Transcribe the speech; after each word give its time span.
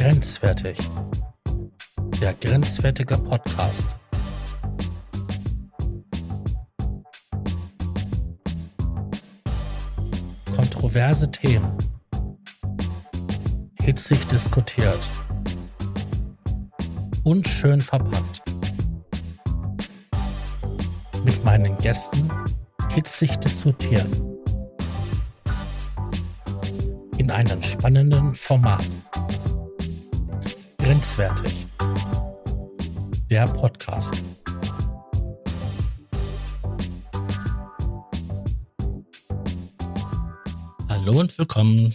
Grenzwertig. 0.00 0.78
Der 2.22 2.32
grenzwertige 2.32 3.18
Podcast. 3.18 3.98
Kontroverse 10.56 11.30
Themen. 11.30 11.76
Hitzig 13.82 14.26
diskutiert. 14.28 15.06
Und 17.24 17.46
schön 17.46 17.82
verpackt. 17.82 18.40
Mit 21.26 21.44
meinen 21.44 21.76
Gästen 21.76 22.32
hitzig 22.88 23.36
diskutieren. 23.36 24.10
In 27.18 27.30
einem 27.30 27.62
spannenden 27.62 28.32
Format. 28.32 28.88
Grenzwertig. 30.90 31.68
Der 33.30 33.46
Podcast. 33.46 34.24
Hallo 40.88 41.20
und 41.20 41.38
willkommen 41.38 41.94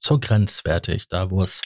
zur 0.00 0.18
Grenzwertig, 0.18 1.06
da 1.08 1.30
wo 1.30 1.42
es 1.42 1.62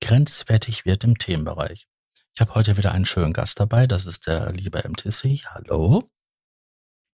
grenzwertig 0.00 0.86
wird 0.86 1.04
im 1.04 1.18
Themenbereich. 1.18 1.86
Ich 2.34 2.40
habe 2.40 2.54
heute 2.54 2.78
wieder 2.78 2.92
einen 2.92 3.04
schönen 3.04 3.34
Gast 3.34 3.60
dabei, 3.60 3.86
das 3.86 4.06
ist 4.06 4.26
der 4.26 4.52
liebe 4.52 4.78
MTC. 4.78 5.44
Hallo. 5.50 6.08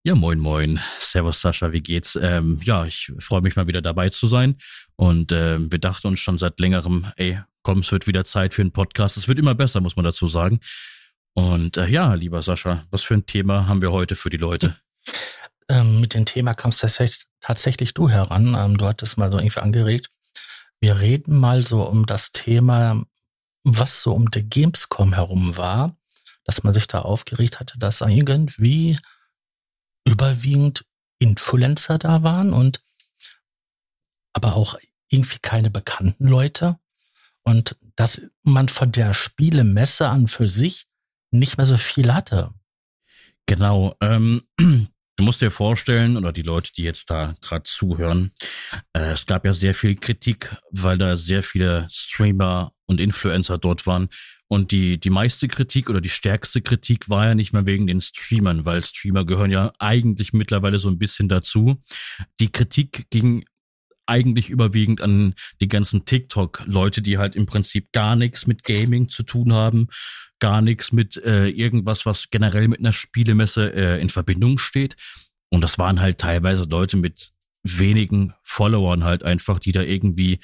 Ja, 0.06 0.14
moin, 0.14 0.38
moin. 0.38 0.78
Servus, 1.00 1.40
Sascha, 1.40 1.72
wie 1.72 1.80
geht's? 1.80 2.14
Ähm, 2.14 2.60
ja, 2.62 2.84
ich 2.84 3.10
freue 3.18 3.40
mich 3.40 3.56
mal 3.56 3.66
wieder 3.66 3.82
dabei 3.82 4.08
zu 4.08 4.28
sein. 4.28 4.54
Und 4.94 5.32
äh, 5.32 5.58
wir 5.58 5.80
dachten 5.80 6.06
uns 6.06 6.20
schon 6.20 6.38
seit 6.38 6.60
längerem, 6.60 7.08
ey, 7.16 7.40
komm, 7.64 7.80
es 7.80 7.90
wird 7.90 8.06
wieder 8.06 8.24
Zeit 8.24 8.54
für 8.54 8.62
einen 8.62 8.70
Podcast. 8.70 9.16
Es 9.16 9.26
wird 9.26 9.40
immer 9.40 9.56
besser, 9.56 9.80
muss 9.80 9.96
man 9.96 10.04
dazu 10.04 10.28
sagen. 10.28 10.60
Und 11.34 11.76
äh, 11.76 11.88
ja, 11.88 12.14
lieber 12.14 12.40
Sascha, 12.40 12.84
was 12.92 13.02
für 13.02 13.14
ein 13.14 13.26
Thema 13.26 13.66
haben 13.66 13.82
wir 13.82 13.90
heute 13.90 14.14
für 14.14 14.30
die 14.30 14.36
Leute? 14.36 14.76
Ähm, 15.68 16.00
mit 16.00 16.14
dem 16.14 16.24
Thema 16.24 16.54
kamst 16.54 16.82
tatsächlich, 16.82 17.26
tatsächlich 17.40 17.92
du 17.92 18.08
heran. 18.08 18.54
Ähm, 18.56 18.78
du 18.78 18.86
hattest 18.86 19.18
mal 19.18 19.32
so 19.32 19.38
irgendwie 19.38 19.58
angeregt. 19.58 20.10
Wir 20.78 21.00
reden 21.00 21.36
mal 21.36 21.66
so 21.66 21.82
um 21.82 22.06
das 22.06 22.30
Thema, 22.30 23.04
was 23.64 24.04
so 24.04 24.14
um 24.14 24.30
die 24.30 24.48
Gamescom 24.48 25.14
herum 25.14 25.56
war, 25.56 25.96
dass 26.44 26.62
man 26.62 26.72
sich 26.72 26.86
da 26.86 27.00
aufgeregt 27.00 27.58
hatte, 27.58 27.76
dass 27.80 28.02
irgendwie 28.02 28.98
überwiegend 30.06 30.84
Influencer 31.18 31.98
da 31.98 32.22
waren 32.22 32.52
und 32.52 32.80
aber 34.32 34.54
auch 34.54 34.76
irgendwie 35.08 35.38
keine 35.40 35.70
bekannten 35.70 36.26
Leute 36.26 36.78
und 37.42 37.76
dass 37.96 38.20
man 38.42 38.68
von 38.68 38.92
der 38.92 39.14
Spielemesse 39.14 40.08
an 40.08 40.28
für 40.28 40.48
sich 40.48 40.86
nicht 41.30 41.56
mehr 41.56 41.66
so 41.66 41.76
viel 41.76 42.12
hatte. 42.12 42.52
Genau. 43.46 43.94
Ähm, 44.00 44.42
du 44.58 45.24
musst 45.24 45.40
dir 45.40 45.50
vorstellen, 45.50 46.16
oder 46.16 46.32
die 46.32 46.42
Leute, 46.42 46.72
die 46.76 46.82
jetzt 46.82 47.10
da 47.10 47.34
gerade 47.40 47.64
zuhören, 47.64 48.32
äh, 48.92 49.12
es 49.12 49.26
gab 49.26 49.44
ja 49.44 49.52
sehr 49.52 49.74
viel 49.74 49.94
Kritik, 49.94 50.54
weil 50.70 50.98
da 50.98 51.16
sehr 51.16 51.42
viele 51.42 51.88
Streamer 51.90 52.72
und 52.86 53.00
Influencer 53.00 53.58
dort 53.58 53.86
waren. 53.86 54.08
Und 54.48 54.70
die, 54.70 54.98
die 54.98 55.10
meiste 55.10 55.48
Kritik 55.48 55.90
oder 55.90 56.00
die 56.00 56.08
stärkste 56.08 56.62
Kritik 56.62 57.08
war 57.08 57.26
ja 57.26 57.34
nicht 57.34 57.52
mehr 57.52 57.66
wegen 57.66 57.86
den 57.86 58.00
Streamern, 58.00 58.64
weil 58.64 58.82
Streamer 58.82 59.24
gehören 59.24 59.50
ja 59.50 59.72
eigentlich 59.78 60.32
mittlerweile 60.32 60.78
so 60.78 60.88
ein 60.88 60.98
bisschen 60.98 61.28
dazu. 61.28 61.82
Die 62.40 62.52
Kritik 62.52 63.06
ging 63.10 63.44
eigentlich 64.06 64.50
überwiegend 64.50 65.00
an 65.00 65.34
die 65.60 65.66
ganzen 65.66 66.04
TikTok-Leute, 66.04 67.02
die 67.02 67.18
halt 67.18 67.34
im 67.34 67.46
Prinzip 67.46 67.90
gar 67.92 68.14
nichts 68.14 68.46
mit 68.46 68.62
Gaming 68.62 69.08
zu 69.08 69.24
tun 69.24 69.52
haben, 69.52 69.88
gar 70.38 70.62
nichts 70.62 70.92
mit 70.92 71.16
äh, 71.16 71.48
irgendwas, 71.48 72.06
was 72.06 72.30
generell 72.30 72.68
mit 72.68 72.78
einer 72.78 72.92
Spielemesse 72.92 73.74
äh, 73.74 74.00
in 74.00 74.08
Verbindung 74.08 74.58
steht. 74.58 74.94
Und 75.50 75.60
das 75.60 75.76
waren 75.78 76.00
halt 76.00 76.18
teilweise 76.18 76.64
Leute 76.64 76.96
mit 76.96 77.32
wenigen 77.64 78.32
Followern 78.44 79.02
halt 79.02 79.24
einfach, 79.24 79.58
die 79.58 79.72
da 79.72 79.82
irgendwie 79.82 80.38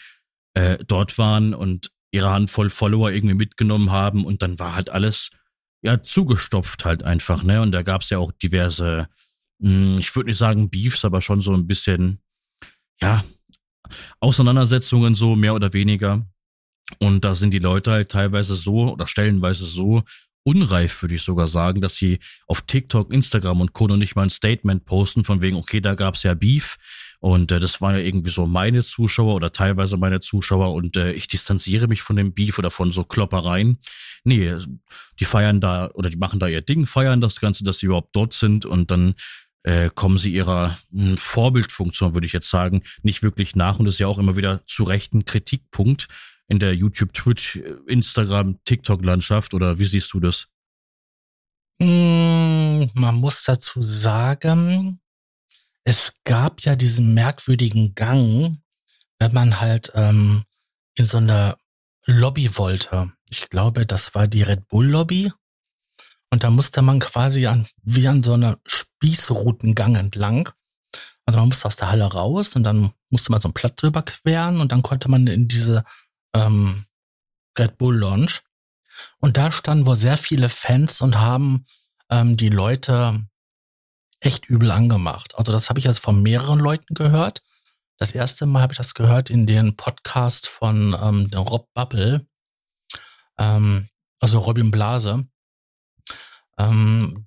äh, 0.55 0.79
dort 0.87 1.19
waren 1.19 1.55
und 1.55 1.92
ihre 2.13 2.31
Handvoll 2.31 2.71
Follower 2.71 3.11
irgendwie 3.11 3.35
mitgenommen 3.35 3.91
haben 3.91 4.25
und 4.25 4.43
dann 4.43 4.59
war 4.59 4.75
halt 4.75 4.91
alles 4.91 5.31
ja 5.83 6.03
zugestopft 6.03 6.85
halt 6.85 7.03
einfach, 7.03 7.43
ne? 7.43 7.61
Und 7.61 7.73
da 7.73 7.83
gab's 7.83 8.11
ja 8.11 8.19
auch 8.19 8.31
diverse, 8.33 9.09
mh, 9.59 9.71
hm, 9.71 9.97
ich 9.99 10.15
würde 10.15 10.31
nicht 10.31 10.39
sagen 10.39 10.71
Beefs, 10.71 11.05
aber 11.05 11.21
schon 11.21 11.41
so 11.41 11.53
ein 11.55 11.67
bisschen, 11.67 12.21
ja, 13.01 13.25
Auseinandersetzungen 14.21 15.15
so 15.15 15.35
mehr 15.35 15.55
oder 15.55 15.73
weniger. 15.73 16.27
Und 16.99 17.25
da 17.25 17.35
sind 17.35 17.53
die 17.53 17.59
Leute 17.59 17.91
halt 17.91 18.11
teilweise 18.11 18.55
so 18.55 18.93
oder 18.93 19.07
stellenweise 19.07 19.65
so 19.65 20.03
unreif, 20.45 21.03
würde 21.03 21.15
ich 21.15 21.23
sogar 21.23 21.49
sagen, 21.49 21.81
dass 21.81 21.97
sie 21.97 22.19
auf 22.47 22.63
TikTok, 22.63 23.13
Instagram 23.13 23.61
und 23.61 23.73
Co. 23.73 23.87
noch 23.87 23.97
nicht 23.97 24.17
mal 24.17 24.25
ein 24.25 24.31
Statement 24.31 24.85
posten, 24.85 25.25
von 25.25 25.41
wegen, 25.41 25.57
okay, 25.57 25.81
da 25.81 25.95
gab's 25.95 26.23
ja 26.23 26.35
Beef 26.35 26.77
und 27.23 27.53
äh, 27.53 27.61
das 27.61 27.81
waren 27.81 27.95
ja 27.95 28.01
irgendwie 28.01 28.31
so 28.31 28.49
meine 28.49 28.83
Zuschauer 28.83 29.37
oder 29.37 29.53
teilweise 29.53 29.97
meine 29.97 30.19
Zuschauer 30.19 30.75
und 30.75 30.97
äh, 30.97 31.13
ich 31.13 31.29
distanziere 31.29 31.87
mich 31.87 32.03
von 32.03 32.17
dem 32.17 32.35
Beef 32.35 32.59
oder 32.59 32.73
von 32.73 32.91
so 32.91 33.05
Kloppereien. 33.05 33.79
Nee, 34.25 34.57
die 35.21 35.25
feiern 35.25 35.61
da 35.61 35.89
oder 35.95 36.11
die 36.11 36.17
machen 36.17 36.41
da 36.41 36.49
ihr 36.49 36.63
Ding, 36.63 36.85
feiern 36.85 37.21
das 37.21 37.39
Ganze, 37.39 37.63
dass 37.63 37.79
sie 37.79 37.87
überhaupt 37.87 38.17
dort 38.17 38.33
sind 38.33 38.67
und 38.67 38.91
dann 38.91 39.15
äh, 39.63 39.89
kommen 39.95 40.19
sie 40.19 40.33
ihrer 40.33 40.77
hm, 40.91 41.17
Vorbildfunktion, 41.17 42.15
würde 42.15 42.27
ich 42.27 42.33
jetzt 42.33 42.51
sagen, 42.51 42.83
nicht 43.05 43.23
wirklich 43.23 43.55
nach 43.55 43.79
und 43.79 43.87
ist 43.87 44.01
ja 44.01 44.09
auch 44.09 44.19
immer 44.19 44.37
wieder 44.37 44.67
zu 44.67 44.83
Recht 44.83 45.15
ein 45.15 45.25
Kritikpunkt 45.25 46.09
in 46.49 46.59
der 46.59 46.75
YouTube, 46.75 47.13
Twitch, 47.13 47.55
Instagram, 47.87 48.59
TikTok-Landschaft 48.65 49.55
oder 49.55 49.79
wie 49.79 49.85
siehst 49.85 50.13
du 50.13 50.19
das? 50.19 50.49
Mm, 51.79 52.83
man 52.95 53.15
muss 53.15 53.45
dazu 53.45 53.81
sagen, 53.81 54.99
es 55.85 56.15
gab 56.25 56.61
ja 56.63 56.77
diesen 56.77 57.15
merkwürdigen 57.15 57.95
Gang, 57.95 58.63
wenn 59.19 59.33
man 59.33 59.61
halt 59.61 59.93
ähm, 59.95 60.45
in 60.95 61.07
so 61.07 61.19
eine 61.19 61.57
Lobby 62.07 62.57
wollte. 62.57 63.13
Ich 63.31 63.49
glaube, 63.49 63.87
das 63.87 64.15
war 64.15 64.27
die 64.27 64.43
Red 64.43 64.69
Bull 64.69 64.87
Lobby. 64.87 65.33
Und 66.31 66.45
da 66.45 66.51
musste 66.51 66.83
man 66.83 66.99
quasi 66.99 67.47
an, 67.47 67.67
wie 67.83 68.09
an 68.09 68.23
so 68.23 68.35
einer 68.35 68.59
Spießroutengang 68.67 69.97
entlang. 69.97 70.51
Also 71.27 71.39
man 71.39 71.49
musste 71.49 71.67
aus 71.67 71.77
der 71.77 71.91
Halle 71.91 72.05
raus 72.05 72.57
und 72.57 72.65
dann 72.65 72.93
musste 73.11 73.31
man 73.31 73.41
so 73.41 73.49
einen 73.49 73.55
Platz 73.55 73.83
überqueren 73.83 74.61
und 74.61 74.73
dann 74.73 74.83
konnte 74.83 75.11
man 75.11 75.27
in 75.27 75.47
diese 75.47 75.85
ähm, 76.35 76.87
Red 77.59 77.79
Bull 77.79 77.97
Lounge. 77.97 78.41
Und 79.19 79.37
da 79.37 79.51
standen 79.51 79.87
wohl 79.87 79.97
sehr 79.97 80.17
viele 80.17 80.49
Fans 80.49 81.01
und 81.01 81.17
haben 81.19 81.65
ähm, 82.11 82.37
die 82.37 82.49
Leute 82.49 83.25
echt 84.23 84.49
übel 84.49 84.71
angemacht. 84.71 85.37
Also 85.37 85.53
das 85.53 85.69
habe 85.69 85.79
ich 85.79 85.85
jetzt 85.85 86.01
von 86.01 86.23
mehreren 86.23 86.59
Leuten 86.59 86.95
gehört. 86.95 87.43
Das 87.99 88.13
erste 88.13 88.47
Mal 88.47 88.63
habe 88.63 88.73
ich 88.73 88.79
das 88.79 88.95
gehört 88.95 89.31
in 89.31 89.47
den 89.47 89.77
Podcast 89.77 90.49
von 90.49 90.97
ähm, 91.01 91.31
Rob 91.35 91.69
Bubble, 91.75 92.27
ähm, 93.39 93.89
also 94.21 94.39
Robin 94.39 94.71
Blase, 94.71 95.27
ähm, 96.59 97.27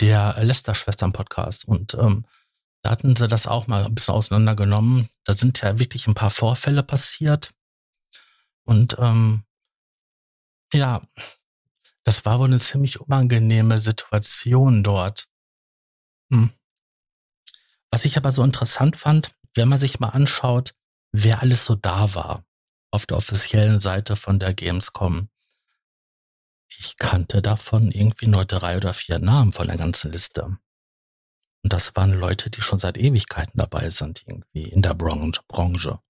der 0.00 0.36
Lester-Schwestern-Podcast. 0.38 1.66
Und 1.66 1.94
ähm, 1.94 2.26
da 2.82 2.90
hatten 2.90 3.16
sie 3.16 3.28
das 3.28 3.46
auch 3.46 3.66
mal 3.66 3.84
ein 3.84 3.94
bisschen 3.94 4.14
auseinandergenommen. 4.14 5.08
Da 5.24 5.32
sind 5.32 5.60
ja 5.62 5.78
wirklich 5.78 6.06
ein 6.06 6.14
paar 6.14 6.30
Vorfälle 6.30 6.82
passiert. 6.82 7.52
Und 8.64 8.96
ähm, 8.98 9.44
ja, 10.72 11.02
das 12.04 12.24
war 12.24 12.38
wohl 12.38 12.46
eine 12.46 12.58
ziemlich 12.58 13.00
unangenehme 13.00 13.78
Situation 13.78 14.82
dort. 14.82 15.26
Hm. 16.30 16.50
Was 17.90 18.04
ich 18.04 18.16
aber 18.16 18.32
so 18.32 18.42
interessant 18.42 18.96
fand, 18.96 19.32
wenn 19.54 19.68
man 19.68 19.78
sich 19.78 20.00
mal 20.00 20.10
anschaut, 20.10 20.74
wer 21.12 21.40
alles 21.40 21.64
so 21.64 21.74
da 21.74 22.14
war 22.14 22.44
auf 22.90 23.06
der 23.06 23.16
offiziellen 23.16 23.80
Seite 23.80 24.16
von 24.16 24.38
der 24.38 24.54
Gamescom. 24.54 25.28
Ich 26.78 26.96
kannte 26.96 27.42
davon 27.42 27.90
irgendwie 27.90 28.26
nur 28.26 28.44
drei 28.44 28.76
oder 28.76 28.92
vier 28.92 29.18
Namen 29.18 29.52
von 29.52 29.66
der 29.66 29.76
ganzen 29.76 30.12
Liste. 30.12 30.44
Und 31.62 31.72
das 31.72 31.96
waren 31.96 32.12
Leute, 32.12 32.50
die 32.50 32.60
schon 32.60 32.78
seit 32.78 32.96
Ewigkeiten 32.96 33.58
dabei 33.58 33.90
sind, 33.90 34.24
irgendwie 34.26 34.64
in 34.64 34.82
der 34.82 34.94
Branche. 34.94 36.00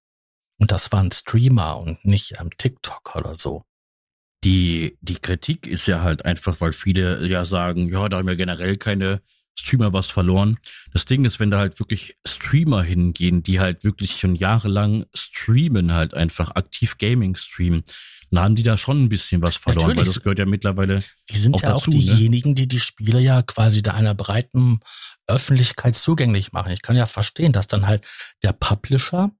Und 0.58 0.70
das 0.70 0.92
waren 0.92 1.12
Streamer 1.12 1.78
und 1.78 2.04
nicht 2.04 2.38
ähm, 2.38 2.50
TikTok 2.56 3.16
oder 3.16 3.34
so. 3.34 3.64
Die, 4.44 4.98
die 5.00 5.16
Kritik 5.16 5.66
ist 5.66 5.86
ja 5.86 6.02
halt 6.02 6.24
einfach, 6.24 6.60
weil 6.60 6.72
viele 6.72 7.26
ja 7.26 7.44
sagen, 7.44 7.88
ja, 7.88 8.08
da 8.08 8.18
haben 8.18 8.28
wir 8.28 8.36
generell 8.36 8.76
keine 8.76 9.22
Streamer 9.58 9.92
was 9.92 10.08
verloren. 10.08 10.58
Das 10.92 11.04
Ding 11.06 11.24
ist, 11.24 11.40
wenn 11.40 11.50
da 11.50 11.58
halt 11.58 11.78
wirklich 11.80 12.16
Streamer 12.26 12.82
hingehen, 12.82 13.42
die 13.42 13.60
halt 13.60 13.84
wirklich 13.84 14.18
schon 14.18 14.34
jahrelang 14.34 15.06
streamen, 15.14 15.92
halt 15.92 16.14
einfach 16.14 16.50
aktiv 16.50 16.98
Gaming 16.98 17.36
streamen, 17.36 17.82
dann 18.30 18.44
haben 18.44 18.54
die 18.56 18.62
da 18.62 18.76
schon 18.76 19.04
ein 19.04 19.08
bisschen 19.08 19.40
was 19.42 19.56
verloren, 19.56 19.88
Natürlich. 19.88 20.08
weil 20.08 20.14
das 20.14 20.22
gehört 20.22 20.38
ja 20.38 20.46
mittlerweile 20.46 21.02
Die 21.30 21.38
sind 21.38 21.54
auch 21.54 21.62
ja 21.62 21.70
dazu, 21.70 21.90
auch 21.90 21.92
diejenigen, 21.92 22.50
ne? 22.50 22.54
die 22.54 22.68
die 22.68 22.80
Spiele 22.80 23.20
ja 23.20 23.42
quasi 23.42 23.82
da 23.82 23.94
einer 23.94 24.14
breiten 24.14 24.80
Öffentlichkeit 25.26 25.94
zugänglich 25.94 26.52
machen. 26.52 26.72
Ich 26.72 26.82
kann 26.82 26.96
ja 26.96 27.06
verstehen, 27.06 27.52
dass 27.52 27.66
dann 27.66 27.86
halt 27.86 28.06
der 28.42 28.52
Publisher 28.52 29.30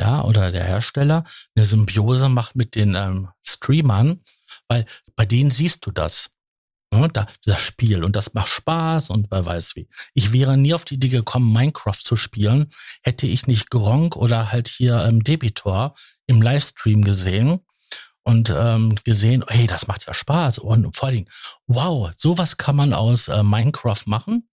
ja, 0.00 0.24
oder 0.24 0.50
der 0.50 0.64
Hersteller 0.64 1.24
eine 1.54 1.66
Symbiose 1.66 2.28
macht 2.30 2.56
mit 2.56 2.74
den 2.74 2.94
ähm, 2.94 3.28
Streamern, 3.44 4.20
weil 4.66 4.86
bei 5.14 5.26
denen 5.26 5.50
siehst 5.50 5.84
du 5.84 5.90
das. 5.90 6.30
Ja, 6.92 7.06
da, 7.06 7.26
das 7.44 7.60
Spiel 7.60 8.02
und 8.02 8.16
das 8.16 8.34
macht 8.34 8.48
Spaß 8.48 9.10
und 9.10 9.30
wer 9.30 9.46
weiß 9.46 9.76
wie. 9.76 9.88
Ich 10.12 10.32
wäre 10.32 10.56
nie 10.56 10.74
auf 10.74 10.84
die 10.84 10.94
Idee 10.94 11.08
gekommen, 11.08 11.52
Minecraft 11.52 11.98
zu 11.98 12.16
spielen, 12.16 12.68
hätte 13.02 13.28
ich 13.28 13.46
nicht 13.46 13.70
Gronk 13.70 14.16
oder 14.16 14.50
halt 14.50 14.66
hier 14.66 15.04
ähm, 15.04 15.22
Debitor 15.22 15.94
im 16.26 16.42
Livestream 16.42 17.04
gesehen 17.04 17.60
und 18.24 18.52
ähm, 18.54 18.96
gesehen, 19.04 19.44
hey, 19.46 19.68
das 19.68 19.86
macht 19.86 20.06
ja 20.06 20.14
Spaß 20.14 20.58
und 20.58 20.94
vor 20.96 21.06
allen 21.06 21.16
Dingen, 21.16 21.30
wow, 21.66 22.10
sowas 22.16 22.56
kann 22.56 22.76
man 22.76 22.92
aus 22.92 23.28
äh, 23.28 23.42
Minecraft 23.42 24.02
machen. 24.06 24.48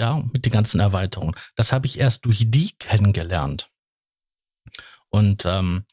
Ja, 0.00 0.22
mit 0.32 0.46
den 0.46 0.52
ganzen 0.52 0.80
Erweiterungen. 0.80 1.34
Das 1.56 1.72
habe 1.72 1.86
ich 1.86 1.98
erst 1.98 2.24
durch 2.24 2.44
die 2.46 2.70
kennengelernt. 2.78 3.68
Und 5.10 5.44
ähm, 5.44 5.84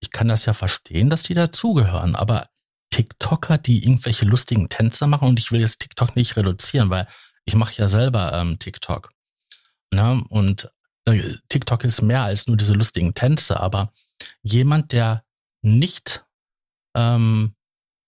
ich 0.00 0.10
kann 0.10 0.28
das 0.28 0.44
ja 0.44 0.52
verstehen, 0.52 1.08
dass 1.08 1.22
die 1.22 1.34
dazugehören, 1.34 2.14
aber 2.14 2.48
TikToker, 2.94 3.58
die 3.58 3.82
irgendwelche 3.82 4.24
lustigen 4.24 4.68
Tänze 4.68 5.08
machen, 5.08 5.26
und 5.26 5.40
ich 5.40 5.50
will 5.50 5.58
jetzt 5.58 5.80
TikTok 5.80 6.14
nicht 6.14 6.36
reduzieren, 6.36 6.90
weil 6.90 7.08
ich 7.44 7.56
mache 7.56 7.74
ja 7.74 7.88
selber 7.88 8.32
ähm, 8.32 8.60
TikTok. 8.60 9.10
Ne? 9.92 10.24
Und 10.28 10.70
äh, 11.04 11.34
TikTok 11.48 11.82
ist 11.82 12.02
mehr 12.02 12.22
als 12.22 12.46
nur 12.46 12.56
diese 12.56 12.74
lustigen 12.74 13.12
Tänze, 13.12 13.58
aber 13.58 13.92
jemand, 14.42 14.92
der 14.92 15.24
nicht 15.60 16.24
ähm, 16.94 17.56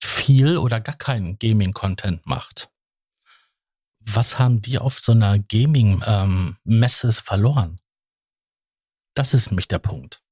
viel 0.00 0.56
oder 0.56 0.78
gar 0.78 0.96
keinen 0.96 1.36
Gaming-Content 1.36 2.24
macht, 2.24 2.68
was 3.98 4.38
haben 4.38 4.62
die 4.62 4.78
auf 4.78 5.00
so 5.00 5.10
einer 5.10 5.36
Gaming-Messe 5.36 7.06
ähm, 7.08 7.12
verloren? 7.12 7.80
Das 9.14 9.34
ist 9.34 9.50
nämlich 9.50 9.66
der 9.66 9.80
Punkt. 9.80 10.22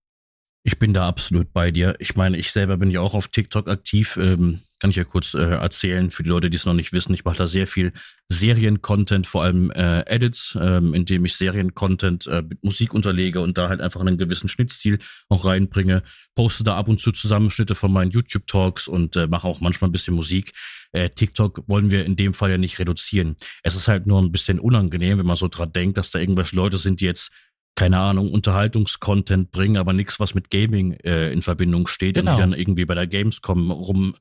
Ich 0.67 0.79
bin 0.79 0.95
da 0.95 1.07
absolut 1.07 1.53
bei 1.53 1.71
dir. 1.71 1.95
Ich 1.99 2.17
meine, 2.17 2.39
ich 2.39 2.51
selber 2.51 2.79
bin 2.79 2.91
ja 2.91 3.01
auch 3.01 3.13
auf 3.13 3.29
TikTok 3.29 3.69
aktiv. 3.69 4.17
Ähm, 4.17 4.61
kann 4.81 4.89
ich 4.89 4.97
ja 4.97 5.05
kurz 5.05 5.35
äh, 5.35 5.43
erzählen 5.43 6.11
für 6.11 6.23
die 6.23 6.31
Leute, 6.31 6.49
die 6.49 6.57
es 6.57 6.65
noch 6.65 6.73
nicht 6.73 6.95
wissen. 6.95 7.13
Ich 7.13 7.27
mache 7.27 7.37
da 7.37 7.47
sehr 7.47 7.67
viel 7.67 7.93
Serien-Content, 8.31 9.27
vor 9.27 9.43
allem 9.43 9.71
äh, 9.73 10.01
Edits, 10.07 10.57
ähm, 10.59 10.95
indem 10.95 11.27
ich 11.27 11.37
Serien-Content 11.37 12.27
äh, 12.29 12.41
mit 12.49 12.65
Musik 12.65 12.95
unterlege 12.95 13.43
und 13.43 13.59
da 13.59 13.69
halt 13.69 13.83
einfach 13.83 14.01
einen 14.01 14.17
gewissen 14.17 14.49
Schnittstil 14.49 15.01
auch 15.29 15.45
reinbringe. 15.45 16.03
Poste 16.35 16.65
da 16.65 16.79
ab 16.79 16.89
und 16.89 16.99
zu 16.99 17.13
Zusammenschnitte 17.13 17.75
von 17.75 17.93
meinen 17.93 18.11
YouTube-Talks 18.11 18.89
und 18.89 19.17
äh, 19.17 19.27
mache 19.27 19.47
auch 19.47 19.61
manchmal 19.61 19.91
ein 19.91 19.93
bisschen 19.93 20.15
Musik. 20.15 20.53
Äh, 20.93 21.11
TikTok 21.11 21.65
wollen 21.67 21.91
wir 21.91 22.07
in 22.07 22.17
dem 22.17 22.33
Fall 22.33 22.51
ja 22.51 22.57
nicht 22.57 22.79
reduzieren. 22.79 23.37
Es 23.63 23.75
ist 23.75 23.89
halt 23.89 24.07
nur 24.07 24.19
ein 24.19 24.33
bisschen 24.33 24.61
unangenehm, 24.61 25.19
wenn 25.19 25.27
man 25.27 25.37
so 25.37 25.49
dran 25.49 25.73
denkt, 25.73 25.99
dass 25.99 26.09
da 26.09 26.21
irgendwelche 26.21 26.57
Leute 26.57 26.79
sind, 26.79 27.03
die 27.03 27.05
jetzt 27.05 27.31
keine 27.77 27.99
Ahnung, 27.99 28.31
Unterhaltungskontent 28.31 29.51
bringen, 29.51 29.77
aber 29.77 29.93
nichts, 29.93 30.21
was 30.21 30.35
mit 30.35 30.51
Gaming 30.51 30.93
äh, 31.03 31.33
in 31.33 31.43
Verbindung 31.43 31.87
steht 31.87 32.15
genau. 32.15 32.33
und 32.33 32.37
die 32.37 32.41
dann 32.41 32.53
irgendwie 32.53 32.85
bei 32.85 32.95
der 32.95 33.07
Gamescom 33.07 33.71
rum 33.71 34.15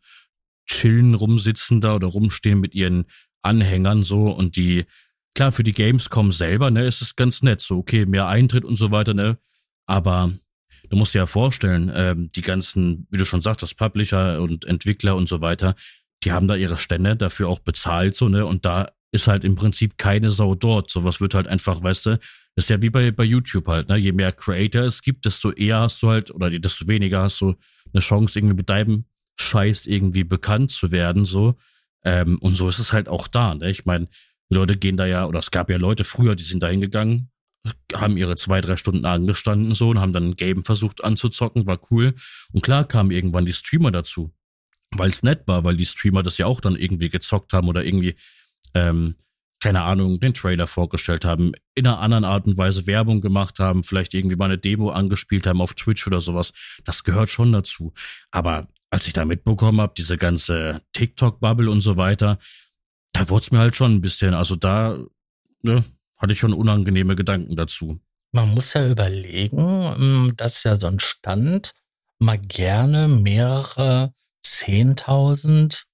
chillen, 0.65 1.13
rumsitzen 1.13 1.81
da 1.81 1.95
oder 1.95 2.07
rumstehen 2.07 2.59
mit 2.59 2.73
ihren 2.73 3.05
Anhängern 3.41 4.03
so 4.03 4.31
und 4.31 4.55
die, 4.55 4.85
klar, 5.35 5.51
für 5.51 5.63
die 5.63 5.73
Gamescom 5.73 6.31
selber, 6.31 6.71
ne, 6.71 6.85
ist 6.85 7.01
es 7.01 7.15
ganz 7.15 7.41
nett, 7.41 7.61
so, 7.61 7.77
okay, 7.77 8.05
mehr 8.05 8.27
Eintritt 8.27 8.65
und 8.65 8.77
so 8.77 8.91
weiter, 8.91 9.13
ne, 9.13 9.37
aber 9.85 10.31
du 10.89 10.95
musst 10.95 11.13
dir 11.13 11.19
ja 11.19 11.25
vorstellen, 11.25 11.91
ähm, 11.93 12.29
die 12.35 12.41
ganzen, 12.41 13.07
wie 13.11 13.17
du 13.17 13.25
schon 13.25 13.41
sagtest, 13.41 13.77
Publisher 13.77 14.41
und 14.41 14.65
Entwickler 14.65 15.15
und 15.15 15.27
so 15.27 15.41
weiter, 15.41 15.75
die 16.23 16.31
haben 16.31 16.47
da 16.47 16.55
ihre 16.55 16.77
Stände 16.77 17.15
dafür 17.17 17.49
auch 17.49 17.59
bezahlt, 17.59 18.15
so, 18.15 18.29
ne, 18.29 18.45
und 18.45 18.65
da 18.65 18.87
ist 19.13 19.27
halt 19.27 19.43
im 19.43 19.55
Prinzip 19.55 19.97
keine 19.97 20.29
Sau 20.31 20.55
dort. 20.55 20.89
Sowas 20.89 21.21
wird 21.21 21.35
halt 21.35 21.47
einfach, 21.47 21.81
weißt 21.81 22.07
du, 22.07 22.19
ist 22.55 22.69
ja 22.69 22.81
wie 22.81 22.89
bei, 22.89 23.11
bei 23.11 23.23
YouTube 23.23 23.67
halt, 23.67 23.87
ne? 23.87 23.95
Je 23.95 24.11
mehr 24.11 24.31
Creator 24.31 24.81
es 24.81 25.01
gibt, 25.01 25.25
desto 25.25 25.51
eher 25.51 25.79
hast 25.79 26.01
du 26.01 26.09
halt, 26.09 26.31
oder 26.31 26.49
desto 26.49 26.87
weniger 26.87 27.21
hast 27.21 27.39
du 27.41 27.55
eine 27.93 28.01
Chance, 28.01 28.37
irgendwie 28.37 28.55
mit 28.55 28.69
deinem 28.69 29.05
Scheiß 29.39 29.85
irgendwie 29.85 30.23
bekannt 30.23 30.71
zu 30.71 30.91
werden, 30.91 31.25
so. 31.25 31.55
Ähm, 32.03 32.39
und 32.39 32.55
so 32.55 32.67
ist 32.67 32.79
es 32.79 32.91
halt 32.91 33.07
auch 33.07 33.27
da, 33.27 33.53
ne? 33.53 33.69
Ich 33.69 33.85
meine, 33.85 34.07
Leute 34.49 34.77
gehen 34.77 34.97
da 34.97 35.05
ja, 35.05 35.25
oder 35.25 35.39
es 35.39 35.51
gab 35.51 35.69
ja 35.69 35.77
Leute 35.77 36.03
früher, 36.03 36.35
die 36.35 36.43
sind 36.43 36.63
da 36.63 36.67
hingegangen, 36.67 37.31
haben 37.93 38.17
ihre 38.17 38.35
zwei, 38.35 38.61
drei 38.61 38.77
Stunden 38.77 39.05
angestanden 39.05 39.75
so 39.75 39.89
und 39.89 39.99
haben 39.99 40.13
dann 40.13 40.29
ein 40.29 40.35
Game 40.35 40.63
versucht 40.63 41.03
anzuzocken, 41.03 41.67
war 41.67 41.79
cool. 41.91 42.15
Und 42.51 42.63
klar 42.63 42.87
kamen 42.87 43.11
irgendwann 43.11 43.45
die 43.45 43.53
Streamer 43.53 43.91
dazu, 43.91 44.33
weil 44.91 45.09
es 45.09 45.21
nett 45.21 45.43
war, 45.47 45.63
weil 45.63 45.77
die 45.77 45.85
Streamer 45.85 46.23
das 46.23 46.39
ja 46.39 46.47
auch 46.47 46.61
dann 46.61 46.75
irgendwie 46.75 47.09
gezockt 47.09 47.53
haben 47.53 47.67
oder 47.67 47.85
irgendwie 47.85 48.15
ähm, 48.73 49.15
keine 49.63 49.83
Ahnung, 49.83 50.19
den 50.19 50.33
Trailer 50.33 50.67
vorgestellt 50.67 51.23
haben, 51.23 51.53
in 51.73 51.87
einer 51.87 51.99
anderen 51.99 52.25
Art 52.25 52.45
und 52.47 52.57
Weise 52.57 52.85
Werbung 52.85 53.21
gemacht 53.21 53.59
haben, 53.59 53.83
vielleicht 53.83 54.13
irgendwie 54.13 54.35
mal 54.35 54.45
eine 54.45 54.57
Demo 54.57 54.89
angespielt 54.89 55.47
haben 55.47 55.61
auf 55.61 55.73
Twitch 55.73 56.05
oder 56.05 56.19
sowas. 56.19 56.51
Das 56.83 57.05
gehört 57.05 57.29
schon 57.29 57.53
dazu. 57.53 57.93
Aber 58.31 58.67
als 58.89 59.07
ich 59.07 59.13
da 59.13 59.23
mitbekommen 59.23 59.79
habe, 59.79 59.93
diese 59.97 60.17
ganze 60.17 60.81
TikTok-Bubble 60.91 61.71
und 61.71 61.79
so 61.79 61.95
weiter, 61.95 62.39
da 63.13 63.29
wurde 63.29 63.45
es 63.45 63.51
mir 63.51 63.59
halt 63.59 63.75
schon 63.75 63.95
ein 63.95 64.01
bisschen, 64.01 64.33
also 64.33 64.57
da 64.57 64.97
ne, 65.61 65.85
hatte 66.17 66.33
ich 66.33 66.39
schon 66.39 66.53
unangenehme 66.53 67.15
Gedanken 67.15 67.55
dazu. 67.55 68.01
Man 68.33 68.53
muss 68.53 68.73
ja 68.73 68.89
überlegen, 68.89 69.95
hm, 69.95 70.33
dass 70.35 70.63
ja 70.63 70.77
so 70.77 70.87
ein 70.87 70.99
Stand 70.99 71.73
mal 72.19 72.37
gerne 72.37 73.07
mehrere 73.07 74.13
Zehntausend, 74.41 75.85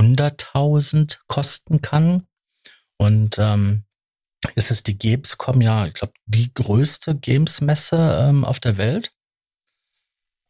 hunderttausend 0.00 1.20
kosten 1.28 1.82
kann. 1.82 2.26
Und 2.96 3.38
ähm, 3.38 3.84
es 4.54 4.70
ist 4.70 4.86
die 4.86 4.98
Gamescom 4.98 5.60
ja, 5.60 5.86
ich 5.86 5.94
glaube, 5.94 6.14
die 6.26 6.52
größte 6.52 7.14
Games-Messe 7.14 8.26
ähm, 8.28 8.44
auf 8.44 8.60
der 8.60 8.78
Welt. 8.78 9.12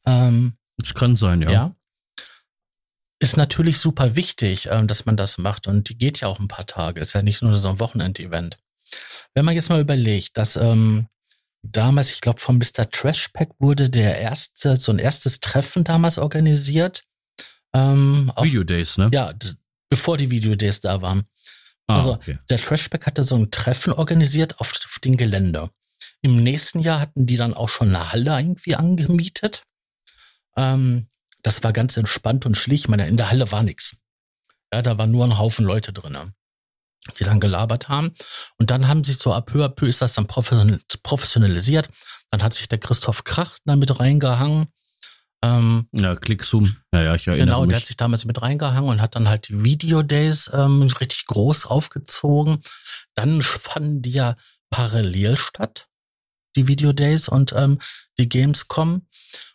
Ähm, 0.06 0.56
das 0.79 0.94
kann 0.94 1.17
sein, 1.17 1.43
ja. 1.43 1.50
ja. 1.50 1.76
Ist 3.19 3.37
natürlich 3.37 3.79
super 3.79 4.17
wichtig, 4.17 4.69
ähm, 4.70 4.87
dass 4.87 5.05
man 5.05 5.17
das 5.17 5.37
macht. 5.37 5.67
Und 5.67 5.88
die 5.88 5.99
geht 5.99 6.20
ja 6.20 6.29
auch 6.29 6.38
ein 6.38 6.49
paar 6.49 6.67
Tage. 6.67 7.00
Ist 7.00 7.12
ja 7.12 7.23
nicht 7.23 7.43
nur 7.43 7.56
so 7.56 7.69
ein 7.69 7.81
Wochenendevent. 7.81 8.58
Wenn 9.35 9.44
man 9.44 9.55
jetzt 9.55 9.69
mal 9.69 9.81
überlegt, 9.81 10.37
dass 10.37 10.56
ähm, 10.56 11.08
damals, 11.62 12.11
ich 12.12 12.20
glaube, 12.20 12.41
von 12.41 12.56
Mr. 12.56 12.88
Trashpack 12.91 13.50
wurde 13.58 13.91
der 13.91 14.19
erste, 14.19 14.76
so 14.76 14.93
ein 14.93 14.99
erstes 14.99 15.41
Treffen 15.41 15.85
damals 15.85 16.19
organisiert. 16.19 17.02
Ähm, 17.75 18.32
Video 18.40 18.64
Days, 18.64 18.99
ne? 18.99 19.11
Ja, 19.12 19.32
bevor 19.88 20.17
die 20.17 20.31
Video 20.31 20.55
Days 20.55 20.81
da 20.81 21.02
waren. 21.02 21.25
Ah, 21.87 21.96
also 21.96 22.12
okay. 22.12 22.38
der 22.49 22.58
Trashback 22.58 23.06
hatte 23.06 23.22
so 23.22 23.37
ein 23.37 23.50
Treffen 23.50 23.93
organisiert 23.93 24.58
auf, 24.61 24.72
auf 24.72 24.99
dem 25.00 25.17
Gelände. 25.17 25.70
Im 26.22 26.43
nächsten 26.43 26.81
Jahr 26.81 27.00
hatten 27.00 27.26
die 27.26 27.37
dann 27.37 27.55
auch 27.55 27.69
schon 27.69 27.88
eine 27.88 28.12
Halle 28.12 28.38
irgendwie 28.38 28.75
angemietet. 28.76 29.62
Ähm, 30.56 31.08
das 31.43 31.62
war 31.62 31.72
ganz 31.72 31.97
entspannt 31.97 32.47
und 32.47 32.56
schlicht. 32.56 32.85
Ich 32.85 32.88
meine, 32.88 33.09
in 33.09 33.16
der 33.16 33.30
Halle 33.30 33.50
war 33.50 33.62
nichts. 33.62 33.97
Ja, 34.73 34.83
da 34.83 34.99
war 34.99 35.06
nur 35.06 35.25
ein 35.25 35.38
Haufen 35.38 35.64
Leute 35.64 35.92
drin, 35.92 36.16
die 37.18 37.25
dann 37.25 37.40
gelabert 37.40 37.88
haben. 37.88 38.12
Und 38.59 38.71
dann 38.71 38.87
haben 38.87 39.02
sich 39.02 39.18
so 39.18 39.33
ab 39.33 39.47
peu 39.47 39.64
à 39.64 39.68
peu 39.68 39.87
ist 39.87 40.02
das 40.02 40.12
dann 40.12 40.26
professionalisiert. 40.26 41.88
Dann 42.30 42.42
hat 42.42 42.54
sich 42.54 42.68
der 42.68 42.78
Christoph 42.78 43.25
Krach 43.25 43.59
damit 43.64 43.99
reingehangen. 43.99 44.68
Ähm, 45.42 45.88
ja, 45.92 46.16
Clickzoom. 46.16 46.76
Ja, 46.92 47.02
ja, 47.02 47.14
ich 47.14 47.26
erinnere 47.26 47.47
genau, 47.47 47.61
mich. 47.62 47.70
der 47.70 47.76
hat 47.78 47.85
sich 47.87 47.97
damals 47.97 48.25
mit 48.25 48.40
reingehangen 48.42 48.90
und 48.90 49.00
hat 49.00 49.14
dann 49.14 49.28
halt 49.28 49.49
die 49.49 49.64
Video 49.64 50.02
Days 50.02 50.50
ähm, 50.52 50.82
richtig 50.82 51.26
groß 51.26 51.66
aufgezogen. 51.66 52.61
Dann 53.14 53.40
fanden 53.42 54.02
die 54.02 54.11
ja 54.11 54.35
parallel 54.68 55.37
statt, 55.37 55.88
die 56.56 56.68
Video 56.68 56.92
Days 56.92 57.28
und 57.28 57.52
ähm, 57.56 57.78
die 58.18 58.28
Gamescom. 58.28 59.06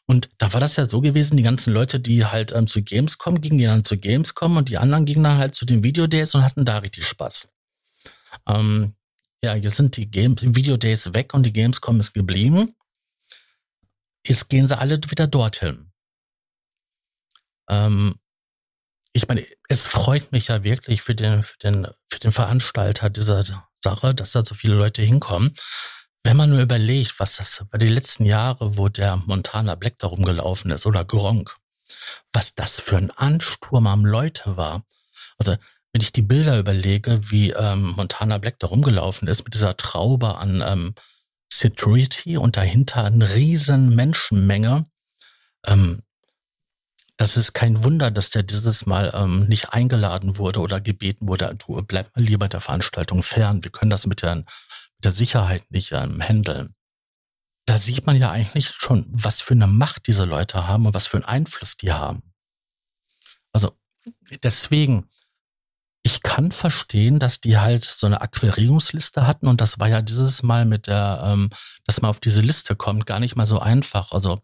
Und 0.08 0.30
da 0.38 0.54
war 0.54 0.60
das 0.60 0.75
ja 0.75 0.86
so 0.86 1.01
gewesen, 1.01 1.38
die 1.38 1.44
ganzen 1.44 1.74
Leute, 1.74 2.00
die 2.00 2.25
halt 2.25 2.51
ähm, 2.51 2.68
zu 2.68 2.84
Gamescom 2.84 3.42
gingen, 3.42 3.58
die 3.58 3.65
dann 3.65 3.84
zu 3.84 3.98
Gamescom 3.98 4.58
und 4.58 4.70
die 4.70 4.77
anderen 4.77 5.06
gingen 5.06 5.24
dann 5.24 5.38
halt 5.38 5.56
zu 5.56 5.65
den 5.65 5.84
Video 5.84 6.08
Days 6.08 6.36
und 6.36 6.44
hatten 6.44 6.65
da 6.65 6.80
richtig 6.80 7.06
Spaß. 7.06 7.48
Ähm, 8.48 8.96
ja, 9.44 9.56
jetzt 9.56 9.77
sind 9.77 9.98
die 9.98 10.10
Game 10.10 10.36
Video 10.39 10.77
Days 10.77 11.13
weg 11.13 11.34
und 11.34 11.44
die 11.44 11.54
Gamescom 11.54 12.00
ist 12.00 12.13
geblieben. 12.13 12.75
Jetzt 14.27 14.50
gehen 14.50 14.67
sie 14.67 14.77
alle 14.77 15.00
wieder 15.08 15.27
dorthin. 15.27 15.91
Ähm, 17.70 18.20
ich 19.13 19.27
meine, 19.27 19.46
es 19.70 19.88
freut 19.88 20.32
mich 20.32 20.48
ja 20.50 20.63
wirklich 20.63 21.01
für 21.01 21.15
den, 21.15 21.44
für 21.44 21.58
den, 21.60 21.88
für 22.08 22.20
den 22.20 22.32
Veranstalter 22.32 23.10
dieser 23.10 23.44
Sache, 23.79 24.13
dass 24.15 24.32
da 24.32 24.44
so 24.44 24.55
viele 24.55 24.75
Leute 24.75 25.01
hinkommen. 25.01 25.53
Wenn 26.24 26.38
man 26.38 26.50
nur 26.50 26.60
überlegt, 26.60 27.20
was 27.20 27.38
das 27.38 27.63
bei 27.70 27.77
den 27.77 27.94
letzten 27.94 28.25
Jahren, 28.25 28.77
wo 28.77 28.89
der 28.89 29.17
Montana 29.17 29.75
Black 29.75 30.00
da 30.00 30.08
rumgelaufen 30.08 30.72
ist 30.72 30.88
oder 30.88 31.05
Gronk, 31.05 31.55
was 32.34 32.55
das 32.55 32.79
für 32.79 32.98
ein 32.98 33.12
Ansturm 33.12 33.86
am 33.88 34.05
Leute 34.05 34.58
war. 34.58 34.84
Also, 35.38 35.55
wenn 35.94 36.01
ich 36.01 36.12
die 36.12 36.24
Bilder 36.24 36.58
überlege, 36.58 37.32
wie 37.32 37.51
ähm, 37.51 37.94
Montana 37.96 38.39
Black 38.39 38.60
da 38.60 38.67
rumgelaufen 38.67 39.27
ist 39.27 39.46
mit 39.46 39.53
dieser 39.53 39.77
Traube 39.77 40.36
an 40.36 40.62
ähm, 40.65 40.96
Security 41.60 42.38
und 42.38 42.58
dahinter 42.58 43.06
eine 43.06 43.34
riesen 43.34 43.96
Menschenmenge. 43.96 44.86
Ähm, 45.66 46.02
das 47.18 47.38
ist 47.38 47.54
kein 47.54 47.84
Wunder, 47.84 48.12
dass 48.12 48.30
der 48.30 48.44
dieses 48.44 48.86
Mal 48.86 49.12
ähm, 49.16 49.48
nicht 49.48 49.72
eingeladen 49.74 50.38
wurde 50.38 50.60
oder 50.60 50.82
gebeten 50.82 51.28
wurde, 51.28 51.56
du 51.56 51.82
bleib 51.82 52.12
lieber 52.16 52.50
der 52.50 52.60
Veranstaltung 52.60 53.24
fern. 53.24 53.64
Wir 53.64 53.72
können 53.72 53.90
das 53.90 54.06
mit 54.06 54.22
der, 54.22 54.36
mit 54.36 54.46
der 55.04 55.12
Sicherheit 55.12 55.70
nicht 55.72 55.94
ähm, 55.94 56.22
handeln. 56.22 56.76
da 57.66 57.78
sieht 57.78 58.06
man 58.06 58.18
ja 58.18 58.32
eigentlich 58.32 58.70
schon, 58.70 59.06
was 59.10 59.42
für 59.42 59.54
eine 59.54 59.68
Macht 59.68 60.08
diese 60.08 60.26
Leute 60.26 60.68
haben 60.68 60.86
und 60.86 60.94
was 60.94 61.08
für 61.08 61.18
einen 61.18 61.26
Einfluss 61.26 61.78
die 61.78 61.94
haben. 61.94 62.22
Also 63.54 63.72
deswegen, 64.44 65.10
ich 66.06 66.22
kann 66.22 66.52
verstehen, 66.52 67.18
dass 67.18 67.42
die 67.42 67.58
halt 67.58 67.84
so 67.84 68.06
eine 68.06 68.22
Akquirierungsliste 68.22 69.26
hatten 69.26 69.48
und 69.48 69.60
das 69.60 69.80
war 69.80 69.90
ja 69.90 70.04
dieses 70.04 70.44
Mal 70.44 70.64
mit 70.64 70.86
der, 70.86 71.24
ähm, 71.26 71.50
dass 71.86 72.00
man 72.00 72.12
auf 72.12 72.20
diese 72.20 72.42
Liste 72.42 72.76
kommt, 72.76 73.08
gar 73.08 73.20
nicht 73.20 73.36
mal 73.36 73.48
so 73.48 73.58
einfach. 73.58 74.12
Also 74.12 74.40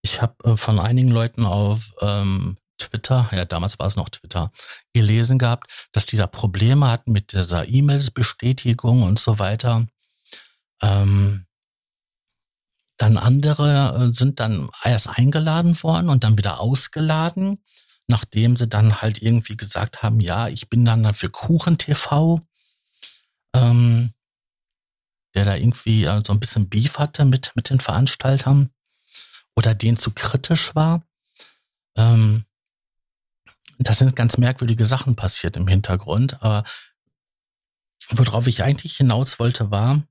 ich 0.00 0.22
habe 0.22 0.34
äh, 0.44 0.56
von 0.56 0.80
einigen 0.80 1.10
Leuten 1.10 1.44
auf 1.44 1.92
ähm, 2.00 2.56
Twitter, 2.78 3.28
ja 3.32 3.44
damals 3.44 3.78
war 3.78 3.86
es 3.86 3.96
noch 3.96 4.08
Twitter, 4.08 4.50
gelesen 4.94 5.38
gehabt, 5.38 5.88
dass 5.92 6.06
die 6.06 6.16
da 6.16 6.26
Probleme 6.26 6.90
hatten 6.90 7.12
mit 7.12 7.34
dieser 7.34 7.68
E-Mails-Bestätigung 7.68 9.02
und 9.02 9.18
so 9.18 9.38
weiter. 9.38 9.86
Ähm, 10.80 11.44
dann 12.96 13.18
andere 13.18 14.08
äh, 14.08 14.14
sind 14.14 14.40
dann 14.40 14.70
erst 14.82 15.10
eingeladen 15.10 15.82
worden 15.82 16.08
und 16.08 16.24
dann 16.24 16.38
wieder 16.38 16.60
ausgeladen, 16.60 17.62
nachdem 18.06 18.56
sie 18.56 18.68
dann 18.68 19.00
halt 19.00 19.22
irgendwie 19.22 19.56
gesagt 19.56 20.02
haben, 20.02 20.20
ja, 20.20 20.48
ich 20.48 20.68
bin 20.68 20.84
dann 20.84 21.14
für 21.14 21.30
Kuchen 21.30 21.78
TV, 21.78 22.40
ähm, 23.54 24.12
der 25.34 25.44
da 25.44 25.56
irgendwie 25.56 26.04
äh, 26.04 26.22
so 26.24 26.32
ein 26.32 26.40
bisschen 26.40 26.68
Beef 26.68 26.98
hatte 26.98 27.24
mit, 27.24 27.52
mit 27.54 27.70
den 27.70 27.80
Veranstaltern 27.80 28.70
oder 29.56 29.74
denen 29.74 29.96
zu 29.96 30.10
kritisch 30.12 30.74
war. 30.74 31.02
Ähm, 31.96 32.44
da 33.78 33.94
sind 33.94 34.14
ganz 34.16 34.38
merkwürdige 34.38 34.86
Sachen 34.86 35.16
passiert 35.16 35.56
im 35.56 35.66
Hintergrund, 35.66 36.42
aber 36.42 36.64
worauf 38.10 38.46
ich 38.46 38.62
eigentlich 38.62 38.96
hinaus 38.96 39.38
wollte, 39.38 39.70
war, 39.70 40.06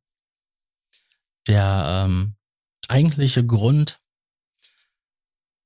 der 1.47 2.05
ähm, 2.05 2.35
eigentliche 2.87 3.45
Grund, 3.45 3.97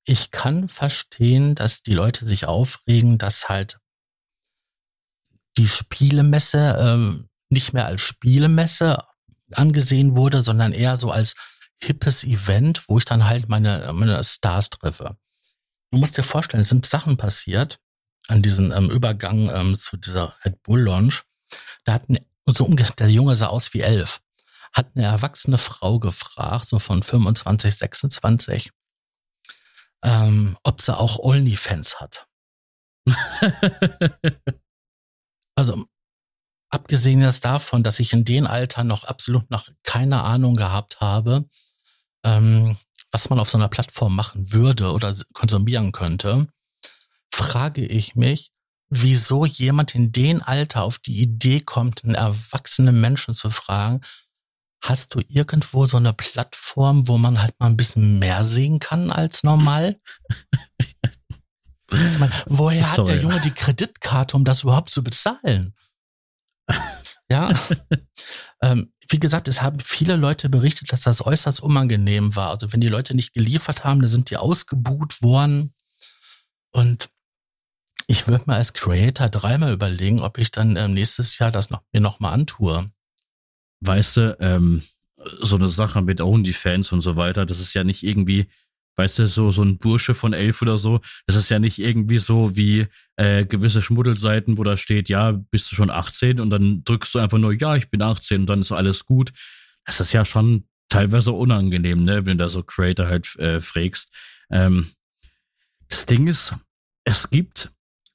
ich 0.08 0.32
kann 0.32 0.70
verstehen, 0.70 1.54
dass 1.54 1.84
die 1.84 1.94
Leute 1.94 2.26
sich 2.26 2.46
aufregen, 2.46 3.18
dass 3.18 3.50
halt 3.50 3.80
die 5.58 5.68
Spielemesse 5.68 6.78
ähm, 6.80 7.30
nicht 7.50 7.74
mehr 7.74 7.86
als 7.86 8.02
Spielemesse 8.02 9.04
angesehen 9.52 10.16
wurde, 10.16 10.42
sondern 10.42 10.72
eher 10.72 10.96
so 10.96 11.12
als 11.12 11.36
hippes 11.82 12.24
Event, 12.24 12.88
wo 12.88 12.98
ich 12.98 13.06
dann 13.06 13.26
halt 13.26 13.50
meine, 13.50 13.92
meine 13.94 14.24
Stars 14.24 14.70
treffe. 14.70 15.18
Du 15.92 16.00
musst 16.00 16.18
dir 16.18 16.24
vorstellen, 16.24 16.62
es 16.62 16.70
sind 16.70 16.86
Sachen 16.86 17.18
passiert 17.18 17.80
an 18.28 18.42
diesem 18.42 18.72
ähm, 18.72 18.90
Übergang 18.90 19.50
ähm, 19.54 19.76
zu 19.76 19.98
dieser 19.98 20.36
Red 20.44 20.62
Bull 20.64 20.82
Launch. 20.82 21.24
Da 21.84 21.94
hatten 21.94 22.18
so 22.46 22.66
ungefähr, 22.66 22.96
der 22.96 23.10
Junge 23.10 23.36
sah 23.36 23.48
aus 23.48 23.74
wie 23.74 23.82
elf 23.82 24.22
hat 24.74 24.92
eine 24.96 25.06
erwachsene 25.06 25.58
Frau 25.58 26.00
gefragt, 26.00 26.68
so 26.70 26.80
von 26.80 27.02
25, 27.02 27.76
26, 27.76 28.72
ähm, 30.04 30.58
ob 30.64 30.82
sie 30.82 30.98
auch 30.98 31.20
OnlyFans 31.20 32.00
hat. 32.00 32.28
also, 35.56 35.86
abgesehen 36.70 37.22
jetzt 37.22 37.46
davon, 37.46 37.84
dass 37.84 38.00
ich 38.00 38.14
in 38.14 38.26
dem 38.26 38.48
Alter 38.48 38.84
noch 38.84 39.04
absolut 39.04 39.50
noch 39.50 39.70
keine 39.84 40.24
Ahnung 40.24 40.56
gehabt 40.56 41.00
habe, 41.00 41.50
ähm, 42.24 42.78
was 43.12 43.30
man 43.30 43.40
auf 43.40 43.50
so 43.50 43.58
einer 43.58 43.70
Plattform 43.70 44.16
machen 44.16 44.52
würde 44.52 44.92
oder 44.92 45.16
konsumieren 45.34 45.92
könnte, 45.92 46.48
frage 47.34 47.86
ich 47.86 48.16
mich, 48.16 48.52
wieso 48.90 49.46
jemand 49.46 49.96
in 49.96 50.12
dem 50.12 50.42
Alter 50.42 50.84
auf 50.84 51.00
die 51.00 51.20
Idee 51.20 51.62
kommt, 51.62 52.04
einen 52.04 52.16
erwachsenen 52.16 53.00
Menschen 53.00 53.34
zu 53.34 53.50
fragen, 53.50 54.02
Hast 54.82 55.16
du 55.16 55.22
irgendwo 55.28 55.88
so 55.88 55.98
eine 55.98 56.14
Plattform, 56.14 57.08
wo 57.08 57.18
man 57.18 57.42
halt 57.42 57.60
mal 57.60 57.68
ein 57.68 57.78
bisschen 57.78 58.20
mehr 58.20 58.44
sehen 58.44 58.80
kann 58.80 59.12
als 59.12 59.44
normal? 59.44 60.00
meine, 61.92 62.32
woher 62.48 62.84
Sorry. 62.84 62.98
hat 62.98 63.08
der 63.08 63.22
Junge 63.22 63.42
die 63.42 63.52
Kreditkarte, 63.52 64.36
um 64.36 64.44
das 64.44 64.64
überhaupt 64.64 64.90
zu 64.90 65.04
bezahlen? 65.04 65.74
ja. 67.32 67.54
ähm, 68.62 68.92
wie 69.10 69.20
gesagt, 69.20 69.48
es 69.48 69.62
haben 69.62 69.80
viele 69.80 70.16
Leute 70.16 70.50
berichtet, 70.50 70.92
dass 70.92 71.02
das 71.02 71.26
äußerst 71.26 71.62
unangenehm 71.62 72.36
war. 72.36 72.50
Also 72.50 72.74
wenn 72.74 72.82
die 72.82 72.90
Leute 72.90 73.16
nicht 73.16 73.34
geliefert 73.34 73.84
haben, 73.84 74.02
dann 74.02 74.10
sind 74.10 74.30
die 74.30 74.38
ausgebuht 74.38 75.22
worden. 75.22 75.74
Und 76.72 77.10
ich 78.08 78.28
würde 78.28 78.44
mir 78.48 78.56
als 78.56 78.74
Creator 78.74 79.30
dreimal 79.30 79.72
überlegen, 79.72 80.22
ob 80.22 80.38
ich 80.38 80.52
dann 80.52 80.76
ähm, 80.76 80.94
nächstes 80.94 81.40
Jahr 81.40 81.52
das 81.52 81.70
noch, 81.70 81.82
mir 81.94 82.02
nochmal 82.02 82.34
antue 82.34 82.92
weißt 83.82 84.18
du, 84.18 84.38
ähm, 84.40 84.82
so 85.42 85.56
eine 85.56 85.68
Sache 85.68 86.02
mit 86.02 86.22
OnlyFans 86.22 86.92
und 86.92 87.02
so 87.02 87.16
weiter, 87.16 87.46
das 87.46 87.60
ist 87.60 87.74
ja 87.74 87.84
nicht 87.84 88.04
irgendwie, 88.04 88.48
weißt 88.96 89.20
du, 89.20 89.28
so, 89.28 89.52
so 89.52 89.64
ein 89.64 89.78
Bursche 89.78 90.14
von 90.14 90.34
elf 90.34 90.62
oder 90.62 90.78
so, 90.78 91.02
das 91.26 91.36
ist 91.36 91.50
ja 91.50 91.60
nicht 91.60 91.80
irgendwie 91.80 92.18
so 92.18 92.56
wie 92.56 92.88
äh, 93.16 93.46
gewisse 93.46 93.82
Schmuddelseiten, 93.82 94.58
wo 94.58 94.64
da 94.64 94.78
steht, 94.78 95.10
ja, 95.10 95.32
bist 95.32 95.72
du 95.72 95.76
schon 95.76 95.90
18 95.90 96.40
und 96.40 96.50
dann 96.50 96.84
drückst 96.84 97.16
du 97.16 97.20
einfach 97.20 97.38
nur, 97.38 97.54
ja, 97.54 97.76
ich 97.76 97.90
bin 97.90 98.02
18 98.02 98.42
und 98.42 98.50
dann 98.50 98.62
ist 98.62 98.72
alles 98.72 99.06
gut. 99.06 99.32
Das 99.86 100.00
ist 100.00 100.14
ja 100.14 100.26
schon 100.26 100.68
teilweise 100.90 101.32
unangenehm, 101.32 102.04
ne, 102.04 102.26
wenn 102.26 102.38
du 102.38 102.46
da 102.46 102.50
so 102.50 102.64
Creator 102.64 103.08
halt 103.08 103.36
äh, 103.38 103.60
fragst. 103.60 104.12
Ähm, 104.50 104.88
das 105.90 106.06
Ding 106.06 106.28
ist, 106.28 106.56
es 107.04 107.30
gibt, 107.30 107.72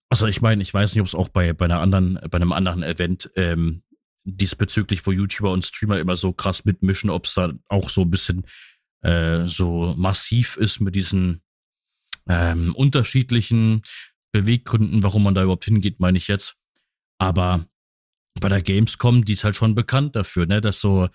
also 0.08 0.26
ich 0.26 0.42
meine, 0.42 0.62
ich 0.62 0.72
weiß 0.72 0.94
nicht, 0.94 1.00
ob 1.00 1.06
es 1.06 1.14
auch 1.14 1.28
bei, 1.28 1.52
bei 1.52 1.64
einer 1.64 1.80
anderen, 1.80 2.18
bei 2.30 2.36
einem 2.36 2.52
anderen 2.52 2.82
Event 2.82 3.30
ähm, 3.36 3.82
diesbezüglich, 4.24 5.06
wo 5.06 5.12
YouTuber 5.12 5.50
und 5.50 5.64
Streamer 5.64 5.98
immer 5.98 6.16
so 6.16 6.32
krass 6.32 6.64
mitmischen, 6.64 7.10
ob 7.10 7.26
es 7.26 7.34
da 7.34 7.52
auch 7.68 7.88
so 7.88 8.02
ein 8.02 8.10
bisschen 8.10 8.46
äh, 9.02 9.46
so 9.46 9.94
massiv 9.96 10.56
ist 10.56 10.80
mit 10.80 10.94
diesen 10.94 11.42
ähm, 12.28 12.74
unterschiedlichen 12.74 13.82
Beweggründen, 14.32 15.02
warum 15.02 15.24
man 15.24 15.34
da 15.34 15.42
überhaupt 15.42 15.64
hingeht, 15.64 16.00
meine 16.00 16.18
ich 16.18 16.28
jetzt. 16.28 16.56
Aber 17.18 17.64
bei 18.40 18.48
der 18.48 18.62
Gamescom, 18.62 19.24
die 19.24 19.34
ist 19.34 19.44
halt 19.44 19.56
schon 19.56 19.74
bekannt 19.74 20.16
dafür, 20.16 20.46
ne, 20.46 20.60
dass 20.60 20.80
so 20.80 21.08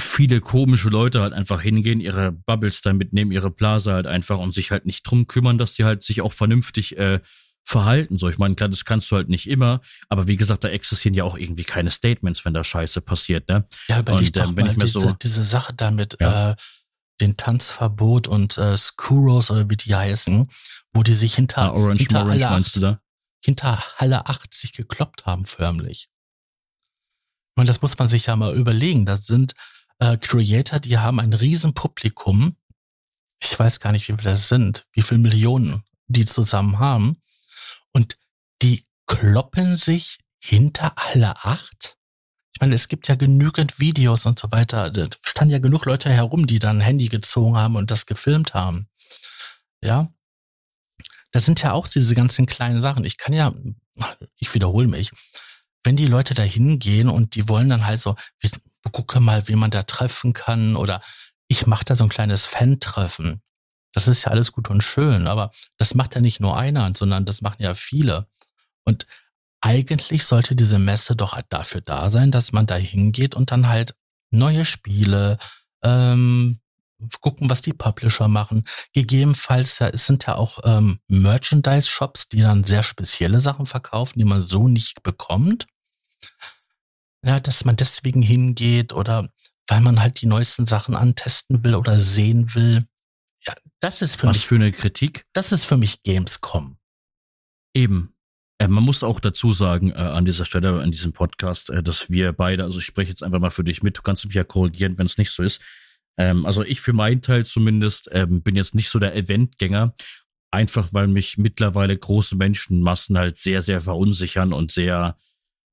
viele 0.00 0.40
komische 0.40 0.88
Leute 0.88 1.20
halt 1.20 1.32
einfach 1.32 1.60
hingehen, 1.60 2.00
ihre 2.00 2.32
Bubbles 2.32 2.80
da 2.80 2.92
mitnehmen, 2.92 3.32
ihre 3.32 3.50
Blase 3.50 3.92
halt 3.92 4.06
einfach 4.06 4.38
und 4.38 4.54
sich 4.54 4.70
halt 4.70 4.86
nicht 4.86 5.02
drum 5.02 5.26
kümmern, 5.26 5.58
dass 5.58 5.74
die 5.74 5.84
halt 5.84 6.02
sich 6.02 6.22
auch 6.22 6.32
vernünftig 6.32 6.96
äh, 6.96 7.20
verhalten. 7.64 8.18
So, 8.18 8.28
ich 8.28 8.38
meine, 8.38 8.54
klar, 8.54 8.68
das 8.68 8.84
kannst 8.84 9.10
du 9.10 9.16
halt 9.16 9.28
nicht 9.28 9.48
immer, 9.48 9.80
aber 10.08 10.28
wie 10.28 10.36
gesagt, 10.36 10.64
da 10.64 10.68
existieren 10.68 11.14
ja 11.14 11.24
auch 11.24 11.36
irgendwie 11.36 11.64
keine 11.64 11.90
Statements, 11.90 12.44
wenn 12.44 12.54
da 12.54 12.64
Scheiße 12.64 13.00
passiert, 13.00 13.48
ne? 13.48 13.66
Ja, 13.88 14.00
überleg 14.00 14.26
und, 14.26 14.36
doch 14.36 14.48
ähm, 14.48 14.56
wenn 14.56 14.64
mal 14.66 14.72
ich 14.72 14.76
mir 14.78 14.84
diese, 14.84 15.00
so 15.00 15.12
diese 15.12 15.44
Sache 15.44 15.72
damit 15.74 16.16
ja. 16.20 16.50
äh, 16.50 16.56
den 17.20 17.36
Tanzverbot 17.36 18.26
und 18.26 18.58
äh, 18.58 18.76
Skuros 18.76 19.50
oder 19.50 19.68
wie 19.70 19.76
die 19.76 19.94
heißen, 19.94 20.50
wo 20.92 21.02
die 21.02 21.14
sich 21.14 21.34
hinter, 21.34 21.62
ah, 21.62 21.70
Orange 21.70 22.00
hinter 22.00 22.24
Orange, 22.24 22.44
Halle 22.44 22.54
meinst 22.54 22.70
8, 22.70 22.76
du 22.76 22.80
da? 22.80 23.00
hinter 23.44 23.82
Halle 23.96 24.26
80 24.26 24.72
gekloppt 24.72 25.26
haben, 25.26 25.44
förmlich. 25.44 26.08
Und 27.56 27.68
das 27.68 27.82
muss 27.82 27.98
man 27.98 28.08
sich 28.08 28.26
ja 28.26 28.36
mal 28.36 28.54
überlegen. 28.56 29.04
Das 29.04 29.26
sind 29.26 29.54
äh, 29.98 30.16
Creator, 30.16 30.80
die 30.80 30.98
haben 30.98 31.20
ein 31.20 31.32
Riesenpublikum. 31.32 32.56
Ich 33.40 33.58
weiß 33.58 33.80
gar 33.80 33.92
nicht, 33.92 34.08
wie 34.08 34.12
viele 34.12 34.30
das 34.30 34.48
sind, 34.48 34.86
wie 34.92 35.02
viele 35.02 35.20
Millionen 35.20 35.82
die 36.06 36.24
zusammen 36.24 36.78
haben. 36.78 37.16
Die 38.62 38.86
kloppen 39.06 39.76
sich 39.76 40.18
hinter 40.38 40.92
alle 40.96 41.44
acht. 41.44 41.96
Ich 42.54 42.60
meine, 42.60 42.74
es 42.74 42.88
gibt 42.88 43.08
ja 43.08 43.14
genügend 43.14 43.80
Videos 43.80 44.26
und 44.26 44.38
so 44.38 44.52
weiter. 44.52 44.90
Da 44.90 45.06
standen 45.24 45.52
ja 45.52 45.58
genug 45.58 45.84
Leute 45.84 46.10
herum, 46.10 46.46
die 46.46 46.58
dann 46.58 46.78
ein 46.78 46.82
Handy 46.82 47.08
gezogen 47.08 47.56
haben 47.56 47.76
und 47.76 47.90
das 47.90 48.06
gefilmt 48.06 48.54
haben. 48.54 48.88
Ja. 49.82 50.12
Das 51.32 51.46
sind 51.46 51.62
ja 51.62 51.72
auch 51.72 51.88
diese 51.88 52.14
ganzen 52.14 52.46
kleinen 52.46 52.80
Sachen. 52.80 53.04
Ich 53.04 53.16
kann 53.16 53.32
ja, 53.32 53.52
ich 54.36 54.52
wiederhole 54.54 54.86
mich, 54.86 55.10
wenn 55.82 55.96
die 55.96 56.06
Leute 56.06 56.34
da 56.34 56.42
hingehen 56.42 57.08
und 57.08 57.34
die 57.34 57.48
wollen 57.48 57.68
dann 57.68 57.86
halt 57.86 58.00
so, 58.00 58.16
gucke 58.92 59.20
mal, 59.20 59.48
wie 59.48 59.56
man 59.56 59.70
da 59.70 59.82
treffen 59.82 60.34
kann 60.34 60.76
oder 60.76 61.02
ich 61.48 61.66
mache 61.66 61.84
da 61.84 61.94
so 61.94 62.04
ein 62.04 62.10
kleines 62.10 62.46
Fan-Treffen. 62.46 63.42
Das 63.92 64.08
ist 64.08 64.24
ja 64.24 64.30
alles 64.30 64.52
gut 64.52 64.70
und 64.70 64.82
schön, 64.82 65.26
aber 65.26 65.50
das 65.76 65.94
macht 65.94 66.14
ja 66.14 66.20
nicht 66.20 66.40
nur 66.40 66.56
einer, 66.56 66.92
sondern 66.96 67.24
das 67.24 67.42
machen 67.42 67.62
ja 67.62 67.74
viele. 67.74 68.26
Und 68.84 69.06
eigentlich 69.60 70.24
sollte 70.24 70.56
diese 70.56 70.78
Messe 70.78 71.16
doch 71.16 71.34
halt 71.34 71.46
dafür 71.50 71.80
da 71.80 72.10
sein, 72.10 72.30
dass 72.30 72.52
man 72.52 72.66
da 72.66 72.76
hingeht 72.76 73.34
und 73.34 73.50
dann 73.50 73.68
halt 73.68 73.94
neue 74.30 74.64
Spiele, 74.64 75.38
ähm, 75.82 76.58
gucken, 77.20 77.50
was 77.50 77.62
die 77.62 77.72
Publisher 77.72 78.28
machen. 78.28 78.64
Gegebenenfalls 78.92 79.78
ja, 79.78 79.88
es 79.88 80.06
sind 80.06 80.26
ja 80.26 80.36
auch 80.36 80.60
ähm, 80.64 81.00
Merchandise-Shops, 81.08 82.28
die 82.28 82.40
dann 82.40 82.64
sehr 82.64 82.82
spezielle 82.82 83.40
Sachen 83.40 83.66
verkaufen, 83.66 84.18
die 84.18 84.24
man 84.24 84.42
so 84.42 84.68
nicht 84.68 85.02
bekommt. 85.02 85.66
Ja, 87.24 87.40
dass 87.40 87.64
man 87.64 87.76
deswegen 87.76 88.22
hingeht 88.22 88.92
oder 88.92 89.28
weil 89.68 89.80
man 89.80 90.00
halt 90.00 90.20
die 90.20 90.26
neuesten 90.26 90.66
Sachen 90.66 90.96
antesten 90.96 91.64
will 91.64 91.74
oder 91.74 91.98
sehen 91.98 92.54
will. 92.54 92.86
Das 93.80 94.02
ist 94.02 94.20
für 94.20 94.28
Was 94.28 94.36
mich. 94.36 94.46
für 94.46 94.54
eine 94.56 94.72
Kritik? 94.72 95.24
Das 95.32 95.52
ist 95.52 95.64
für 95.64 95.76
mich 95.76 96.02
Gamescom. 96.02 96.78
Eben. 97.74 98.11
Äh, 98.62 98.68
man 98.68 98.84
muss 98.84 99.02
auch 99.02 99.18
dazu 99.18 99.52
sagen, 99.52 99.90
äh, 99.90 99.94
an 99.94 100.24
dieser 100.24 100.44
Stelle, 100.44 100.80
an 100.80 100.92
diesem 100.92 101.12
Podcast, 101.12 101.70
äh, 101.70 101.82
dass 101.82 102.10
wir 102.10 102.32
beide, 102.32 102.62
also 102.62 102.78
ich 102.78 102.84
spreche 102.84 103.10
jetzt 103.10 103.24
einfach 103.24 103.40
mal 103.40 103.50
für 103.50 103.64
dich 103.64 103.82
mit, 103.82 103.98
du 103.98 104.02
kannst 104.02 104.24
mich 104.24 104.34
ja 104.34 104.44
korrigieren, 104.44 104.96
wenn 104.98 105.06
es 105.06 105.18
nicht 105.18 105.30
so 105.30 105.42
ist. 105.42 105.60
Ähm, 106.16 106.46
also 106.46 106.62
ich 106.62 106.80
für 106.80 106.92
meinen 106.92 107.22
Teil 107.22 107.44
zumindest 107.44 108.08
ähm, 108.12 108.42
bin 108.42 108.54
jetzt 108.54 108.76
nicht 108.76 108.88
so 108.88 109.00
der 109.00 109.16
Eventgänger, 109.16 109.94
einfach 110.52 110.92
weil 110.92 111.08
mich 111.08 111.38
mittlerweile 111.38 111.96
große 111.96 112.36
Menschenmassen 112.36 113.18
halt 113.18 113.36
sehr, 113.36 113.62
sehr 113.62 113.80
verunsichern 113.80 114.52
und 114.52 114.70
sehr 114.70 115.16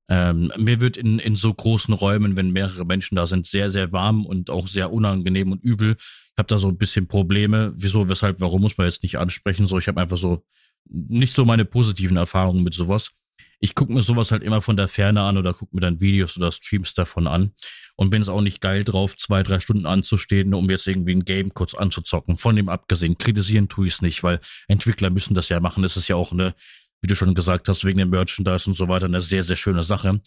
ähm, 0.08 0.52
mir 0.56 0.80
wird 0.80 0.96
in, 0.96 1.20
in 1.20 1.36
so 1.36 1.54
großen 1.54 1.94
Räumen, 1.94 2.36
wenn 2.36 2.50
mehrere 2.50 2.84
Menschen 2.84 3.14
da 3.14 3.28
sind, 3.28 3.46
sehr, 3.46 3.70
sehr 3.70 3.92
warm 3.92 4.26
und 4.26 4.50
auch 4.50 4.66
sehr 4.66 4.92
unangenehm 4.92 5.52
und 5.52 5.62
übel. 5.62 5.94
Ich 6.00 6.38
habe 6.38 6.48
da 6.48 6.58
so 6.58 6.66
ein 6.66 6.78
bisschen 6.78 7.06
Probleme. 7.06 7.70
Wieso, 7.76 8.08
weshalb, 8.08 8.40
warum 8.40 8.62
muss 8.62 8.76
man 8.76 8.88
jetzt 8.88 9.04
nicht 9.04 9.18
ansprechen? 9.18 9.68
So, 9.68 9.78
ich 9.78 9.86
habe 9.86 10.00
einfach 10.00 10.16
so 10.16 10.42
nicht 10.90 11.34
so 11.34 11.44
meine 11.44 11.64
positiven 11.64 12.16
Erfahrungen 12.16 12.62
mit 12.62 12.74
sowas. 12.74 13.12
Ich 13.62 13.74
gucke 13.74 13.92
mir 13.92 14.00
sowas 14.00 14.30
halt 14.30 14.42
immer 14.42 14.62
von 14.62 14.76
der 14.76 14.88
Ferne 14.88 15.22
an 15.22 15.36
oder 15.36 15.52
gucke 15.52 15.74
mir 15.74 15.82
dann 15.82 16.00
Videos 16.00 16.36
oder 16.36 16.50
Streams 16.50 16.94
davon 16.94 17.26
an 17.26 17.52
und 17.96 18.08
bin 18.08 18.22
es 18.22 18.30
auch 18.30 18.40
nicht 18.40 18.62
geil 18.62 18.84
drauf, 18.84 19.16
zwei, 19.18 19.42
drei 19.42 19.60
Stunden 19.60 19.84
anzustehen, 19.84 20.54
um 20.54 20.70
jetzt 20.70 20.86
irgendwie 20.86 21.14
ein 21.14 21.24
Game 21.24 21.52
kurz 21.52 21.74
anzuzocken. 21.74 22.38
Von 22.38 22.56
dem 22.56 22.70
abgesehen, 22.70 23.18
kritisieren 23.18 23.68
tue 23.68 23.86
ich 23.86 23.94
es 23.94 24.02
nicht, 24.02 24.22
weil 24.22 24.40
Entwickler 24.66 25.10
müssen 25.10 25.34
das 25.34 25.50
ja 25.50 25.60
machen. 25.60 25.82
Das 25.82 25.98
ist 25.98 26.08
ja 26.08 26.16
auch 26.16 26.32
eine 26.32 26.54
wie 27.02 27.08
du 27.08 27.14
schon 27.14 27.34
gesagt 27.34 27.68
hast, 27.68 27.84
wegen 27.84 27.98
dem 27.98 28.10
Merchandise 28.10 28.68
und 28.68 28.74
so 28.74 28.88
weiter, 28.88 29.06
eine 29.06 29.20
sehr, 29.20 29.44
sehr 29.44 29.56
schöne 29.56 29.82
Sache. 29.82 30.20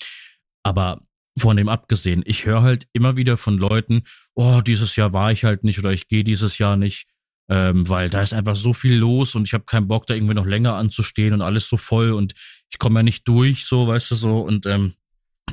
Aber 0.64 1.02
von 1.38 1.58
dem 1.58 1.70
abgesehen, 1.70 2.24
ich 2.26 2.46
höre 2.46 2.62
halt 2.62 2.88
immer 2.94 3.18
wieder 3.18 3.38
von 3.38 3.58
Leuten, 3.58 4.04
oh, 4.36 4.62
dieses 4.62 4.96
Jahr 4.96 5.14
war 5.14 5.32
ich 5.32 5.44
halt 5.44 5.64
nicht 5.64 5.80
oder 5.80 5.92
ich 5.92 6.08
gehe 6.08 6.24
dieses 6.24 6.58
Jahr 6.58 6.78
nicht, 6.78 7.08
ähm, 7.50 7.88
weil 7.90 8.10
da 8.10 8.22
ist 8.22 8.34
einfach 8.34 8.56
so 8.56 8.74
viel 8.74 8.96
los 8.96 9.36
und 9.36 9.48
ich 9.48 9.54
habe 9.54 9.66
keinen 9.66 9.88
Bock, 9.88 10.08
da 10.08 10.14
irgendwie 10.14 10.34
noch 10.34 10.46
länger 10.46 10.76
anzustehen 10.76 11.34
und 11.34 11.42
alles 11.42 11.68
so 11.68 11.78
voll 11.78 12.12
und 12.12 12.34
ich 12.72 12.80
komme 12.80 13.00
ja 13.00 13.04
nicht 13.04 13.28
durch, 13.28 13.66
so, 13.66 13.88
weißt 13.88 14.12
du, 14.12 14.16
so 14.16 14.42
und 14.42 14.66
ähm, 14.66 14.94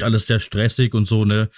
alles 0.01 0.27
sehr 0.27 0.39
stressig 0.39 0.95
und 0.95 1.07
so, 1.07 1.25
ne? 1.25 1.49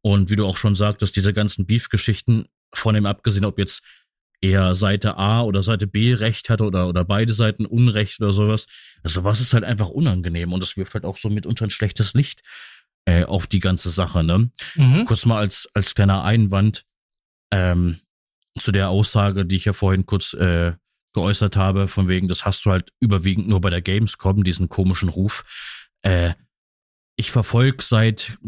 Und 0.00 0.30
wie 0.30 0.36
du 0.36 0.46
auch 0.46 0.56
schon 0.56 0.74
sagtest, 0.74 1.14
diese 1.14 1.32
ganzen 1.32 1.66
Beef-Geschichten, 1.66 2.46
von 2.74 2.94
dem 2.94 3.06
abgesehen, 3.06 3.44
ob 3.44 3.58
jetzt 3.58 3.82
eher 4.40 4.74
Seite 4.74 5.16
A 5.16 5.42
oder 5.42 5.62
Seite 5.62 5.86
B 5.86 6.14
Recht 6.14 6.50
hatte 6.50 6.64
oder, 6.64 6.88
oder 6.88 7.04
beide 7.04 7.32
Seiten 7.32 7.64
Unrecht 7.64 8.20
oder 8.20 8.32
sowas. 8.32 8.66
Also 9.04 9.22
was 9.24 9.40
ist 9.40 9.52
halt 9.52 9.62
einfach 9.62 9.88
unangenehm 9.88 10.52
und 10.52 10.60
das 10.60 10.76
wirft 10.76 10.94
halt 10.94 11.04
auch 11.04 11.16
so 11.16 11.30
mitunter 11.30 11.66
ein 11.66 11.70
schlechtes 11.70 12.14
Licht 12.14 12.42
äh, 13.04 13.24
auf 13.24 13.46
die 13.46 13.60
ganze 13.60 13.90
Sache. 13.90 14.24
Ne? 14.24 14.50
Mhm. 14.74 15.04
Kurz 15.04 15.24
mal 15.24 15.38
als, 15.38 15.68
als 15.74 15.94
kleiner 15.94 16.24
Einwand 16.24 16.84
ähm, 17.52 17.98
zu 18.58 18.72
der 18.72 18.90
Aussage, 18.90 19.46
die 19.46 19.56
ich 19.56 19.64
ja 19.64 19.72
vorhin 19.72 20.06
kurz 20.06 20.34
äh, 20.34 20.72
geäußert 21.14 21.56
habe, 21.56 21.88
von 21.88 22.08
wegen, 22.08 22.28
das 22.28 22.44
hast 22.44 22.64
du 22.64 22.70
halt 22.70 22.90
überwiegend 23.00 23.48
nur 23.48 23.60
bei 23.60 23.70
der 23.70 23.82
Gamescom, 23.82 24.44
diesen 24.44 24.68
komischen 24.68 25.08
Ruf. 25.08 25.44
Äh, 26.02 26.34
ich 27.16 27.30
verfolge 27.30 27.82
seit 27.82 28.38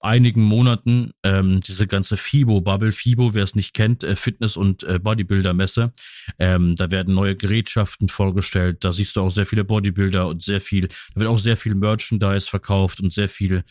einigen 0.00 0.42
Monaten 0.42 1.10
ähm, 1.24 1.60
diese 1.66 1.86
ganze 1.86 2.16
FIBO-Bubble. 2.16 2.92
FIBO, 2.92 3.34
wer 3.34 3.42
es 3.42 3.54
nicht 3.54 3.74
kennt, 3.74 4.04
äh, 4.04 4.14
Fitness- 4.14 4.56
und 4.56 4.84
äh, 4.84 4.98
Bodybuilder-Messe. 4.98 5.92
Ähm, 6.38 6.76
da 6.76 6.90
werden 6.90 7.14
neue 7.14 7.34
Gerätschaften 7.34 8.08
vorgestellt. 8.08 8.84
Da 8.84 8.92
siehst 8.92 9.16
du 9.16 9.22
auch 9.22 9.30
sehr 9.30 9.46
viele 9.46 9.64
Bodybuilder 9.64 10.28
und 10.28 10.42
sehr 10.42 10.60
viel, 10.60 10.88
da 11.14 11.20
wird 11.20 11.30
auch 11.30 11.38
sehr 11.38 11.56
viel 11.56 11.74
Merchandise 11.74 12.48
verkauft 12.48 13.00
und 13.00 13.12
sehr 13.12 13.28
viel, 13.28 13.64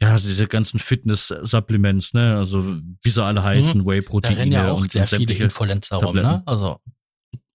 ja, 0.00 0.16
diese 0.16 0.46
ganzen 0.46 0.78
Fitness-Supplements, 0.78 2.14
ne? 2.14 2.36
Also 2.36 2.64
wie 3.02 3.10
sie 3.10 3.24
alle 3.24 3.42
heißen, 3.42 3.80
mhm. 3.80 3.86
Whey-Proteine. 3.86 4.34
Da 4.36 4.40
rennen 4.40 4.52
ja 4.52 4.72
auch 4.72 4.80
und 4.80 4.92
sehr 4.92 5.06
viele 5.06 5.34
Influencer 5.34 5.96
rum, 5.96 6.14
ne? 6.14 6.42
Also 6.46 6.80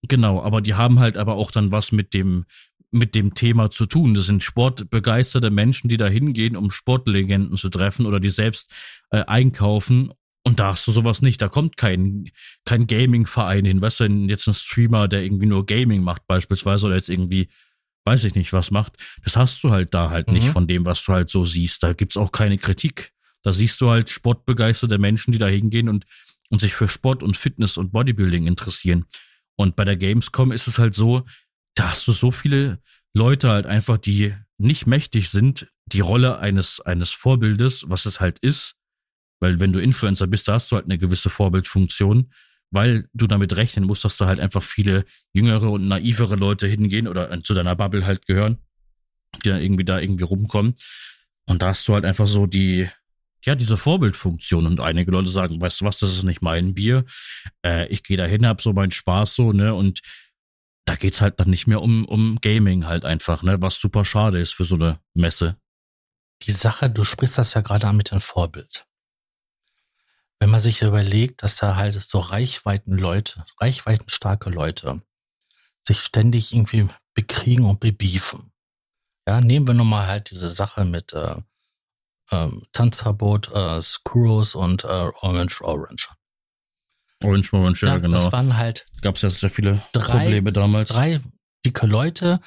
Genau, 0.07 0.41
aber 0.41 0.61
die 0.61 0.73
haben 0.73 0.99
halt 0.99 1.17
aber 1.17 1.35
auch 1.35 1.51
dann 1.51 1.71
was 1.71 1.91
mit 1.91 2.13
dem 2.13 2.45
mit 2.91 3.15
dem 3.15 3.33
Thema 3.33 3.71
zu 3.71 3.87
tun. 3.87 4.13
Das 4.13 4.27
sind 4.27 4.43
sportbegeisterte 4.43 5.49
Menschen, 5.49 5.89
die 5.89 5.97
da 5.97 6.07
hingehen, 6.07 6.55
um 6.55 6.69
Sportlegenden 6.69 7.57
zu 7.57 7.69
treffen 7.69 8.05
oder 8.05 8.19
die 8.19 8.29
selbst 8.29 8.71
äh, 9.09 9.23
einkaufen. 9.25 10.13
Und 10.45 10.59
da 10.59 10.73
hast 10.73 10.85
du 10.85 10.91
sowas 10.91 11.23
nicht. 11.23 11.41
Da 11.41 11.49
kommt 11.49 11.75
kein, 11.75 12.29
kein 12.65 12.85
Gaming-Verein 12.85 13.65
hin. 13.65 13.81
Weißt 13.81 14.01
du, 14.01 14.05
jetzt 14.05 14.47
ein 14.47 14.53
Streamer, 14.53 15.07
der 15.07 15.23
irgendwie 15.23 15.47
nur 15.47 15.65
Gaming 15.65 16.03
macht 16.03 16.27
beispielsweise 16.27 16.85
oder 16.85 16.95
jetzt 16.95 17.09
irgendwie, 17.09 17.47
weiß 18.05 18.25
ich 18.25 18.35
nicht, 18.35 18.53
was 18.53 18.71
macht. 18.71 18.93
Das 19.23 19.35
hast 19.35 19.63
du 19.63 19.71
halt 19.71 19.93
da 19.93 20.09
halt 20.09 20.27
mhm. 20.27 20.33
nicht 20.35 20.47
von 20.49 20.67
dem, 20.67 20.85
was 20.85 21.03
du 21.03 21.13
halt 21.13 21.29
so 21.29 21.45
siehst. 21.45 21.83
Da 21.83 21.93
gibt's 21.93 22.17
auch 22.17 22.31
keine 22.31 22.57
Kritik. 22.57 23.11
Da 23.43 23.51
siehst 23.53 23.79
du 23.81 23.89
halt 23.89 24.09
sportbegeisterte 24.09 24.97
Menschen, 24.97 25.31
die 25.31 25.37
da 25.37 25.47
hingehen 25.47 25.89
und, 25.89 26.05
und 26.49 26.59
sich 26.59 26.73
für 26.73 26.87
Sport 26.87 27.23
und 27.23 27.37
Fitness 27.37 27.77
und 27.77 27.91
Bodybuilding 27.91 28.47
interessieren. 28.47 29.05
Und 29.55 29.75
bei 29.75 29.85
der 29.85 29.97
Gamescom 29.97 30.51
ist 30.51 30.67
es 30.67 30.79
halt 30.79 30.95
so, 30.95 31.25
da 31.75 31.91
hast 31.91 32.07
du 32.07 32.11
so 32.11 32.31
viele 32.31 32.79
Leute 33.13 33.49
halt 33.49 33.65
einfach, 33.65 33.97
die 33.97 34.33
nicht 34.57 34.87
mächtig 34.87 35.29
sind, 35.29 35.67
die 35.85 35.99
Rolle 35.99 36.39
eines, 36.39 36.79
eines 36.81 37.11
Vorbildes, 37.11 37.85
was 37.87 38.05
es 38.05 38.19
halt 38.19 38.39
ist, 38.39 38.75
weil 39.39 39.59
wenn 39.59 39.73
du 39.73 39.79
Influencer 39.79 40.27
bist, 40.27 40.47
da 40.47 40.53
hast 40.53 40.71
du 40.71 40.77
halt 40.77 40.85
eine 40.85 40.97
gewisse 40.97 41.29
Vorbildfunktion, 41.29 42.31
weil 42.73 43.07
du 43.13 43.27
damit 43.27 43.55
rechnen 43.55 43.85
musst, 43.85 44.03
dass 44.03 44.17
da 44.17 44.25
halt 44.25 44.39
einfach 44.39 44.63
viele 44.63 45.05
jüngere 45.31 45.69
und 45.69 45.87
naivere 45.87 46.35
Leute 46.35 46.67
hingehen 46.67 47.07
oder 47.07 47.41
zu 47.43 47.53
deiner 47.53 47.75
Bubble 47.75 48.05
halt 48.05 48.25
gehören, 48.25 48.57
die 49.43 49.49
dann 49.49 49.61
irgendwie 49.61 49.85
da 49.85 49.99
irgendwie 49.99 50.23
rumkommen. 50.23 50.73
Und 51.45 51.61
da 51.61 51.67
hast 51.67 51.87
du 51.87 51.93
halt 51.93 52.03
einfach 52.03 52.27
so 52.27 52.47
die, 52.47 52.89
ja, 53.45 53.55
diese 53.55 53.77
Vorbildfunktion. 53.77 54.65
Und 54.65 54.79
einige 54.79 55.11
Leute 55.11 55.29
sagen, 55.29 55.61
weißt 55.61 55.81
du 55.81 55.85
was, 55.85 55.99
das 55.99 56.13
ist 56.13 56.23
nicht 56.23 56.41
mein 56.41 56.73
Bier. 56.73 57.05
Äh, 57.63 57.87
ich 57.89 58.03
gehe 58.03 58.17
da 58.17 58.25
hin, 58.25 58.47
hab 58.47 58.61
so 58.61 58.73
meinen 58.73 58.91
Spaß 58.91 59.35
so, 59.35 59.51
ne? 59.51 59.75
Und 59.75 60.01
da 60.85 60.95
geht's 60.95 61.21
halt 61.21 61.39
dann 61.39 61.49
nicht 61.49 61.67
mehr 61.67 61.81
um, 61.81 62.05
um 62.05 62.39
Gaming 62.41 62.85
halt 62.85 63.05
einfach, 63.05 63.43
ne, 63.43 63.61
was 63.61 63.75
super 63.75 64.03
schade 64.03 64.39
ist 64.39 64.53
für 64.53 64.65
so 64.65 64.75
eine 64.75 64.99
Messe. 65.13 65.57
Die 66.41 66.51
Sache, 66.51 66.89
du 66.89 67.03
sprichst 67.03 67.37
das 67.37 67.53
ja 67.53 67.61
gerade 67.61 67.87
an 67.87 67.97
mit 67.97 68.11
dem 68.11 68.19
Vorbild. 68.19 68.85
Wenn 70.43 70.49
man 70.49 70.59
sich 70.59 70.81
überlegt, 70.81 71.41
dass 71.41 71.55
da 71.55 71.77
halt 71.77 72.03
so 72.03 72.19
Reichweiten 72.19 72.97
Leute, 72.97 73.45
reichweitenstarke 73.61 74.49
Leute 74.49 75.01
sich 75.83 76.01
ständig 76.01 76.51
irgendwie 76.51 76.89
bekriegen 77.13 77.63
und 77.63 77.79
bebiefen. 77.79 78.51
Ja, 79.25 79.39
nehmen 79.39 79.65
wir 79.67 79.73
nun 79.73 79.87
mal 79.87 80.05
halt 80.05 80.31
diese 80.31 80.49
Sache 80.49 80.83
mit 80.83 81.13
äh, 81.13 81.35
ähm, 82.29 82.63
Tanzverbot, 82.73 83.53
äh, 83.53 83.81
Screws 83.81 84.53
und 84.55 84.83
äh, 84.83 84.87
Orange 85.21 85.61
Orange. 85.61 86.09
Orange 87.23 87.53
Orange, 87.53 87.83
ja, 87.83 87.93
ja 87.93 87.99
genau. 87.99 88.17
Das 88.17 88.33
waren 88.33 88.57
halt. 88.57 88.85
Gab 89.01 89.15
es 89.15 89.21
ja 89.21 89.29
sehr 89.29 89.49
viele 89.49 89.81
drei, 89.93 90.23
Probleme 90.23 90.51
damals. 90.51 90.89
Drei 90.89 91.21
dicke 91.65 91.87
Leute, 91.87 92.41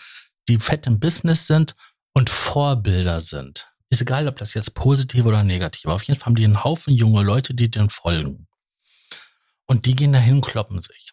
die 0.51 0.59
fett 0.59 0.87
im 0.87 1.01
Business 1.01 1.47
sind 1.47 1.75
und 2.13 2.29
Vorbilder 2.29 3.23
sind. 3.23 3.73
Ist 3.89 4.03
egal, 4.03 4.27
ob 4.27 4.37
das 4.37 4.55
jetzt 4.55 4.75
positiv 4.75 5.25
oder 5.25 5.45
negativ. 5.45 5.87
Auf 5.87 6.03
jeden 6.03 6.19
Fall 6.19 6.27
haben 6.27 6.35
die 6.35 6.45
einen 6.45 6.65
Haufen 6.65 6.93
junge 6.93 7.23
Leute, 7.23 7.55
die 7.55 7.71
denen 7.71 7.91
folgen. 7.91 8.49
Und 9.67 9.87
die 9.87 9.95
gehen 9.95 10.13
dahin 10.13 10.37
und 10.37 10.47
kloppen 10.47 10.83
sich. 10.83 11.13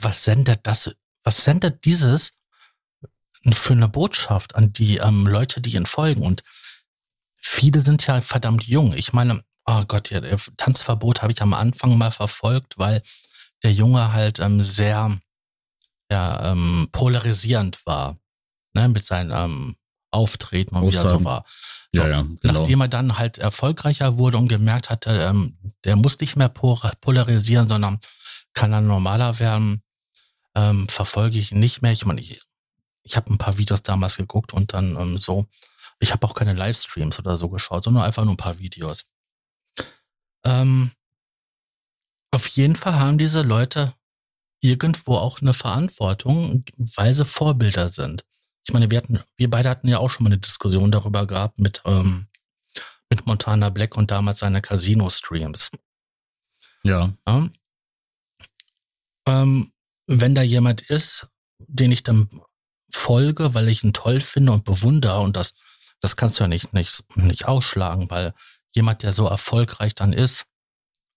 Was 0.00 0.24
sendet 0.24 0.66
das? 0.66 0.90
Was 1.22 1.44
sendet 1.44 1.84
dieses 1.84 2.32
für 3.50 3.72
eine 3.72 3.88
Botschaft 3.88 4.54
an 4.54 4.72
die 4.72 4.96
ähm, 4.96 5.26
Leute, 5.26 5.60
die 5.60 5.74
ihnen 5.74 5.86
folgen? 5.86 6.22
Und 6.22 6.42
viele 7.36 7.80
sind 7.80 8.06
ja 8.06 8.20
verdammt 8.20 8.64
jung. 8.64 8.92
Ich 8.94 9.12
meine, 9.12 9.44
oh 9.64 9.84
Gott, 9.86 10.10
ja, 10.10 10.20
Tanzverbot 10.56 11.22
habe 11.22 11.32
ich 11.32 11.42
am 11.42 11.54
Anfang 11.54 11.96
mal 11.96 12.10
verfolgt, 12.10 12.78
weil 12.78 13.02
der 13.62 13.72
Junge 13.72 14.12
halt 14.12 14.40
ähm, 14.40 14.62
sehr 14.62 15.20
ja, 16.10 16.52
ähm, 16.52 16.88
polarisierend 16.92 17.84
war, 17.86 18.18
ne, 18.74 18.88
mit 18.88 19.04
seinem 19.04 19.32
ähm, 19.32 19.76
Auftreten 20.10 20.76
und 20.76 20.90
wie 20.90 20.96
er 20.96 21.08
so 21.08 21.24
war. 21.24 21.44
So, 21.92 22.02
ja, 22.02 22.08
ja, 22.08 22.22
genau. 22.22 22.60
Nachdem 22.60 22.80
er 22.82 22.88
dann 22.88 23.18
halt 23.18 23.38
erfolgreicher 23.38 24.18
wurde 24.18 24.38
und 24.38 24.48
gemerkt 24.48 24.90
hatte, 24.90 25.10
ähm, 25.10 25.56
der 25.84 25.96
muss 25.96 26.20
nicht 26.20 26.36
mehr 26.36 26.48
polarisieren, 26.48 27.68
sondern 27.68 27.98
kann 28.52 28.72
dann 28.72 28.86
normaler 28.86 29.38
werden, 29.38 29.82
ähm, 30.54 30.88
verfolge 30.88 31.38
ich 31.38 31.52
nicht 31.52 31.82
mehr. 31.82 31.92
Ich 31.92 32.04
meine, 32.04 32.20
ich, 32.20 32.40
ich 33.04 33.16
habe 33.16 33.32
ein 33.32 33.38
paar 33.38 33.56
Videos 33.58 33.82
damals 33.82 34.16
geguckt 34.16 34.52
und 34.52 34.72
dann 34.74 34.96
ähm, 34.96 35.18
so. 35.18 35.46
Ich 36.00 36.12
habe 36.12 36.26
auch 36.26 36.34
keine 36.34 36.54
Livestreams 36.54 37.18
oder 37.18 37.36
so 37.36 37.48
geschaut, 37.48 37.84
sondern 37.84 38.04
einfach 38.04 38.24
nur 38.24 38.34
ein 38.34 38.38
paar 38.38 38.58
Videos. 38.58 39.06
Ähm, 40.44 40.92
auf 42.30 42.46
jeden 42.48 42.76
Fall 42.76 42.98
haben 42.98 43.18
diese 43.18 43.42
Leute 43.42 43.94
irgendwo 44.60 45.16
auch 45.16 45.40
eine 45.40 45.54
Verantwortung, 45.54 46.64
weil 46.96 47.14
sie 47.14 47.24
Vorbilder 47.24 47.88
sind. 47.88 48.24
Ich 48.66 48.72
meine, 48.72 48.90
wir 48.90 48.98
hatten, 48.98 49.20
wir 49.36 49.50
beide 49.50 49.70
hatten 49.70 49.88
ja 49.88 49.98
auch 49.98 50.10
schon 50.10 50.24
mal 50.24 50.30
eine 50.30 50.38
Diskussion 50.38 50.90
darüber 50.90 51.26
gehabt 51.26 51.58
mit, 51.58 51.82
ähm, 51.84 52.26
mit 53.10 53.26
Montana 53.26 53.70
Black 53.70 53.96
und 53.96 54.10
damals 54.10 54.38
seine 54.38 54.60
Casino-Streams. 54.60 55.70
Ja. 56.82 57.12
ja. 57.26 57.50
Ähm, 59.26 59.72
wenn 60.06 60.34
da 60.34 60.42
jemand 60.42 60.82
ist, 60.82 61.28
den 61.58 61.92
ich 61.92 62.02
dann 62.02 62.28
folge, 62.90 63.54
weil 63.54 63.68
ich 63.68 63.84
ihn 63.84 63.92
toll 63.92 64.20
finde 64.20 64.52
und 64.52 64.64
bewundere 64.64 65.20
und 65.20 65.36
das, 65.36 65.54
das 66.00 66.16
kannst 66.16 66.38
du 66.38 66.44
ja 66.44 66.48
nicht, 66.48 66.72
nicht, 66.72 67.04
nicht 67.16 67.46
ausschlagen, 67.46 68.10
weil 68.10 68.34
jemand, 68.74 69.02
der 69.02 69.12
so 69.12 69.26
erfolgreich 69.26 69.94
dann 69.94 70.12
ist, 70.12 70.46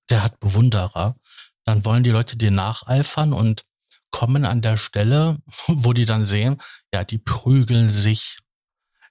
der 0.09 0.23
hat 0.23 0.39
Bewunderer, 0.39 1.15
dann 1.63 1.85
wollen 1.85 2.03
die 2.03 2.09
Leute 2.09 2.37
dir 2.37 2.51
nacheifern 2.51 3.33
und 3.33 3.63
kommen 4.11 4.45
an 4.45 4.61
der 4.61 4.77
Stelle, 4.77 5.39
wo 5.67 5.93
die 5.93 6.05
dann 6.05 6.23
sehen, 6.23 6.61
ja, 6.93 7.03
die 7.03 7.17
prügeln 7.17 7.89
sich 7.89 8.39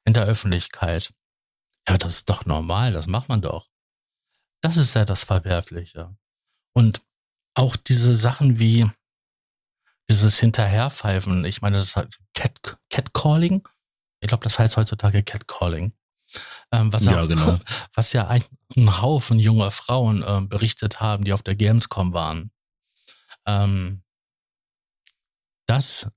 in 0.04 0.14
der 0.14 0.24
Öffentlichkeit. 0.24 1.12
Ja, 1.88 1.98
das 1.98 2.14
ist 2.14 2.30
doch 2.30 2.46
normal, 2.46 2.92
das 2.92 3.06
macht 3.06 3.28
man 3.28 3.40
doch. 3.40 3.66
Das 4.62 4.76
ist 4.76 4.94
ja 4.94 5.04
das 5.04 5.24
Verwerfliche. 5.24 6.14
Und 6.72 7.02
auch 7.54 7.76
diese 7.76 8.14
Sachen 8.14 8.58
wie 8.58 8.88
dieses 10.08 10.38
Hinterherpfeifen, 10.38 11.44
ich 11.44 11.62
meine, 11.62 11.76
das 11.78 11.88
ist 11.88 11.96
halt 11.96 12.18
Cat, 12.34 12.78
Catcalling. 12.90 13.66
Ich 14.20 14.28
glaube, 14.28 14.44
das 14.44 14.58
heißt 14.58 14.76
heutzutage 14.76 15.22
Catcalling. 15.22 15.92
Ähm, 16.72 16.92
was, 16.92 17.04
ja, 17.04 17.22
auch, 17.22 17.28
genau. 17.28 17.58
was 17.94 18.12
ja 18.12 18.28
ein, 18.28 18.44
ein 18.76 19.00
Haufen 19.00 19.38
junger 19.38 19.70
Frauen 19.70 20.24
ähm, 20.26 20.48
berichtet 20.48 21.00
haben, 21.00 21.24
die 21.24 21.32
auf 21.32 21.42
der 21.42 21.56
Gamescom 21.56 22.12
waren. 22.12 22.50
Ähm, 23.46 24.02
das, 25.70 26.08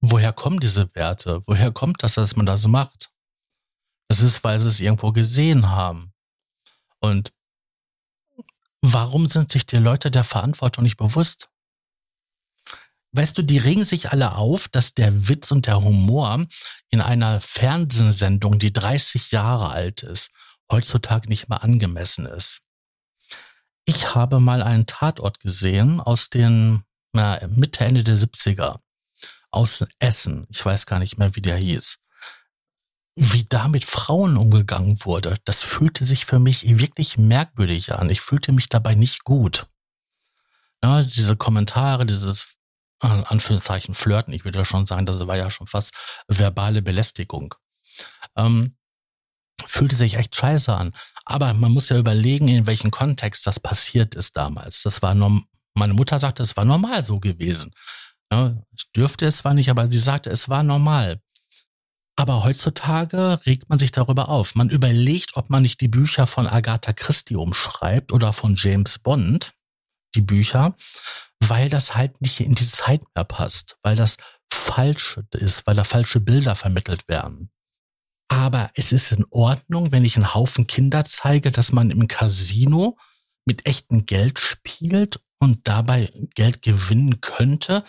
woher 0.00 0.32
kommen 0.32 0.60
diese 0.60 0.94
Werte? 0.94 1.40
Woher 1.46 1.72
kommt 1.72 2.02
das, 2.02 2.14
dass 2.14 2.36
man 2.36 2.46
das 2.46 2.66
macht? 2.66 3.10
Das 4.08 4.20
ist, 4.20 4.44
weil 4.44 4.58
sie 4.58 4.68
es 4.68 4.80
irgendwo 4.80 5.12
gesehen 5.12 5.70
haben. 5.70 6.12
Und 6.98 7.32
warum 8.82 9.28
sind 9.28 9.50
sich 9.50 9.66
die 9.66 9.76
Leute 9.76 10.10
der 10.10 10.24
Verantwortung 10.24 10.84
nicht 10.84 10.96
bewusst? 10.96 11.48
Weißt 13.12 13.36
du, 13.38 13.42
die 13.42 13.58
regen 13.58 13.84
sich 13.84 14.10
alle 14.12 14.36
auf, 14.36 14.68
dass 14.68 14.94
der 14.94 15.28
Witz 15.28 15.50
und 15.50 15.66
der 15.66 15.82
Humor 15.82 16.46
in 16.90 17.00
einer 17.00 17.40
Fernsehsendung, 17.40 18.58
die 18.58 18.72
30 18.72 19.32
Jahre 19.32 19.70
alt 19.70 20.02
ist, 20.02 20.30
heutzutage 20.70 21.28
nicht 21.28 21.48
mehr 21.48 21.64
angemessen 21.64 22.26
ist. 22.26 22.60
Ich 23.84 24.14
habe 24.14 24.38
mal 24.38 24.62
einen 24.62 24.86
Tatort 24.86 25.40
gesehen 25.40 26.00
aus 26.00 26.30
den 26.30 26.84
na, 27.12 27.40
Mitte, 27.48 27.84
Ende 27.84 28.04
der 28.04 28.16
70er. 28.16 28.80
Aus 29.50 29.84
Essen. 29.98 30.46
Ich 30.50 30.64
weiß 30.64 30.86
gar 30.86 30.98
nicht 30.98 31.18
mehr, 31.18 31.34
wie 31.34 31.42
der 31.42 31.56
hieß. 31.56 31.98
Wie 33.16 33.44
da 33.44 33.68
mit 33.68 33.84
Frauen 33.84 34.36
umgegangen 34.36 35.04
wurde, 35.04 35.36
das 35.44 35.62
fühlte 35.62 36.04
sich 36.04 36.24
für 36.24 36.38
mich 36.38 36.78
wirklich 36.78 37.18
merkwürdig 37.18 37.92
an. 37.94 38.08
Ich 38.08 38.20
fühlte 38.20 38.52
mich 38.52 38.68
dabei 38.68 38.94
nicht 38.94 39.24
gut. 39.24 39.66
Ja, 40.82 41.02
diese 41.02 41.36
Kommentare, 41.36 42.06
dieses 42.06 42.54
Anführungszeichen 43.00 43.94
flirten. 43.94 44.32
Ich 44.32 44.44
würde 44.44 44.64
schon 44.64 44.86
sagen, 44.86 45.06
das 45.06 45.26
war 45.26 45.36
ja 45.36 45.50
schon 45.50 45.66
fast 45.66 45.94
verbale 46.28 46.82
Belästigung. 46.82 47.54
Ähm, 48.36 48.76
fühlte 49.66 49.96
sich 49.96 50.14
echt 50.14 50.36
scheiße 50.36 50.74
an. 50.74 50.94
Aber 51.24 51.52
man 51.54 51.72
muss 51.72 51.88
ja 51.88 51.98
überlegen, 51.98 52.48
in 52.48 52.66
welchem 52.66 52.90
Kontext 52.90 53.46
das 53.46 53.60
passiert 53.60 54.14
ist 54.14 54.36
damals. 54.36 54.82
Das 54.82 55.02
war 55.02 55.14
norm 55.14 55.46
meine 55.74 55.94
Mutter 55.94 56.18
sagte, 56.18 56.42
es 56.42 56.56
war 56.56 56.64
normal 56.64 57.04
so 57.04 57.20
gewesen. 57.20 57.72
Ja, 58.32 58.56
es 58.74 58.90
dürfte 58.92 59.26
es 59.26 59.38
zwar 59.38 59.54
nicht, 59.54 59.70
aber 59.70 59.90
sie 59.90 59.98
sagte, 59.98 60.30
es 60.30 60.48
war 60.48 60.62
normal. 60.62 61.20
Aber 62.16 62.44
heutzutage 62.44 63.40
regt 63.46 63.68
man 63.70 63.78
sich 63.78 63.92
darüber 63.92 64.28
auf. 64.28 64.54
Man 64.54 64.68
überlegt, 64.68 65.36
ob 65.36 65.48
man 65.48 65.62
nicht 65.62 65.80
die 65.80 65.88
Bücher 65.88 66.26
von 66.26 66.46
Agatha 66.46 66.92
Christie 66.92 67.36
umschreibt 67.36 68.12
oder 68.12 68.32
von 68.32 68.56
James 68.56 68.98
Bond, 68.98 69.54
die 70.14 70.20
Bücher, 70.20 70.76
weil 71.40 71.70
das 71.70 71.94
halt 71.94 72.20
nicht 72.20 72.40
in 72.40 72.54
die 72.54 72.66
Zeit 72.66 73.02
mehr 73.14 73.24
passt, 73.24 73.78
weil 73.82 73.96
das 73.96 74.16
falsch 74.52 75.18
ist, 75.34 75.66
weil 75.66 75.76
da 75.76 75.84
falsche 75.84 76.20
Bilder 76.20 76.54
vermittelt 76.54 77.08
werden. 77.08 77.50
Aber 78.28 78.70
es 78.74 78.92
ist 78.92 79.12
in 79.12 79.24
Ordnung, 79.30 79.90
wenn 79.90 80.04
ich 80.04 80.16
einen 80.16 80.34
Haufen 80.34 80.66
Kinder 80.66 81.04
zeige, 81.04 81.50
dass 81.50 81.72
man 81.72 81.90
im 81.90 82.06
Casino 82.06 82.98
mit 83.46 83.66
echtem 83.66 84.06
Geld 84.06 84.38
spielt 84.38 85.20
und 85.38 85.66
dabei 85.66 86.12
Geld 86.34 86.62
gewinnen 86.62 87.20
könnte, 87.20 87.82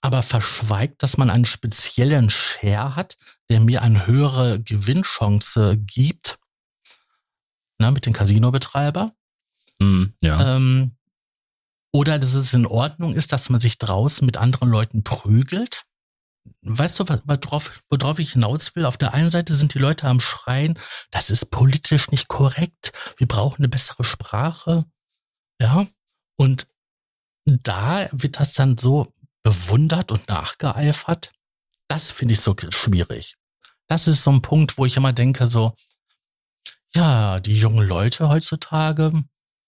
aber 0.00 0.22
verschweigt, 0.22 1.02
dass 1.02 1.16
man 1.16 1.30
einen 1.30 1.44
speziellen 1.44 2.30
Share 2.30 2.96
hat, 2.96 3.16
der 3.48 3.60
mir 3.60 3.82
eine 3.82 4.06
höhere 4.06 4.60
Gewinnchance 4.60 5.76
gibt, 5.76 6.38
na, 7.78 7.90
mit 7.90 8.06
dem 8.06 8.12
Casino-Betreiber. 8.12 9.12
Mm, 9.78 10.04
ja. 10.20 10.56
Ähm, 10.56 10.96
oder 11.92 12.18
dass 12.18 12.34
es 12.34 12.54
in 12.54 12.66
Ordnung 12.66 13.14
ist, 13.14 13.32
dass 13.32 13.50
man 13.50 13.60
sich 13.60 13.78
draußen 13.78 14.24
mit 14.24 14.36
anderen 14.36 14.68
Leuten 14.68 15.02
prügelt. 15.02 15.84
Weißt 16.62 17.00
du, 17.00 17.04
worauf, 17.08 17.82
worauf 17.88 18.18
ich 18.18 18.32
hinaus 18.32 18.74
will? 18.76 18.84
Auf 18.84 18.96
der 18.96 19.12
einen 19.12 19.30
Seite 19.30 19.54
sind 19.54 19.74
die 19.74 19.78
Leute 19.78 20.06
am 20.06 20.20
Schreien, 20.20 20.78
das 21.10 21.30
ist 21.30 21.50
politisch 21.50 22.10
nicht 22.10 22.28
korrekt, 22.28 22.92
wir 23.16 23.26
brauchen 23.26 23.58
eine 23.58 23.68
bessere 23.68 24.04
Sprache. 24.04 24.84
Ja, 25.60 25.86
und 26.36 26.66
da 27.44 28.08
wird 28.12 28.40
das 28.40 28.52
dann 28.52 28.78
so 28.78 29.12
bewundert 29.42 30.12
und 30.12 30.28
nachgeeifert. 30.28 31.32
Das 31.88 32.10
finde 32.10 32.34
ich 32.34 32.40
so 32.40 32.54
schwierig. 32.70 33.36
Das 33.88 34.06
ist 34.06 34.22
so 34.22 34.30
ein 34.30 34.42
Punkt, 34.42 34.78
wo 34.78 34.86
ich 34.86 34.96
immer 34.96 35.12
denke, 35.12 35.46
so, 35.46 35.74
ja, 36.94 37.40
die 37.40 37.58
jungen 37.58 37.86
Leute 37.86 38.28
heutzutage, 38.28 39.12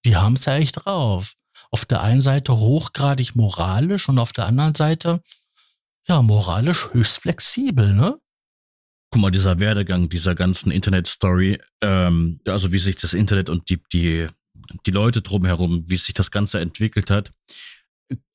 die 0.05 0.17
haben 0.17 0.35
es 0.35 0.45
ja 0.45 0.57
echt 0.57 0.85
drauf 0.85 1.35
auf 1.73 1.87
der 1.87 2.03
einen 2.03 2.21
Seite 2.21 2.57
hochgradig 2.57 3.35
moralisch 3.35 4.09
und 4.09 4.19
auf 4.19 4.33
der 4.33 4.47
anderen 4.47 4.75
Seite, 4.75 5.23
ja, 6.07 6.21
moralisch 6.21 6.93
höchst 6.93 7.21
flexibel, 7.21 7.95
ne? 7.95 8.19
Guck 9.11 9.23
mal, 9.23 9.31
dieser 9.31 9.59
Werdegang 9.59 10.09
dieser 10.09 10.35
ganzen 10.35 10.71
Internet-Story, 10.71 11.61
ähm, 11.83 12.41
also 12.47 12.73
wie 12.73 12.79
sich 12.79 12.97
das 12.97 13.15
Internet 13.15 13.51
und 13.51 13.69
die, 13.71 13.83
die, 13.93 14.27
die 14.87 14.91
Leute 14.91 15.23
drumherum, 15.23 15.85
wie 15.89 15.97
sich 15.97 16.15
das 16.15 16.31
Ganze 16.31 16.61
entwickelt 16.61 17.11
hat. 17.11 17.33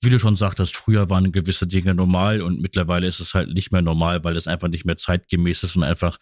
Wie 0.02 0.10
du 0.10 0.20
schon 0.20 0.36
sagtest, 0.36 0.76
früher 0.76 1.10
waren 1.10 1.32
gewisse 1.32 1.68
Dinge 1.68 1.96
normal 1.96 2.42
und 2.42 2.62
mittlerweile 2.62 3.08
ist 3.08 3.20
es 3.20 3.34
halt 3.34 3.54
nicht 3.54 3.72
mehr 3.72 3.82
normal, 3.82 4.24
weil 4.24 4.36
es 4.36 4.48
einfach 4.48 4.68
nicht 4.68 4.86
mehr 4.86 4.98
zeitgemäß 4.98 5.64
ist 5.64 5.76
und 5.76 5.84
einfach 5.84 6.18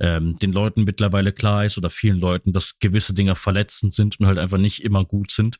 ähm, 0.00 0.36
den 0.36 0.52
Leuten 0.52 0.84
mittlerweile 0.84 1.32
klar 1.32 1.64
ist 1.64 1.76
oder 1.78 1.90
vielen 1.90 2.20
Leuten, 2.20 2.52
dass 2.52 2.78
gewisse 2.78 3.14
Dinge 3.14 3.34
verletzend 3.34 3.94
sind 3.94 4.18
und 4.20 4.26
halt 4.26 4.38
einfach 4.38 4.58
nicht 4.58 4.84
immer 4.84 5.04
gut 5.04 5.30
sind 5.30 5.58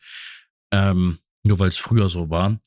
ähm, 0.72 1.18
nur 1.44 1.58
weil 1.58 1.68
es 1.68 1.78
früher 1.78 2.08
so 2.08 2.30
war. 2.30 2.60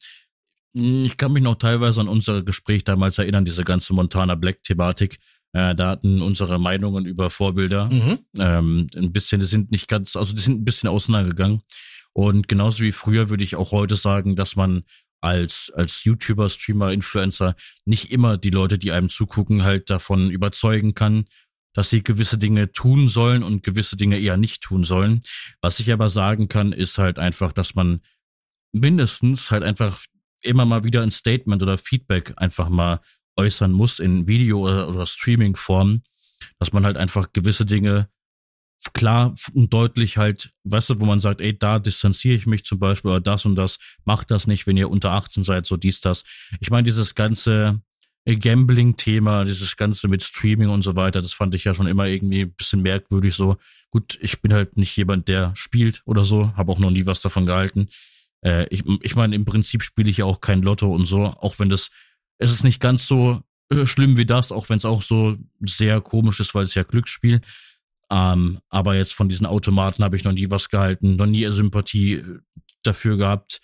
Ich 0.74 1.17
kann 1.17 1.34
mich 1.34 1.44
noch 1.44 1.56
teilweise 1.56 2.02
an 2.02 2.08
unser 2.08 2.44
Gespräch 2.44 2.84
damals 2.84 3.17
erinnern, 3.17 3.46
diese 3.46 3.63
ganze 3.63 3.94
Montana 3.94 4.36
Black-Thematik. 4.36 5.20
Äh, 5.54 5.76
da 5.76 5.89
hatten 5.89 6.22
unsere 6.22 6.60
Meinungen 6.60 7.06
über 7.06 7.30
Vorbilder 7.30 7.89
mhm. 7.91 8.20
ähm, 8.38 8.88
ein 8.96 9.12
bisschen, 9.12 9.41
die 9.41 9.48
sind 9.48 9.70
nicht 9.72 9.89
ganz, 9.89 10.15
also 10.15 10.34
die 10.34 10.41
sind 10.41 10.62
ein 10.62 10.65
bisschen 10.65 10.89
auseinandergegangen. 10.89 11.62
Und 12.13 12.47
genauso 12.47 12.84
wie 12.84 12.91
früher 12.91 13.30
würde 13.30 13.43
ich 13.43 13.56
auch 13.56 13.71
heute 13.71 13.95
sagen, 13.95 14.36
dass 14.36 14.56
man 14.56 14.84
als, 15.21 15.71
als 15.76 16.04
YouTuber, 16.04 16.50
Streamer, 16.50 16.91
Influencer 16.91 17.56
nicht 17.86 18.12
immer 18.12 18.38
die 18.38 18.50
Leute, 18.50 18.78
die 18.78 18.91
einem 18.91 19.10
zugucken, 19.10 19.63
halt 19.63 19.89
davon 19.89 20.30
überzeugen 20.32 20.93
kann, 20.93 21.26
dass 21.74 21.89
sie 21.89 22.04
gewisse 22.04 22.38
Dinge 22.38 22.71
tun 22.71 23.08
sollen 23.08 23.43
und 23.43 23.63
gewisse 23.63 23.95
Dinge 23.95 24.19
eher 24.19 24.38
nicht 24.38 24.62
tun 24.62 24.84
sollen. 24.84 25.21
Was 25.62 25.80
ich 25.80 25.91
aber 25.91 26.10
sagen 26.10 26.47
kann, 26.47 26.74
ist 26.74 26.97
halt 26.97 27.17
einfach, 27.17 27.54
dass 27.54 27.76
man 27.76 28.02
mindestens 28.74 29.52
halt 29.52 29.63
einfach 29.63 30.04
immer 30.41 30.65
mal 30.65 30.84
wieder 30.84 31.02
ein 31.04 31.12
Statement 31.12 31.62
oder 31.62 31.78
Feedback 31.78 32.34
einfach 32.38 32.69
mal 32.69 33.00
äußern 33.38 33.71
muss 33.71 34.00
in 34.00 34.28
Video- 34.28 34.62
oder, 34.62 34.89
oder 34.89 35.06
Streaming-Form, 35.06 36.04
dass 36.60 36.74
man 36.74 36.86
halt 36.86 36.97
einfach 36.97 37.32
gewisse 37.32 37.65
Dinge 37.65 38.10
klar 38.94 39.34
und 39.54 39.74
deutlich 39.74 40.17
halt, 40.17 40.52
weißt 40.63 40.89
du, 40.89 41.00
wo 41.00 41.06
man 41.06 41.20
sagt, 41.20 41.41
ey, 41.41 41.58
da 41.58 41.80
distanziere 41.80 42.36
ich 42.36 42.48
mich 42.48 42.65
zum 42.65 42.80
Beispiel 42.80 43.12
oder 43.12 43.22
das 43.22 43.46
und 43.46 43.56
das, 43.56 43.78
macht 44.06 44.32
das 44.32 44.48
nicht, 44.48 44.67
wenn 44.67 44.78
ihr 44.78 44.89
unter 44.89 45.12
18 45.12 45.44
seid, 45.44 45.65
so 45.65 45.78
dies, 45.78 46.02
das. 46.02 46.24
Ich 46.60 46.72
meine, 46.72 46.84
dieses 46.84 47.15
ganze 47.15 47.82
Gambling-Thema, 48.26 49.46
dieses 49.46 49.78
Ganze 49.78 50.08
mit 50.08 50.24
Streaming 50.24 50.70
und 50.70 50.84
so 50.84 50.96
weiter, 50.96 51.22
das 51.22 51.34
fand 51.34 51.56
ich 51.56 51.63
ja 51.63 51.74
schon 51.74 51.88
immer 51.88 52.06
irgendwie 52.06 52.41
ein 52.41 52.54
bisschen 52.54 52.82
merkwürdig 52.82 53.34
so. 53.34 53.58
Gut, 53.89 54.17
ich 54.22 54.41
bin 54.41 54.54
halt 54.54 54.78
nicht 54.78 54.96
jemand, 54.96 55.28
der 55.28 55.54
spielt 55.56 56.02
oder 56.06 56.24
so, 56.24 56.56
habe 56.56 56.72
auch 56.72 56.80
noch 56.80 56.91
nie 56.91 57.06
was 57.06 57.22
davon 57.22 57.46
gehalten. 57.46 57.88
Äh, 58.44 58.67
ich 58.70 58.84
ich 59.02 59.15
meine, 59.15 59.36
im 59.36 59.46
Prinzip 59.46 59.84
spiele 59.84 60.10
ich 60.10 60.17
ja 60.17 60.26
auch 60.26 60.39
kein 60.39 60.62
Lotto 60.62 60.94
und 60.94 61.06
so, 61.06 61.26
auch 61.26 61.60
wenn 61.60 61.70
das, 61.70 61.89
es 62.38 62.52
ist 62.52 62.63
nicht 62.63 62.80
ganz 62.80 63.08
so 63.08 63.41
äh, 63.72 63.86
schlimm 63.86 64.17
wie 64.17 64.26
das, 64.26 64.52
auch 64.52 64.70
wenn 64.70 64.78
es 64.78 64.86
auch 64.86 65.02
so 65.02 65.38
sehr 65.60 66.00
komisch 66.02 66.39
ist, 66.39 66.54
weil 66.54 66.65
es 66.65 66.76
ja 66.76 66.84
Glücksspiel. 66.84 67.41
Ähm, 68.12 68.60
aber 68.69 68.95
jetzt 68.95 69.13
von 69.13 69.30
diesen 69.30 69.45
Automaten 69.45 70.04
habe 70.04 70.17
ich 70.17 70.26
noch 70.26 70.34
nie 70.34 70.52
was 70.52 70.67
gehalten, 70.67 71.15
noch 71.15 71.26
nie 71.26 71.50
Sympathie 71.50 72.15
äh, 72.15 72.39
dafür 72.84 73.15
gehabt 73.15 73.62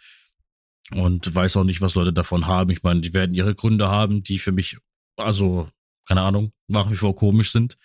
und 0.91 1.36
weiß 1.36 1.57
auch 1.57 1.65
nicht, 1.65 1.81
was 1.81 1.95
Leute 1.95 2.13
davon 2.13 2.47
haben. 2.47 2.71
Ich 2.71 2.81
meine, 2.81 3.01
die 3.01 3.13
werden 3.13 3.36
ihre 3.36 3.55
Gründe 3.55 3.89
haben, 3.89 4.23
die 4.23 4.39
für 4.39 4.53
mich, 4.53 4.77
also, 5.17 5.69
keine 6.07 6.21
Ahnung, 6.21 6.51
nach 6.67 6.89
wie 6.89 6.95
vor 6.95 7.13
komisch 7.13 7.51
sind. 7.51 7.77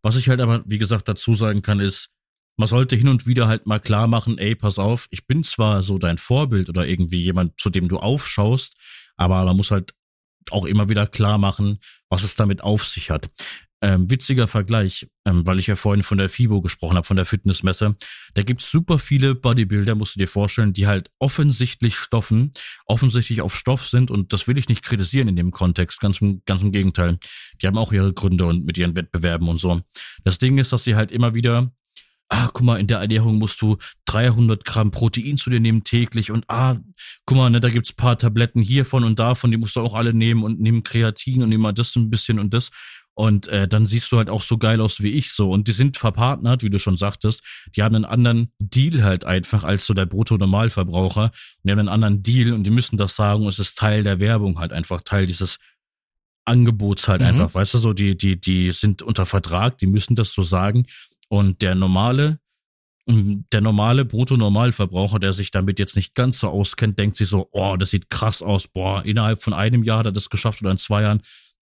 Was 0.00 0.16
ich 0.16 0.30
halt 0.30 0.40
aber, 0.40 0.62
wie 0.66 0.78
gesagt, 0.78 1.08
dazu 1.08 1.34
sagen 1.34 1.60
kann, 1.60 1.78
ist, 1.78 2.10
man 2.56 2.68
sollte 2.68 2.96
hin 2.96 3.08
und 3.08 3.26
wieder 3.26 3.46
halt 3.46 3.66
mal 3.66 3.78
klar 3.78 4.08
machen, 4.08 4.38
ey, 4.38 4.54
pass 4.54 4.78
auf, 4.78 5.08
ich 5.10 5.26
bin 5.26 5.44
zwar 5.44 5.82
so 5.82 5.98
dein 5.98 6.16
Vorbild 6.16 6.70
oder 6.70 6.86
irgendwie 6.86 7.20
jemand, 7.20 7.60
zu 7.60 7.68
dem 7.68 7.86
du 7.86 7.98
aufschaust, 7.98 8.76
aber 9.16 9.44
man 9.44 9.56
muss 9.56 9.70
halt 9.70 9.94
auch 10.50 10.64
immer 10.64 10.88
wieder 10.88 11.06
klar 11.06 11.36
machen, 11.36 11.78
was 12.08 12.22
es 12.22 12.34
damit 12.34 12.62
auf 12.62 12.84
sich 12.84 13.10
hat. 13.10 13.30
Ähm, 13.80 14.10
witziger 14.10 14.48
Vergleich, 14.48 15.06
ähm, 15.24 15.46
weil 15.46 15.60
ich 15.60 15.68
ja 15.68 15.76
vorhin 15.76 16.02
von 16.02 16.18
der 16.18 16.28
FIBO 16.28 16.60
gesprochen 16.60 16.96
habe, 16.96 17.06
von 17.06 17.16
der 17.16 17.24
Fitnessmesse. 17.24 17.94
Da 18.34 18.42
gibt's 18.42 18.68
super 18.68 18.98
viele 18.98 19.36
Bodybuilder, 19.36 19.94
musst 19.94 20.16
du 20.16 20.18
dir 20.18 20.26
vorstellen, 20.26 20.72
die 20.72 20.88
halt 20.88 21.12
offensichtlich 21.20 21.94
stoffen, 21.94 22.50
offensichtlich 22.86 23.40
auf 23.40 23.54
Stoff 23.54 23.86
sind 23.86 24.10
und 24.10 24.32
das 24.32 24.48
will 24.48 24.58
ich 24.58 24.68
nicht 24.68 24.82
kritisieren 24.82 25.28
in 25.28 25.36
dem 25.36 25.52
Kontext, 25.52 26.00
ganz, 26.00 26.18
ganz 26.44 26.62
im 26.62 26.72
Gegenteil. 26.72 27.18
Die 27.62 27.68
haben 27.68 27.78
auch 27.78 27.92
ihre 27.92 28.12
Gründe 28.12 28.46
und 28.46 28.64
mit 28.64 28.76
ihren 28.78 28.96
Wettbewerben 28.96 29.46
und 29.46 29.58
so. 29.58 29.80
Das 30.24 30.38
Ding 30.38 30.58
ist, 30.58 30.72
dass 30.72 30.82
sie 30.82 30.96
halt 30.96 31.12
immer 31.12 31.34
wieder 31.34 31.70
ah, 32.28 32.50
guck 32.52 32.64
mal, 32.64 32.78
in 32.78 32.86
der 32.86 32.98
Ernährung 32.98 33.38
musst 33.38 33.60
du 33.62 33.76
300 34.06 34.64
Gramm 34.64 34.90
Protein 34.90 35.36
zu 35.36 35.50
dir 35.50 35.60
nehmen 35.60 35.84
täglich 35.84 36.30
und 36.30 36.44
ah, 36.48 36.76
guck 37.24 37.36
mal, 37.36 37.50
ne, 37.50 37.60
da 37.60 37.68
gibt's 37.70 37.92
paar 37.92 38.18
Tabletten 38.18 38.60
hiervon 38.60 39.04
und 39.04 39.18
davon, 39.18 39.50
die 39.50 39.56
musst 39.56 39.76
du 39.76 39.80
auch 39.80 39.94
alle 39.94 40.12
nehmen 40.12 40.42
und 40.42 40.60
nimm 40.60 40.82
Kreatin 40.82 41.42
und 41.42 41.56
mal 41.56 41.72
das 41.72 41.96
ein 41.96 42.10
bisschen 42.10 42.38
und 42.38 42.54
das. 42.54 42.70
Und 43.18 43.48
äh, 43.48 43.66
dann 43.66 43.84
siehst 43.84 44.12
du 44.12 44.18
halt 44.18 44.30
auch 44.30 44.42
so 44.42 44.58
geil 44.58 44.80
aus 44.80 45.02
wie 45.02 45.10
ich 45.10 45.32
so. 45.32 45.50
Und 45.50 45.66
die 45.66 45.72
sind 45.72 45.96
verpartnert, 45.96 46.62
wie 46.62 46.70
du 46.70 46.78
schon 46.78 46.96
sagtest. 46.96 47.42
Die 47.74 47.82
haben 47.82 47.96
einen 47.96 48.04
anderen 48.04 48.52
Deal 48.60 49.02
halt 49.02 49.24
einfach 49.24 49.64
als 49.64 49.86
so 49.86 49.92
der 49.92 50.06
Brutto-Normalverbraucher. 50.06 51.24
Und 51.24 51.32
die 51.64 51.72
haben 51.72 51.80
einen 51.80 51.88
anderen 51.88 52.22
Deal 52.22 52.52
und 52.52 52.62
die 52.62 52.70
müssen 52.70 52.96
das 52.96 53.16
sagen. 53.16 53.42
Und 53.42 53.48
es 53.48 53.58
ist 53.58 53.76
Teil 53.76 54.04
der 54.04 54.20
Werbung 54.20 54.60
halt 54.60 54.72
einfach, 54.72 55.00
Teil 55.00 55.26
dieses 55.26 55.58
Angebots 56.44 57.08
halt 57.08 57.20
mhm. 57.20 57.26
einfach. 57.26 57.52
Weißt 57.52 57.74
du, 57.74 57.78
so, 57.78 57.92
die, 57.92 58.16
die, 58.16 58.40
die 58.40 58.70
sind 58.70 59.02
unter 59.02 59.26
Vertrag, 59.26 59.78
die 59.78 59.88
müssen 59.88 60.14
das 60.14 60.32
so 60.32 60.44
sagen. 60.44 60.86
Und 61.28 61.60
der 61.60 61.74
normale, 61.74 62.38
der 63.08 63.62
normale 63.62 64.04
Brutto-Normalverbraucher, 64.04 65.18
der 65.18 65.32
sich 65.32 65.50
damit 65.50 65.80
jetzt 65.80 65.96
nicht 65.96 66.14
ganz 66.14 66.38
so 66.38 66.50
auskennt, 66.50 67.00
denkt 67.00 67.16
sich 67.16 67.26
so, 67.26 67.48
oh, 67.50 67.76
das 67.76 67.90
sieht 67.90 68.10
krass 68.10 68.42
aus, 68.42 68.68
boah, 68.68 69.04
innerhalb 69.04 69.42
von 69.42 69.54
einem 69.54 69.82
Jahr 69.82 69.98
hat 69.98 70.06
er 70.06 70.12
das 70.12 70.30
geschafft 70.30 70.62
oder 70.62 70.70
in 70.70 70.78
zwei 70.78 71.02
Jahren 71.02 71.20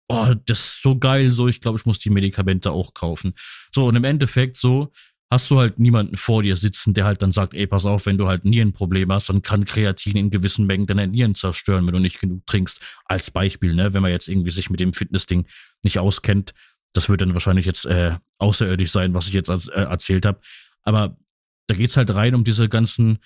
oh, 0.09 0.35
das 0.47 0.59
ist 0.59 0.83
so 0.83 0.99
geil, 0.99 1.31
so, 1.31 1.49
ich 1.49 1.61
glaube, 1.61 1.79
ich 1.79 1.87
muss 1.87 1.99
die 1.99 2.11
Medikamente 2.11 2.71
auch 2.71 2.95
kaufen. 2.95 3.35
So, 3.75 3.87
und 3.87 3.97
im 3.97 4.05
Endeffekt 4.05 4.57
so, 4.57 4.91
hast 5.31 5.51
du 5.51 5.59
halt 5.59 5.79
niemanden 5.79 6.17
vor 6.17 6.43
dir 6.43 6.57
sitzen, 6.57 6.95
der 6.95 7.05
halt 7.05 7.21
dann 7.21 7.33
sagt, 7.33 7.55
ey, 7.55 7.67
pass 7.67 7.85
auf, 7.85 8.07
wenn 8.07 8.17
du 8.17 8.29
halt 8.29 8.45
Nierenprobleme 8.45 9.13
hast, 9.13 9.29
dann 9.29 9.43
kann 9.43 9.67
Kreatin 9.67 10.17
in 10.17 10.31
gewissen 10.31 10.67
Mengen 10.67 10.87
deine 10.87 11.07
Nieren 11.07 11.35
zerstören, 11.35 11.87
wenn 11.87 11.93
du 11.93 12.01
nicht 12.01 12.21
genug 12.21 12.47
trinkst. 12.47 12.81
Als 13.05 13.31
Beispiel, 13.31 13.75
ne, 13.75 13.93
wenn 13.93 14.03
man 14.03 14.11
jetzt 14.11 14.29
irgendwie 14.29 14.51
sich 14.51 14.71
mit 14.71 14.81
dem 14.81 14.95
Fitnessding 14.95 15.47
nicht 15.83 15.99
auskennt, 15.99 16.55
das 16.95 17.11
wird 17.11 17.21
dann 17.21 17.35
wahrscheinlich 17.35 17.67
jetzt 17.67 17.85
äh, 17.85 18.17
außerirdisch 18.39 18.91
sein, 18.91 19.13
was 19.13 19.29
ich 19.29 19.35
jetzt 19.35 19.51
als, 19.51 19.69
äh, 19.69 19.83
erzählt 19.83 20.25
habe. 20.25 20.41
Aber 20.83 21.19
da 21.67 21.75
geht's 21.75 21.99
halt 21.99 22.15
rein 22.15 22.35
um 22.35 22.45
diese 22.45 22.71
ganzen 22.71 23.19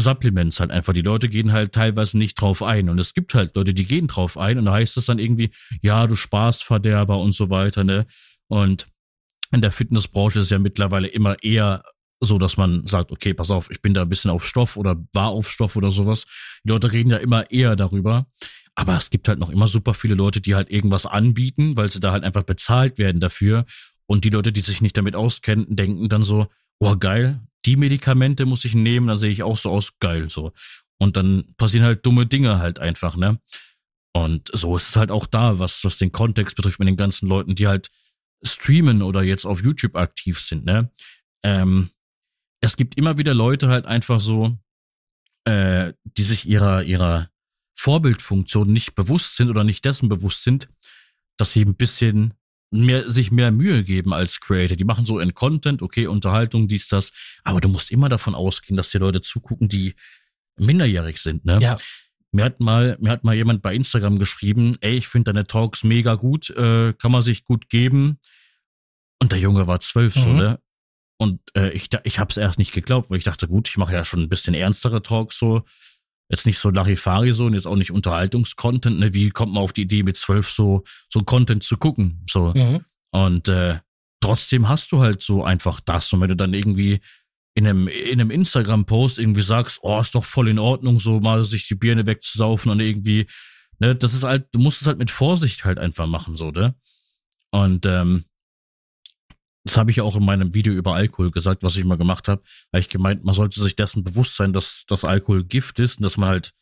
Supplements 0.00 0.60
halt 0.60 0.70
einfach. 0.70 0.92
Die 0.92 1.02
Leute 1.02 1.28
gehen 1.28 1.52
halt 1.52 1.72
teilweise 1.72 2.18
nicht 2.18 2.40
drauf 2.40 2.62
ein. 2.62 2.88
Und 2.88 2.98
es 2.98 3.14
gibt 3.14 3.34
halt 3.34 3.54
Leute, 3.56 3.74
die 3.74 3.84
gehen 3.84 4.06
drauf 4.06 4.36
ein 4.38 4.58
und 4.58 4.64
da 4.66 4.72
heißt 4.72 4.96
es 4.96 5.06
dann 5.06 5.18
irgendwie, 5.18 5.50
ja, 5.82 6.06
du 6.06 6.14
sparst 6.14 6.64
Verderber 6.64 7.18
und 7.18 7.32
so 7.32 7.50
weiter, 7.50 7.84
ne? 7.84 8.06
Und 8.48 8.86
in 9.52 9.60
der 9.60 9.70
Fitnessbranche 9.70 10.40
ist 10.40 10.46
es 10.46 10.50
ja 10.50 10.58
mittlerweile 10.58 11.08
immer 11.08 11.42
eher 11.42 11.82
so, 12.20 12.38
dass 12.38 12.56
man 12.56 12.86
sagt, 12.86 13.12
okay, 13.12 13.32
pass 13.32 13.50
auf, 13.50 13.70
ich 13.70 13.80
bin 13.80 13.94
da 13.94 14.02
ein 14.02 14.08
bisschen 14.08 14.30
auf 14.30 14.44
Stoff 14.46 14.76
oder 14.76 14.96
war 15.12 15.28
auf 15.28 15.48
Stoff 15.48 15.76
oder 15.76 15.90
sowas. 15.90 16.26
Die 16.64 16.70
Leute 16.70 16.92
reden 16.92 17.10
ja 17.10 17.18
immer 17.18 17.50
eher 17.50 17.76
darüber. 17.76 18.26
Aber 18.74 18.96
es 18.96 19.10
gibt 19.10 19.28
halt 19.28 19.38
noch 19.38 19.50
immer 19.50 19.66
super 19.66 19.94
viele 19.94 20.14
Leute, 20.14 20.40
die 20.40 20.54
halt 20.54 20.70
irgendwas 20.70 21.06
anbieten, 21.06 21.76
weil 21.76 21.90
sie 21.90 22.00
da 22.00 22.12
halt 22.12 22.24
einfach 22.24 22.44
bezahlt 22.44 22.98
werden 22.98 23.20
dafür. 23.20 23.64
Und 24.06 24.24
die 24.24 24.30
Leute, 24.30 24.52
die 24.52 24.60
sich 24.60 24.80
nicht 24.80 24.96
damit 24.96 25.16
auskennen, 25.16 25.66
denken 25.74 26.08
dann 26.08 26.22
so, 26.22 26.46
oh 26.78 26.96
geil, 26.96 27.40
die 27.68 27.76
Medikamente 27.76 28.46
muss 28.46 28.64
ich 28.64 28.74
nehmen, 28.74 29.08
dann 29.08 29.18
sehe 29.18 29.30
ich 29.30 29.42
auch 29.42 29.58
so 29.58 29.70
aus, 29.70 29.98
geil, 29.98 30.30
so. 30.30 30.52
Und 30.98 31.18
dann 31.18 31.54
passieren 31.58 31.84
halt 31.84 32.04
dumme 32.06 32.24
Dinge 32.24 32.60
halt 32.60 32.78
einfach, 32.78 33.14
ne? 33.14 33.38
Und 34.14 34.48
so 34.54 34.74
ist 34.74 34.88
es 34.88 34.96
halt 34.96 35.10
auch 35.10 35.26
da, 35.26 35.58
was, 35.58 35.84
was 35.84 35.98
den 35.98 36.10
Kontext 36.10 36.56
betrifft 36.56 36.78
mit 36.78 36.88
den 36.88 36.96
ganzen 36.96 37.28
Leuten, 37.28 37.54
die 37.54 37.66
halt 37.66 37.90
streamen 38.42 39.02
oder 39.02 39.22
jetzt 39.22 39.44
auf 39.44 39.62
YouTube 39.62 39.96
aktiv 39.96 40.40
sind, 40.40 40.64
ne? 40.64 40.90
Ähm, 41.42 41.90
es 42.62 42.78
gibt 42.78 42.96
immer 42.96 43.18
wieder 43.18 43.34
Leute 43.34 43.68
halt 43.68 43.84
einfach 43.84 44.18
so, 44.18 44.56
äh, 45.44 45.92
die 46.04 46.24
sich 46.24 46.48
ihrer, 46.48 46.84
ihrer 46.84 47.28
Vorbildfunktion 47.76 48.72
nicht 48.72 48.94
bewusst 48.94 49.36
sind 49.36 49.50
oder 49.50 49.62
nicht 49.62 49.84
dessen 49.84 50.08
bewusst 50.08 50.42
sind, 50.42 50.70
dass 51.36 51.52
sie 51.52 51.66
ein 51.66 51.76
bisschen 51.76 52.32
mehr, 52.70 53.10
sich 53.10 53.30
mehr 53.30 53.50
Mühe 53.50 53.84
geben 53.84 54.12
als 54.12 54.40
Creator. 54.40 54.76
Die 54.76 54.84
machen 54.84 55.06
so 55.06 55.18
in 55.18 55.34
Content, 55.34 55.82
okay, 55.82 56.06
Unterhaltung, 56.06 56.68
dies, 56.68 56.88
das. 56.88 57.12
Aber 57.44 57.60
du 57.60 57.68
musst 57.68 57.90
immer 57.90 58.08
davon 58.08 58.34
ausgehen, 58.34 58.76
dass 58.76 58.90
die 58.90 58.98
Leute 58.98 59.20
zugucken, 59.20 59.68
die 59.68 59.94
minderjährig 60.58 61.18
sind, 61.18 61.44
ne? 61.44 61.58
Ja. 61.60 61.78
Mir 62.30 62.44
hat 62.44 62.60
mal, 62.60 62.98
mir 63.00 63.10
hat 63.10 63.24
mal 63.24 63.34
jemand 63.34 63.62
bei 63.62 63.74
Instagram 63.74 64.18
geschrieben, 64.18 64.76
ey, 64.80 64.96
ich 64.96 65.08
finde 65.08 65.32
deine 65.32 65.46
Talks 65.46 65.82
mega 65.82 66.14
gut, 66.14 66.50
äh, 66.50 66.92
kann 66.92 67.10
man 67.10 67.22
sich 67.22 67.44
gut 67.44 67.70
geben. 67.70 68.20
Und 69.20 69.32
der 69.32 69.38
Junge 69.38 69.66
war 69.66 69.80
zwölf, 69.80 70.14
mhm. 70.16 70.20
so, 70.20 70.32
ne? 70.34 70.60
Und 71.16 71.40
äh, 71.56 71.70
ich, 71.70 71.88
ich 72.04 72.18
hab's 72.18 72.36
erst 72.36 72.58
nicht 72.58 72.72
geglaubt, 72.72 73.10
weil 73.10 73.18
ich 73.18 73.24
dachte, 73.24 73.48
gut, 73.48 73.66
ich 73.68 73.76
mache 73.76 73.92
ja 73.92 74.04
schon 74.04 74.20
ein 74.20 74.28
bisschen 74.28 74.54
ernstere 74.54 75.02
Talks 75.02 75.38
so 75.38 75.64
jetzt 76.28 76.46
nicht 76.46 76.58
so 76.58 76.70
Larifari 76.70 77.32
so 77.32 77.46
und 77.46 77.54
jetzt 77.54 77.66
auch 77.66 77.76
nicht 77.76 77.90
Unterhaltungskontent, 77.90 78.98
ne? 78.98 79.14
Wie 79.14 79.30
kommt 79.30 79.52
man 79.54 79.62
auf 79.62 79.72
die 79.72 79.82
Idee, 79.82 80.02
mit 80.02 80.16
zwölf 80.16 80.48
so, 80.48 80.84
so 81.08 81.20
Content 81.20 81.62
zu 81.62 81.76
gucken? 81.76 82.24
So. 82.28 82.52
Mhm. 82.54 82.84
Und 83.10 83.48
äh, 83.48 83.78
trotzdem 84.20 84.68
hast 84.68 84.92
du 84.92 85.00
halt 85.00 85.22
so 85.22 85.42
einfach 85.44 85.80
das. 85.80 86.12
Und 86.12 86.20
wenn 86.20 86.28
du 86.28 86.36
dann 86.36 86.54
irgendwie 86.54 87.00
in 87.54 87.66
einem, 87.66 87.88
in 87.88 88.20
einem 88.20 88.30
Instagram-Post 88.30 89.18
irgendwie 89.18 89.42
sagst, 89.42 89.80
oh, 89.82 89.98
ist 89.98 90.14
doch 90.14 90.24
voll 90.24 90.48
in 90.48 90.58
Ordnung, 90.58 90.98
so 90.98 91.18
mal 91.18 91.42
sich 91.44 91.66
die 91.66 91.74
Birne 91.74 92.06
wegzusaufen 92.06 92.70
und 92.70 92.80
irgendwie, 92.80 93.26
ne, 93.78 93.96
das 93.96 94.14
ist 94.14 94.22
halt, 94.22 94.48
du 94.52 94.60
musst 94.60 94.80
es 94.80 94.86
halt 94.86 94.98
mit 94.98 95.10
Vorsicht 95.10 95.64
halt 95.64 95.78
einfach 95.78 96.06
machen, 96.06 96.36
so, 96.36 96.50
ne? 96.50 96.74
Und 97.50 97.86
ähm, 97.86 98.24
das 99.68 99.76
habe 99.76 99.90
ich 99.90 100.00
auch 100.00 100.16
in 100.16 100.24
meinem 100.24 100.54
Video 100.54 100.72
über 100.72 100.94
Alkohol 100.94 101.30
gesagt, 101.30 101.62
was 101.62 101.76
ich 101.76 101.84
mal 101.84 101.98
gemacht 101.98 102.26
habe. 102.26 102.42
Weil 102.72 102.80
ich 102.80 102.88
gemeint, 102.88 103.22
man 103.24 103.34
sollte 103.34 103.62
sich 103.62 103.76
dessen 103.76 104.02
bewusst 104.02 104.36
sein, 104.36 104.54
dass 104.54 104.84
das 104.86 105.04
Alkohol 105.04 105.44
Gift 105.44 105.78
ist 105.78 105.98
und 105.98 106.04
dass 106.04 106.16
man 106.16 106.30
halt 106.30 106.52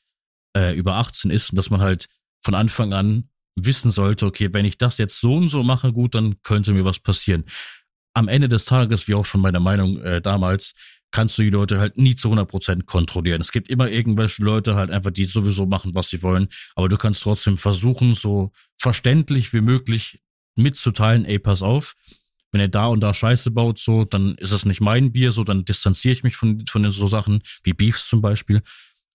äh, 0.57 0.77
über 0.77 0.95
18 0.95 1.31
ist 1.31 1.51
und 1.51 1.57
dass 1.57 1.71
man 1.71 1.81
halt 1.81 2.09
von 2.42 2.55
Anfang 2.55 2.92
an 2.92 3.31
wissen 3.55 3.92
sollte, 3.92 4.27
okay, 4.27 4.53
wenn 4.53 4.64
ich 4.64 4.77
das 4.77 4.99
jetzt 4.99 5.21
so 5.21 5.37
und 5.37 5.51
so 5.51 5.62
mache, 5.62 5.92
gut, 5.92 6.16
dann 6.16 6.42
könnte 6.42 6.73
mir 6.73 6.85
was 6.85 6.99
passieren. 6.99 7.45
Am 8.12 8.27
Ende 8.27 8.49
des 8.49 8.64
Tages, 8.64 9.07
wie 9.07 9.14
auch 9.14 9.25
schon 9.25 9.40
meine 9.40 9.61
Meinung 9.61 9.99
äh, 9.99 10.21
damals, 10.21 10.75
kannst 11.12 11.38
du 11.38 11.42
die 11.42 11.51
Leute 11.51 11.79
halt 11.79 11.97
nie 11.97 12.16
zu 12.16 12.33
100% 12.33 12.87
kontrollieren. 12.87 13.40
Es 13.40 13.53
gibt 13.53 13.69
immer 13.69 13.88
irgendwelche 13.88 14.42
Leute 14.42 14.75
halt 14.75 14.90
einfach, 14.90 15.12
die 15.12 15.27
sowieso 15.27 15.64
machen, 15.64 15.95
was 15.95 16.11
sie 16.11 16.23
wollen, 16.25 16.49
aber 16.75 16.88
du 16.88 16.97
kannst 16.97 17.23
trotzdem 17.23 17.57
versuchen, 17.57 18.16
so 18.16 18.51
verständlich 18.77 19.53
wie 19.53 19.61
möglich 19.61 20.21
mitzuteilen, 20.57 21.25
ey, 21.25 21.38
pass 21.38 21.62
auf, 21.62 21.95
wenn 22.57 22.64
er 22.64 22.69
da 22.69 22.87
und 22.87 23.01
da 23.01 23.12
Scheiße 23.12 23.51
baut, 23.51 23.79
so, 23.79 24.05
dann 24.05 24.35
ist 24.37 24.51
es 24.51 24.64
nicht 24.64 24.81
mein 24.81 25.12
Bier, 25.12 25.31
so, 25.31 25.45
dann 25.45 25.66
distanziere 25.66 26.12
ich 26.12 26.23
mich 26.23 26.37
von, 26.37 26.64
von 26.66 26.83
den 26.83 26.90
so 26.90 27.07
Sachen, 27.07 27.42
wie 27.64 27.75
Beefs 27.75 28.09
zum 28.09 28.23
Beispiel. 28.23 28.62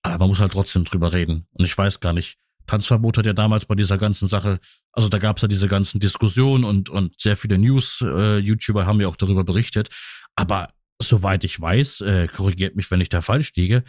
Aber 0.03 0.19
man 0.19 0.29
muss 0.29 0.39
halt 0.39 0.51
trotzdem 0.51 0.83
drüber 0.83 1.11
reden. 1.11 1.47
Und 1.53 1.65
ich 1.65 1.75
weiß 1.75 2.01
gar 2.01 2.13
nicht, 2.13 2.37
Tanzverbot 2.67 3.17
hat 3.17 3.25
ja 3.25 3.33
damals 3.33 3.65
bei 3.65 3.73
dieser 3.73 3.97
ganzen 3.97 4.27
Sache, 4.27 4.59
also 4.91 5.09
da 5.09 5.17
gab's 5.17 5.41
ja 5.41 5.47
diese 5.47 5.67
ganzen 5.67 5.99
Diskussionen 5.99 6.63
und, 6.63 6.91
und 6.91 7.19
sehr 7.19 7.35
viele 7.35 7.57
News-YouTuber 7.57 8.83
äh, 8.83 8.85
haben 8.85 9.01
ja 9.01 9.07
auch 9.07 9.15
darüber 9.15 9.43
berichtet. 9.43 9.89
Aber 10.35 10.67
soweit 11.01 11.43
ich 11.43 11.59
weiß, 11.59 12.01
äh, 12.01 12.27
korrigiert 12.27 12.75
mich, 12.75 12.91
wenn 12.91 13.01
ich 13.01 13.09
da 13.09 13.21
falsch 13.21 13.53
liege, 13.55 13.83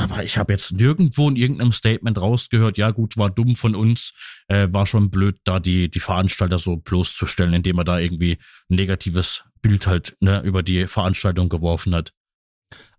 aber 0.00 0.22
ich 0.22 0.38
habe 0.38 0.52
jetzt 0.52 0.72
nirgendwo 0.72 1.28
in 1.28 1.34
irgendeinem 1.34 1.72
Statement 1.72 2.20
rausgehört, 2.20 2.78
ja 2.78 2.92
gut, 2.92 3.16
war 3.16 3.30
dumm 3.30 3.56
von 3.56 3.74
uns, 3.74 4.12
äh, 4.46 4.68
war 4.70 4.86
schon 4.86 5.10
blöd, 5.10 5.40
da 5.42 5.58
die, 5.58 5.90
die 5.90 5.98
Veranstalter 5.98 6.58
so 6.58 6.76
bloßzustellen, 6.76 7.52
indem 7.52 7.78
er 7.78 7.84
da 7.84 7.98
irgendwie 7.98 8.38
ein 8.70 8.76
negatives 8.76 9.44
Bild 9.60 9.88
halt 9.88 10.16
ne, 10.20 10.40
über 10.42 10.62
die 10.62 10.86
Veranstaltung 10.86 11.48
geworfen 11.48 11.96
hat. 11.96 12.12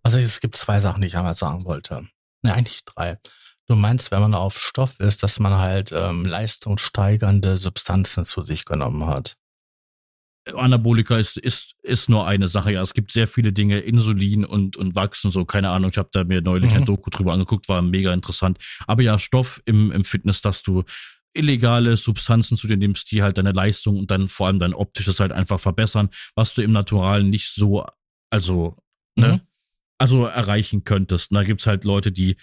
Also 0.04 0.20
es 0.20 0.42
gibt 0.42 0.58
zwei 0.58 0.82
Sachen, 0.82 1.02
die 1.02 1.08
ich 1.08 1.16
einmal 1.16 1.36
sagen 1.36 1.64
wollte. 1.64 2.10
Ja, 2.46 2.54
eigentlich 2.54 2.84
drei. 2.84 3.18
Du 3.68 3.76
meinst, 3.76 4.12
wenn 4.12 4.20
man 4.20 4.34
auf 4.34 4.60
Stoff 4.60 5.00
ist, 5.00 5.24
dass 5.24 5.40
man 5.40 5.54
halt 5.54 5.94
ähm, 5.94 6.26
leistungssteigernde 6.26 7.56
Substanzen 7.56 8.26
zu 8.26 8.44
sich 8.44 8.66
genommen 8.66 9.06
hat. 9.06 9.38
Anabolika 10.56 11.18
ist, 11.18 11.38
ist, 11.38 11.76
ist 11.82 12.10
nur 12.10 12.28
eine 12.28 12.48
Sache. 12.48 12.74
Ja, 12.74 12.82
es 12.82 12.94
gibt 12.94 13.12
sehr 13.12 13.28
viele 13.28 13.54
Dinge, 13.54 13.80
Insulin 13.80 14.46
und, 14.46 14.78
und 14.78 14.96
Wachsen, 14.96 15.32
so, 15.32 15.46
keine 15.46 15.70
Ahnung. 15.70 15.90
Ich 15.92 15.98
habe 15.98 16.10
da 16.12 16.24
mir 16.24 16.42
neulich 16.42 16.72
mhm. 16.72 16.78
ein 16.78 16.86
Doku 16.86 17.10
drüber 17.10 17.34
angeguckt, 17.34 17.70
war 17.70 17.82
mega 17.82 18.14
interessant. 18.14 18.58
Aber 18.88 19.04
ja, 19.04 19.18
Stoff 19.18 19.62
im, 19.66 19.92
im 19.92 20.04
Fitness, 20.04 20.42
dass 20.42 20.64
du 20.64 20.84
illegale 21.34 21.96
Substanzen 21.96 22.58
zu 22.58 22.68
dir 22.68 22.78
nimmst, 22.78 23.12
die 23.12 23.22
halt 23.22 23.38
deine 23.38 23.52
Leistung 23.52 23.98
und 23.98 24.12
dann 24.12 24.28
vor 24.28 24.48
allem 24.48 24.60
dein 24.60 24.74
optisches 24.74 25.20
halt 25.20 25.32
einfach 25.32 25.60
verbessern, 25.60 26.10
was 26.36 26.54
du 26.54 26.62
im 26.62 26.72
Naturalen 26.72 27.30
nicht 27.30 27.54
so, 27.54 27.86
also, 28.30 28.78
ne, 29.16 29.34
mhm. 29.34 29.42
also 29.98 30.26
erreichen 30.26 30.84
könntest. 30.84 31.32
Und 31.32 31.36
da 31.36 31.44
gibt's 31.44 31.68
halt 31.68 31.86
Leute, 31.86 32.12
die, 32.12 32.36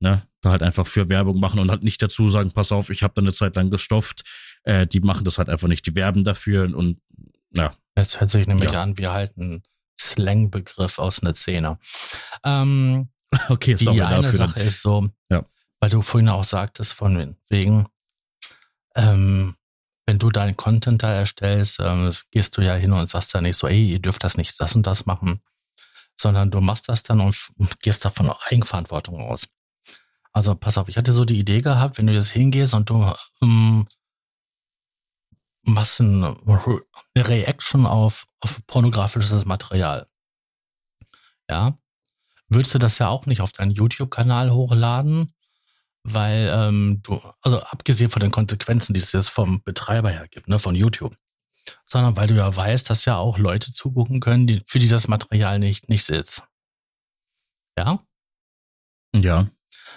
ne, 0.00 0.26
da 0.40 0.50
halt 0.50 0.62
einfach 0.62 0.86
für 0.86 1.08
Werbung 1.08 1.40
machen 1.40 1.60
und 1.60 1.70
halt 1.70 1.82
nicht 1.82 2.02
dazu 2.02 2.28
sagen, 2.28 2.52
pass 2.52 2.72
auf, 2.72 2.90
ich 2.90 3.02
habe 3.02 3.14
da 3.14 3.22
eine 3.22 3.32
Zeit 3.32 3.56
lang 3.56 3.70
gestofft. 3.70 4.22
Äh, 4.64 4.86
die 4.86 5.00
machen 5.00 5.24
das 5.24 5.38
halt 5.38 5.48
einfach 5.48 5.68
nicht. 5.68 5.86
Die 5.86 5.94
werben 5.94 6.24
dafür 6.24 6.74
und 6.76 6.98
ja. 7.54 7.72
Es 7.94 8.20
hört 8.20 8.30
sich 8.30 8.46
nämlich 8.46 8.72
ja. 8.72 8.82
an 8.82 8.98
wie 8.98 9.08
halt 9.08 9.36
ein 9.36 9.62
Slang-Begriff 9.98 10.98
aus 10.98 11.22
einer 11.22 11.34
Szene. 11.34 11.78
Ähm, 12.44 13.08
okay, 13.48 13.74
die 13.74 13.88
eine 13.88 14.22
dafür 14.22 14.32
Sache 14.32 14.60
ist 14.60 14.82
so, 14.82 15.08
ja. 15.30 15.44
weil 15.80 15.90
du 15.90 16.02
vorhin 16.02 16.28
auch 16.28 16.44
sagtest, 16.44 16.92
von 16.92 17.36
wegen, 17.48 17.86
ähm, 18.96 19.56
wenn 20.06 20.18
du 20.18 20.30
deinen 20.30 20.56
Content 20.56 21.02
da 21.02 21.12
erstellst, 21.12 21.78
ähm, 21.80 22.10
gehst 22.30 22.56
du 22.56 22.62
ja 22.62 22.74
hin 22.74 22.92
und 22.92 23.08
sagst 23.08 23.32
ja 23.32 23.40
nicht 23.40 23.56
so, 23.56 23.68
ey, 23.68 23.92
ihr 23.92 24.00
dürft 24.00 24.24
das 24.24 24.36
nicht 24.36 24.60
das 24.60 24.74
und 24.74 24.86
das 24.86 25.06
machen, 25.06 25.40
sondern 26.16 26.50
du 26.50 26.60
machst 26.60 26.88
das 26.88 27.02
dann 27.02 27.20
und 27.20 27.36
gehst 27.80 28.04
davon 28.04 28.28
auch 28.28 28.44
Eigenverantwortung 28.46 29.20
aus. 29.20 29.48
Also 30.32 30.54
pass 30.56 30.78
auf, 30.78 30.88
ich 30.88 30.96
hatte 30.96 31.12
so 31.12 31.24
die 31.24 31.38
Idee 31.38 31.60
gehabt, 31.60 31.96
wenn 31.96 32.08
du 32.08 32.12
jetzt 32.12 32.30
hingehst 32.30 32.74
und 32.74 32.90
du 32.90 33.10
ähm, 33.40 33.86
machst 35.64 36.00
eine 36.00 36.36
Reaction 37.16 37.86
auf, 37.86 38.26
auf 38.40 38.60
pornografisches 38.66 39.44
Material. 39.44 40.06
ja, 41.48 41.76
würdest 42.48 42.74
du 42.74 42.78
das 42.78 42.98
ja 42.98 43.08
auch 43.08 43.26
nicht 43.26 43.40
auf 43.40 43.52
deinen 43.52 43.72
YouTube-Kanal 43.72 44.52
hochladen, 44.52 45.32
weil 46.04 46.50
ähm, 46.52 47.00
du, 47.02 47.20
also 47.40 47.60
abgesehen 47.60 48.10
von 48.10 48.20
den 48.20 48.30
Konsequenzen, 48.30 48.94
die 48.94 49.00
es 49.00 49.12
jetzt 49.12 49.30
vom 49.30 49.62
Betreiber 49.62 50.10
her 50.10 50.28
gibt, 50.28 50.48
ne, 50.48 50.58
von 50.58 50.74
YouTube, 50.74 51.16
sondern 51.86 52.16
weil 52.16 52.28
du 52.28 52.34
ja 52.34 52.54
weißt, 52.54 52.88
dass 52.90 53.06
ja 53.06 53.16
auch 53.16 53.38
Leute 53.38 53.72
zugucken 53.72 54.20
können, 54.20 54.46
die, 54.46 54.62
für 54.66 54.78
die 54.78 54.88
das 54.88 55.08
Material 55.08 55.58
nicht, 55.58 55.88
nicht 55.88 56.04
sitzt. 56.04 56.42
Ja? 57.78 57.98
Ja. 59.14 59.46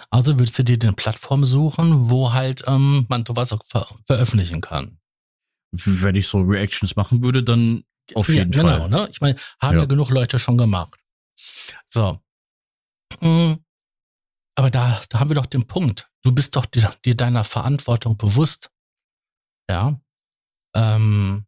Also 0.10 0.40
würdest 0.40 0.58
du 0.58 0.64
dir 0.64 0.78
eine 0.82 0.94
Plattform 0.94 1.46
suchen, 1.46 2.10
wo 2.10 2.34
halt 2.34 2.64
ähm, 2.68 3.06
man 3.10 3.26
sowas 3.26 3.52
auch 3.52 3.64
ver 3.66 3.88
veröffentlichen 4.06 4.62
kann. 4.62 5.00
Wenn 5.72 6.16
ich 6.16 6.28
so 6.28 6.42
Reactions 6.42 6.96
machen 6.96 7.24
würde, 7.24 7.44
dann 7.44 7.84
auf 8.14 8.30
jeden 8.30 8.52
ja, 8.52 8.62
genau, 8.62 8.80
Fall. 8.80 8.90
Ne? 8.90 9.10
Ich 9.12 9.22
meine, 9.22 9.36
haben 9.60 9.76
ja. 9.76 9.82
ja 9.82 9.86
genug 9.86 10.10
Leute 10.10 10.40
schon 10.40 10.58
gemacht. 10.58 11.00
So. 11.88 12.22
Mhm. 13.22 13.60
Aber 14.56 14.72
da, 14.72 15.02
da 15.10 15.20
haben 15.20 15.30
wir 15.30 15.36
doch 15.36 15.46
den 15.46 15.68
Punkt. 15.68 16.10
Du 16.24 16.32
bist 16.32 16.56
doch 16.56 16.66
dir, 16.66 16.94
dir 17.06 17.16
deiner 17.16 17.44
Verantwortung 17.44 18.18
bewusst. 18.18 18.72
Ja. 19.70 20.00
Ähm, 20.76 21.48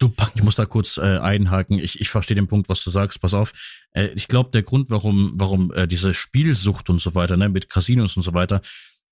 Du, 0.00 0.12
ich 0.36 0.42
muss 0.44 0.54
da 0.54 0.64
kurz 0.64 0.96
äh, 0.96 1.18
einhaken. 1.18 1.78
Ich, 1.78 2.00
ich 2.00 2.08
verstehe 2.08 2.36
den 2.36 2.46
Punkt, 2.46 2.68
was 2.68 2.84
du 2.84 2.90
sagst. 2.90 3.20
Pass 3.20 3.34
auf. 3.34 3.52
Äh, 3.90 4.06
ich 4.14 4.28
glaube, 4.28 4.50
der 4.50 4.62
Grund, 4.62 4.90
warum, 4.90 5.32
warum 5.34 5.72
äh, 5.72 5.88
diese 5.88 6.14
Spielsucht 6.14 6.88
und 6.88 7.00
so 7.00 7.16
weiter, 7.16 7.36
ne, 7.36 7.48
mit 7.48 7.68
Casinos 7.68 8.16
und 8.16 8.22
so 8.22 8.32
weiter, 8.32 8.60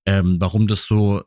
ähm, 0.06 0.36
warum 0.38 0.68
das 0.68 0.84
so 0.84 1.24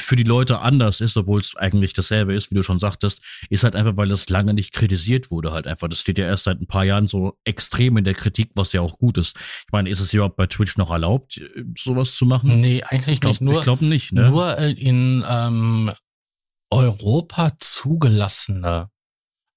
für 0.00 0.16
die 0.16 0.24
Leute 0.24 0.58
anders 0.60 1.00
ist, 1.00 1.16
obwohl 1.16 1.40
es 1.40 1.54
eigentlich 1.56 1.92
dasselbe 1.92 2.34
ist, 2.34 2.50
wie 2.50 2.54
du 2.54 2.62
schon 2.62 2.80
sagtest, 2.80 3.22
ist 3.48 3.62
halt 3.62 3.76
einfach, 3.76 3.96
weil 3.96 4.08
das 4.08 4.28
lange 4.28 4.54
nicht 4.54 4.72
kritisiert 4.72 5.30
wurde 5.30 5.52
halt 5.52 5.66
einfach. 5.66 5.88
Das 5.88 6.00
steht 6.00 6.18
ja 6.18 6.26
erst 6.26 6.44
seit 6.44 6.60
ein 6.60 6.66
paar 6.66 6.84
Jahren 6.84 7.06
so 7.06 7.38
extrem 7.44 7.96
in 7.96 8.04
der 8.04 8.14
Kritik, 8.14 8.50
was 8.54 8.72
ja 8.72 8.80
auch 8.80 8.98
gut 8.98 9.18
ist. 9.18 9.36
Ich 9.36 9.72
meine, 9.72 9.88
ist 9.88 10.00
es 10.00 10.12
überhaupt 10.12 10.36
bei 10.36 10.46
Twitch 10.46 10.76
noch 10.76 10.90
erlaubt, 10.90 11.40
sowas 11.78 12.14
zu 12.14 12.26
machen? 12.26 12.60
Nee, 12.60 12.82
eigentlich 12.82 13.20
glaub, 13.20 13.32
nicht. 13.32 13.40
Nur, 13.40 13.58
ich 13.58 13.64
glaube 13.64 13.84
nicht, 13.84 14.12
ne? 14.12 14.30
Nur 14.30 14.58
in 14.58 15.24
ähm, 15.28 15.92
Europa 16.70 17.52
zugelassene 17.58 18.90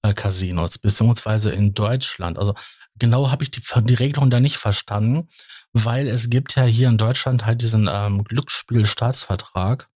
äh, 0.04 0.14
Casinos, 0.14 0.78
beziehungsweise 0.78 1.52
in 1.52 1.74
Deutschland. 1.74 2.38
Also 2.38 2.54
genau 3.00 3.32
habe 3.32 3.44
ich 3.44 3.52
die, 3.52 3.62
die 3.84 3.94
Regelung 3.94 4.30
da 4.30 4.40
nicht 4.40 4.58
verstanden, 4.58 5.28
weil 5.74 6.08
es 6.08 6.30
gibt 6.30 6.56
ja 6.56 6.64
hier 6.64 6.90
in 6.90 6.98
Deutschland 6.98 7.46
halt 7.46 7.62
diesen 7.62 7.90
ähm, 7.92 8.24
Glücksspielstaatsvertrag. 8.24 9.90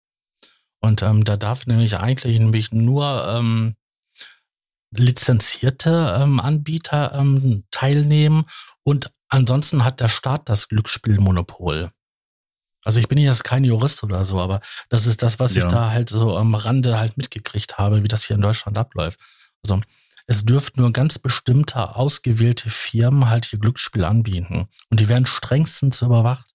Und 0.82 1.02
ähm, 1.02 1.24
da 1.24 1.38
darf 1.38 1.68
nämlich 1.68 1.98
eigentlich 1.98 2.40
nämlich 2.40 2.72
nur 2.72 3.26
ähm, 3.28 3.76
lizenzierte 4.92 6.18
ähm, 6.20 6.40
Anbieter 6.40 7.14
ähm, 7.14 7.64
teilnehmen 7.72 8.46
und 8.84 9.12
ansonsten 9.30 9.84
hat 9.84 10.00
der 10.00 10.10
Staat 10.10 10.48
das 10.48 10.68
Glücksspielmonopol. 10.68 11.90
Also 12.86 13.00
ich 13.00 13.08
bin 13.08 13.18
jetzt 13.18 13.44
kein 13.44 13.64
Jurist 13.64 14.04
oder 14.04 14.24
so, 14.26 14.40
aber 14.40 14.62
das 14.90 15.08
ist 15.08 15.24
das, 15.24 15.40
was 15.40 15.56
ja. 15.56 15.64
ich 15.64 15.72
da 15.72 15.90
halt 15.90 16.10
so 16.10 16.38
am 16.38 16.54
Rande 16.54 17.00
halt 17.00 17.18
mitgekriegt 17.18 17.80
habe, 17.80 18.04
wie 18.04 18.08
das 18.08 18.24
hier 18.24 18.36
in 18.36 18.42
Deutschland 18.42 18.78
abläuft. 18.78 19.20
Also 19.64 19.82
es 20.28 20.46
dürften 20.46 20.82
nur 20.82 20.94
ganz 20.94 21.20
bestimmte 21.20 21.96
ausgewählte 21.96 22.70
Firmen 22.70 23.30
halt 23.30 23.46
hier 23.46 23.60
Glücksspiel 23.60 24.04
anbieten. 24.04 24.68
Und 24.90 25.00
die 25.00 25.10
werden 25.10 25.26
strengstens 25.26 26.02
überwacht. 26.02 26.55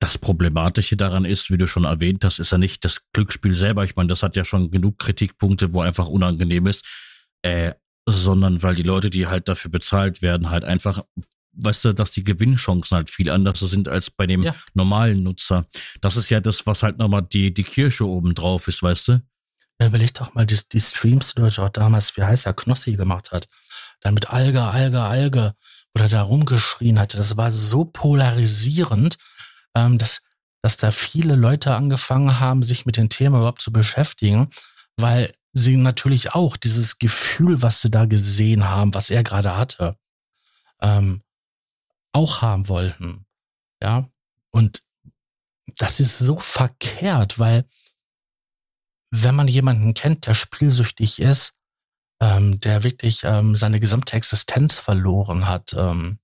Das 0.00 0.18
Problematische 0.18 0.96
daran 0.96 1.24
ist, 1.24 1.50
wie 1.50 1.58
du 1.58 1.66
schon 1.66 1.84
erwähnt 1.84 2.24
hast, 2.24 2.38
ist 2.40 2.52
ja 2.52 2.58
nicht 2.58 2.84
das 2.84 3.02
Glücksspiel 3.12 3.54
selber. 3.54 3.84
Ich 3.84 3.96
meine, 3.96 4.08
das 4.08 4.22
hat 4.22 4.34
ja 4.34 4.44
schon 4.44 4.70
genug 4.70 4.98
Kritikpunkte, 4.98 5.72
wo 5.72 5.82
einfach 5.82 6.08
unangenehm 6.08 6.66
ist. 6.66 6.84
Äh, 7.42 7.74
sondern 8.08 8.62
weil 8.62 8.74
die 8.74 8.82
Leute, 8.82 9.10
die 9.10 9.26
halt 9.26 9.46
dafür 9.46 9.70
bezahlt 9.70 10.22
werden, 10.22 10.50
halt 10.50 10.64
einfach 10.64 11.02
weißt 11.52 11.84
du, 11.84 11.94
dass 11.94 12.10
die 12.12 12.24
Gewinnchancen 12.24 12.96
halt 12.96 13.10
viel 13.10 13.30
anders 13.30 13.60
sind 13.60 13.88
als 13.88 14.10
bei 14.10 14.26
dem 14.26 14.42
ja. 14.42 14.54
normalen 14.74 15.22
Nutzer. 15.22 15.66
Das 16.00 16.16
ist 16.16 16.30
ja 16.30 16.40
das, 16.40 16.66
was 16.66 16.82
halt 16.82 16.98
nochmal 16.98 17.22
die, 17.22 17.52
die 17.52 17.64
Kirsche 17.64 18.06
oben 18.06 18.34
drauf 18.34 18.68
ist, 18.68 18.82
weißt 18.82 19.08
du? 19.08 19.22
Ja, 19.80 19.86
überleg 19.86 20.14
doch 20.14 20.34
mal 20.34 20.46
die, 20.46 20.58
die 20.72 20.80
Streams, 20.80 21.34
die 21.34 21.42
er 21.42 21.70
damals, 21.70 22.16
wie 22.16 22.22
heißt 22.22 22.46
er, 22.46 22.54
Knossi 22.54 22.92
gemacht 22.94 23.32
hat. 23.32 23.46
Dann 24.00 24.14
mit 24.14 24.30
Alge, 24.30 24.62
Alge, 24.62 25.00
Alge, 25.00 25.54
oder 25.94 26.08
da 26.08 26.22
rumgeschrien 26.22 26.98
hatte. 26.98 27.16
Das 27.16 27.36
war 27.36 27.50
so 27.50 27.84
polarisierend, 27.84 29.16
ähm, 29.74 29.98
dass, 29.98 30.22
dass 30.62 30.76
da 30.76 30.90
viele 30.90 31.36
Leute 31.36 31.74
angefangen 31.74 32.40
haben, 32.40 32.62
sich 32.62 32.86
mit 32.86 32.96
dem 32.96 33.08
Thema 33.08 33.38
überhaupt 33.38 33.62
zu 33.62 33.72
beschäftigen, 33.72 34.50
weil 34.96 35.32
sie 35.52 35.76
natürlich 35.76 36.34
auch 36.34 36.56
dieses 36.56 36.98
Gefühl, 36.98 37.62
was 37.62 37.80
sie 37.80 37.90
da 37.90 38.04
gesehen 38.04 38.68
haben, 38.68 38.94
was 38.94 39.10
er 39.10 39.22
gerade 39.22 39.56
hatte, 39.56 39.96
ähm, 40.80 41.22
auch 42.12 42.42
haben 42.42 42.68
wollten. 42.68 43.26
Ja. 43.82 44.08
Und 44.50 44.82
das 45.76 46.00
ist 46.00 46.18
so 46.18 46.38
verkehrt, 46.38 47.38
weil 47.38 47.64
wenn 49.10 49.34
man 49.34 49.48
jemanden 49.48 49.94
kennt, 49.94 50.26
der 50.26 50.34
spielsüchtig 50.34 51.20
ist, 51.20 51.54
ähm, 52.20 52.60
der 52.60 52.82
wirklich 52.82 53.22
ähm, 53.24 53.56
seine 53.56 53.80
gesamte 53.80 54.14
Existenz 54.14 54.78
verloren 54.78 55.48
hat, 55.48 55.72
ähm, 55.72 56.18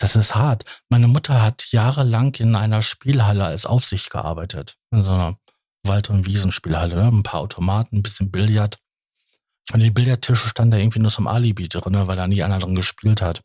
das 0.00 0.16
ist 0.16 0.34
hart. 0.34 0.64
Meine 0.88 1.06
Mutter 1.06 1.40
hat 1.40 1.70
jahrelang 1.70 2.34
in 2.34 2.56
einer 2.56 2.82
Spielhalle 2.82 3.44
als 3.44 3.64
Aufsicht 3.66 4.10
gearbeitet. 4.10 4.76
In 4.90 5.04
so 5.04 5.12
einer 5.12 5.38
Wald- 5.84 6.10
und 6.10 6.26
Wiesenspielhalle. 6.26 7.00
Ein 7.00 7.22
paar 7.22 7.40
Automaten, 7.40 7.98
ein 7.98 8.02
bisschen 8.02 8.32
Billard. 8.32 8.78
Ich 9.68 9.72
meine, 9.72 9.84
die 9.84 9.90
Billardtische 9.90 10.48
standen 10.48 10.72
da 10.72 10.78
irgendwie 10.78 10.98
nur 10.98 11.12
zum 11.12 11.28
Alibi 11.28 11.68
drin, 11.68 12.08
weil 12.08 12.16
da 12.16 12.26
nie 12.26 12.42
einer 12.42 12.58
drin 12.58 12.74
gespielt 12.74 13.22
hat 13.22 13.42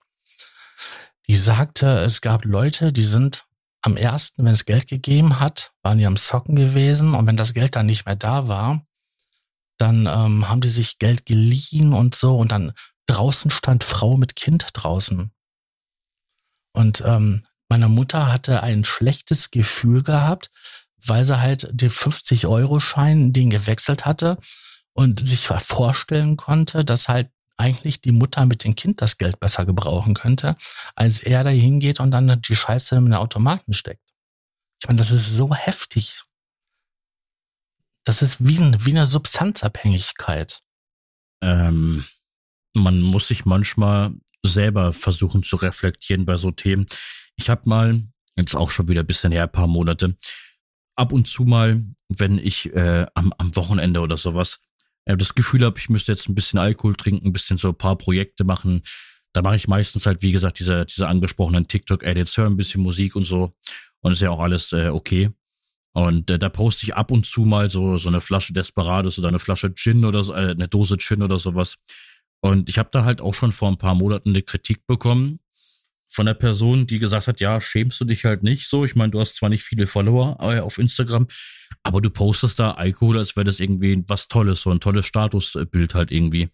die 1.28 1.36
sagte, 1.36 2.00
es 2.00 2.22
gab 2.22 2.46
Leute, 2.46 2.92
die 2.92 3.04
sind 3.04 3.46
am 3.82 3.98
ersten, 3.98 4.46
wenn 4.46 4.54
es 4.54 4.66
Geld 4.66 4.88
gegeben 4.88 5.40
hat, 5.40 5.72
waren 5.82 5.98
die 5.98 6.06
am 6.06 6.18
Socken 6.18 6.56
gewesen 6.56 7.14
und 7.14 7.28
wenn 7.28 7.38
das 7.38 7.54
Geld 7.54 7.76
dann 7.76 7.86
nicht 7.86 8.06
mehr 8.06 8.16
da 8.16 8.48
war, 8.48 8.82
dann 9.78 10.08
ähm, 10.08 10.50
haben 10.50 10.62
die 10.62 10.68
sich 10.68 10.98
Geld 11.00 11.26
geliehen 11.26 11.94
und 11.94 12.16
so 12.16 12.38
und 12.38 12.52
dann 12.52 12.74
draußen 13.08 13.52
stand 13.52 13.84
Frau 13.84 14.18
mit 14.18 14.36
Kind 14.36 14.68
draußen. 14.74 15.32
Und 16.76 17.02
ähm, 17.06 17.46
meine 17.70 17.90
Mutter 17.90 18.32
hatte 18.32 18.62
ein 18.62 18.84
schlechtes 18.84 19.52
Gefühl 19.52 20.04
gehabt, 20.04 20.52
weil 21.04 21.26
sie 21.26 21.40
halt 21.40 21.68
den 21.72 21.90
50-Euro-Schein, 21.90 23.34
den 23.34 23.50
gewechselt 23.50 24.06
hatte 24.06 24.38
und 24.94 25.20
sich 25.20 25.48
vorstellen 25.48 26.38
konnte, 26.38 26.86
dass 26.86 27.08
halt 27.08 27.30
eigentlich 27.58 28.02
die 28.02 28.12
Mutter 28.12 28.46
mit 28.46 28.64
dem 28.64 28.76
Kind 28.76 29.02
das 29.02 29.18
Geld 29.18 29.40
besser 29.40 29.66
gebrauchen 29.66 30.14
könnte, 30.14 30.58
als 30.96 31.22
er 31.22 31.44
da 31.44 31.50
hingeht 31.50 32.00
und 32.00 32.12
dann 32.12 32.42
die 32.42 32.56
Scheiße 32.56 32.96
in 32.96 33.06
den 33.06 33.14
Automaten 33.14 33.74
steckt. 33.74 34.04
Ich 34.82 34.88
meine, 34.88 34.98
das 34.98 35.12
ist 35.12 35.36
so 35.36 35.54
heftig. 35.56 36.24
Das 38.04 38.22
ist 38.22 38.46
wie, 38.46 38.60
ein, 38.60 38.86
wie 38.86 38.92
eine 38.92 39.06
Substanzabhängigkeit. 39.06 40.62
Ähm, 41.42 42.04
man 42.74 43.02
muss 43.02 43.30
sich 43.30 43.46
manchmal 43.46 44.14
selber 44.46 44.94
versuchen 44.94 45.44
zu 45.44 45.56
reflektieren 45.58 46.26
bei 46.26 46.38
so 46.38 46.52
Themen. 46.52 46.86
Ich 47.36 47.50
habe 47.50 47.68
mal, 47.70 48.02
jetzt 48.36 48.56
auch 48.56 48.72
schon 48.72 48.88
wieder 48.88 49.02
ein 49.02 49.08
bisschen 49.08 49.32
her, 49.32 49.44
ein 49.44 49.52
paar 49.52 49.68
Monate, 49.68 50.16
ab 50.96 51.12
und 51.12 51.28
zu 51.28 51.44
mal, 51.44 51.84
wenn 52.10 52.38
ich 52.38 52.74
äh, 52.74 53.06
am, 53.14 53.34
am 53.38 53.56
Wochenende 53.56 54.00
oder 54.00 54.18
sowas 54.18 54.60
äh, 55.06 55.18
das 55.18 55.36
Gefühl 55.36 55.64
habe, 55.64 55.78
ich 55.80 55.90
müsste 55.90 56.12
jetzt 56.12 56.30
ein 56.30 56.36
bisschen 56.36 56.60
Alkohol 56.60 56.96
trinken, 56.96 57.28
ein 57.28 57.34
bisschen 57.34 57.58
so 57.58 57.70
ein 57.70 57.78
paar 57.78 57.98
Projekte 57.98 58.44
machen. 58.44 58.82
Da 59.34 59.42
mache 59.42 59.56
ich 59.56 59.68
meistens 59.68 60.06
halt, 60.06 60.22
wie 60.22 60.32
gesagt, 60.32 60.60
diese, 60.60 60.86
diese 60.86 61.08
angesprochenen 61.08 61.68
TikTok-Edits, 61.68 62.38
höre 62.38 62.48
ein 62.48 62.58
bisschen 62.58 62.82
Musik 62.82 63.16
und 63.16 63.26
so. 63.26 63.54
Und 64.02 64.12
ist 64.12 64.22
ja 64.22 64.30
auch 64.30 64.40
alles 64.40 64.72
äh, 64.72 64.90
okay. 64.90 65.32
Und 65.94 66.30
äh, 66.30 66.38
da 66.38 66.50
poste 66.50 66.86
ich 66.86 66.96
ab 66.96 67.12
und 67.12 67.26
zu 67.26 67.42
mal 67.42 67.70
so, 67.70 67.98
so 67.98 68.10
eine 68.10 68.22
Flasche 68.22 68.54
Desperados 68.54 69.18
oder 69.18 69.30
eine 69.30 69.40
Flasche 69.40 69.74
Gin 69.74 70.06
oder 70.06 70.24
so, 70.24 70.34
äh, 70.34 70.52
eine 70.52 70.68
Dose 70.68 70.98
Gin 70.98 71.22
oder 71.22 71.40
sowas. 71.40 71.78
Und 72.42 72.70
ich 72.70 72.78
habe 72.78 72.90
da 72.92 73.04
halt 73.06 73.22
auch 73.22 73.34
schon 73.34 73.52
vor 73.52 73.70
ein 73.70 73.78
paar 73.78 73.96
Monaten 73.96 74.30
eine 74.30 74.44
Kritik 74.44 74.86
bekommen 74.86 75.40
von 76.08 76.26
der 76.26 76.34
Person, 76.34 76.88
die 76.88 77.00
gesagt 77.00 77.28
hat, 77.28 77.40
ja, 77.40 77.60
schämst 77.60 78.00
du 78.00 78.06
dich 78.06 78.26
halt 78.26 78.44
nicht 78.44 78.68
so. 78.68 78.86
Ich 78.86 78.96
meine, 78.96 79.12
du 79.12 79.20
hast 79.20 79.36
zwar 79.36 79.50
nicht 79.50 79.64
viele 79.64 79.88
Follower 79.88 80.38
äh, 80.40 80.60
auf 80.60 80.78
Instagram, 80.78 81.28
aber 81.84 82.02
du 82.02 82.10
postest 82.10 82.60
da 82.60 82.72
Alkohol, 82.72 83.18
als 83.18 83.36
wäre 83.36 83.46
das 83.46 83.60
irgendwie 83.60 84.04
was 84.08 84.28
Tolles, 84.28 84.62
so 84.62 84.72
ein 84.72 84.80
tolles 84.80 85.06
Statusbild 85.06 85.94
halt 85.96 86.12
irgendwie. 86.12 86.50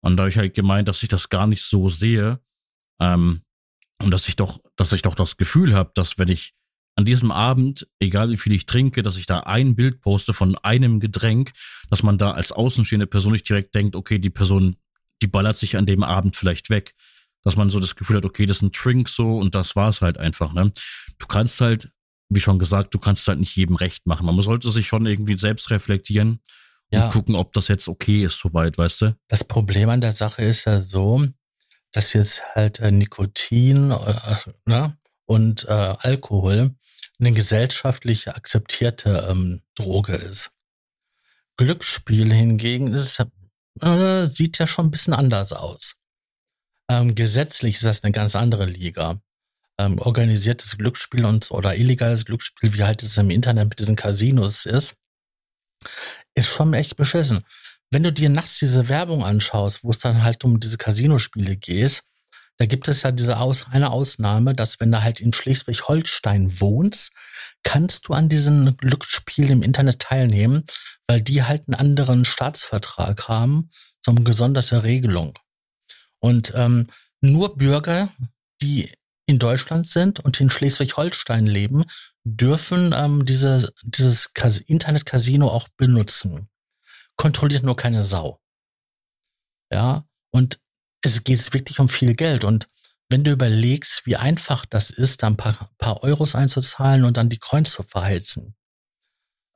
Und 0.00 0.16
da 0.16 0.22
habe 0.22 0.30
ich 0.30 0.36
halt 0.36 0.54
gemeint, 0.54 0.88
dass 0.88 1.02
ich 1.02 1.08
das 1.08 1.28
gar 1.28 1.46
nicht 1.46 1.62
so 1.62 1.88
sehe. 1.88 2.40
Ähm, 3.00 3.42
und 4.00 4.10
dass 4.10 4.28
ich 4.28 4.36
doch, 4.36 4.60
dass 4.76 4.92
ich 4.92 5.02
doch 5.02 5.14
das 5.14 5.36
Gefühl 5.36 5.74
habe, 5.74 5.92
dass 5.94 6.18
wenn 6.18 6.28
ich 6.28 6.54
an 6.96 7.04
diesem 7.04 7.30
Abend, 7.30 7.88
egal 8.00 8.30
wie 8.30 8.36
viel 8.36 8.52
ich 8.52 8.66
trinke, 8.66 9.02
dass 9.02 9.16
ich 9.16 9.26
da 9.26 9.40
ein 9.40 9.74
Bild 9.74 10.00
poste 10.00 10.34
von 10.34 10.56
einem 10.58 11.00
Getränk, 11.00 11.52
dass 11.88 12.02
man 12.02 12.18
da 12.18 12.32
als 12.32 12.52
außenstehende 12.52 13.06
Person 13.06 13.32
nicht 13.32 13.48
direkt 13.48 13.74
denkt, 13.74 13.96
okay, 13.96 14.18
die 14.18 14.30
Person, 14.30 14.76
die 15.22 15.28
ballert 15.28 15.56
sich 15.56 15.76
an 15.76 15.86
dem 15.86 16.02
Abend 16.02 16.36
vielleicht 16.36 16.68
weg 16.68 16.94
dass 17.44 17.56
man 17.56 17.70
so 17.70 17.80
das 17.80 17.96
Gefühl 17.96 18.16
hat, 18.16 18.24
okay, 18.24 18.46
das 18.46 18.58
ist 18.58 18.62
ein 18.62 18.72
Trink 18.72 19.08
so 19.08 19.38
und 19.38 19.54
das 19.54 19.76
war's 19.76 20.00
halt 20.00 20.18
einfach, 20.18 20.52
ne? 20.52 20.72
Du 21.18 21.26
kannst 21.26 21.60
halt, 21.60 21.90
wie 22.28 22.40
schon 22.40 22.58
gesagt, 22.58 22.94
du 22.94 22.98
kannst 22.98 23.26
halt 23.26 23.40
nicht 23.40 23.56
jedem 23.56 23.76
recht 23.76 24.06
machen. 24.06 24.26
Man 24.26 24.40
sollte 24.40 24.70
sich 24.70 24.86
schon 24.86 25.06
irgendwie 25.06 25.38
selbst 25.38 25.70
reflektieren 25.70 26.40
ja. 26.90 27.04
und 27.04 27.12
gucken, 27.12 27.34
ob 27.34 27.52
das 27.52 27.68
jetzt 27.68 27.88
okay 27.88 28.24
ist 28.24 28.38
soweit, 28.38 28.78
weißt 28.78 29.00
du? 29.02 29.16
Das 29.28 29.44
Problem 29.44 29.88
an 29.88 30.00
der 30.00 30.12
Sache 30.12 30.42
ist 30.42 30.64
ja 30.66 30.78
so, 30.78 31.26
dass 31.90 32.12
jetzt 32.12 32.42
halt 32.54 32.80
äh, 32.80 32.90
Nikotin 32.90 33.90
äh, 33.90 34.14
ne, 34.66 34.96
und 35.26 35.64
äh, 35.64 35.94
Alkohol 35.98 36.74
eine 37.18 37.32
gesellschaftlich 37.32 38.28
akzeptierte 38.28 39.28
ähm, 39.30 39.62
Droge 39.74 40.14
ist. 40.14 40.52
Glücksspiel 41.56 42.32
hingegen 42.32 42.88
ist, 42.88 43.22
äh, 43.80 44.26
sieht 44.26 44.58
ja 44.58 44.66
schon 44.66 44.86
ein 44.86 44.90
bisschen 44.90 45.14
anders 45.14 45.52
aus. 45.52 45.96
Ähm, 46.90 47.14
gesetzlich 47.14 47.76
ist 47.76 47.84
das 47.84 48.04
eine 48.04 48.12
ganz 48.12 48.36
andere 48.36 48.66
Liga. 48.66 49.20
Ähm, 49.78 49.98
organisiertes 49.98 50.76
Glücksspiel 50.76 51.24
und 51.24 51.50
oder 51.50 51.74
illegales 51.76 52.24
Glücksspiel, 52.26 52.74
wie 52.74 52.84
halt 52.84 53.02
es 53.02 53.16
im 53.16 53.30
Internet 53.30 53.70
mit 53.70 53.78
diesen 53.78 53.96
Casinos 53.96 54.66
ist, 54.66 54.96
ist 56.34 56.48
schon 56.48 56.74
echt 56.74 56.96
beschissen. 56.96 57.44
Wenn 57.90 58.02
du 58.02 58.12
dir 58.12 58.30
nachts 58.30 58.58
diese 58.58 58.88
Werbung 58.88 59.24
anschaust, 59.24 59.84
wo 59.84 59.90
es 59.90 59.98
dann 59.98 60.22
halt 60.22 60.44
um 60.44 60.60
diese 60.60 60.78
Casinospiele 60.78 61.56
geht, 61.56 62.02
da 62.58 62.66
gibt 62.66 62.88
es 62.88 63.02
ja 63.02 63.10
diese 63.10 63.38
Aus 63.38 63.66
eine 63.70 63.90
Ausnahme, 63.90 64.54
dass 64.54 64.78
wenn 64.78 64.92
du 64.92 65.02
halt 65.02 65.20
in 65.20 65.32
Schleswig-Holstein 65.32 66.60
wohnst, 66.60 67.12
kannst 67.62 68.08
du 68.08 68.12
an 68.12 68.28
diesen 68.28 68.76
Glücksspielen 68.76 69.52
im 69.52 69.62
Internet 69.62 70.00
teilnehmen, 70.00 70.64
weil 71.06 71.22
die 71.22 71.42
halt 71.42 71.68
einen 71.68 71.74
anderen 71.74 72.24
Staatsvertrag 72.24 73.28
haben, 73.28 73.70
so 74.04 74.10
eine 74.12 74.22
gesonderte 74.22 74.82
Regelung. 74.82 75.38
Und 76.20 76.52
ähm, 76.54 76.88
nur 77.20 77.56
Bürger, 77.56 78.08
die 78.62 78.92
in 79.26 79.38
Deutschland 79.38 79.86
sind 79.86 80.20
und 80.20 80.40
in 80.40 80.50
Schleswig-Holstein 80.50 81.46
leben, 81.46 81.84
dürfen 82.24 82.92
ähm, 82.94 83.24
diese, 83.24 83.72
dieses 83.82 84.30
Internet-Casino 84.66 85.48
auch 85.48 85.68
benutzen. 85.76 86.48
Kontrolliert 87.16 87.62
nur 87.62 87.76
keine 87.76 88.02
Sau. 88.02 88.40
Ja, 89.72 90.04
und 90.32 90.58
es 91.02 91.24
geht 91.24 91.52
wirklich 91.54 91.78
um 91.78 91.88
viel 91.88 92.14
Geld. 92.14 92.44
Und 92.44 92.68
wenn 93.12 93.22
du 93.24 93.30
überlegst, 93.30 94.06
wie 94.06 94.16
einfach 94.16 94.64
das 94.64 94.90
ist, 94.90 95.22
da 95.22 95.28
ein 95.28 95.36
paar, 95.36 95.70
paar 95.78 96.02
Euros 96.02 96.34
einzuzahlen 96.34 97.04
und 97.04 97.18
dann 97.18 97.28
die 97.28 97.38
Coins 97.38 97.70
zu 97.70 97.82
verheizen. 97.82 98.56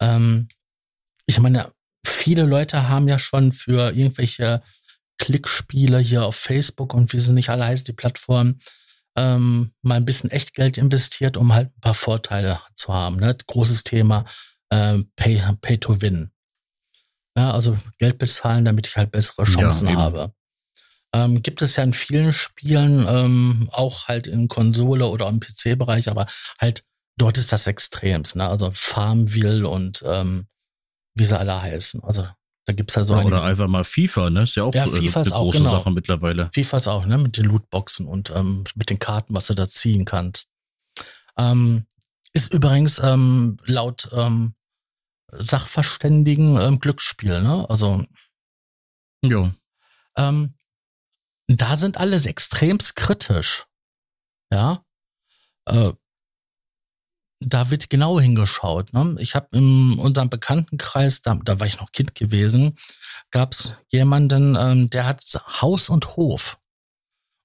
Ähm, 0.00 0.48
ich 1.24 1.40
meine, 1.40 1.72
viele 2.06 2.44
Leute 2.44 2.88
haben 2.88 3.08
ja 3.08 3.18
schon 3.18 3.52
für 3.52 3.96
irgendwelche 3.96 4.62
Klickspiele 5.18 5.98
hier 5.98 6.26
auf 6.26 6.36
Facebook 6.36 6.92
und 6.92 7.12
wie 7.14 7.18
sie 7.18 7.32
nicht 7.32 7.48
alle 7.48 7.64
heißen, 7.64 7.86
die 7.86 7.94
Plattformen, 7.94 8.60
ähm, 9.16 9.72
mal 9.80 9.94
ein 9.94 10.04
bisschen 10.04 10.30
Echtgeld 10.30 10.76
investiert, 10.76 11.38
um 11.38 11.54
halt 11.54 11.74
ein 11.74 11.80
paar 11.80 11.94
Vorteile 11.94 12.60
zu 12.74 12.92
haben. 12.92 13.16
Ne? 13.16 13.34
Großes 13.46 13.84
Thema 13.84 14.26
äh, 14.68 14.98
Pay, 15.16 15.42
Pay 15.62 15.78
to 15.78 16.02
Win. 16.02 16.30
Ja, 17.38 17.52
also 17.52 17.78
Geld 17.98 18.18
bezahlen, 18.18 18.66
damit 18.66 18.86
ich 18.86 18.96
halt 18.98 19.10
bessere 19.10 19.44
Chancen 19.44 19.88
ja, 19.88 19.96
habe. 19.96 20.34
Ähm, 21.14 21.42
gibt 21.42 21.62
es 21.62 21.76
ja 21.76 21.84
in 21.84 21.92
vielen 21.92 22.32
Spielen, 22.32 23.06
ähm, 23.08 23.68
auch 23.72 24.08
halt 24.08 24.26
in 24.26 24.48
Konsole 24.48 25.06
oder 25.06 25.28
im 25.28 25.40
PC-Bereich, 25.40 26.10
aber 26.10 26.26
halt 26.60 26.84
dort 27.16 27.38
ist 27.38 27.52
das 27.52 27.66
extremst, 27.66 28.36
ne? 28.36 28.48
Also 28.48 28.70
Farmville 28.72 29.68
und 29.68 30.02
ähm, 30.06 30.46
wie 31.14 31.24
sie 31.24 31.38
alle 31.38 31.60
heißen. 31.60 32.02
Also 32.02 32.26
da 32.66 32.72
gibt's 32.72 32.96
ja 32.96 33.04
so. 33.04 33.14
Ja, 33.14 33.24
oder 33.24 33.42
einfach 33.44 33.68
mal 33.68 33.84
FIFA, 33.84 34.30
ne? 34.30 34.42
Ist 34.42 34.56
ja 34.56 34.64
auch 34.64 34.74
ja, 34.74 34.86
FIFA 34.86 35.20
eine 35.20 35.26
ist 35.26 35.32
große 35.32 35.58
genau. 35.58 35.70
Sache 35.70 35.90
mittlerweile. 35.92 36.50
FIFA 36.52 36.76
ist 36.76 36.88
auch, 36.88 37.06
ne? 37.06 37.16
Mit 37.16 37.36
den 37.36 37.46
Lootboxen 37.46 38.06
und 38.06 38.30
ähm, 38.30 38.64
mit 38.74 38.90
den 38.90 38.98
Karten, 38.98 39.34
was 39.34 39.46
du 39.46 39.54
da 39.54 39.68
ziehen 39.68 40.04
kannst. 40.04 40.48
Ähm, 41.38 41.86
ist 42.32 42.52
übrigens 42.52 42.98
ähm, 42.98 43.56
laut 43.64 44.10
ähm, 44.12 44.54
Sachverständigen 45.32 46.58
ähm, 46.60 46.80
Glücksspiel, 46.80 47.40
ne? 47.40 47.64
Also. 47.68 48.04
Jo. 49.24 49.50
Ähm, 50.16 50.54
da 51.48 51.76
sind 51.76 51.98
alle 51.98 52.16
extremst 52.16 52.96
kritisch. 52.96 53.66
Ja. 54.52 54.84
Äh, 55.66 55.92
da 57.40 57.70
wird 57.70 57.90
genau 57.90 58.18
hingeschaut. 58.18 58.92
Ne? 58.92 59.16
Ich 59.18 59.34
habe 59.34 59.48
in 59.52 59.98
unserem 59.98 60.30
Bekanntenkreis, 60.30 61.22
da, 61.22 61.34
da 61.34 61.60
war 61.60 61.66
ich 61.66 61.78
noch 61.78 61.92
Kind 61.92 62.14
gewesen, 62.14 62.76
gab 63.30 63.52
es 63.52 63.72
jemanden, 63.88 64.56
ähm, 64.56 64.90
der 64.90 65.06
hat 65.06 65.22
Haus 65.60 65.88
und 65.90 66.16
Hof. 66.16 66.58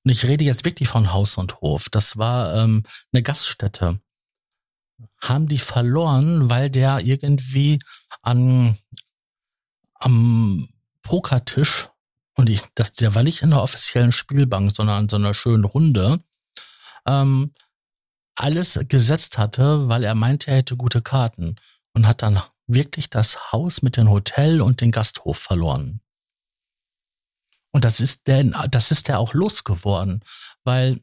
Und 0.04 0.12
ich 0.12 0.24
rede 0.26 0.45
jetzt 0.45 0.66
wirklich 0.66 0.89
von 0.89 1.14
Haus 1.14 1.38
und 1.38 1.62
Hof. 1.62 1.89
Das 1.89 2.18
war 2.18 2.56
ähm, 2.56 2.84
eine 3.12 3.22
Gaststätte. 3.22 3.99
Haben 5.20 5.47
die 5.47 5.60
verloren, 5.60 6.49
weil 6.49 6.70
der 6.70 6.99
irgendwie 6.99 7.80
an 8.22 8.78
am 9.95 10.68
Pokertisch 11.04 11.91
und 12.42 12.50
ich, 12.50 12.64
das, 12.74 12.94
der 12.94 13.14
war 13.14 13.22
nicht 13.22 13.44
in 13.44 13.52
der 13.52 13.62
offiziellen 13.62 14.12
Spielbank, 14.12 14.72
sondern 14.72 15.04
an 15.04 15.10
so 15.10 15.16
einer 15.16 15.36
schönen 15.36 15.64
Runde, 15.64 16.18
ähm, 17.06 17.54
alles 18.36 18.80
gesetzt 18.88 19.38
hatte, 19.38 19.88
weil 19.89 20.04
er 20.04 20.16
meinte, 20.16 20.50
er 20.50 20.58
hätte 20.58 20.76
gute 20.76 21.04
Karten 21.04 21.58
und 21.94 22.08
hat 22.08 22.24
dann 22.24 22.42
wirklich 22.66 23.12
das 23.12 23.52
Haus 23.52 23.84
mit 23.84 23.96
dem 23.96 24.10
Hotel 24.10 24.60
und 24.60 24.82
den 24.82 24.89
Gasthof 24.89 25.38
verloren. 25.38 26.02
Und 27.70 27.86
das 27.86 28.00
ist 28.00 28.26
der, 28.26 28.44
das 28.44 28.89
ist 28.89 29.08
der 29.08 29.20
auch 29.20 29.36
losgeworden, 29.36 30.24
weil 30.64 31.00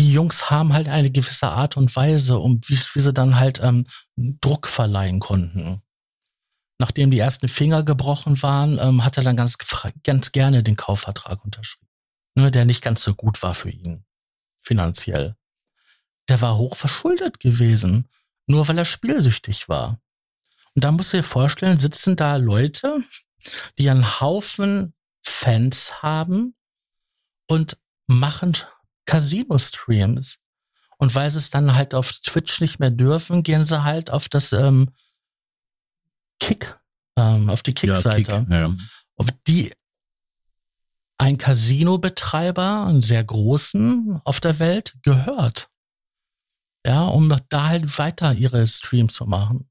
die 0.00 0.12
Jungs 0.12 0.50
haben 0.50 0.72
halt 0.72 0.88
eine 0.88 1.12
gewisse 1.12 1.46
Art 1.46 1.76
und 1.76 1.94
Weise, 1.94 2.40
um 2.40 2.60
wie, 2.66 2.76
wie 2.94 3.00
sie 3.00 3.12
dann 3.12 3.38
halt 3.38 3.60
ähm, 3.62 3.86
Druck 4.16 4.66
verleihen 4.66 5.20
konnten. 5.20 5.80
Nachdem 6.84 7.10
die 7.10 7.18
ersten 7.18 7.48
Finger 7.48 7.82
gebrochen 7.82 8.42
waren, 8.42 8.78
ähm, 8.78 9.04
hat 9.04 9.16
er 9.16 9.24
dann 9.24 9.36
ganz, 9.36 9.56
ganz 10.02 10.32
gerne 10.32 10.62
den 10.62 10.76
Kaufvertrag 10.76 11.44
unterschrieben, 11.44 11.88
ne, 12.34 12.50
der 12.50 12.64
nicht 12.64 12.82
ganz 12.82 13.02
so 13.02 13.14
gut 13.14 13.42
war 13.42 13.54
für 13.54 13.70
ihn 13.70 14.04
finanziell 14.60 15.36
der 16.28 16.40
war 16.40 16.56
hoch 16.56 16.76
verschuldet 16.76 17.40
gewesen, 17.40 18.08
nur 18.46 18.66
weil 18.68 18.78
er 18.78 18.84
spielsüchtig 18.84 19.68
war. 19.68 20.00
Und 20.74 20.84
da 20.84 20.92
musst 20.92 21.12
du 21.12 21.18
dir 21.18 21.22
vorstellen, 21.22 21.78
sitzen 21.78 22.16
da 22.16 22.36
Leute, 22.36 23.02
die 23.78 23.90
einen 23.90 24.20
Haufen 24.20 24.94
Fans 25.22 26.02
haben 26.02 26.54
und 27.46 27.76
machen 28.06 28.56
Casino-Streams. 29.06 30.38
Und 30.98 31.14
weil 31.14 31.30
sie 31.30 31.38
es 31.38 31.50
dann 31.50 31.74
halt 31.74 31.94
auf 31.94 32.12
Twitch 32.12 32.60
nicht 32.60 32.78
mehr 32.78 32.90
dürfen, 32.90 33.42
gehen 33.42 33.64
sie 33.64 33.82
halt 33.82 34.10
auf 34.10 34.28
das 34.28 34.52
ähm, 34.52 34.90
Kick, 36.46 36.78
ähm, 37.18 37.50
auf 37.50 37.62
die 37.62 37.74
Kick-Seite. 37.74 38.32
Ja, 38.32 38.38
Kick, 38.40 38.50
ja. 38.50 38.76
Auf 39.16 39.28
die 39.46 39.72
ein 41.18 41.38
Casino-Betreiber, 41.38 42.86
einen 42.86 43.00
sehr 43.00 43.22
großen 43.22 44.20
auf 44.24 44.40
der 44.40 44.58
Welt, 44.58 44.94
gehört 45.02 45.68
ja, 46.86 47.02
um 47.04 47.34
da 47.48 47.68
halt 47.68 47.98
weiter 47.98 48.34
ihre 48.34 48.66
Streams 48.66 49.14
zu 49.14 49.26
machen. 49.26 49.68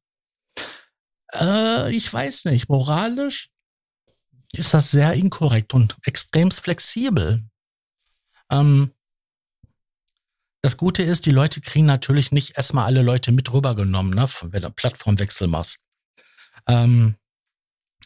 Äh, 1.33 1.95
ich 1.95 2.11
weiß 2.11 2.45
nicht, 2.45 2.69
moralisch 2.69 3.49
ist 4.51 4.73
das 4.73 4.91
sehr 4.91 5.13
inkorrekt 5.13 5.73
und 5.73 5.97
extrem 6.05 6.51
flexibel. 6.51 7.43
Ähm, 8.51 8.93
das 10.61 10.77
Gute 10.77 11.03
ist, 11.03 11.25
die 11.25 11.31
Leute 11.31 11.59
kriegen 11.61 11.85
natürlich 11.85 12.31
nicht 12.31 12.55
erstmal 12.55 12.85
alle 12.85 13.01
Leute 13.01 13.31
mit 13.31 13.51
rübergenommen, 13.51 14.13
ne, 14.13 14.25
wenn 14.43 14.61
du 14.61 14.69
Plattformwechsel 14.69 15.47
machst. 15.47 15.79
Ähm, 16.67 17.15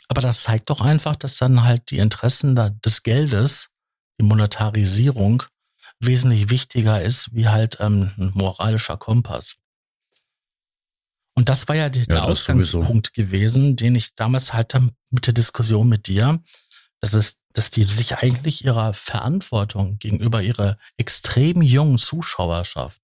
aber 0.08 0.22
das 0.22 0.44
zeigt 0.44 0.70
doch 0.70 0.82
einfach, 0.82 1.16
dass 1.16 1.38
dann 1.38 1.64
halt 1.64 1.92
die 1.92 1.98
Interessen 1.98 2.56
da, 2.56 2.70
des 2.70 3.04
Geldes, 3.04 3.70
die 4.20 4.26
Monetarisierung, 4.26 5.44
wesentlich 6.00 6.50
wichtiger 6.50 7.02
ist 7.02 7.34
wie 7.34 7.48
halt 7.48 7.78
ähm, 7.80 8.12
ein 8.18 8.32
moralischer 8.34 8.98
Kompass. 8.98 9.56
Und 11.36 11.50
das 11.50 11.68
war 11.68 11.76
ja 11.76 11.90
die, 11.90 12.00
ja, 12.00 12.06
der 12.06 12.24
Ausgangspunkt 12.24 13.08
sowieso. 13.08 13.14
gewesen, 13.14 13.76
den 13.76 13.96
ich 13.96 14.16
damals 14.16 14.54
hatte 14.54 14.90
mit 15.12 15.28
der 15.28 15.34
Diskussion 15.34 15.88
mit 15.88 16.08
dir, 16.08 16.42
dass 17.00 17.14
es, 17.14 17.38
dass 17.54 17.70
die 17.70 17.84
sich 17.84 18.18
eigentlich 18.18 18.66
ihrer 18.66 18.94
Verantwortung 18.94 20.00
gegenüber 20.00 20.42
ihrer 20.42 20.78
extrem 20.98 21.62
jungen 21.62 22.00
Zuschauerschaft 22.00 23.02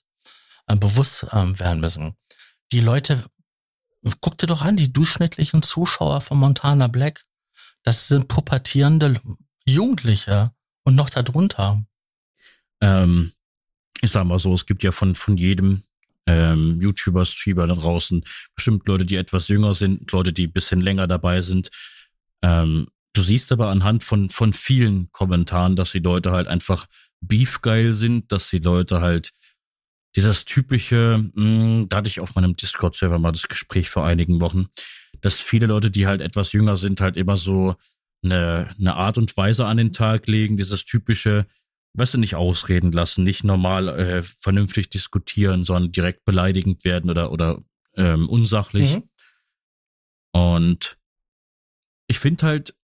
äh, 0.67 0.75
bewusst 0.75 1.27
ähm, 1.31 1.59
werden 1.59 1.79
müssen. 1.79 2.15
Die 2.71 2.79
Leute, 2.79 3.23
guck 4.21 4.37
dir 4.37 4.47
doch 4.47 4.61
an, 4.61 4.77
die 4.77 4.91
durchschnittlichen 4.91 5.61
Zuschauer 5.61 6.21
von 6.21 6.37
Montana 6.37 6.87
Black, 6.87 7.23
das 7.83 8.07
sind 8.07 8.27
pubertierende 8.27 9.19
Jugendliche 9.65 10.51
und 10.83 10.95
noch 10.95 11.09
darunter. 11.09 11.83
Ähm, 12.81 13.31
ich 14.01 14.11
sag 14.11 14.25
mal 14.25 14.39
so, 14.39 14.53
es 14.53 14.65
gibt 14.65 14.83
ja 14.83 14.91
von, 14.91 15.15
von 15.15 15.37
jedem 15.37 15.81
ähm, 16.25 16.79
YouTuber, 16.81 17.25
Streamer 17.25 17.67
da 17.67 17.73
draußen 17.73 18.23
bestimmt 18.55 18.87
Leute, 18.87 19.05
die 19.05 19.15
etwas 19.15 19.47
jünger 19.47 19.75
sind, 19.75 20.11
Leute, 20.11 20.33
die 20.33 20.47
ein 20.47 20.53
bisschen 20.53 20.81
länger 20.81 21.07
dabei 21.07 21.41
sind. 21.41 21.69
Ähm, 22.41 22.87
du 23.13 23.21
siehst 23.21 23.51
aber 23.51 23.69
anhand 23.69 24.03
von, 24.03 24.29
von 24.29 24.53
vielen 24.53 25.11
Kommentaren, 25.11 25.75
dass 25.75 25.91
die 25.91 25.99
Leute 25.99 26.31
halt 26.31 26.47
einfach 26.47 26.87
beefgeil 27.21 27.93
sind, 27.93 28.31
dass 28.31 28.49
die 28.49 28.57
Leute 28.57 29.01
halt 29.01 29.31
dieses 30.15 30.45
typische, 30.45 31.29
mh, 31.33 31.61
hm, 31.61 31.89
da 31.89 31.97
hatte 31.97 32.07
ich 32.07 32.19
auf 32.19 32.35
meinem 32.35 32.55
Discord-Server 32.55 33.19
mal 33.19 33.31
das 33.31 33.47
Gespräch 33.47 33.89
vor 33.89 34.05
einigen 34.05 34.41
Wochen, 34.41 34.67
dass 35.21 35.39
viele 35.39 35.67
Leute, 35.67 35.89
die 35.91 36.07
halt 36.07 36.21
etwas 36.21 36.51
jünger 36.53 36.77
sind, 36.77 37.01
halt 37.01 37.17
immer 37.17 37.37
so 37.37 37.75
eine, 38.23 38.73
eine 38.79 38.95
Art 38.95 39.17
und 39.17 39.35
Weise 39.37 39.65
an 39.65 39.77
den 39.77 39.91
Tag 39.91 40.27
legen, 40.27 40.57
dieses 40.57 40.85
typische, 40.85 41.45
weißt 41.93 42.15
du, 42.15 42.17
nicht 42.17 42.35
ausreden 42.35 42.91
lassen, 42.91 43.23
nicht 43.23 43.43
normal 43.43 43.89
äh, 43.89 44.23
vernünftig 44.23 44.89
diskutieren, 44.89 45.63
sondern 45.63 45.91
direkt 45.91 46.25
beleidigend 46.25 46.85
werden 46.85 47.09
oder, 47.09 47.31
oder 47.31 47.61
ähm, 47.95 48.29
unsachlich. 48.29 48.95
Mhm. 48.95 49.09
Und 50.33 50.97
ich 52.07 52.19
finde 52.19 52.45
halt, 52.45 52.75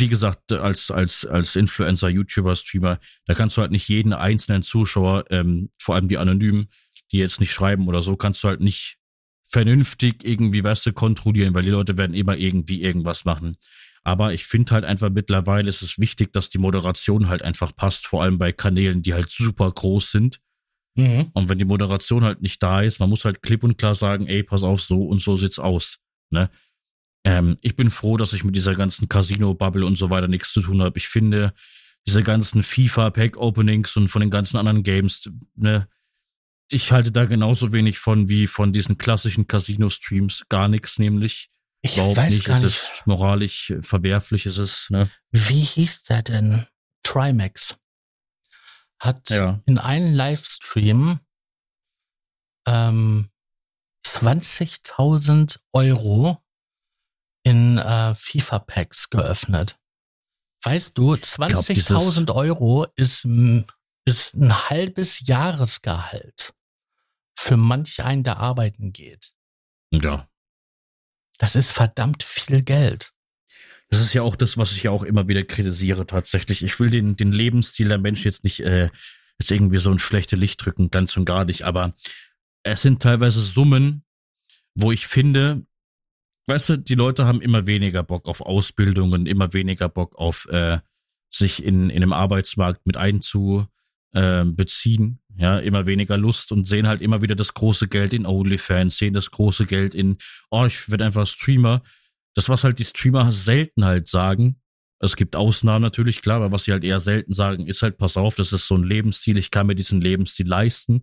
wie 0.00 0.08
gesagt, 0.08 0.52
als, 0.52 0.90
als, 0.90 1.24
als 1.24 1.56
Influencer, 1.56 2.08
YouTuber, 2.08 2.56
Streamer, 2.56 2.98
da 3.26 3.34
kannst 3.34 3.56
du 3.56 3.62
halt 3.62 3.70
nicht 3.70 3.88
jeden 3.88 4.12
einzelnen 4.12 4.62
Zuschauer, 4.62 5.24
ähm, 5.30 5.70
vor 5.78 5.94
allem 5.94 6.08
die 6.08 6.18
Anonymen, 6.18 6.68
die 7.12 7.18
jetzt 7.18 7.40
nicht 7.40 7.52
schreiben 7.52 7.88
oder 7.88 8.02
so, 8.02 8.16
kannst 8.16 8.42
du 8.44 8.48
halt 8.48 8.60
nicht 8.60 8.98
vernünftig 9.44 10.24
irgendwie, 10.24 10.64
weißt 10.64 10.86
du, 10.86 10.92
kontrollieren, 10.92 11.54
weil 11.54 11.62
die 11.62 11.70
Leute 11.70 11.96
werden 11.96 12.14
immer 12.14 12.36
irgendwie 12.36 12.82
irgendwas 12.82 13.24
machen. 13.24 13.56
Aber 14.02 14.34
ich 14.34 14.44
finde 14.44 14.72
halt 14.72 14.84
einfach 14.84 15.10
mittlerweile 15.10 15.68
ist 15.68 15.82
es 15.82 15.98
wichtig, 15.98 16.32
dass 16.32 16.50
die 16.50 16.58
Moderation 16.58 17.28
halt 17.28 17.42
einfach 17.42 17.74
passt, 17.74 18.06
vor 18.06 18.22
allem 18.22 18.38
bei 18.38 18.52
Kanälen, 18.52 19.00
die 19.00 19.14
halt 19.14 19.30
super 19.30 19.70
groß 19.70 20.10
sind. 20.10 20.40
Mhm. 20.96 21.30
Und 21.32 21.48
wenn 21.48 21.58
die 21.58 21.64
Moderation 21.64 22.24
halt 22.24 22.42
nicht 22.42 22.62
da 22.62 22.82
ist, 22.82 23.00
man 23.00 23.08
muss 23.08 23.24
halt 23.24 23.42
klipp 23.42 23.64
und 23.64 23.78
klar 23.78 23.94
sagen, 23.94 24.26
ey, 24.26 24.42
pass 24.42 24.62
auf, 24.62 24.80
so 24.80 25.06
und 25.06 25.20
so 25.20 25.36
sieht's 25.36 25.58
aus. 25.58 25.98
Ne? 26.30 26.50
Ähm, 27.24 27.56
ich 27.62 27.74
bin 27.74 27.90
froh, 27.90 28.16
dass 28.16 28.32
ich 28.32 28.44
mit 28.44 28.54
dieser 28.54 28.74
ganzen 28.74 29.08
Casino-Bubble 29.08 29.86
und 29.86 29.96
so 29.96 30.10
weiter 30.10 30.28
nichts 30.28 30.52
zu 30.52 30.60
tun 30.60 30.82
habe. 30.82 30.98
Ich 30.98 31.08
finde, 31.08 31.54
diese 32.06 32.22
ganzen 32.22 32.62
FIFA-Pack-Openings 32.62 33.96
und 33.96 34.08
von 34.08 34.20
den 34.20 34.30
ganzen 34.30 34.58
anderen 34.58 34.82
Games, 34.82 35.30
ne, 35.54 35.88
ich 36.70 36.92
halte 36.92 37.12
da 37.12 37.24
genauso 37.24 37.72
wenig 37.72 37.98
von 37.98 38.28
wie 38.28 38.46
von 38.46 38.72
diesen 38.72 38.98
klassischen 38.98 39.46
Casino-Streams. 39.46 40.44
Gar 40.48 40.68
nichts, 40.68 40.98
nämlich. 40.98 41.50
Ich 41.82 41.96
Überhaupt 41.96 42.16
weiß 42.16 42.32
nicht, 42.32 42.44
gar 42.44 42.56
nicht. 42.56 42.66
Ist 42.66 42.92
es 42.92 43.06
moralisch 43.06 43.74
verwerflich, 43.80 44.46
ist 44.46 44.58
es, 44.58 44.88
ne? 44.90 45.10
Wie 45.30 45.60
hieß 45.60 46.04
der 46.04 46.22
denn? 46.22 46.66
Trimax. 47.02 47.76
Hat 48.98 49.28
ja. 49.30 49.60
in 49.66 49.78
einem 49.78 50.14
Livestream 50.14 51.20
ähm, 52.66 53.28
20.000 54.06 55.58
Euro 55.72 56.43
in 57.44 57.78
äh, 57.78 58.14
FIFA-Packs 58.14 59.10
geöffnet. 59.10 59.78
Weißt 60.62 60.98
du, 60.98 61.12
20.000 61.12 62.34
Euro 62.34 62.86
ist, 62.96 63.28
ist 64.06 64.34
ein 64.34 64.70
halbes 64.70 65.26
Jahresgehalt 65.26 66.54
für 67.38 67.56
manch 67.56 68.02
einen, 68.02 68.24
der 68.24 68.38
arbeiten 68.38 68.92
geht. 68.92 69.30
Ja. 69.92 70.28
Das 71.38 71.54
ist 71.54 71.72
verdammt 71.72 72.22
viel 72.22 72.62
Geld. 72.62 73.12
Das 73.90 74.00
ist 74.00 74.14
ja 74.14 74.22
auch 74.22 74.36
das, 74.36 74.56
was 74.56 74.72
ich 74.72 74.84
ja 74.84 74.90
auch 74.90 75.02
immer 75.02 75.28
wieder 75.28 75.44
kritisiere 75.44 76.06
tatsächlich. 76.06 76.64
Ich 76.64 76.80
will 76.80 76.90
den, 76.90 77.16
den 77.16 77.32
Lebensstil 77.32 77.88
der 77.88 77.98
Menschen 77.98 78.24
jetzt 78.24 78.44
nicht 78.44 78.60
äh, 78.60 78.88
jetzt 79.38 79.50
irgendwie 79.50 79.78
so 79.78 79.90
ein 79.90 79.98
schlechte 79.98 80.36
Licht 80.36 80.64
drücken, 80.64 80.90
ganz 80.90 81.16
und 81.16 81.24
gar 81.24 81.44
nicht, 81.44 81.62
aber 81.62 81.94
es 82.62 82.82
sind 82.82 83.02
teilweise 83.02 83.40
Summen, 83.40 84.04
wo 84.74 84.90
ich 84.90 85.06
finde, 85.06 85.66
weißt 86.46 86.68
du, 86.70 86.78
die 86.78 86.94
Leute 86.94 87.26
haben 87.26 87.40
immer 87.40 87.66
weniger 87.66 88.02
Bock 88.02 88.28
auf 88.28 88.40
Ausbildungen, 88.40 89.26
immer 89.26 89.52
weniger 89.52 89.88
Bock 89.88 90.16
auf 90.16 90.46
äh, 90.50 90.78
sich 91.30 91.64
in, 91.64 91.90
in 91.90 92.02
einem 92.02 92.12
Arbeitsmarkt 92.12 92.86
mit 92.86 92.96
einzubeziehen, 92.96 93.68
äh, 94.12 94.44
beziehen, 94.44 95.20
ja, 95.36 95.58
immer 95.58 95.86
weniger 95.86 96.16
Lust 96.16 96.52
und 96.52 96.66
sehen 96.66 96.86
halt 96.86 97.00
immer 97.00 97.22
wieder 97.22 97.34
das 97.34 97.54
große 97.54 97.88
Geld 97.88 98.12
in 98.12 98.26
OnlyFans, 98.26 98.98
sehen 98.98 99.14
das 99.14 99.30
große 99.30 99.66
Geld 99.66 99.94
in, 99.94 100.16
oh, 100.50 100.64
ich 100.64 100.90
werde 100.90 101.04
einfach 101.04 101.26
Streamer. 101.26 101.82
Das, 102.34 102.48
was 102.48 102.64
halt 102.64 102.78
die 102.78 102.84
Streamer 102.84 103.32
selten 103.32 103.84
halt 103.84 104.08
sagen, 104.08 104.60
es 105.00 105.16
gibt 105.16 105.36
Ausnahmen 105.36 105.82
natürlich, 105.82 106.22
klar, 106.22 106.36
aber 106.36 106.52
was 106.52 106.64
sie 106.64 106.72
halt 106.72 106.84
eher 106.84 107.00
selten 107.00 107.32
sagen, 107.32 107.66
ist 107.66 107.82
halt, 107.82 107.98
pass 107.98 108.16
auf, 108.16 108.36
das 108.36 108.52
ist 108.52 108.66
so 108.66 108.76
ein 108.76 108.84
Lebensstil, 108.84 109.36
ich 109.36 109.50
kann 109.50 109.66
mir 109.66 109.74
diesen 109.74 110.00
Lebensstil 110.00 110.46
leisten 110.46 111.02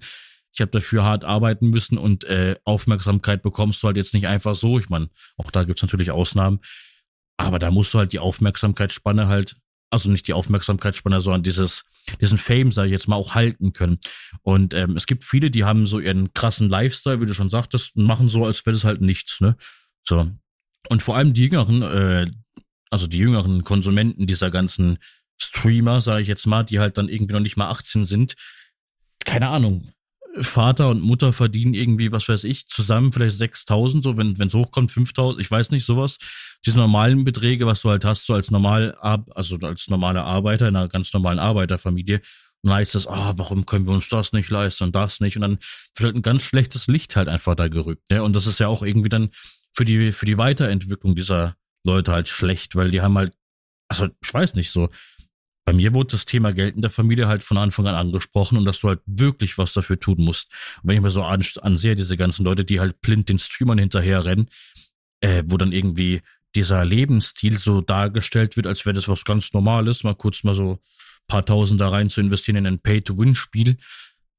ich 0.53 0.61
habe 0.61 0.71
dafür 0.71 1.03
hart 1.03 1.23
arbeiten 1.23 1.69
müssen 1.69 1.97
und 1.97 2.23
äh, 2.25 2.55
Aufmerksamkeit 2.65 3.41
bekommst 3.41 3.81
du 3.81 3.87
halt 3.87 3.97
jetzt 3.97 4.13
nicht 4.13 4.27
einfach 4.27 4.55
so. 4.55 4.77
Ich 4.77 4.89
meine, 4.89 5.09
auch 5.37 5.51
da 5.51 5.63
gibt's 5.63 5.81
natürlich 5.81 6.11
Ausnahmen, 6.11 6.59
aber 7.37 7.59
da 7.59 7.71
musst 7.71 7.93
du 7.93 7.99
halt 7.99 8.13
die 8.13 8.19
Aufmerksamkeitsspanne 8.19 9.27
halt, 9.27 9.55
also 9.89 10.09
nicht 10.09 10.27
die 10.27 10.33
Aufmerksamkeitsspanne, 10.33 11.21
sondern 11.21 11.43
dieses, 11.43 11.83
diesen 12.19 12.37
Fame, 12.37 12.71
sag 12.71 12.85
ich 12.85 12.91
jetzt 12.91 13.07
mal, 13.07 13.15
auch 13.15 13.35
halten 13.35 13.73
können. 13.73 13.99
Und 14.41 14.73
ähm, 14.73 14.95
es 14.95 15.05
gibt 15.05 15.23
viele, 15.23 15.51
die 15.51 15.63
haben 15.63 15.85
so 15.85 15.99
ihren 15.99 16.33
krassen 16.33 16.69
Lifestyle, 16.69 17.21
wie 17.21 17.25
du 17.25 17.33
schon 17.33 17.49
sagtest, 17.49 17.95
und 17.95 18.03
machen 18.03 18.29
so, 18.29 18.45
als 18.45 18.65
wäre 18.65 18.73
das 18.73 18.83
halt 18.83 19.01
nichts, 19.01 19.41
ne? 19.41 19.55
So. 20.07 20.29
Und 20.89 21.01
vor 21.01 21.15
allem 21.15 21.33
die 21.33 21.43
jüngeren, 21.43 21.81
äh, 21.81 22.25
also 22.89 23.07
die 23.07 23.17
jüngeren 23.17 23.63
Konsumenten 23.63 24.27
dieser 24.27 24.51
ganzen 24.51 24.97
Streamer, 25.41 26.01
sage 26.01 26.21
ich 26.21 26.27
jetzt 26.27 26.45
mal, 26.45 26.63
die 26.63 26.79
halt 26.79 26.97
dann 26.97 27.09
irgendwie 27.09 27.33
noch 27.33 27.41
nicht 27.41 27.57
mal 27.57 27.69
18 27.69 28.05
sind, 28.05 28.35
keine 29.25 29.49
Ahnung, 29.49 29.91
Vater 30.39 30.89
und 30.89 31.01
Mutter 31.01 31.33
verdienen 31.33 31.73
irgendwie, 31.73 32.11
was 32.11 32.29
weiß 32.29 32.45
ich, 32.45 32.67
zusammen 32.67 33.11
vielleicht 33.11 33.37
6000, 33.37 34.03
so 34.03 34.17
wenn 34.17 34.35
es 34.39 34.53
hochkommt 34.53 34.91
5000, 34.91 35.41
ich 35.41 35.51
weiß 35.51 35.71
nicht, 35.71 35.85
sowas. 35.85 36.17
Diese 36.65 36.77
normalen 36.77 37.23
Beträge, 37.23 37.65
was 37.65 37.81
du 37.81 37.89
halt 37.89 38.05
hast, 38.05 38.25
so 38.25 38.33
als 38.33 38.51
normal, 38.51 38.95
also 38.95 39.57
als 39.57 39.89
normaler 39.89 40.23
Arbeiter 40.23 40.67
in 40.67 40.75
einer 40.75 40.87
ganz 40.87 41.11
normalen 41.13 41.39
Arbeiterfamilie. 41.39 42.21
Und 42.63 42.69
dann 42.69 42.77
heißt 42.77 42.95
es, 42.95 43.07
ah, 43.07 43.31
oh, 43.31 43.33
warum 43.37 43.65
können 43.65 43.87
wir 43.87 43.93
uns 43.93 44.07
das 44.09 44.33
nicht 44.33 44.49
leisten 44.49 44.85
und 44.85 44.95
das 44.95 45.19
nicht? 45.19 45.35
Und 45.35 45.41
dann 45.41 45.59
wird 45.95 46.05
halt 46.05 46.15
ein 46.15 46.21
ganz 46.21 46.43
schlechtes 46.43 46.87
Licht 46.87 47.15
halt 47.15 47.27
einfach 47.27 47.55
da 47.55 47.67
gerückt, 47.67 48.09
ne? 48.09 48.23
Und 48.23 48.35
das 48.35 48.45
ist 48.45 48.59
ja 48.59 48.67
auch 48.67 48.83
irgendwie 48.83 49.09
dann 49.09 49.29
für 49.73 49.85
die, 49.85 50.11
für 50.11 50.25
die 50.25 50.37
Weiterentwicklung 50.37 51.15
dieser 51.15 51.55
Leute 51.83 52.11
halt 52.11 52.27
schlecht, 52.27 52.75
weil 52.75 52.91
die 52.91 53.01
haben 53.01 53.17
halt, 53.17 53.33
also 53.87 54.07
ich 54.21 54.33
weiß 54.33 54.55
nicht, 54.55 54.69
so, 54.71 54.89
bei 55.65 55.73
mir 55.73 55.93
wurde 55.93 56.11
das 56.11 56.25
Thema 56.25 56.53
Geld 56.53 56.75
in 56.75 56.81
der 56.81 56.89
Familie 56.89 57.27
halt 57.27 57.43
von 57.43 57.57
Anfang 57.57 57.87
an 57.87 57.95
angesprochen 57.95 58.57
und 58.57 58.65
dass 58.65 58.79
du 58.79 58.89
halt 58.89 59.01
wirklich 59.05 59.57
was 59.57 59.73
dafür 59.73 59.99
tun 59.99 60.17
musst. 60.19 60.51
Und 60.81 60.89
wenn 60.89 60.95
ich 60.95 61.01
mir 61.01 61.09
so 61.09 61.23
ansehe, 61.23 61.95
diese 61.95 62.17
ganzen 62.17 62.45
Leute, 62.45 62.65
die 62.65 62.79
halt 62.79 63.01
blind 63.01 63.29
den 63.29 63.39
Streamern 63.39 63.77
hinterherrennen, 63.77 64.49
äh, 65.21 65.43
wo 65.45 65.57
dann 65.57 65.71
irgendwie 65.71 66.21
dieser 66.55 66.83
Lebensstil 66.83 67.57
so 67.57 67.79
dargestellt 67.81 68.57
wird, 68.57 68.67
als 68.67 68.85
wäre 68.85 68.93
das 68.93 69.07
was 69.07 69.23
ganz 69.23 69.53
Normales, 69.53 70.03
mal 70.03 70.15
kurz 70.15 70.43
mal 70.43 70.55
so 70.55 70.79
paar 71.27 71.45
Tausend 71.45 71.79
da 71.79 71.89
rein 71.89 72.09
zu 72.09 72.21
investieren 72.21 72.57
in 72.57 72.67
ein 72.67 72.79
Pay-to-Win-Spiel 72.79 73.77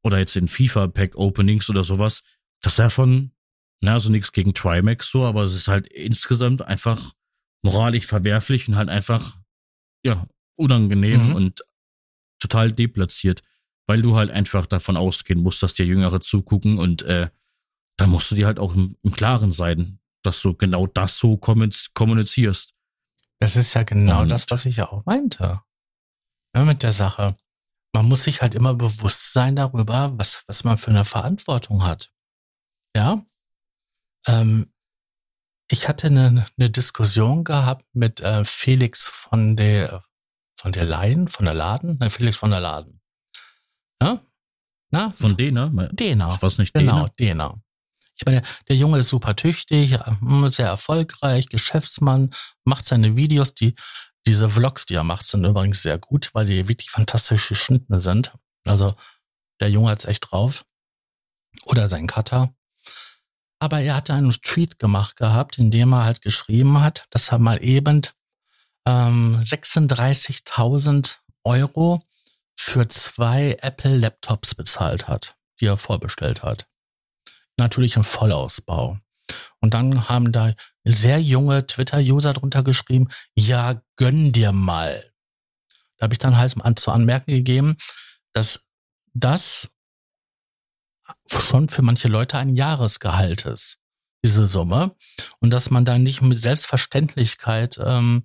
oder 0.02 0.18
jetzt 0.18 0.36
in 0.36 0.48
FIFA-Pack-Openings 0.48 1.70
oder 1.70 1.84
sowas, 1.84 2.22
das 2.60 2.74
ist 2.74 2.78
ja 2.78 2.90
schon, 2.90 3.32
na, 3.80 3.94
also 3.94 4.10
nichts 4.10 4.32
gegen 4.32 4.54
Trimax 4.54 5.10
so, 5.10 5.24
aber 5.24 5.44
es 5.44 5.54
ist 5.54 5.68
halt 5.68 5.86
insgesamt 5.86 6.62
einfach 6.62 7.12
moralisch 7.62 8.06
verwerflich 8.06 8.68
und 8.68 8.76
halt 8.76 8.88
einfach, 8.88 9.38
ja, 10.04 10.26
unangenehm 10.62 11.28
mhm. 11.28 11.34
und 11.34 11.64
total 12.40 12.72
deplatziert, 12.72 13.42
weil 13.86 14.02
du 14.02 14.16
halt 14.16 14.30
einfach 14.30 14.66
davon 14.66 14.96
ausgehen 14.96 15.40
musst, 15.40 15.62
dass 15.62 15.74
dir 15.74 15.86
Jüngere 15.86 16.20
zugucken 16.20 16.78
und 16.78 17.02
äh, 17.02 17.28
dann 17.96 18.10
musst 18.10 18.30
du 18.30 18.34
dir 18.34 18.46
halt 18.46 18.58
auch 18.58 18.74
im, 18.74 18.96
im 19.02 19.12
Klaren 19.12 19.52
sein, 19.52 20.00
dass 20.22 20.40
du 20.40 20.54
genau 20.54 20.86
das 20.86 21.18
so 21.18 21.36
kommunizierst. 21.36 22.74
Das 23.40 23.56
ist 23.56 23.74
ja 23.74 23.82
genau 23.82 24.22
und 24.22 24.28
das, 24.28 24.46
was 24.50 24.66
ich 24.66 24.76
ja 24.76 24.90
auch 24.90 25.04
meinte. 25.04 25.60
Ja, 26.54 26.64
mit 26.64 26.82
der 26.82 26.92
Sache. 26.92 27.34
Man 27.94 28.06
muss 28.06 28.22
sich 28.22 28.40
halt 28.40 28.54
immer 28.54 28.74
bewusst 28.74 29.32
sein 29.32 29.56
darüber, 29.56 30.12
was, 30.16 30.44
was 30.46 30.64
man 30.64 30.78
für 30.78 30.90
eine 30.90 31.04
Verantwortung 31.04 31.84
hat. 31.84 32.12
Ja. 32.96 33.24
Ähm, 34.26 34.72
ich 35.70 35.88
hatte 35.88 36.08
eine, 36.08 36.46
eine 36.58 36.70
Diskussion 36.70 37.44
gehabt 37.44 37.86
mit 37.94 38.20
äh, 38.20 38.44
Felix 38.44 39.08
von 39.08 39.56
der 39.56 40.04
von 40.62 40.70
der 40.70 40.84
Leyen, 40.84 41.26
von 41.26 41.44
der 41.44 41.54
Laden? 41.54 41.96
Nein, 41.98 42.08
Felix 42.08 42.36
von 42.36 42.52
der 42.52 42.60
Laden. 42.60 43.00
Ja? 44.00 44.20
Na? 44.92 45.10
Von 45.10 45.36
Dena? 45.36 45.68
Dena. 45.90 46.32
Ich 46.32 46.40
weiß 46.40 46.58
nicht, 46.58 46.72
Genau, 46.72 47.08
Dena. 47.18 47.60
Ich 48.14 48.24
meine, 48.24 48.42
der 48.68 48.76
Junge 48.76 48.98
ist 48.98 49.08
super 49.08 49.34
tüchtig, 49.34 49.98
hm, 49.98 50.48
sehr 50.52 50.68
erfolgreich, 50.68 51.48
Geschäftsmann, 51.48 52.30
macht 52.62 52.84
seine 52.84 53.16
Videos, 53.16 53.54
die, 53.54 53.74
diese 54.24 54.48
Vlogs, 54.48 54.86
die 54.86 54.94
er 54.94 55.02
macht, 55.02 55.26
sind 55.26 55.44
übrigens 55.44 55.82
sehr 55.82 55.98
gut, 55.98 56.30
weil 56.32 56.46
die 56.46 56.68
wirklich 56.68 56.90
fantastisch 56.90 57.48
geschnitten 57.48 57.98
sind. 57.98 58.32
Also, 58.64 58.94
der 59.58 59.68
Junge 59.68 59.90
hat's 59.90 60.04
echt 60.04 60.30
drauf. 60.30 60.64
Oder 61.64 61.88
sein 61.88 62.06
Cutter. 62.06 62.54
Aber 63.58 63.80
er 63.80 63.96
hatte 63.96 64.14
einen 64.14 64.30
Tweet 64.30 64.78
gemacht 64.78 65.16
gehabt, 65.16 65.58
in 65.58 65.72
dem 65.72 65.92
er 65.92 66.04
halt 66.04 66.22
geschrieben 66.22 66.80
hat, 66.80 67.08
dass 67.10 67.32
er 67.32 67.38
mal 67.40 67.64
eben 67.64 68.02
ähm, 68.86 69.40
36.000 69.42 71.16
Euro 71.44 72.02
für 72.56 72.88
zwei 72.88 73.56
Apple 73.60 73.96
Laptops 73.96 74.54
bezahlt 74.54 75.08
hat, 75.08 75.36
die 75.60 75.66
er 75.66 75.76
vorbestellt 75.76 76.42
hat. 76.42 76.66
Natürlich 77.56 77.96
im 77.96 78.04
Vollausbau. 78.04 78.98
Und 79.60 79.74
dann 79.74 80.08
haben 80.08 80.32
da 80.32 80.52
sehr 80.84 81.20
junge 81.20 81.66
Twitter-User 81.66 82.32
drunter 82.32 82.62
geschrieben, 82.62 83.08
ja, 83.34 83.82
gönn 83.96 84.32
dir 84.32 84.52
mal. 84.52 85.12
Da 85.96 86.04
habe 86.04 86.14
ich 86.14 86.18
dann 86.18 86.36
halt 86.36 86.60
an, 86.60 86.76
zu 86.76 86.90
anmerken 86.90 87.30
gegeben, 87.30 87.76
dass 88.32 88.60
das 89.14 89.70
schon 91.28 91.68
für 91.68 91.82
manche 91.82 92.08
Leute 92.08 92.38
ein 92.38 92.56
Jahresgehalt 92.56 93.44
ist, 93.44 93.78
diese 94.24 94.46
Summe. 94.46 94.96
Und 95.40 95.50
dass 95.50 95.70
man 95.70 95.84
da 95.84 95.98
nicht 95.98 96.22
mit 96.22 96.36
Selbstverständlichkeit 96.36 97.78
ähm, 97.82 98.22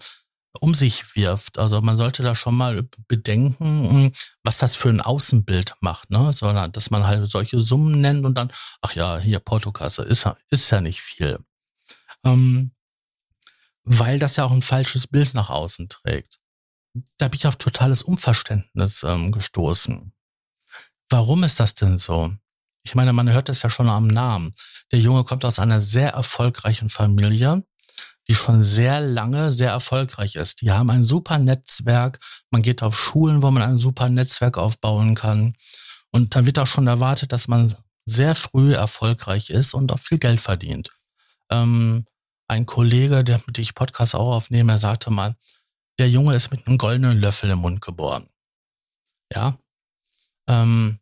um 0.57 0.73
sich 0.73 1.15
wirft. 1.15 1.57
Also 1.57 1.81
man 1.81 1.97
sollte 1.97 2.23
da 2.23 2.35
schon 2.35 2.55
mal 2.55 2.87
bedenken, 3.07 3.89
hm, 3.89 4.11
was 4.43 4.57
das 4.57 4.75
für 4.75 4.89
ein 4.89 5.01
Außenbild 5.01 5.75
macht, 5.81 6.09
ne? 6.09 6.31
Sondern, 6.33 6.71
dass 6.71 6.89
man 6.89 7.05
halt 7.05 7.29
solche 7.29 7.61
Summen 7.61 8.01
nennt 8.01 8.25
und 8.25 8.35
dann, 8.35 8.51
ach 8.81 8.93
ja, 8.95 9.17
hier 9.17 9.39
Portokasse, 9.39 10.03
ist, 10.03 10.27
ist 10.49 10.69
ja 10.69 10.81
nicht 10.81 11.01
viel. 11.01 11.39
Ähm, 12.23 12.71
weil 13.83 14.19
das 14.19 14.35
ja 14.35 14.43
auch 14.43 14.51
ein 14.51 14.61
falsches 14.61 15.07
Bild 15.07 15.33
nach 15.33 15.49
außen 15.49 15.87
trägt. 15.89 16.39
Da 17.17 17.27
bin 17.27 17.37
ich 17.37 17.47
auf 17.47 17.55
totales 17.55 18.03
Unverständnis 18.03 19.03
ähm, 19.03 19.31
gestoßen. 19.31 20.13
Warum 21.09 21.43
ist 21.43 21.59
das 21.59 21.75
denn 21.75 21.97
so? 21.99 22.33
Ich 22.83 22.95
meine, 22.95 23.13
man 23.13 23.31
hört 23.31 23.49
es 23.49 23.61
ja 23.61 23.69
schon 23.69 23.89
am 23.89 24.07
Namen. 24.07 24.53
Der 24.91 24.99
Junge 24.99 25.23
kommt 25.23 25.45
aus 25.45 25.59
einer 25.59 25.81
sehr 25.81 26.11
erfolgreichen 26.11 26.89
Familie 26.89 27.63
die 28.27 28.35
schon 28.35 28.63
sehr 28.63 28.99
lange 28.99 29.53
sehr 29.53 29.71
erfolgreich 29.71 30.35
ist. 30.35 30.61
Die 30.61 30.71
haben 30.71 30.89
ein 30.89 31.03
super 31.03 31.37
Netzwerk. 31.37 32.19
Man 32.51 32.61
geht 32.61 32.83
auf 32.83 32.97
Schulen, 32.97 33.41
wo 33.41 33.51
man 33.51 33.63
ein 33.63 33.77
super 33.77 34.09
Netzwerk 34.09 34.57
aufbauen 34.57 35.15
kann. 35.15 35.55
Und 36.11 36.35
da 36.35 36.45
wird 36.45 36.59
auch 36.59 36.67
schon 36.67 36.87
erwartet, 36.87 37.31
dass 37.31 37.47
man 37.47 37.73
sehr 38.05 38.35
früh 38.35 38.73
erfolgreich 38.73 39.49
ist 39.49 39.73
und 39.73 39.91
auch 39.91 39.99
viel 39.99 40.17
Geld 40.17 40.41
verdient. 40.41 40.89
Ähm, 41.49 42.05
ein 42.47 42.65
Kollege, 42.65 43.23
der 43.23 43.41
mit 43.45 43.57
dem 43.57 43.61
ich 43.61 43.75
Podcast 43.75 44.15
auch 44.15 44.33
aufnehme, 44.35 44.77
sagte 44.77 45.09
mal, 45.09 45.35
der 45.99 46.09
Junge 46.09 46.35
ist 46.35 46.51
mit 46.51 46.67
einem 46.67 46.77
goldenen 46.77 47.19
Löffel 47.19 47.49
im 47.49 47.59
Mund 47.59 47.81
geboren. 47.81 48.29
Ja. 49.33 49.57
Ähm, 50.47 50.99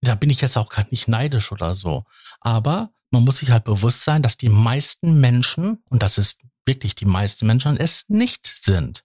da 0.00 0.14
bin 0.14 0.30
ich 0.30 0.40
jetzt 0.40 0.56
auch 0.58 0.68
gar 0.68 0.86
nicht 0.90 1.08
neidisch 1.08 1.52
oder 1.52 1.74
so. 1.74 2.04
Aber 2.40 2.90
man 3.10 3.24
muss 3.24 3.38
sich 3.38 3.50
halt 3.50 3.64
bewusst 3.64 4.02
sein, 4.02 4.22
dass 4.22 4.36
die 4.36 4.48
meisten 4.48 5.20
Menschen, 5.20 5.82
und 5.90 6.02
das 6.02 6.18
ist 6.18 6.40
wirklich 6.64 6.94
die 6.94 7.04
meisten 7.04 7.46
Menschen, 7.46 7.76
es 7.76 8.04
nicht 8.08 8.46
sind. 8.46 9.04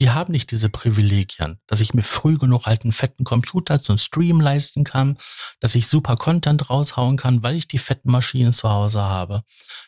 Die 0.00 0.10
haben 0.10 0.32
nicht 0.32 0.50
diese 0.50 0.68
Privilegien, 0.68 1.60
dass 1.66 1.80
ich 1.80 1.94
mir 1.94 2.02
früh 2.02 2.38
genug 2.38 2.66
halt 2.66 2.82
einen 2.82 2.92
fetten 2.92 3.24
Computer 3.24 3.80
zum 3.80 3.98
Stream 3.98 4.40
leisten 4.40 4.84
kann, 4.84 5.18
dass 5.60 5.74
ich 5.74 5.86
super 5.86 6.16
Content 6.16 6.70
raushauen 6.70 7.16
kann, 7.16 7.42
weil 7.42 7.54
ich 7.54 7.68
die 7.68 7.78
fetten 7.78 8.10
Maschinen 8.10 8.52
zu 8.52 8.68
Hause 8.68 9.02
habe. 9.02 9.42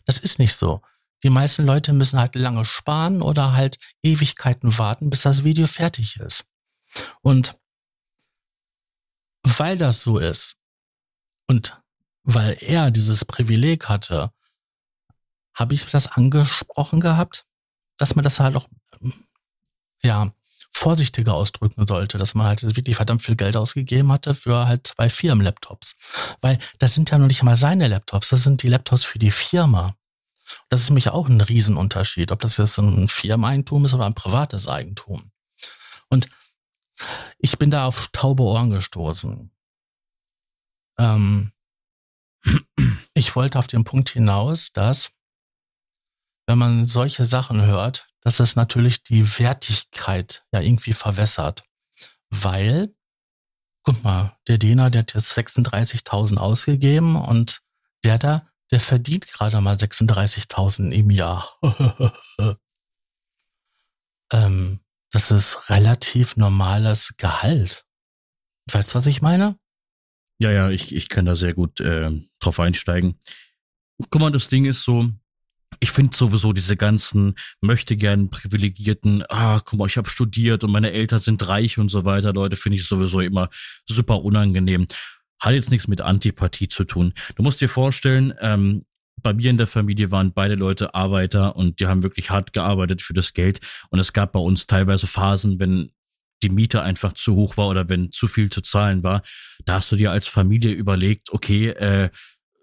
Das 0.04 0.18
ist 0.18 0.38
nicht 0.38 0.54
so. 0.54 0.82
Die 1.24 1.30
meisten 1.30 1.64
Leute 1.64 1.94
müssen 1.94 2.20
halt 2.20 2.34
lange 2.34 2.64
sparen 2.66 3.22
oder 3.22 3.54
halt 3.54 3.78
Ewigkeiten 4.02 4.76
warten, 4.78 5.08
bis 5.08 5.22
das 5.22 5.42
Video 5.42 5.66
fertig 5.66 6.16
ist. 6.16 6.44
Und 7.22 7.56
weil 9.42 9.78
das 9.78 10.02
so 10.02 10.18
ist 10.18 10.56
und 11.48 11.80
weil 12.24 12.56
er 12.60 12.90
dieses 12.90 13.24
Privileg 13.24 13.88
hatte, 13.88 14.32
habe 15.54 15.74
ich 15.74 15.86
das 15.86 16.08
angesprochen 16.08 17.00
gehabt, 17.00 17.46
dass 17.96 18.16
man 18.16 18.24
das 18.24 18.40
halt 18.40 18.56
auch, 18.56 18.68
ja, 20.02 20.32
vorsichtiger 20.72 21.34
ausdrücken 21.34 21.86
sollte, 21.86 22.18
dass 22.18 22.34
man 22.34 22.46
halt 22.46 22.76
wirklich 22.76 22.96
verdammt 22.96 23.22
viel 23.22 23.36
Geld 23.36 23.56
ausgegeben 23.56 24.10
hatte 24.10 24.34
für 24.34 24.66
halt 24.66 24.88
zwei 24.88 25.08
Firmenlaptops. 25.08 25.94
Weil 26.40 26.58
das 26.80 26.94
sind 26.94 27.10
ja 27.10 27.18
noch 27.18 27.28
nicht 27.28 27.44
mal 27.44 27.54
seine 27.54 27.86
Laptops, 27.86 28.30
das 28.30 28.42
sind 28.42 28.62
die 28.62 28.68
Laptops 28.68 29.04
für 29.04 29.20
die 29.20 29.30
Firma. 29.30 29.94
Das 30.68 30.80
ist 30.80 30.90
nämlich 30.90 31.08
auch 31.08 31.28
ein 31.28 31.40
Riesenunterschied, 31.40 32.32
ob 32.32 32.40
das 32.40 32.56
jetzt 32.56 32.76
ein 32.78 33.08
Firmeneigentum 33.08 33.84
ist 33.84 33.94
oder 33.94 34.04
ein 34.04 34.14
privates 34.14 34.66
Eigentum. 34.66 35.30
Und 36.10 36.28
ich 37.38 37.56
bin 37.56 37.70
da 37.70 37.86
auf 37.86 38.08
taube 38.12 38.42
Ohren 38.42 38.70
gestoßen. 38.70 39.50
Ähm, 40.98 41.52
ich 43.14 43.34
wollte 43.36 43.58
auf 43.58 43.66
den 43.66 43.84
Punkt 43.84 44.10
hinaus, 44.10 44.72
dass 44.72 45.12
wenn 46.46 46.58
man 46.58 46.86
solche 46.86 47.24
Sachen 47.24 47.64
hört, 47.64 48.08
dass 48.20 48.40
es 48.40 48.56
natürlich 48.56 49.02
die 49.02 49.38
Wertigkeit 49.38 50.44
ja 50.52 50.60
irgendwie 50.60 50.92
verwässert. 50.92 51.62
Weil, 52.30 52.94
guck 53.84 54.02
mal, 54.02 54.36
der 54.48 54.58
Dena, 54.58 54.90
der 54.90 55.02
hat 55.02 55.14
jetzt 55.14 55.36
36.000 55.36 56.38
ausgegeben 56.38 57.16
und 57.16 57.60
der 58.02 58.18
da, 58.18 58.48
der 58.70 58.80
verdient 58.80 59.28
gerade 59.28 59.60
mal 59.60 59.76
36.000 59.76 60.90
im 60.90 61.10
Jahr. 61.10 61.58
ähm, 64.32 64.80
das 65.12 65.30
ist 65.30 65.70
relativ 65.70 66.36
normales 66.36 67.14
Gehalt. 67.16 67.84
Weißt 68.72 68.92
du, 68.92 68.94
was 68.96 69.06
ich 69.06 69.22
meine? 69.22 69.58
Ja, 70.40 70.50
ja, 70.50 70.70
ich, 70.70 70.94
ich 70.94 71.08
kann 71.08 71.26
da 71.26 71.36
sehr 71.36 71.54
gut 71.54 71.80
äh, 71.80 72.10
drauf 72.44 72.60
einsteigen. 72.60 73.18
Guck 74.10 74.20
mal, 74.20 74.30
das 74.30 74.48
Ding 74.48 74.64
ist 74.64 74.82
so, 74.82 75.10
ich 75.80 75.90
finde 75.90 76.16
sowieso 76.16 76.52
diese 76.52 76.76
ganzen 76.76 77.34
möchte 77.60 77.96
gern 77.96 78.30
privilegierten, 78.30 79.24
ah, 79.28 79.60
guck 79.64 79.78
mal, 79.78 79.86
ich 79.86 79.96
habe 79.96 80.08
studiert 80.08 80.64
und 80.64 80.70
meine 80.70 80.92
Eltern 80.92 81.18
sind 81.18 81.46
reich 81.48 81.78
und 81.78 81.88
so 81.88 82.04
weiter, 82.04 82.32
Leute, 82.32 82.56
finde 82.56 82.76
ich 82.76 82.86
sowieso 82.86 83.20
immer 83.20 83.48
super 83.84 84.22
unangenehm. 84.22 84.86
Hat 85.40 85.52
jetzt 85.54 85.70
nichts 85.70 85.88
mit 85.88 86.00
Antipathie 86.00 86.68
zu 86.68 86.84
tun. 86.84 87.12
Du 87.36 87.42
musst 87.42 87.60
dir 87.60 87.68
vorstellen, 87.68 88.34
ähm, 88.40 88.84
bei 89.22 89.32
mir 89.32 89.50
in 89.50 89.56
der 89.56 89.66
Familie 89.66 90.10
waren 90.10 90.32
beide 90.32 90.54
Leute 90.54 90.94
Arbeiter 90.94 91.56
und 91.56 91.80
die 91.80 91.86
haben 91.86 92.02
wirklich 92.02 92.30
hart 92.30 92.52
gearbeitet 92.52 93.02
für 93.02 93.14
das 93.14 93.32
Geld. 93.32 93.60
Und 93.90 93.98
es 93.98 94.12
gab 94.12 94.32
bei 94.32 94.40
uns 94.40 94.66
teilweise 94.66 95.06
Phasen, 95.06 95.58
wenn 95.58 95.90
die 96.44 96.50
Miete 96.50 96.82
einfach 96.82 97.14
zu 97.14 97.34
hoch 97.34 97.56
war 97.56 97.68
oder 97.68 97.88
wenn 97.88 98.12
zu 98.12 98.28
viel 98.28 98.50
zu 98.50 98.60
zahlen 98.60 99.02
war, 99.02 99.22
da 99.64 99.74
hast 99.74 99.90
du 99.90 99.96
dir 99.96 100.12
als 100.12 100.28
Familie 100.28 100.72
überlegt, 100.72 101.32
okay, 101.32 101.68
äh, 101.70 102.10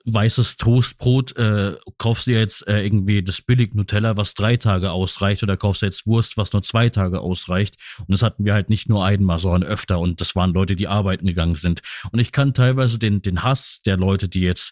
weißes 0.06 0.58
Toastbrot, 0.58 1.36
äh, 1.38 1.76
kaufst 1.98 2.28
du 2.28 2.32
jetzt 2.32 2.68
äh, 2.68 2.84
irgendwie 2.84 3.24
das 3.24 3.42
billig 3.42 3.74
Nutella, 3.76 4.18
was 4.18 4.34
drei 4.34 4.58
Tage 4.58 4.92
ausreicht, 4.92 5.44
oder 5.44 5.58
kaufst 5.58 5.82
du 5.82 5.86
jetzt 5.86 6.08
Wurst, 6.08 6.38
was 6.38 6.54
nur 6.54 6.64
zwei 6.64 6.90
Tage 6.90 7.20
ausreicht. 7.20 7.76
Und 8.00 8.10
das 8.10 8.24
hatten 8.24 8.46
wir 8.46 8.54
halt 8.54 8.70
nicht 8.70 8.90
nur 8.90 9.06
einmal, 9.06 9.38
sondern 9.38 9.64
öfter. 9.64 10.00
Und 10.00 10.22
das 10.22 10.36
waren 10.36 10.54
Leute, 10.54 10.76
die 10.76 10.88
arbeiten 10.88 11.28
gegangen 11.28 11.56
sind. 11.56 11.82
Und 12.12 12.20
ich 12.20 12.32
kann 12.32 12.54
teilweise 12.54 13.00
den, 13.00 13.22
den 13.22 13.44
Hass 13.44 13.82
der 13.86 13.98
Leute, 13.98 14.28
die 14.28 14.42
jetzt 14.42 14.72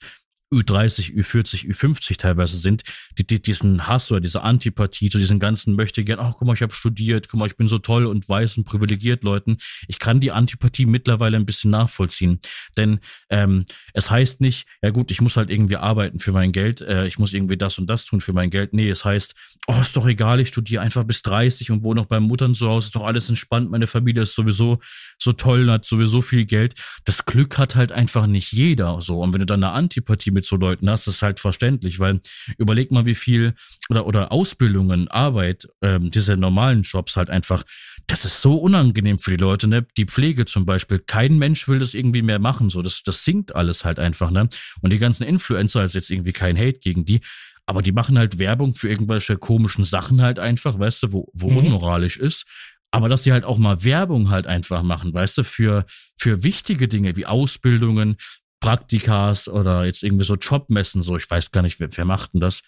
Ü30, 0.52 1.14
Ü40, 1.14 1.68
Ü50 1.68 2.18
teilweise 2.18 2.58
sind, 2.58 2.84
die, 3.18 3.26
die 3.26 3.42
diesen 3.42 3.88
Hass 3.88 4.12
oder 4.12 4.20
diese 4.20 4.42
Antipathie 4.42 5.10
zu 5.10 5.20
diesen 5.20 5.40
ganzen 5.40 5.76
möchte 5.76 6.04
gern, 6.04 6.20
ach 6.20 6.34
guck 6.38 6.48
mal, 6.48 6.54
ich 6.54 6.62
habe 6.62 6.74
studiert, 6.74 7.30
guck 7.30 7.40
mal, 7.40 7.46
ich 7.46 7.56
bin 7.56 7.68
so 7.68 7.78
toll 7.78 8.06
und 8.06 8.28
weiß 8.28 8.58
und 8.58 8.64
privilegiert 8.64 9.24
Leuten. 9.24 9.58
Ich 9.88 10.00
kann 10.00 10.20
die 10.20 10.32
Antipathie 10.32 10.86
mittlerweile 10.86 11.38
ein 11.38 11.46
bisschen 11.46 11.72
nachvollziehen. 11.72 12.40
Denn 12.78 13.00
ähm, 13.30 13.66
es 13.94 14.10
heißt 14.10 14.42
nicht, 14.42 14.68
ja 14.82 14.90
gut, 14.90 15.12
ich 15.12 15.22
muss 15.22 15.38
halt 15.38 15.50
irgendwie 15.50 15.78
arbeiten 15.78 16.20
für 16.20 16.32
mein 16.32 16.52
Geld, 16.52 16.82
äh, 16.82 17.06
ich 17.06 17.20
muss 17.20 17.34
irgendwie 17.34 17.58
das 17.58 17.78
und 17.78 17.88
das 17.88 18.06
tun 18.06 18.22
für 18.22 18.34
mein 18.34 18.50
Geld. 18.50 18.74
Nee, 18.74 18.90
es 18.90 19.06
heißt, 19.06 19.36
oh, 19.68 19.78
ist 19.80 19.96
doch 19.96 20.08
egal, 20.08 20.40
ich 20.40 20.48
studiere 20.48 20.82
einfach 20.82 21.04
bis 21.04 21.22
30 21.22 21.72
und 21.72 21.84
wohne 21.84 22.02
noch 22.02 22.08
bei 22.08 22.20
Muttern 22.20 22.56
zu 22.56 22.68
Hause, 22.68 22.88
ist 22.88 22.96
doch 22.96 23.04
alles 23.04 23.30
entspannt, 23.30 23.70
meine 23.70 23.88
Familie 23.88 24.24
ist 24.24 24.34
sowieso 24.34 24.80
so 25.18 25.34
toll, 25.34 25.70
hat 25.70 25.86
sowieso 25.86 26.22
viel 26.22 26.46
Geld. 26.46 26.74
Das 27.06 27.26
Glück 27.26 27.58
hat 27.58 27.76
halt 27.76 27.92
einfach 27.92 28.26
nicht 28.26 28.52
jeder 28.52 29.00
so. 29.02 29.22
Und 29.22 29.34
wenn 29.34 29.40
du 29.40 29.46
dann 29.46 29.64
eine 29.64 29.74
Antipathie 29.74 30.32
mit 30.32 30.39
so 30.46 30.56
Leuten 30.56 30.90
hast, 30.90 31.08
ist 31.08 31.22
halt 31.22 31.40
verständlich, 31.40 32.00
weil 32.00 32.22
überleg 32.58 32.92
mal, 32.92 33.06
wie 33.06 33.16
viel 33.16 33.54
oder 33.90 34.06
oder 34.06 34.32
Ausbildungen, 34.32 35.08
Arbeit, 35.08 35.68
ähm, 35.82 36.12
diese 36.12 36.38
normalen 36.38 36.84
Jobs 36.84 37.16
halt 37.16 37.30
einfach, 37.30 37.64
das 38.08 38.26
ist 38.26 38.42
so 38.42 38.56
unangenehm 38.58 39.20
für 39.20 39.32
die 39.32 39.38
Leute, 39.38 39.68
ne? 39.68 39.86
Die 39.98 40.06
Pflege 40.06 40.46
zum 40.46 40.66
Beispiel, 40.66 41.00
kein 41.00 41.38
Mensch 41.38 41.68
will 41.68 41.80
das 41.80 41.94
irgendwie 41.94 42.22
mehr 42.22 42.40
machen, 42.40 42.70
so 42.70 42.82
das 42.82 43.04
das 43.04 43.24
sinkt 43.24 43.56
alles 43.56 43.86
halt 43.86 44.00
einfach, 44.00 44.32
ne? 44.32 44.50
Und 44.82 44.92
die 44.92 44.98
ganzen 45.00 45.24
Influencer, 45.24 45.84
ist 45.84 45.96
jetzt 45.96 46.10
irgendwie 46.10 46.34
kein 46.34 46.58
Hate 46.58 46.80
gegen 46.80 47.06
die, 47.06 47.22
aber 47.70 47.84
die 47.84 47.92
machen 47.92 48.18
halt 48.18 48.40
Werbung 48.40 48.74
für 48.74 48.90
irgendwelche 48.90 49.38
komischen 49.38 49.86
Sachen 49.86 50.24
halt 50.24 50.40
einfach, 50.40 50.80
weißt 50.80 51.04
du, 51.04 51.14
wo, 51.14 51.30
wo 51.34 51.52
mhm. 51.52 51.58
unmoralisch 51.58 52.18
ist. 52.18 52.46
Aber 52.90 53.10
dass 53.10 53.22
die 53.22 53.32
halt 53.32 53.44
auch 53.44 53.60
mal 53.60 53.84
Werbung 53.84 54.32
halt 54.32 54.48
einfach 54.48 54.82
machen, 54.82 55.14
weißt 55.14 55.38
du, 55.38 55.44
für, 55.44 55.86
für 56.18 56.44
wichtige 56.44 56.88
Dinge 56.88 57.16
wie 57.16 57.28
Ausbildungen, 57.28 58.18
Praktikas 58.60 59.48
oder 59.48 59.86
jetzt 59.86 60.04
irgendwie 60.04 60.26
so 60.26 60.36
Jobmessen, 60.36 61.02
so 61.04 61.16
ich 61.18 61.30
weiß 61.30 61.52
gar 61.52 61.62
nicht, 61.62 61.80
wer, 61.80 61.90
wer 61.96 62.06
macht 62.06 62.34
denn 62.34 62.42
das? 62.42 62.62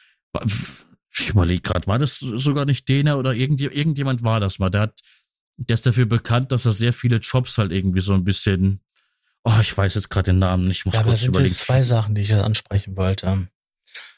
Ich 1.13 1.29
überlege 1.29 1.61
gerade, 1.61 1.87
war 1.87 1.99
das 1.99 2.19
sogar 2.19 2.65
nicht 2.65 2.87
Dena 2.87 3.15
oder 3.15 3.33
irgendjemand, 3.33 3.77
irgendjemand 3.77 4.23
war 4.23 4.39
das 4.39 4.59
mal? 4.59 4.69
Der 4.69 4.81
hat, 4.81 4.99
der 5.57 5.73
ist 5.73 5.85
dafür 5.85 6.05
bekannt, 6.05 6.51
dass 6.51 6.65
er 6.65 6.71
sehr 6.71 6.93
viele 6.93 7.17
Jobs 7.17 7.57
halt 7.57 7.71
irgendwie 7.71 7.99
so 7.99 8.13
ein 8.13 8.23
bisschen, 8.23 8.81
oh, 9.43 9.57
ich 9.61 9.77
weiß 9.77 9.95
jetzt 9.95 10.09
gerade 10.09 10.31
den 10.31 10.39
Namen 10.39 10.65
nicht. 10.65 10.79
Ich 10.79 10.85
muss 10.85 10.95
ja, 10.95 11.01
aber 11.01 11.11
es 11.11 11.21
sind 11.21 11.29
überlegen. 11.29 11.51
jetzt 11.51 11.65
zwei 11.65 11.83
Sachen, 11.83 12.15
die 12.15 12.21
ich 12.21 12.29
jetzt 12.29 12.43
ansprechen 12.43 12.95
wollte. 12.95 13.49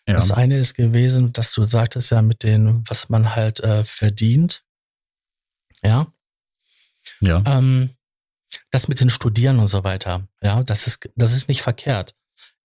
Ja. 0.08 0.16
Das 0.16 0.32
eine 0.32 0.60
ist 0.60 0.76
gewesen, 0.76 1.34
dass 1.34 1.54
du 1.54 1.64
sagtest 1.64 2.12
ja 2.12 2.22
mit 2.22 2.44
den, 2.44 2.84
was 2.88 3.10
man 3.10 3.36
halt 3.36 3.62
äh, 3.62 3.84
verdient. 3.86 4.64
Ja. 5.84 6.08
Ja. 7.22 7.42
Ähm, 7.46 7.90
das 8.74 8.88
mit 8.88 9.00
den 9.00 9.12
Studieren 9.12 9.60
und 9.60 9.68
so 9.68 9.84
weiter, 9.84 10.28
ja, 10.42 10.64
das 10.64 10.88
ist, 10.88 11.08
das 11.16 11.34
ist 11.34 11.48
nicht 11.48 11.62
verkehrt. 11.62 12.16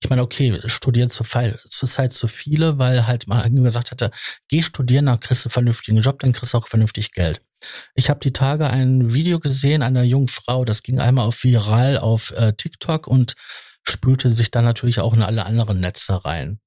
Ich 0.03 0.09
meine, 0.09 0.23
okay, 0.23 0.59
studieren 0.67 1.11
zur 1.11 1.27
Zeit 1.27 2.13
zu 2.13 2.29
viele, 2.29 2.79
weil 2.79 3.07
halt 3.07 3.27
mal 3.27 3.51
gesagt 3.51 3.91
hatte, 3.91 4.11
geh 4.49 4.63
studieren, 4.63 5.07
dann 5.07 5.21
kriegst 5.21 5.45
du 5.45 5.49
einen 5.49 5.53
vernünftigen 5.53 6.01
Job, 6.01 6.21
dann 6.21 6.33
kriegst 6.33 6.55
du 6.55 6.59
auch 6.59 6.69
vernünftig 6.69 7.13
Geld. 7.13 7.41
Ich 7.95 8.09
habe 8.09 8.21
die 8.21 8.33
Tage 8.33 8.71
ein 8.71 9.13
Video 9.13 9.39
gesehen 9.39 9.83
einer 9.83 10.03
jungen 10.03 10.29
Frau, 10.29 10.65
das 10.65 10.83
ging 10.83 10.99
einmal 10.99 11.27
auf 11.27 11.43
viral 11.43 11.99
auf 11.99 12.31
äh, 12.31 12.55
TikTok 12.55 13.07
und 13.07 13.35
spülte 13.83 14.31
sich 14.31 14.51
dann 14.51 14.65
natürlich 14.65 15.01
auch 15.01 15.13
in 15.13 15.23
alle 15.23 15.45
anderen 15.45 15.81
Netze 15.81 16.25
rein. 16.25 16.61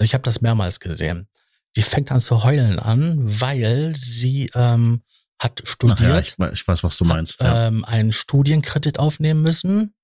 Ich 0.00 0.14
habe 0.14 0.22
das 0.22 0.40
mehrmals 0.40 0.80
gesehen. 0.80 1.28
die 1.76 1.82
fängt 1.82 2.10
an 2.10 2.20
zu 2.20 2.44
heulen 2.44 2.78
an, 2.78 3.18
weil 3.20 3.94
sie 3.94 4.50
ähm, 4.54 5.02
hat 5.38 5.62
studiert. 5.64 6.00
Ja, 6.00 6.18
ich, 6.18 6.34
ich, 6.52 6.66
weiß, 6.66 6.84
was 6.84 6.96
du 6.96 7.04
meinst. 7.04 7.40
Hat, 7.40 7.46
ja. 7.46 7.66
ähm, 7.66 7.84
einen 7.84 8.12
Studienkredit 8.12 8.98
aufnehmen 8.98 9.42
müssen, 9.42 9.94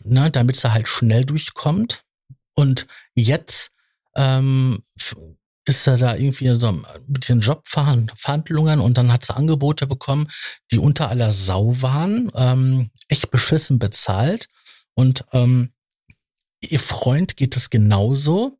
ne, 0.00 0.30
damit 0.30 0.56
sie 0.56 0.72
halt 0.72 0.88
schnell 0.88 1.24
durchkommt. 1.24 2.02
Und 2.54 2.86
jetzt 3.14 3.70
ähm, 4.16 4.82
ist 5.66 5.86
er 5.86 5.96
da 5.96 6.14
irgendwie 6.14 6.54
so 6.54 6.72
mit 7.06 7.28
den 7.28 7.40
Jobverhandlungen 7.40 8.80
und 8.80 8.98
dann 8.98 9.12
hat 9.12 9.24
sie 9.24 9.34
Angebote 9.34 9.86
bekommen, 9.86 10.28
die 10.70 10.78
unter 10.78 11.08
aller 11.08 11.32
Sau 11.32 11.80
waren, 11.80 12.30
ähm, 12.34 12.90
echt 13.08 13.30
beschissen 13.30 13.78
bezahlt. 13.78 14.48
Und 14.94 15.24
ähm, 15.32 15.72
ihr 16.60 16.80
Freund 16.80 17.36
geht 17.36 17.56
es 17.56 17.70
genauso. 17.70 18.58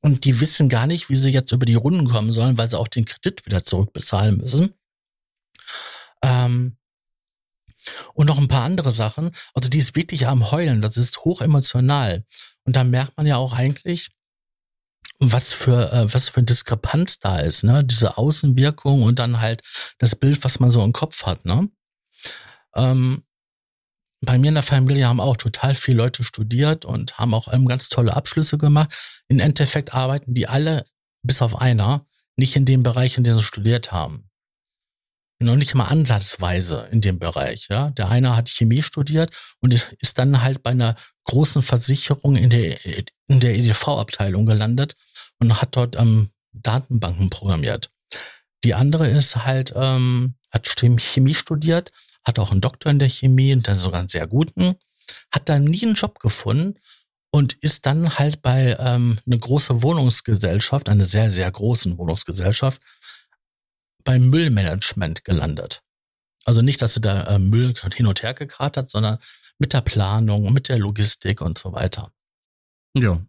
Und 0.00 0.24
die 0.24 0.40
wissen 0.40 0.68
gar 0.68 0.88
nicht, 0.88 1.10
wie 1.10 1.16
sie 1.16 1.30
jetzt 1.30 1.52
über 1.52 1.64
die 1.64 1.76
Runden 1.76 2.08
kommen 2.08 2.32
sollen, 2.32 2.58
weil 2.58 2.68
sie 2.68 2.78
auch 2.78 2.88
den 2.88 3.04
Kredit 3.04 3.46
wieder 3.46 3.62
zurückbezahlen 3.62 4.36
müssen. 4.36 4.74
Ähm, 6.22 6.76
und 8.14 8.26
noch 8.26 8.38
ein 8.38 8.48
paar 8.48 8.64
andere 8.64 8.92
Sachen. 8.92 9.32
Also 9.54 9.68
die 9.68 9.78
ist 9.78 9.96
wirklich 9.96 10.26
am 10.26 10.50
Heulen. 10.50 10.82
Das 10.82 10.96
ist 10.96 11.24
hoch 11.24 11.40
emotional. 11.40 12.24
Und 12.64 12.76
da 12.76 12.84
merkt 12.84 13.16
man 13.16 13.26
ja 13.26 13.36
auch 13.36 13.54
eigentlich, 13.54 14.10
was 15.18 15.52
für 15.52 15.92
äh, 15.92 16.12
was 16.12 16.28
für 16.28 16.38
eine 16.38 16.46
Diskrepanz 16.46 17.18
da 17.18 17.38
ist, 17.38 17.64
ne? 17.64 17.84
Diese 17.84 18.18
Außenwirkung 18.18 19.02
und 19.02 19.18
dann 19.18 19.40
halt 19.40 19.62
das 19.98 20.16
Bild, 20.16 20.42
was 20.44 20.58
man 20.58 20.70
so 20.70 20.82
im 20.84 20.92
Kopf 20.92 21.24
hat, 21.24 21.44
ne? 21.44 21.68
Ähm, 22.74 23.22
bei 24.24 24.38
mir 24.38 24.48
in 24.48 24.54
der 24.54 24.62
Familie 24.62 25.08
haben 25.08 25.20
auch 25.20 25.36
total 25.36 25.74
viele 25.74 25.98
Leute 25.98 26.22
studiert 26.24 26.84
und 26.84 27.18
haben 27.18 27.34
auch 27.34 27.52
ähm, 27.52 27.66
ganz 27.66 27.88
tolle 27.88 28.14
Abschlüsse 28.14 28.58
gemacht. 28.58 29.22
Im 29.28 29.40
Endeffekt 29.40 29.94
arbeiten 29.94 30.34
die 30.34 30.48
alle, 30.48 30.84
bis 31.22 31.42
auf 31.42 31.60
einer, 31.60 32.06
nicht 32.36 32.56
in 32.56 32.64
dem 32.64 32.82
Bereich, 32.82 33.18
in 33.18 33.24
dem 33.24 33.34
sie 33.34 33.42
studiert 33.42 33.92
haben. 33.92 34.30
Noch 35.42 35.56
nicht 35.56 35.74
mal 35.74 35.86
ansatzweise 35.86 36.88
in 36.92 37.00
dem 37.00 37.18
Bereich. 37.18 37.66
Ja, 37.68 37.90
der 37.90 38.08
eine 38.08 38.36
hat 38.36 38.48
Chemie 38.48 38.82
studiert 38.82 39.30
und 39.60 39.72
ist 40.00 40.18
dann 40.18 40.42
halt 40.42 40.62
bei 40.62 40.70
einer 40.70 40.96
großen 41.24 41.62
Versicherung 41.62 42.36
in 42.36 42.50
der 42.50 42.84
in 42.84 43.40
der 43.40 43.54
EDV-Abteilung 43.56 44.46
gelandet 44.46 44.96
und 45.38 45.60
hat 45.60 45.76
dort 45.76 45.96
ähm, 45.96 46.30
Datenbanken 46.52 47.30
programmiert. 47.30 47.90
Die 48.64 48.74
andere 48.74 49.08
ist 49.08 49.36
halt 49.36 49.72
ähm, 49.74 50.34
hat 50.50 50.68
Chemie 51.00 51.34
studiert, 51.34 51.92
hat 52.24 52.38
auch 52.38 52.50
einen 52.50 52.60
Doktor 52.60 52.90
in 52.90 52.98
der 52.98 53.08
Chemie 53.08 53.52
und 53.52 53.66
dann 53.66 53.78
sogar 53.78 54.00
einen 54.00 54.08
sehr 54.08 54.26
guten, 54.26 54.74
hat 55.30 55.48
dann 55.48 55.64
nie 55.64 55.84
einen 55.84 55.94
Job 55.94 56.20
gefunden 56.20 56.76
und 57.30 57.54
ist 57.54 57.86
dann 57.86 58.18
halt 58.18 58.42
bei 58.42 58.76
ähm, 58.78 59.18
eine 59.26 59.38
große 59.38 59.82
Wohnungsgesellschaft, 59.82 60.88
eine 60.88 61.04
sehr, 61.04 61.30
sehr 61.30 61.50
großen 61.50 61.96
Wohnungsgesellschaft, 61.96 62.80
beim 64.04 64.30
Müllmanagement 64.30 65.24
gelandet. 65.24 65.82
Also 66.44 66.62
nicht, 66.62 66.82
dass 66.82 66.94
sie 66.94 67.00
da 67.00 67.24
äh, 67.24 67.38
Müll 67.38 67.74
hin 67.94 68.06
und 68.06 68.22
her 68.22 68.34
gekarrt 68.34 68.76
hat, 68.76 68.90
sondern 68.90 69.18
mit 69.58 69.72
der 69.72 69.80
Planung, 69.80 70.52
mit 70.52 70.68
der 70.68 70.78
Logistik 70.78 71.40
und 71.40 71.58
so 71.58 71.72
weiter. 71.72 72.12
Ja. 72.96 73.24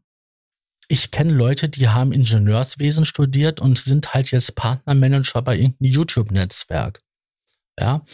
Ich 0.87 1.11
kenne 1.11 1.33
Leute, 1.33 1.69
die 1.69 1.87
haben 1.87 2.11
Ingenieurswesen 2.11 3.05
studiert 3.05 3.59
und 3.59 3.79
sind 3.79 4.13
halt 4.13 4.31
jetzt 4.31 4.55
Partnermanager 4.55 5.41
bei 5.41 5.55
irgendeinem 5.55 5.91
YouTube-Netzwerk. 5.91 7.01
Ja, 7.79 8.05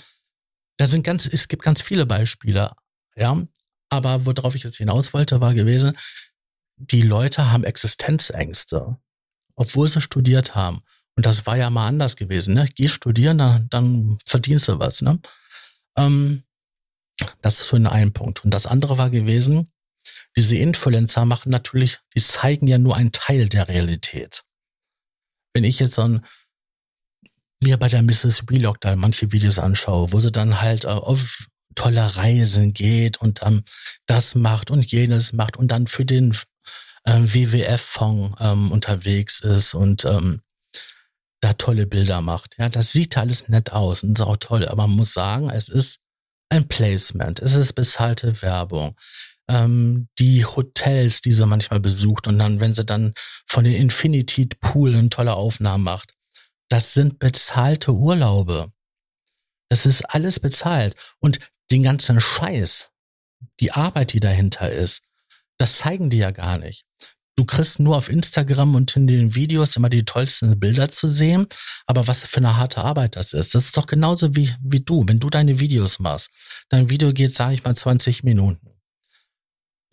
da 0.77 0.85
sind 0.85 1.03
ganz, 1.03 1.25
es 1.25 1.47
gibt 1.47 1.63
ganz 1.63 1.81
viele 1.81 2.05
Beispiele, 2.05 2.71
ja. 3.15 3.45
Aber 3.89 4.25
worauf 4.25 4.53
ich 4.53 4.63
jetzt 4.63 4.77
hinaus 4.77 5.13
wollte, 5.13 5.41
war 5.41 5.53
gewesen, 5.53 5.97
die 6.77 7.01
Leute 7.01 7.51
haben 7.51 7.63
Existenzängste, 7.63 8.97
obwohl 9.55 9.89
sie 9.89 9.99
studiert 9.99 10.55
haben. 10.55 10.83
Und 11.19 11.25
das 11.25 11.45
war 11.45 11.57
ja 11.57 11.69
mal 11.69 11.85
anders 11.85 12.15
gewesen, 12.15 12.53
ne? 12.53 12.65
Geh 12.75 12.87
studieren, 12.87 13.39
dann, 13.39 13.67
dann 13.69 14.19
verdienst 14.25 14.69
du 14.69 14.79
was, 14.79 15.01
ne? 15.01 15.19
Ähm, 15.97 16.43
das 17.41 17.59
ist 17.59 17.67
für 17.67 17.75
einen 17.75 18.13
Punkt. 18.13 18.45
Und 18.45 18.53
das 18.53 18.65
andere 18.65 18.97
war 18.97 19.09
gewesen, 19.09 19.69
diese 20.37 20.55
Influencer 20.55 21.25
machen 21.25 21.49
natürlich, 21.49 21.99
die 22.15 22.21
zeigen 22.21 22.67
ja 22.67 22.77
nur 22.77 22.95
einen 22.95 23.11
Teil 23.11 23.49
der 23.49 23.67
Realität. 23.67 24.43
Wenn 25.53 25.65
ich 25.65 25.81
jetzt 25.81 25.95
so 25.95 26.03
ein 26.03 26.25
mir 27.61 27.75
bei 27.75 27.89
der 27.89 28.01
Mississippi 28.01 28.57
Log 28.57 28.79
da 28.79 28.95
manche 28.95 29.33
Videos 29.33 29.59
anschaue, 29.59 30.13
wo 30.13 30.21
sie 30.21 30.31
dann 30.31 30.61
halt 30.61 30.85
äh, 30.85 30.87
auf 30.87 31.47
tolle 31.75 32.15
Reisen 32.15 32.71
geht 32.71 33.17
und 33.17 33.41
ähm, 33.43 33.65
das 34.05 34.35
macht 34.35 34.71
und 34.71 34.89
jenes 34.89 35.33
macht 35.33 35.57
und 35.57 35.67
dann 35.67 35.85
für 35.85 36.05
den 36.05 36.33
ähm, 37.05 37.33
WWF-Fonds 37.33 38.37
ähm, 38.39 38.71
unterwegs 38.71 39.41
ist 39.41 39.73
und 39.73 40.05
ähm, 40.05 40.39
da 41.41 41.53
tolle 41.53 41.87
Bilder 41.87 42.21
macht. 42.21 42.55
Ja, 42.57 42.69
das 42.69 42.91
sieht 42.91 43.17
alles 43.17 43.47
nett 43.47 43.71
aus 43.71 44.03
und 44.03 44.19
ist 44.19 44.25
auch 44.25 44.37
toll, 44.37 44.67
aber 44.67 44.87
man 44.87 44.97
muss 44.97 45.13
sagen, 45.13 45.49
es 45.49 45.69
ist 45.69 45.99
ein 46.49 46.67
Placement, 46.67 47.39
es 47.39 47.53
ist 47.53 47.73
bezahlte 47.73 48.41
Werbung. 48.41 48.95
Ähm, 49.47 50.09
die 50.19 50.45
Hotels, 50.45 51.21
die 51.21 51.31
sie 51.31 51.45
manchmal 51.45 51.79
besucht 51.79 52.27
und 52.27 52.37
dann, 52.39 52.59
wenn 52.59 52.73
sie 52.73 52.85
dann 52.85 53.13
von 53.45 53.63
den 53.63 53.73
Infinity 53.73 54.47
Pool 54.59 54.95
eine 54.95 55.09
tolle 55.09 55.33
Aufnahmen 55.33 55.83
macht, 55.83 56.13
das 56.69 56.93
sind 56.93 57.19
bezahlte 57.19 57.93
Urlaube. 57.93 58.71
Das 59.69 59.85
ist 59.85 60.03
alles 60.03 60.39
bezahlt. 60.39 60.95
Und 61.19 61.39
den 61.71 61.83
ganzen 61.83 62.19
Scheiß, 62.19 62.91
die 63.59 63.71
Arbeit, 63.71 64.13
die 64.13 64.19
dahinter 64.19 64.71
ist, 64.71 65.03
das 65.57 65.77
zeigen 65.77 66.09
die 66.09 66.17
ja 66.17 66.31
gar 66.31 66.57
nicht. 66.57 66.85
Du 67.39 67.45
kriegst 67.45 67.79
nur 67.79 67.95
auf 67.95 68.09
Instagram 68.09 68.75
und 68.75 68.93
in 68.97 69.07
den 69.07 69.33
Videos 69.33 69.77
immer 69.77 69.89
die 69.89 70.03
tollsten 70.03 70.59
Bilder 70.59 70.89
zu 70.89 71.09
sehen, 71.09 71.47
aber 71.85 72.05
was 72.05 72.25
für 72.25 72.35
eine 72.39 72.57
harte 72.57 72.83
Arbeit 72.83 73.15
das 73.15 73.31
ist. 73.31 73.55
Das 73.55 73.63
ist 73.63 73.77
doch 73.77 73.87
genauso 73.87 74.35
wie, 74.35 74.53
wie 74.61 74.81
du. 74.81 75.05
Wenn 75.07 75.21
du 75.21 75.29
deine 75.29 75.57
Videos 75.61 75.99
machst, 75.99 76.31
dein 76.67 76.89
Video 76.89 77.13
geht, 77.13 77.33
sage 77.33 77.53
ich 77.53 77.63
mal, 77.63 77.73
20 77.73 78.23
Minuten. 78.25 78.75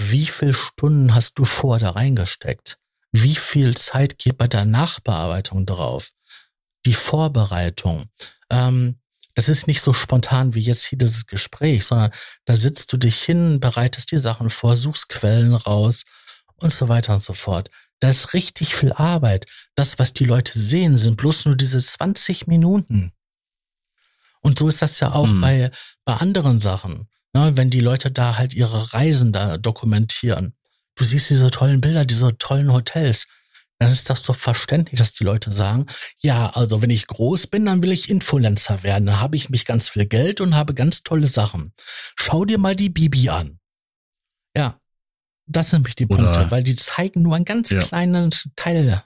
Wie 0.03 0.26
viel 0.26 0.53
Stunden 0.55 1.14
hast 1.14 1.38
du 1.38 1.44
vor 1.44 1.78
da 1.78 1.90
reingesteckt? 1.90 2.78
Wie 3.12 3.36
viel 3.36 3.76
Zeit 3.76 4.18
geht 4.18 4.38
bei 4.38 4.49
der 4.49 4.64
Nachbearbeitung 4.64 5.66
drauf? 5.66 6.11
die 6.84 6.94
Vorbereitung. 6.94 8.07
Ähm, 8.51 8.99
das 9.34 9.49
ist 9.49 9.68
nicht 9.68 9.82
so 9.82 9.92
spontan 9.92 10.55
wie 10.57 10.61
jetzt 10.61 10.84
hier 10.84 10.99
dieses 10.99 11.26
Gespräch, 11.26 11.84
sondern 11.84 12.11
da 12.44 12.57
sitzt 12.57 12.92
du 12.92 12.97
dich 12.97 13.22
hin, 13.22 13.61
bereitest 13.61 14.11
die 14.11 14.18
Sachen 14.18 14.51
vor, 14.51 14.76
suchst 14.76 15.09
Quellen 15.11 15.55
raus 15.55 16.05
und 16.61 16.72
so 16.72 16.88
weiter 16.88 17.14
und 17.14 17.22
so 17.22 17.32
fort. 17.32 17.70
Da 18.00 18.11
ist 18.11 18.34
richtig 18.34 18.74
viel 18.74 18.92
Arbeit. 18.92 19.46
Das, 19.74 19.98
was 19.98 20.12
die 20.12 20.24
Leute 20.24 20.59
sehen, 20.59 20.98
sind 20.98 21.16
bloß 21.16 21.46
nur 21.46 21.57
diese 21.57 21.82
20 21.82 22.46
Minuten. 22.46 23.12
Und 24.40 24.59
so 24.59 24.68
ist 24.68 24.82
das 24.82 25.00
ja 25.00 25.12
auch 25.12 25.28
mhm. 25.28 25.40
bei, 25.40 25.70
bei 26.04 26.14
anderen 26.14 26.61
Sachen. 26.61 27.09
Ne, 27.32 27.57
wenn 27.57 27.70
die 27.70 27.80
Leute 27.80 28.11
da 28.11 28.38
halt 28.38 28.54
ihre 28.54 28.94
Reisen 28.94 29.32
da 29.32 29.59
dokumentieren. 29.59 30.54
Du 30.94 31.04
siehst 31.04 31.28
diese 31.28 31.50
tollen 31.50 31.80
Bilder, 31.80 32.07
diese 32.07 32.36
tollen 32.38 32.72
Hotels 32.72 33.26
dann 33.78 33.92
ist 33.92 34.09
das 34.09 34.22
doch 34.22 34.36
verständlich, 34.36 34.98
dass 34.98 35.12
die 35.12 35.24
Leute 35.24 35.52
sagen, 35.52 35.86
ja, 36.18 36.50
also 36.50 36.80
wenn 36.80 36.90
ich 36.90 37.07
groß 37.07 37.48
bin, 37.48 37.66
dann 37.66 37.82
will 37.82 37.92
ich 37.92 38.09
Influencer 38.09 38.82
werden, 38.82 39.07
dann 39.07 39.20
habe 39.20 39.36
ich 39.36 39.50
mich 39.50 39.66
ganz 39.66 39.90
viel 39.90 40.07
Geld 40.07 40.40
und 40.40 40.57
habe 40.57 40.72
ganz 40.72 41.02
tolle 41.02 41.26
Sachen. 41.26 41.72
Schau 42.16 42.44
dir 42.44 42.59
mal 42.59 42.74
die 42.74 42.88
Bibi 42.88 43.28
an. 43.28 43.59
Das 45.47 45.70
sind 45.70 45.80
nämlich 45.80 45.97
die 45.97 46.07
Oder, 46.07 46.32
Punkte, 46.32 46.51
weil 46.51 46.62
die 46.62 46.74
zeigen 46.74 47.22
nur 47.22 47.36
einen 47.36 47.44
ganz 47.44 47.70
ja. 47.70 47.80
kleinen 47.80 48.34
Teil. 48.57 49.03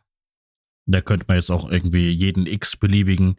Da 0.87 1.01
könnte 1.01 1.27
man 1.29 1.37
jetzt 1.37 1.51
auch 1.51 1.71
irgendwie 1.71 2.11
jeden 2.11 2.47
x-beliebigen 2.47 3.37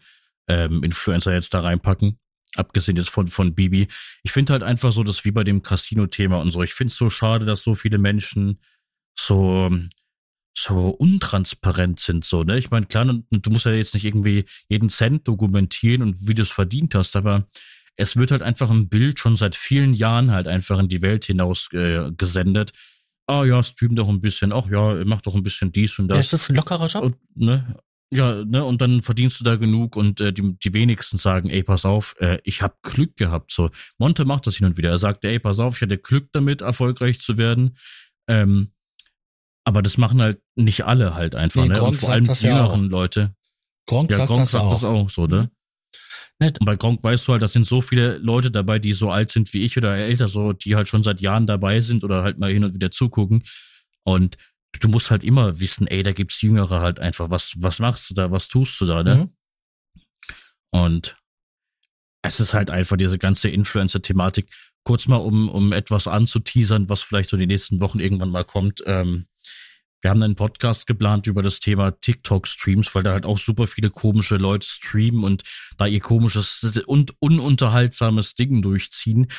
ähm, 0.47 0.83
Influencer 0.83 1.33
jetzt 1.33 1.53
da 1.53 1.61
reinpacken. 1.61 2.19
Abgesehen 2.55 2.97
jetzt 2.97 3.09
von, 3.09 3.27
von 3.27 3.55
Bibi. 3.55 3.87
Ich 4.23 4.31
finde 4.31 4.53
halt 4.53 4.63
einfach 4.63 4.91
so, 4.91 5.03
dass 5.03 5.25
wie 5.25 5.31
bei 5.31 5.43
dem 5.43 5.63
Casino-Thema 5.63 6.39
und 6.39 6.51
so, 6.51 6.61
ich 6.61 6.73
finde 6.73 6.91
es 6.91 6.97
so 6.97 7.09
schade, 7.09 7.45
dass 7.45 7.63
so 7.63 7.75
viele 7.75 7.97
Menschen 7.97 8.59
so 9.17 9.71
so 10.57 10.89
untransparent 10.89 11.99
sind, 11.99 12.25
so, 12.25 12.43
ne? 12.43 12.57
Ich 12.57 12.71
meine, 12.71 12.85
klar, 12.85 13.05
du 13.05 13.49
musst 13.49 13.65
ja 13.65 13.71
jetzt 13.71 13.93
nicht 13.93 14.05
irgendwie 14.05 14.45
jeden 14.67 14.89
Cent 14.89 15.27
dokumentieren 15.27 16.01
und 16.01 16.27
wie 16.27 16.33
du 16.33 16.41
es 16.41 16.51
verdient 16.51 16.93
hast, 16.93 17.15
aber 17.15 17.47
es 17.97 18.15
wird 18.15 18.31
halt 18.31 18.41
einfach 18.41 18.69
ein 18.69 18.89
Bild 18.89 19.19
schon 19.19 19.35
seit 19.35 19.55
vielen 19.55 19.93
Jahren 19.93 20.31
halt 20.31 20.47
einfach 20.47 20.79
in 20.79 20.89
die 20.89 21.01
Welt 21.01 21.25
hinaus 21.25 21.69
äh, 21.73 22.11
gesendet. 22.15 22.71
Ah 23.27 23.43
ja, 23.43 23.61
stream 23.63 23.95
doch 23.95 24.09
ein 24.09 24.21
bisschen, 24.21 24.51
ach 24.51 24.67
ja, 24.69 25.03
mach 25.05 25.21
doch 25.21 25.35
ein 25.35 25.43
bisschen 25.43 25.71
dies 25.71 25.99
und 25.99 26.07
das. 26.07 26.17
Ja, 26.17 26.19
ist 26.19 26.33
das 26.33 26.49
ein 26.49 26.55
lockerer 26.55 26.87
Job? 26.87 27.03
Und, 27.03 27.15
ne? 27.35 27.75
Ja, 28.13 28.43
ne, 28.43 28.65
und 28.65 28.81
dann 28.81 29.01
verdienst 29.01 29.39
du 29.39 29.45
da 29.45 29.55
genug 29.55 29.95
und 29.95 30.19
äh, 30.19 30.33
die, 30.33 30.57
die 30.57 30.73
wenigsten 30.73 31.17
sagen, 31.17 31.49
ey, 31.49 31.63
pass 31.63 31.85
auf, 31.85 32.15
äh, 32.19 32.39
ich 32.43 32.61
hab 32.61 32.81
Glück 32.81 33.15
gehabt. 33.15 33.51
So, 33.51 33.69
Monte 33.97 34.25
macht 34.25 34.47
das 34.47 34.57
hin 34.57 34.67
und 34.67 34.77
wieder. 34.77 34.89
Er 34.89 34.97
sagt, 34.97 35.23
ey, 35.23 35.39
pass 35.39 35.59
auf, 35.59 35.77
ich 35.77 35.81
hatte 35.81 35.97
Glück 35.97 36.27
damit, 36.33 36.61
erfolgreich 36.61 37.21
zu 37.21 37.37
werden. 37.37 37.77
Ähm, 38.27 38.71
aber 39.63 39.81
das 39.81 39.97
machen 39.97 40.21
halt 40.21 40.41
nicht 40.55 40.83
alle 40.85 41.13
halt 41.13 41.35
einfach, 41.35 41.61
nee, 41.61 41.69
ne? 41.69 41.75
Gronk 41.75 41.93
und 41.93 41.99
vor 41.99 42.09
allem 42.09 42.25
die 42.25 42.45
jüngeren 42.45 42.83
ja 42.83 42.89
Leute. 42.89 43.35
Gronk 43.87 44.11
ja, 44.11 44.17
sagt, 44.17 44.27
Gronk 44.27 44.41
das, 44.41 44.51
sagt 44.51 44.65
auch. 44.65 44.73
das 44.73 44.83
auch 44.83 45.09
so, 45.09 45.27
ne? 45.27 45.49
Mhm. 46.39 46.47
Und 46.59 46.65
bei 46.65 46.75
Gronk 46.75 47.03
weißt 47.03 47.27
du 47.27 47.33
halt, 47.33 47.41
das 47.41 47.53
sind 47.53 47.65
so 47.65 47.81
viele 47.81 48.17
Leute 48.17 48.51
dabei, 48.51 48.79
die 48.79 48.93
so 48.93 49.11
alt 49.11 49.29
sind 49.29 49.53
wie 49.53 49.63
ich 49.63 49.77
oder 49.77 49.95
älter, 49.95 50.27
so, 50.27 50.53
die 50.53 50.75
halt 50.75 50.87
schon 50.87 51.03
seit 51.03 51.21
Jahren 51.21 51.47
dabei 51.47 51.81
sind 51.81 52.03
oder 52.03 52.23
halt 52.23 52.37
mal 52.39 52.51
hin 52.51 52.63
und 52.63 52.73
wieder 52.73 52.91
zugucken. 52.91 53.43
Und 54.03 54.37
du 54.79 54.87
musst 54.87 55.11
halt 55.11 55.23
immer 55.23 55.59
wissen, 55.59 55.87
ey, 55.87 56.03
da 56.03 56.11
gibt's 56.11 56.41
Jüngere 56.41 56.81
halt 56.81 56.99
einfach, 56.99 57.29
was, 57.29 57.53
was 57.57 57.79
machst 57.79 58.09
du 58.09 58.13
da, 58.13 58.31
was 58.31 58.47
tust 58.47 58.79
du 58.81 58.85
da, 58.85 59.03
ne? 59.03 59.15
Mhm. 59.15 59.29
Und 60.71 61.15
es 62.23 62.39
ist 62.39 62.53
halt 62.53 62.69
einfach 62.69 62.97
diese 62.97 63.17
ganze 63.17 63.49
Influencer-Thematik. 63.49 64.49
Kurz 64.83 65.07
mal, 65.07 65.17
um, 65.17 65.49
um 65.49 65.73
etwas 65.73 66.07
anzuteasern, 66.07 66.89
was 66.89 67.03
vielleicht 67.03 67.29
so 67.29 67.37
die 67.37 67.47
nächsten 67.47 67.81
Wochen 67.81 67.99
irgendwann 67.99 68.29
mal 68.29 68.45
kommt. 68.45 68.81
Ähm, 68.85 69.27
wir 70.01 70.09
haben 70.09 70.21
einen 70.21 70.35
Podcast 70.35 70.87
geplant 70.87 71.27
über 71.27 71.43
das 71.43 71.59
Thema 71.59 71.91
TikTok-Streams, 71.91 72.93
weil 72.95 73.03
da 73.03 73.13
halt 73.13 73.25
auch 73.25 73.37
super 73.37 73.67
viele 73.67 73.91
komische 73.91 74.37
Leute 74.37 74.67
streamen 74.67 75.23
und 75.23 75.43
da 75.77 75.85
ihr 75.85 75.99
komisches 75.99 76.81
und 76.85 77.13
ununterhaltsames 77.19 78.35
Ding 78.35 78.61
durchziehen. 78.61 79.31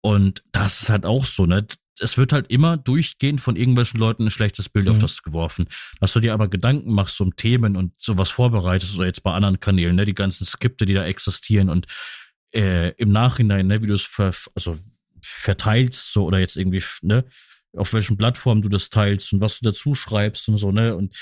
Und 0.00 0.42
das 0.52 0.82
ist 0.82 0.90
halt 0.90 1.06
auch 1.06 1.24
so, 1.24 1.46
ne? 1.46 1.66
Es 2.00 2.16
wird 2.16 2.32
halt 2.32 2.48
immer 2.48 2.76
durchgehend 2.76 3.40
von 3.40 3.56
irgendwelchen 3.56 3.98
Leuten 3.98 4.24
ein 4.24 4.30
schlechtes 4.30 4.68
Bild 4.68 4.86
mhm. 4.86 4.92
auf 4.92 4.98
das 4.98 5.22
geworfen. 5.22 5.66
Dass 6.00 6.12
du 6.12 6.20
dir 6.20 6.32
aber 6.32 6.46
Gedanken 6.46 6.92
machst 6.92 7.20
um 7.20 7.34
Themen 7.34 7.76
und 7.76 7.92
sowas 8.00 8.30
vorbereitest, 8.30 8.96
oder 8.96 9.06
jetzt 9.06 9.24
bei 9.24 9.32
anderen 9.32 9.58
Kanälen, 9.58 9.96
ne, 9.96 10.04
die 10.04 10.14
ganzen 10.14 10.44
Skripte, 10.44 10.86
die 10.86 10.94
da 10.94 11.04
existieren 11.04 11.68
und 11.68 11.86
äh, 12.54 12.90
im 12.92 13.10
Nachhinein, 13.10 13.66
ne, 13.66 13.82
wie 13.82 13.88
du 13.88 13.94
es 13.94 14.02
ver 14.02 14.32
also 14.54 14.76
verteilst, 15.20 16.12
so 16.12 16.24
oder 16.24 16.38
jetzt 16.38 16.56
irgendwie, 16.56 16.82
ne, 17.02 17.24
auf 17.76 17.92
welchen 17.92 18.16
Plattformen 18.16 18.62
du 18.62 18.68
das 18.68 18.90
teilst 18.90 19.32
und 19.32 19.40
was 19.40 19.58
du 19.58 19.64
dazu 19.64 19.94
schreibst 19.94 20.48
und 20.48 20.56
so, 20.56 20.72
ne? 20.72 20.96
Und 20.96 21.16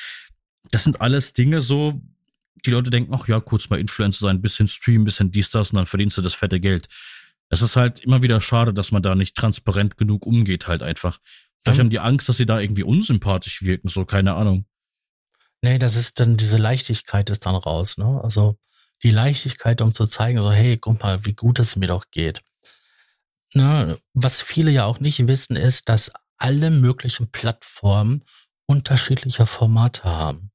das 0.71 0.85
sind 0.85 1.01
alles 1.01 1.33
Dinge 1.33 1.61
so, 1.61 2.01
die 2.65 2.71
Leute 2.71 2.91
denken, 2.91 3.15
ach 3.15 3.29
ja, 3.29 3.41
kurz 3.41 3.69
mal 3.69 3.79
Influencer 3.79 4.27
sein, 4.27 4.43
bisschen 4.43 4.69
streamen, 4.69 5.05
bisschen 5.05 5.31
dies, 5.31 5.51
das 5.51 5.71
und 5.71 5.77
dann 5.77 5.87
verdienst 5.87 6.19
du 6.19 6.23
das 6.23 6.35
fette 6.35 6.61
Geld. 6.61 6.89
Es 7.49 7.63
ist 7.63 7.77
halt 7.77 8.01
immer 8.01 8.23
wieder 8.23 8.41
schade, 8.41 8.75
dass 8.75 8.91
man 8.91 9.03
da 9.03 9.15
nicht 9.15 9.37
transparent 9.37 9.97
genug 9.97 10.27
umgeht, 10.27 10.67
halt 10.67 10.83
einfach. 10.83 11.19
Vielleicht 11.63 11.81
haben 11.81 11.91
die 11.91 12.01
Angst, 12.01 12.29
dass 12.29 12.37
sie 12.37 12.47
da 12.47 12.61
irgendwie 12.61 12.85
unsympathisch 12.85 13.63
wirken, 13.63 13.89
so, 13.89 14.05
keine 14.05 14.35
Ahnung. 14.35 14.67
Nee, 15.63 15.79
das 15.79 15.97
ist 15.97 16.21
dann, 16.21 16.37
diese 16.37 16.59
Leichtigkeit 16.59 17.29
ist 17.31 17.47
dann 17.47 17.57
raus, 17.57 17.99
ne? 17.99 18.21
Also, 18.23 18.57
die 19.03 19.11
Leichtigkeit, 19.11 19.81
um 19.81 19.93
zu 19.93 20.07
zeigen, 20.07 20.41
so, 20.41 20.53
hey, 20.53 20.77
guck 20.77 21.03
mal, 21.03 21.25
wie 21.25 21.35
gut 21.35 21.59
es 21.59 21.77
mir 21.77 21.89
doch 21.89 22.05
geht. 22.11 22.43
Ne, 23.55 23.99
was 24.13 24.43
viele 24.43 24.71
ja 24.71 24.85
auch 24.85 25.01
nicht 25.01 25.27
wissen, 25.27 25.57
ist, 25.57 25.89
dass 25.89 26.13
alle 26.39 26.71
möglichen 26.71 27.31
Plattformen 27.31 28.25
unterschiedliche 28.67 29.47
Formate 29.47 30.05
haben. 30.05 30.51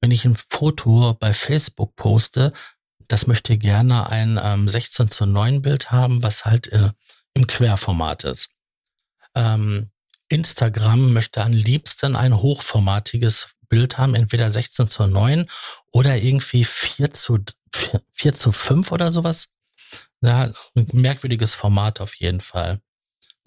Wenn 0.00 0.10
ich 0.10 0.24
ein 0.24 0.36
Foto 0.36 1.14
bei 1.14 1.32
Facebook 1.32 1.96
poste, 1.96 2.52
das 3.08 3.26
möchte 3.26 3.56
gerne 3.56 4.10
ein 4.10 4.38
ähm, 4.42 4.68
16 4.68 5.08
zu 5.08 5.26
9 5.26 5.62
Bild 5.62 5.90
haben, 5.90 6.22
was 6.22 6.44
halt 6.44 6.68
äh, 6.68 6.90
im 7.34 7.46
Querformat 7.46 8.24
ist. 8.24 8.48
Ähm, 9.34 9.90
Instagram 10.28 11.12
möchte 11.12 11.42
am 11.42 11.52
liebsten 11.52 12.16
ein 12.16 12.36
hochformatiges 12.36 13.48
Bild 13.68 13.98
haben, 13.98 14.14
entweder 14.14 14.52
16 14.52 14.88
zu 14.88 15.06
9 15.06 15.48
oder 15.90 16.16
irgendwie 16.16 16.64
4 16.64 17.12
zu, 17.12 17.38
4, 17.74 18.02
4 18.12 18.34
zu 18.34 18.52
5 18.52 18.92
oder 18.92 19.10
sowas. 19.10 19.48
Ja, 20.20 20.50
ein 20.74 20.86
merkwürdiges 20.92 21.54
Format 21.54 22.00
auf 22.00 22.14
jeden 22.14 22.40
Fall. 22.40 22.80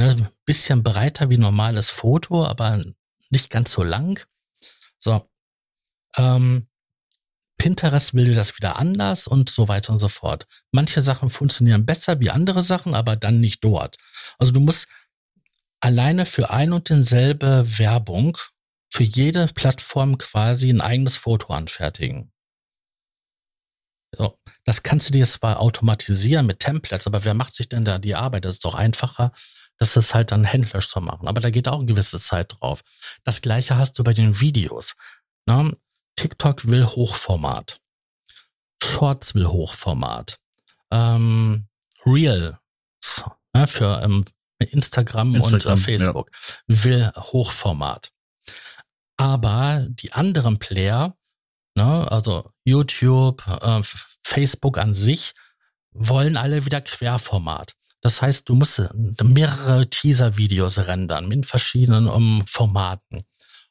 Ne, 0.01 0.31
bisschen 0.45 0.81
breiter 0.81 1.29
wie 1.29 1.37
normales 1.37 1.91
Foto, 1.91 2.43
aber 2.43 2.83
nicht 3.29 3.51
ganz 3.51 3.71
so 3.71 3.83
lang. 3.83 4.19
So. 4.97 5.29
Ähm, 6.17 6.67
Pinterest 7.59 8.15
will 8.15 8.33
das 8.33 8.57
wieder 8.57 8.77
anders 8.77 9.27
und 9.27 9.51
so 9.51 9.67
weiter 9.67 9.93
und 9.93 9.99
so 9.99 10.09
fort. 10.09 10.47
Manche 10.71 11.03
Sachen 11.03 11.29
funktionieren 11.29 11.85
besser 11.85 12.19
wie 12.19 12.31
andere 12.31 12.63
Sachen, 12.63 12.95
aber 12.95 13.15
dann 13.15 13.39
nicht 13.39 13.63
dort. 13.63 13.97
Also 14.39 14.51
du 14.51 14.59
musst 14.59 14.87
alleine 15.81 16.25
für 16.25 16.49
ein 16.49 16.73
und 16.73 16.89
denselbe 16.89 17.77
Werbung 17.77 18.39
für 18.89 19.03
jede 19.03 19.49
Plattform 19.53 20.17
quasi 20.17 20.71
ein 20.71 20.81
eigenes 20.81 21.15
Foto 21.15 21.53
anfertigen. 21.53 22.33
So, 24.17 24.35
das 24.65 24.81
kannst 24.81 25.09
du 25.09 25.13
dir 25.13 25.27
zwar 25.27 25.59
automatisieren 25.59 26.47
mit 26.47 26.59
Templates, 26.59 27.05
aber 27.05 27.23
wer 27.23 27.35
macht 27.35 27.53
sich 27.53 27.69
denn 27.69 27.85
da 27.85 27.99
die 27.99 28.15
Arbeit? 28.15 28.45
Das 28.45 28.55
ist 28.55 28.65
doch 28.65 28.73
einfacher, 28.73 29.31
das 29.81 29.97
ist 29.97 30.13
halt 30.13 30.31
dann 30.31 30.43
händlerisch 30.43 30.89
zu 30.89 31.01
machen. 31.01 31.27
Aber 31.27 31.41
da 31.41 31.49
geht 31.49 31.67
auch 31.67 31.79
eine 31.79 31.87
gewisse 31.87 32.19
Zeit 32.19 32.53
drauf. 32.53 32.83
Das 33.23 33.41
gleiche 33.41 33.77
hast 33.77 33.97
du 33.97 34.03
bei 34.03 34.13
den 34.13 34.39
Videos. 34.39 34.93
Ne? 35.47 35.75
TikTok 36.15 36.67
will 36.67 36.85
Hochformat. 36.85 37.81
Shorts 38.83 39.33
will 39.33 39.47
Hochformat. 39.47 40.37
Ähm, 40.91 41.67
Real 42.05 42.59
ne, 43.55 43.65
für 43.65 44.03
ähm, 44.03 44.23
Instagram, 44.59 45.33
Instagram, 45.33 45.53
und 45.53 45.65
äh, 45.65 45.77
Facebook 45.77 46.29
ja. 46.31 46.83
will 46.83 47.11
Hochformat. 47.15 48.11
Aber 49.17 49.87
die 49.89 50.13
anderen 50.13 50.59
Player, 50.59 51.17
ne, 51.73 52.11
also 52.11 52.51
YouTube, 52.65 53.43
äh, 53.47 53.81
Facebook 54.23 54.77
an 54.77 54.93
sich, 54.93 55.33
wollen 55.89 56.37
alle 56.37 56.65
wieder 56.65 56.81
Querformat. 56.81 57.73
Das 58.01 58.21
heißt, 58.21 58.49
du 58.49 58.55
musst 58.55 58.81
mehrere 59.21 59.89
Teaser-Videos 59.89 60.79
rendern 60.79 61.31
in 61.31 61.43
verschiedenen 61.43 62.07
um, 62.07 62.43
Formaten. 62.47 63.23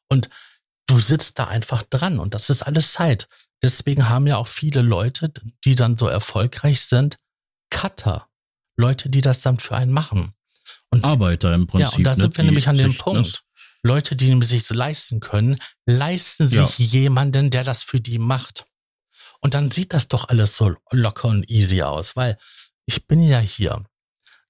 Und 0.09 0.31
du 0.87 0.99
sitzt 0.99 1.39
da 1.39 1.49
einfach 1.49 1.83
dran 1.83 2.18
und 2.18 2.35
das 2.35 2.49
ist 2.49 2.62
alles 2.62 2.93
Zeit. 2.93 3.28
Deswegen 3.62 4.09
haben 4.09 4.26
ja 4.26 4.37
auch 4.37 4.47
viele 4.47 4.83
Leute, 4.83 5.33
die 5.64 5.74
dann 5.74 5.99
so 5.99 6.07
erfolgreich 6.07 6.81
sind, 6.83 7.18
Cutter. 7.70 8.28
Leute, 8.76 9.11
die 9.11 9.20
das 9.20 9.41
dann 9.41 9.59
für 9.59 9.76
einen 9.76 9.93
machen. 9.93 10.33
Und, 10.91 11.05
Arbeiter 11.05 11.55
im 11.55 11.66
Prinzip. 11.66 11.91
Ja, 11.91 11.97
und 11.97 12.05
da 12.05 12.14
ne, 12.16 12.22
sind 12.22 12.37
wir 12.37 12.45
nämlich 12.45 12.68
an 12.68 12.78
dem 12.78 12.97
Punkt. 12.97 13.43
Leute, 13.83 14.16
die 14.16 14.43
sich 14.43 14.68
leisten 14.70 15.20
können, 15.20 15.57
leisten 15.87 16.49
sich 16.49 16.78
ja. 16.78 16.85
jemanden, 16.85 17.51
der 17.51 17.64
das 17.64 17.83
für 17.83 18.01
die 18.01 18.18
macht. 18.18 18.66
Und 19.41 19.55
dann 19.55 19.70
sieht 19.70 19.95
das 19.95 20.09
doch 20.09 20.28
alles 20.28 20.57
so 20.57 20.74
locker 20.91 21.28
und 21.28 21.49
easy 21.49 21.83
aus, 21.83 22.14
weil 22.16 22.39
ich 22.87 23.07
bin 23.07 23.22
ja 23.22 23.39
hier. 23.39 23.85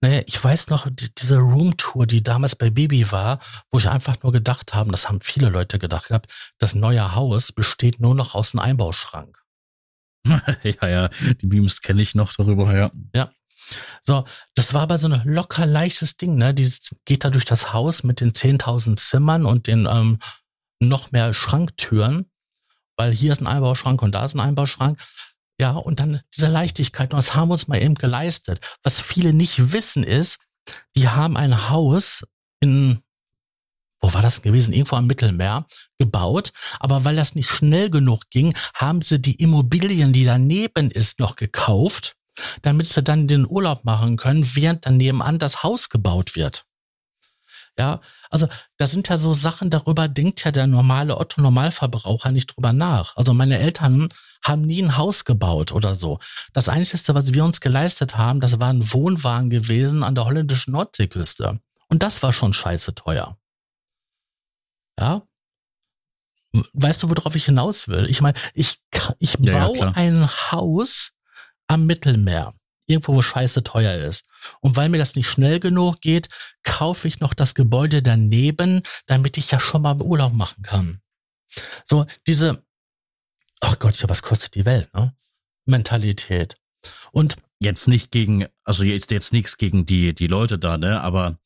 Naja, 0.02 0.22
ich 0.26 0.42
weiß 0.42 0.68
noch, 0.68 0.88
die, 0.90 1.14
diese 1.14 1.36
Roomtour, 1.36 2.06
die 2.06 2.22
damals 2.22 2.56
bei 2.56 2.70
Baby 2.70 3.10
war, 3.12 3.38
wo 3.70 3.78
ich 3.78 3.88
einfach 3.88 4.22
nur 4.22 4.32
gedacht 4.32 4.72
habe, 4.72 4.90
das 4.90 5.08
haben 5.08 5.20
viele 5.20 5.50
Leute 5.50 5.78
gedacht 5.78 6.08
gehabt, 6.08 6.32
das 6.58 6.74
neue 6.74 7.14
Haus 7.14 7.52
besteht 7.52 8.00
nur 8.00 8.14
noch 8.14 8.34
aus 8.34 8.54
einem 8.54 8.60
Einbauschrank. 8.60 9.38
ja, 10.62 10.88
ja, 10.88 11.08
die 11.08 11.46
Beams 11.46 11.80
kenne 11.80 12.02
ich 12.02 12.14
noch 12.14 12.32
darüber, 12.34 12.74
ja. 12.74 12.90
Ja. 13.14 13.30
So, 14.02 14.24
das 14.54 14.74
war 14.74 14.82
aber 14.82 14.98
so 14.98 15.08
ein 15.08 15.22
locker 15.24 15.66
leichtes 15.66 16.16
Ding, 16.16 16.36
ne? 16.36 16.54
Die 16.54 16.68
geht 17.04 17.24
da 17.24 17.30
durch 17.30 17.44
das 17.44 17.72
Haus 17.72 18.02
mit 18.02 18.20
den 18.20 18.32
10.000 18.32 18.96
Zimmern 18.96 19.44
und 19.44 19.66
den 19.66 19.86
ähm, 19.86 20.18
noch 20.80 21.12
mehr 21.12 21.34
Schranktüren, 21.34 22.30
weil 22.96 23.12
hier 23.12 23.32
ist 23.32 23.40
ein 23.40 23.46
Einbauschrank 23.46 24.02
und 24.02 24.14
da 24.14 24.24
ist 24.24 24.34
ein 24.34 24.40
Einbauschrank. 24.40 24.98
Ja, 25.60 25.72
und 25.72 26.00
dann 26.00 26.22
diese 26.34 26.46
Leichtigkeit. 26.46 27.12
Und 27.12 27.18
das 27.18 27.34
haben 27.34 27.50
wir 27.50 27.52
uns 27.52 27.68
mal 27.68 27.82
eben 27.82 27.94
geleistet. 27.94 28.78
Was 28.82 29.02
viele 29.02 29.34
nicht 29.34 29.72
wissen 29.72 30.04
ist, 30.04 30.38
die 30.96 31.06
haben 31.10 31.36
ein 31.36 31.68
Haus 31.68 32.24
in, 32.60 33.02
wo 34.00 34.14
war 34.14 34.22
das 34.22 34.40
gewesen? 34.40 34.72
Irgendwo 34.72 34.96
am 34.96 35.06
Mittelmeer 35.06 35.66
gebaut. 35.98 36.52
Aber 36.78 37.04
weil 37.04 37.14
das 37.14 37.34
nicht 37.34 37.50
schnell 37.50 37.90
genug 37.90 38.30
ging, 38.30 38.54
haben 38.74 39.02
sie 39.02 39.20
die 39.20 39.34
Immobilien, 39.34 40.14
die 40.14 40.24
daneben 40.24 40.90
ist, 40.90 41.20
noch 41.20 41.36
gekauft, 41.36 42.16
damit 42.62 42.86
sie 42.86 43.02
dann 43.02 43.28
den 43.28 43.46
Urlaub 43.46 43.84
machen 43.84 44.16
können, 44.16 44.48
während 44.54 44.86
dann 44.86 44.96
nebenan 44.96 45.38
das 45.38 45.62
Haus 45.62 45.90
gebaut 45.90 46.36
wird. 46.36 46.64
Ja, 47.78 48.00
also 48.30 48.48
da 48.78 48.86
sind 48.86 49.10
ja 49.10 49.18
so 49.18 49.34
Sachen, 49.34 49.68
darüber 49.68 50.08
denkt 50.08 50.42
ja 50.42 50.52
der 50.52 50.66
normale 50.66 51.18
Otto-Normalverbraucher 51.18 52.30
nicht 52.30 52.56
drüber 52.56 52.72
nach. 52.72 53.14
Also 53.16 53.34
meine 53.34 53.58
Eltern 53.58 54.08
haben 54.42 54.62
nie 54.62 54.82
ein 54.82 54.96
Haus 54.96 55.24
gebaut 55.24 55.72
oder 55.72 55.94
so. 55.94 56.18
Das 56.52 56.68
Einzige, 56.68 57.14
was 57.14 57.32
wir 57.32 57.44
uns 57.44 57.60
geleistet 57.60 58.16
haben, 58.16 58.40
das 58.40 58.58
war 58.60 58.72
ein 58.72 58.92
Wohnwagen 58.92 59.50
gewesen 59.50 60.02
an 60.02 60.14
der 60.14 60.24
holländischen 60.24 60.72
Nordseeküste. 60.72 61.60
Und 61.88 62.02
das 62.02 62.22
war 62.22 62.32
schon 62.32 62.54
scheiße 62.54 62.94
teuer. 62.94 63.36
Ja. 64.98 65.22
Weißt 66.72 67.02
du, 67.02 67.10
worauf 67.10 67.34
ich 67.34 67.44
hinaus 67.44 67.88
will? 67.88 68.08
Ich 68.10 68.20
meine, 68.20 68.38
ich, 68.54 68.80
ich 69.18 69.36
ja, 69.40 69.66
baue 69.66 69.78
ja, 69.78 69.92
ein 69.92 70.28
Haus 70.50 71.12
am 71.68 71.86
Mittelmeer. 71.86 72.52
Irgendwo, 72.86 73.14
wo 73.14 73.22
scheiße 73.22 73.62
teuer 73.62 73.94
ist. 73.94 74.24
Und 74.60 74.74
weil 74.74 74.88
mir 74.88 74.98
das 74.98 75.14
nicht 75.14 75.28
schnell 75.28 75.60
genug 75.60 76.00
geht, 76.00 76.28
kaufe 76.64 77.06
ich 77.06 77.20
noch 77.20 77.34
das 77.34 77.54
Gebäude 77.54 78.02
daneben, 78.02 78.82
damit 79.06 79.36
ich 79.36 79.52
ja 79.52 79.60
schon 79.60 79.82
mal 79.82 80.00
Urlaub 80.00 80.32
machen 80.32 80.64
kann. 80.64 81.00
So, 81.84 82.06
diese, 82.26 82.64
ach 83.60 83.78
Gott, 83.78 84.00
ja, 84.00 84.08
was 84.08 84.22
kostet 84.22 84.54
die 84.54 84.64
Welt, 84.64 84.92
ne? 84.94 85.14
Mentalität. 85.66 86.56
Und 87.12 87.36
jetzt 87.60 87.88
nicht 87.88 88.10
gegen, 88.10 88.46
also 88.64 88.82
jetzt, 88.82 89.10
jetzt 89.10 89.32
nichts 89.32 89.56
gegen 89.56 89.86
die, 89.86 90.14
die 90.14 90.26
Leute 90.26 90.58
da, 90.58 90.78
ne? 90.78 91.00
Aber 91.00 91.38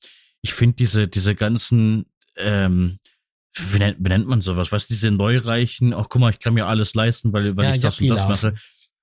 ich 0.43 0.55
finde 0.55 0.77
diese, 0.77 1.09
diese 1.09 1.35
ganzen, 1.35 2.07
ähm, 2.37 2.99
wie 3.57 3.79
nennt, 3.79 3.99
wie 4.01 4.09
nennt 4.09 4.27
man 4.27 4.41
sowas? 4.41 4.73
Was 4.73 4.87
diese 4.87 5.11
Neureichen, 5.11 5.93
ach 5.93 6.09
guck 6.09 6.21
mal, 6.21 6.31
ich 6.31 6.39
kann 6.39 6.55
mir 6.55 6.67
alles 6.67 6.95
leisten, 6.95 7.33
weil, 7.33 7.57
weil 7.57 7.67
ja, 7.67 7.75
ich 7.75 7.81
das 7.81 8.01
und 8.01 8.09
das 8.09 8.29
mache. 8.29 8.55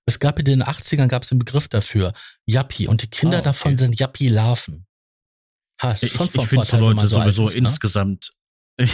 Es 0.05 0.19
gab 0.19 0.39
in 0.39 0.45
den 0.45 0.63
80ern 0.63 1.07
gab 1.07 1.23
es 1.23 1.31
einen 1.31 1.39
Begriff 1.39 1.67
dafür, 1.67 2.13
Yappi, 2.45 2.87
und 2.87 3.03
die 3.03 3.07
Kinder 3.07 3.37
ah, 3.37 3.39
okay. 3.39 3.49
davon 3.49 3.77
sind 3.77 3.99
Yappi-Larven. 3.99 4.85
Ha, 5.81 5.93
ich, 5.93 6.03
ich 6.03 6.47
finde 6.47 6.65
so 6.65 6.77
Leute 6.77 7.07
sowieso 7.07 7.47
ist, 7.47 7.95
ne? 7.95 8.17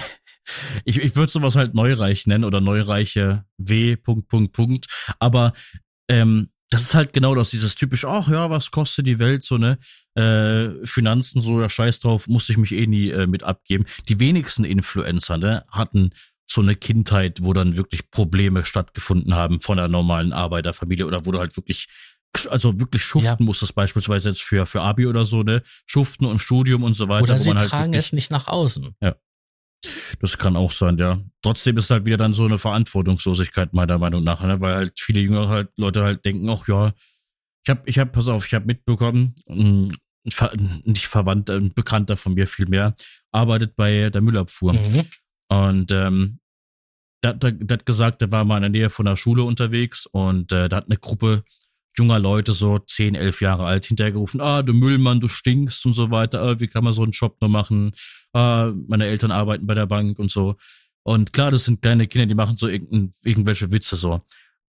Ich, 0.85 0.97
ich 0.97 1.15
würde 1.15 1.31
sowas 1.31 1.55
halt 1.55 1.73
Neureich 1.73 2.27
nennen 2.27 2.43
oder 2.43 2.61
Neureiche 2.61 3.45
W. 3.57 3.95
Punkt, 3.95 4.27
Punkt, 4.27 4.53
Punkt. 4.53 4.87
Aber 5.19 5.53
ähm, 6.09 6.49
das 6.69 6.81
ist 6.81 6.95
halt 6.95 7.13
genau 7.13 7.33
das, 7.33 7.51
dieses 7.51 7.75
typisch, 7.75 8.03
ach 8.05 8.29
ja, 8.29 8.49
was 8.49 8.71
kostet 8.71 9.07
die 9.07 9.19
Welt, 9.19 9.43
so, 9.43 9.57
ne? 9.57 9.77
Äh, 10.15 10.85
Finanzen, 10.85 11.41
so, 11.41 11.61
ja, 11.61 11.69
scheiß 11.69 11.99
drauf, 12.01 12.27
musste 12.27 12.51
ich 12.51 12.57
mich 12.57 12.73
eh 12.73 12.87
nie 12.87 13.09
äh, 13.09 13.27
mit 13.27 13.43
abgeben. 13.43 13.85
Die 14.09 14.19
wenigsten 14.19 14.65
Influencer, 14.65 15.37
ne, 15.37 15.63
hatten 15.69 16.09
so 16.49 16.61
eine 16.61 16.75
Kindheit, 16.75 17.39
wo 17.43 17.53
dann 17.53 17.77
wirklich 17.77 18.09
Probleme 18.11 18.65
stattgefunden 18.65 19.33
haben 19.33 19.61
von 19.61 19.79
einer 19.79 19.87
normalen 19.87 20.33
Arbeiterfamilie 20.33 21.05
oder 21.05 21.25
wo 21.25 21.31
du 21.31 21.39
halt 21.39 21.55
wirklich, 21.55 21.87
also 22.49 22.79
wirklich 22.79 23.03
schuften 23.03 23.43
ja. 23.43 23.45
musstest, 23.45 23.75
beispielsweise 23.75 24.29
jetzt 24.29 24.41
für, 24.41 24.65
für 24.65 24.81
Abi 24.81 25.07
oder 25.07 25.23
so, 25.23 25.43
ne? 25.43 25.61
Schuften 25.85 26.25
und 26.25 26.39
Studium 26.39 26.83
und 26.83 26.95
so 26.95 27.07
weiter. 27.07 27.23
Oder 27.23 27.39
sie 27.39 27.51
halt 27.51 27.69
tragen 27.69 27.93
es 27.93 28.11
nicht 28.11 28.29
nach 28.29 28.47
außen. 28.47 28.95
Ja. 29.01 29.15
Das 30.19 30.38
kann 30.38 30.55
auch 30.55 30.71
sein, 30.71 30.97
ja. 30.97 31.21
Trotzdem 31.41 31.78
ist 31.78 31.89
halt 31.89 32.05
wieder 32.05 32.17
dann 32.17 32.34
so 32.34 32.45
eine 32.45 32.57
Verantwortungslosigkeit 32.57 33.73
meiner 33.73 33.97
Meinung 33.97 34.23
nach, 34.23 34.43
ne? 34.43 34.59
weil 34.59 34.75
halt 34.75 34.99
viele 34.99 35.21
jüngere 35.21 35.49
halt 35.49 35.69
Leute 35.78 36.03
halt 36.03 36.25
denken, 36.25 36.49
ach 36.49 36.67
ja, 36.67 36.93
ich 37.63 37.69
hab, 37.69 37.88
ich 37.88 37.99
hab, 37.99 38.11
pass 38.11 38.28
auf, 38.28 38.45
ich 38.45 38.53
hab 38.53 38.65
mitbekommen, 38.65 39.36
ein, 39.47 39.95
nicht 40.84 41.07
Verwandter, 41.07 41.55
ein 41.55 41.73
Bekannter 41.73 42.17
von 42.17 42.34
mir 42.34 42.47
vielmehr, 42.47 42.95
arbeitet 43.32 43.75
bei 43.75 44.09
der 44.09 44.21
Müllabfuhr. 44.21 44.73
Mhm. 44.73 45.05
Und 45.49 45.91
ähm, 45.91 46.39
der, 47.23 47.34
der, 47.34 47.51
der 47.51 47.78
hat 47.78 47.86
gesagt, 47.86 48.21
der 48.21 48.32
war 48.32 48.45
mal 48.45 48.57
in 48.57 48.63
der 48.63 48.69
Nähe 48.69 48.89
von 48.89 49.05
der 49.05 49.15
Schule 49.15 49.43
unterwegs 49.43 50.05
und 50.05 50.51
äh, 50.51 50.69
da 50.69 50.78
hat 50.78 50.86
eine 50.86 50.97
Gruppe 50.97 51.43
junger 51.97 52.19
Leute, 52.19 52.53
so 52.53 52.79
10, 52.79 53.15
11 53.15 53.41
Jahre 53.41 53.65
alt, 53.65 53.85
hinterhergerufen, 53.85 54.41
ah, 54.41 54.61
du 54.61 54.73
Müllmann, 54.73 55.19
du 55.19 55.27
stinkst 55.27 55.85
und 55.85 55.93
so 55.93 56.11
weiter, 56.11 56.41
ah, 56.41 56.59
wie 56.59 56.67
kann 56.67 56.83
man 56.83 56.93
so 56.93 57.03
einen 57.03 57.11
Job 57.11 57.37
noch 57.41 57.49
machen? 57.49 57.93
Ah, 58.33 58.71
meine 58.87 59.05
Eltern 59.07 59.31
arbeiten 59.31 59.67
bei 59.67 59.73
der 59.73 59.87
Bank 59.87 60.19
und 60.19 60.31
so. 60.31 60.55
Und 61.03 61.33
klar, 61.33 61.51
das 61.51 61.65
sind 61.65 61.81
kleine 61.81 62.07
Kinder, 62.07 62.25
die 62.25 62.35
machen 62.35 62.57
so 62.57 62.67
irgendwelche 62.67 63.71
Witze 63.71 63.95
so. 63.95 64.21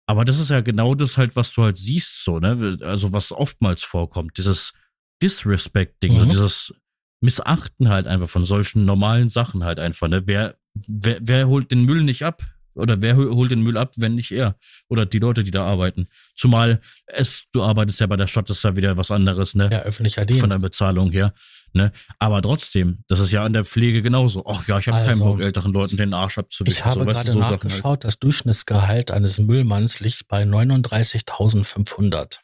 Aber 0.05 0.23
das 0.23 0.39
ist 0.39 0.49
ja 0.49 0.61
genau 0.61 0.95
das 0.95 1.17
halt, 1.17 1.35
was 1.35 1.51
du 1.51 1.63
halt 1.63 1.77
siehst, 1.77 2.23
so, 2.23 2.39
ne? 2.39 2.77
Also 2.81 3.11
was 3.11 3.31
oftmals 3.31 3.83
vorkommt, 3.83 4.37
dieses 4.37 4.73
Disrespect-Ding, 5.21 6.13
mhm. 6.13 6.19
so 6.19 6.25
dieses 6.25 6.73
Missachten 7.21 7.89
halt 7.89 8.07
einfach 8.07 8.29
von 8.29 8.45
solchen 8.45 8.85
normalen 8.85 9.27
Sachen 9.27 9.65
halt 9.65 9.79
einfach, 9.79 10.07
ne? 10.07 10.23
Wer, 10.25 10.55
wer, 10.87 11.17
wer 11.21 11.47
holt 11.47 11.71
den 11.71 11.83
Müll 11.83 12.03
nicht 12.03 12.23
ab? 12.23 12.41
Oder 12.77 13.01
wer 13.01 13.15
holt 13.17 13.51
den 13.51 13.61
Müll 13.61 13.77
ab, 13.77 13.93
wenn 13.97 14.15
nicht 14.15 14.31
er? 14.31 14.55
Oder 14.87 15.05
die 15.05 15.19
Leute, 15.19 15.43
die 15.43 15.51
da 15.51 15.65
arbeiten. 15.65 16.07
Zumal 16.35 16.79
es, 17.07 17.43
du 17.51 17.63
arbeitest 17.63 17.99
ja 17.99 18.07
bei 18.07 18.17
der 18.17 18.27
Stadt, 18.27 18.49
das 18.49 18.57
ist 18.57 18.63
ja 18.63 18.75
wieder 18.75 18.97
was 18.97 19.11
anderes, 19.11 19.55
ne? 19.55 19.69
Ja, 19.71 19.81
öffentlicher 19.81 20.25
Dienst. 20.25 20.41
Von 20.41 20.49
der 20.49 20.59
Bezahlung 20.59 21.11
her. 21.11 21.33
Ne? 21.73 21.91
Aber 22.19 22.41
trotzdem, 22.41 23.03
das 23.07 23.19
ist 23.19 23.31
ja 23.31 23.43
an 23.43 23.53
der 23.53 23.65
Pflege 23.65 24.01
genauso. 24.01 24.45
Ach 24.47 24.67
ja, 24.67 24.79
ich 24.79 24.87
habe 24.87 24.97
also, 24.97 25.09
keinen 25.09 25.19
Bock, 25.19 25.41
älteren 25.41 25.73
Leuten 25.73 25.97
den 25.97 26.13
Arsch 26.13 26.37
abzuwischen. 26.37 26.77
Ich 26.77 26.85
habe 26.85 26.99
so, 26.99 27.05
gerade 27.05 27.31
so 27.31 27.39
nachgeschaut, 27.39 27.83
halt. 27.83 28.03
das 28.03 28.19
Durchschnittsgehalt 28.19 29.11
eines 29.11 29.39
Müllmanns 29.39 29.99
liegt 29.99 30.27
bei 30.27 30.43
39.500. 30.43 32.37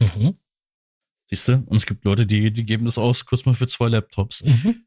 Mhm. 0.00 0.34
Siehst 1.28 1.48
du? 1.48 1.62
Und 1.66 1.76
es 1.76 1.86
gibt 1.86 2.04
Leute, 2.04 2.26
die, 2.26 2.52
die 2.52 2.64
geben 2.64 2.84
das 2.84 2.98
aus, 2.98 3.24
kurz 3.24 3.46
mal 3.46 3.54
für 3.54 3.68
zwei 3.68 3.88
Laptops. 3.88 4.44
Mhm 4.44 4.84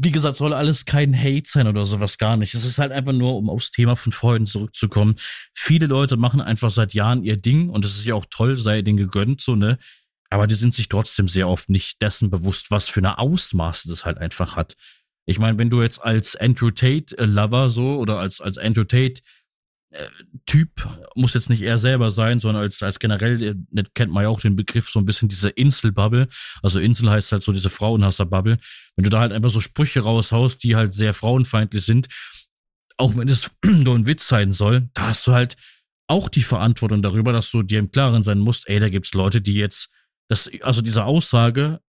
wie 0.00 0.12
gesagt, 0.12 0.36
soll 0.36 0.52
alles 0.52 0.84
kein 0.84 1.16
Hate 1.16 1.46
sein 1.48 1.66
oder 1.66 1.84
sowas 1.84 2.18
gar 2.18 2.36
nicht. 2.36 2.54
Es 2.54 2.64
ist 2.64 2.78
halt 2.78 2.92
einfach 2.92 3.12
nur, 3.12 3.36
um 3.36 3.50
aufs 3.50 3.70
Thema 3.70 3.96
von 3.96 4.12
vorhin 4.12 4.46
zurückzukommen. 4.46 5.16
Viele 5.54 5.86
Leute 5.86 6.16
machen 6.16 6.40
einfach 6.40 6.70
seit 6.70 6.94
Jahren 6.94 7.24
ihr 7.24 7.36
Ding 7.36 7.68
und 7.68 7.84
es 7.84 7.96
ist 7.96 8.06
ja 8.06 8.14
auch 8.14 8.26
toll, 8.30 8.58
sei 8.58 8.82
denen 8.82 8.96
gegönnt, 8.96 9.40
so, 9.40 9.56
ne? 9.56 9.78
Aber 10.30 10.46
die 10.46 10.54
sind 10.54 10.74
sich 10.74 10.88
trotzdem 10.88 11.26
sehr 11.26 11.48
oft 11.48 11.70
nicht 11.70 12.00
dessen 12.02 12.30
bewusst, 12.30 12.70
was 12.70 12.86
für 12.88 13.00
eine 13.00 13.18
Ausmaße 13.18 13.88
das 13.88 14.04
halt 14.04 14.18
einfach 14.18 14.56
hat. 14.56 14.74
Ich 15.26 15.38
meine, 15.38 15.58
wenn 15.58 15.70
du 15.70 15.82
jetzt 15.82 16.02
als 16.02 16.36
Andrew 16.36 16.70
Tate 16.70 17.16
Lover 17.18 17.68
so 17.68 17.98
oder 17.98 18.18
als, 18.18 18.40
als 18.40 18.56
Andrew 18.56 18.84
Tate 18.84 19.20
Typ, 20.44 20.86
muss 21.14 21.34
jetzt 21.34 21.48
nicht 21.48 21.62
er 21.62 21.78
selber 21.78 22.10
sein, 22.10 22.40
sondern 22.40 22.62
als, 22.62 22.82
als 22.82 22.98
generell, 22.98 23.42
äh, 23.42 23.82
kennt 23.94 24.12
man 24.12 24.22
ja 24.22 24.28
auch 24.28 24.40
den 24.40 24.54
Begriff 24.54 24.88
so 24.90 24.98
ein 24.98 25.06
bisschen 25.06 25.28
diese 25.28 25.48
Inselbubble. 25.48 26.28
Also 26.62 26.78
Insel 26.78 27.10
heißt 27.10 27.32
halt 27.32 27.42
so 27.42 27.52
diese 27.52 27.70
Frauenhasser-Bubble. 27.70 28.58
Wenn 28.96 29.02
du 29.04 29.10
da 29.10 29.20
halt 29.20 29.32
einfach 29.32 29.50
so 29.50 29.60
Sprüche 29.60 30.00
raushaust, 30.00 30.62
die 30.62 30.76
halt 30.76 30.94
sehr 30.94 31.14
frauenfeindlich 31.14 31.84
sind, 31.84 32.08
auch 32.98 33.16
wenn 33.16 33.28
es 33.28 33.50
nur 33.64 33.94
ein 33.94 34.06
Witz 34.06 34.28
sein 34.28 34.52
soll, 34.52 34.90
da 34.92 35.08
hast 35.08 35.26
du 35.26 35.32
halt 35.32 35.56
auch 36.06 36.28
die 36.28 36.42
Verantwortung 36.42 37.02
darüber, 37.02 37.32
dass 37.32 37.50
du 37.50 37.62
dir 37.62 37.78
im 37.78 37.90
Klaren 37.90 38.22
sein 38.22 38.38
musst, 38.38 38.68
ey, 38.68 38.80
da 38.80 38.88
gibt's 38.88 39.14
Leute, 39.14 39.40
die 39.40 39.54
jetzt, 39.54 39.88
das, 40.28 40.50
also 40.62 40.82
diese 40.82 41.04
Aussage 41.04 41.80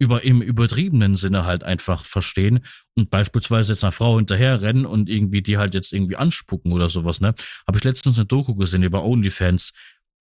über 0.00 0.24
im 0.24 0.40
übertriebenen 0.40 1.14
Sinne 1.14 1.44
halt 1.44 1.62
einfach 1.62 2.04
verstehen 2.04 2.60
und 2.96 3.10
beispielsweise 3.10 3.72
jetzt 3.72 3.84
einer 3.84 3.92
Frau 3.92 4.16
hinterherrennen 4.16 4.86
und 4.86 5.10
irgendwie 5.10 5.42
die 5.42 5.58
halt 5.58 5.74
jetzt 5.74 5.92
irgendwie 5.92 6.16
anspucken 6.16 6.72
oder 6.72 6.88
sowas, 6.88 7.20
ne? 7.20 7.34
Habe 7.66 7.78
ich 7.78 7.84
letztens 7.84 8.18
eine 8.18 8.26
Doku 8.26 8.54
gesehen 8.54 8.82
über 8.82 9.04
OnlyFans. 9.04 9.72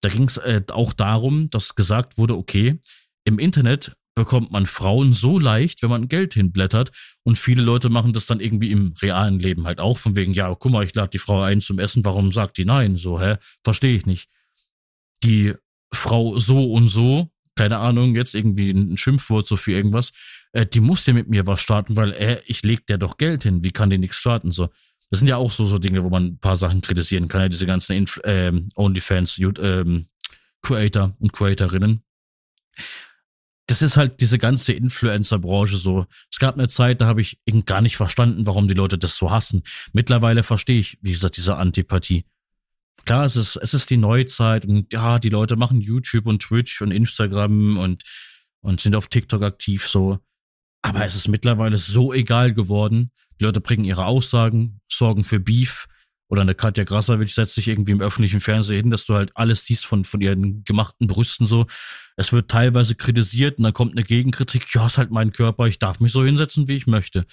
Da 0.02 0.10
ging 0.10 0.24
es 0.24 0.38
äh, 0.38 0.62
auch 0.70 0.94
darum, 0.94 1.50
dass 1.50 1.76
gesagt 1.76 2.18
wurde, 2.18 2.38
okay, 2.38 2.80
im 3.24 3.40
Internet 3.40 3.94
bekommt 4.16 4.52
man 4.52 4.66
Frauen 4.66 5.14
so 5.14 5.40
leicht, 5.40 5.82
wenn 5.82 5.90
man 5.90 6.10
Geld 6.10 6.34
hinblättert 6.34 6.92
und 7.24 7.38
viele 7.38 7.64
Leute 7.64 7.90
machen 7.90 8.12
das 8.12 8.26
dann 8.26 8.42
irgendwie 8.42 8.72
im 8.72 8.94
realen 9.02 9.40
Leben 9.40 9.66
halt 9.66 9.80
auch 9.80 9.98
von 9.98 10.18
wegen, 10.18 10.34
ja, 10.34 10.54
guck 10.54 10.74
mal, 10.74 10.84
ich 10.84 10.94
lade 10.94 11.12
die 11.12 11.20
Frau 11.20 11.42
ein 11.42 11.62
zum 11.62 11.80
Essen, 11.80 12.04
warum 12.04 12.34
sagt 12.34 12.58
die 12.58 12.66
nein? 12.66 12.98
So, 12.98 13.22
hä? 13.22 13.38
Verstehe 13.64 13.96
ich 13.96 14.06
nicht. 14.06 14.30
Die 15.24 15.54
Frau 15.94 16.38
so 16.38 16.74
und 16.74 16.90
so 16.90 17.32
keine 17.60 17.80
Ahnung, 17.80 18.16
jetzt 18.16 18.36
irgendwie 18.36 18.72
ein 18.72 18.96
Schimpfwort 18.96 19.46
so 19.46 19.58
für 19.58 19.74
irgendwas, 19.74 20.14
äh, 20.54 20.66
die 20.66 20.80
muss 20.80 21.06
ja 21.06 21.12
mit 21.12 21.28
mir 21.28 21.46
was 21.46 21.60
starten, 21.60 21.98
weil 21.98 22.14
äh, 22.14 22.40
ich 22.46 22.64
leg 22.64 22.88
der 22.88 22.98
doch 22.98 23.18
Geld 23.18 23.44
hin, 23.44 23.66
wie 23.66 23.72
kann 23.72 23.90
die 23.90 23.98
nichts 23.98 24.16
starten 24.16 24.54
so? 24.54 24.70
Das 25.10 25.20
sind 25.20 25.28
ja 25.28 25.36
auch 25.36 25.52
so 25.52 25.66
so 25.66 25.78
Dinge, 25.78 26.06
wo 26.06 26.10
man 26.10 26.26
ein 26.26 26.40
paar 26.40 26.56
Sachen 26.56 26.80
kritisieren 26.80 27.28
kann, 27.28 27.42
ja 27.42 27.50
diese 27.50 27.66
ganzen 27.66 27.98
Inf 27.98 28.18
ähm, 28.24 28.68
OnlyFans 28.76 29.40
ähm, 29.40 30.08
Creator 30.62 31.18
und 31.20 31.34
Creatorinnen. 31.34 32.02
Das 33.68 33.82
ist 33.82 33.98
halt 33.98 34.22
diese 34.22 34.38
ganze 34.38 34.72
Influencer-Branche 34.72 35.76
so. 35.76 36.06
Es 36.32 36.40
gab 36.40 36.56
eine 36.56 36.70
Zeit, 36.70 37.02
da 37.02 37.08
habe 37.08 37.20
ich 37.20 37.42
gar 37.66 37.82
nicht 37.82 37.98
verstanden, 37.98 38.46
warum 38.46 38.70
die 38.70 38.74
Leute 38.74 38.98
das 38.98 39.18
so 39.18 39.32
hassen. 39.32 39.64
Mittlerweile 39.92 40.44
verstehe 40.44 40.80
ich, 40.80 40.98
wie 41.02 41.12
gesagt, 41.12 41.36
diese 41.36 41.58
Antipathie 41.58 42.24
klar, 43.06 43.26
es 43.26 43.36
ist, 43.36 43.56
es 43.58 43.74
ist 43.74 43.90
die 43.90 43.98
Neuzeit 43.98 44.66
und 44.66 44.92
ja, 44.94 45.20
die 45.20 45.30
Leute 45.30 45.56
machen 45.56 45.82
YouTube 45.82 46.26
und 46.26 46.42
Twitch 46.42 46.82
und 46.82 46.92
Instagram 46.92 47.78
und, 47.78 48.04
und 48.62 48.82
sind 48.82 48.96
auf 48.96 49.08
TikTok 49.08 49.44
aktiv 49.44 49.88
so. 49.88 50.20
Aber 50.82 51.04
es 51.06 51.16
ist 51.16 51.28
mittlerweile 51.28 51.78
so 51.78 52.14
egal 52.14 52.54
geworden. 52.54 53.12
Die 53.40 53.46
Leute 53.46 53.62
bringen 53.62 53.84
ihre 53.84 54.06
Aussagen, 54.06 54.82
sorgen 54.92 55.24
für 55.24 55.40
Beef. 55.40 55.88
Oder 56.32 56.44
eine 56.44 56.54
Katja 56.54 56.84
Grasavitsch 56.84 57.34
setzt 57.34 57.56
sich 57.56 57.68
irgendwie 57.68 57.92
im 57.92 58.02
öffentlichen 58.02 58.40
Fernsehen 58.40 58.82
hin, 58.82 58.92
dass 58.92 59.06
du 59.06 59.16
halt 59.16 59.32
alles 59.36 59.66
siehst 59.66 59.86
von, 59.86 60.06
von 60.06 60.22
ihren 60.22 60.64
gemachten 60.64 61.08
Brüsten 61.08 61.48
so. 61.48 61.66
Es 62.18 62.32
wird 62.32 62.52
teilweise 62.52 62.94
kritisiert 62.94 63.58
und 63.58 63.64
dann 63.64 63.74
kommt 63.74 63.94
eine 63.94 64.04
Gegenkritik. 64.04 64.64
Ja, 64.76 64.86
ist 64.86 65.00
halt 65.00 65.10
mein 65.10 65.32
Körper, 65.32 65.66
ich 65.66 65.80
darf 65.80 66.00
mich 66.00 66.12
so 66.12 66.24
hinsetzen, 66.24 66.68
wie 66.68 66.76
ich 66.76 66.86
möchte 66.86 67.26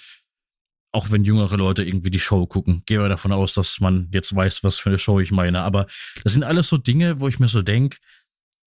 auch 0.97 1.11
wenn 1.11 1.23
jüngere 1.23 1.57
Leute 1.57 1.83
irgendwie 1.83 2.09
die 2.09 2.19
Show 2.19 2.47
gucken. 2.47 2.81
Gehe 2.87 2.97
mal 2.97 3.07
davon 3.07 3.31
aus, 3.31 3.53
dass 3.53 3.79
man 3.79 4.09
jetzt 4.11 4.35
weiß, 4.35 4.63
was 4.63 4.79
für 4.79 4.89
eine 4.89 4.97
Show 4.97 5.19
ich 5.19 5.31
meine. 5.31 5.61
Aber 5.61 5.85
das 6.23 6.33
sind 6.33 6.43
alles 6.43 6.69
so 6.69 6.77
Dinge, 6.77 7.19
wo 7.19 7.27
ich 7.27 7.39
mir 7.39 7.47
so 7.47 7.61
denke, 7.61 7.97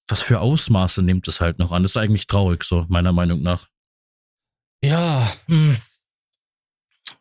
was 0.06 0.22
für 0.22 0.38
Ausmaße 0.38 1.02
nimmt 1.02 1.26
es 1.26 1.40
halt 1.40 1.58
noch 1.58 1.72
an? 1.72 1.82
Das 1.82 1.92
ist 1.92 1.96
eigentlich 1.96 2.28
traurig, 2.28 2.62
so 2.62 2.86
meiner 2.88 3.12
Meinung 3.12 3.42
nach. 3.42 3.66
Ja, 4.84 5.28
hm. 5.46 5.76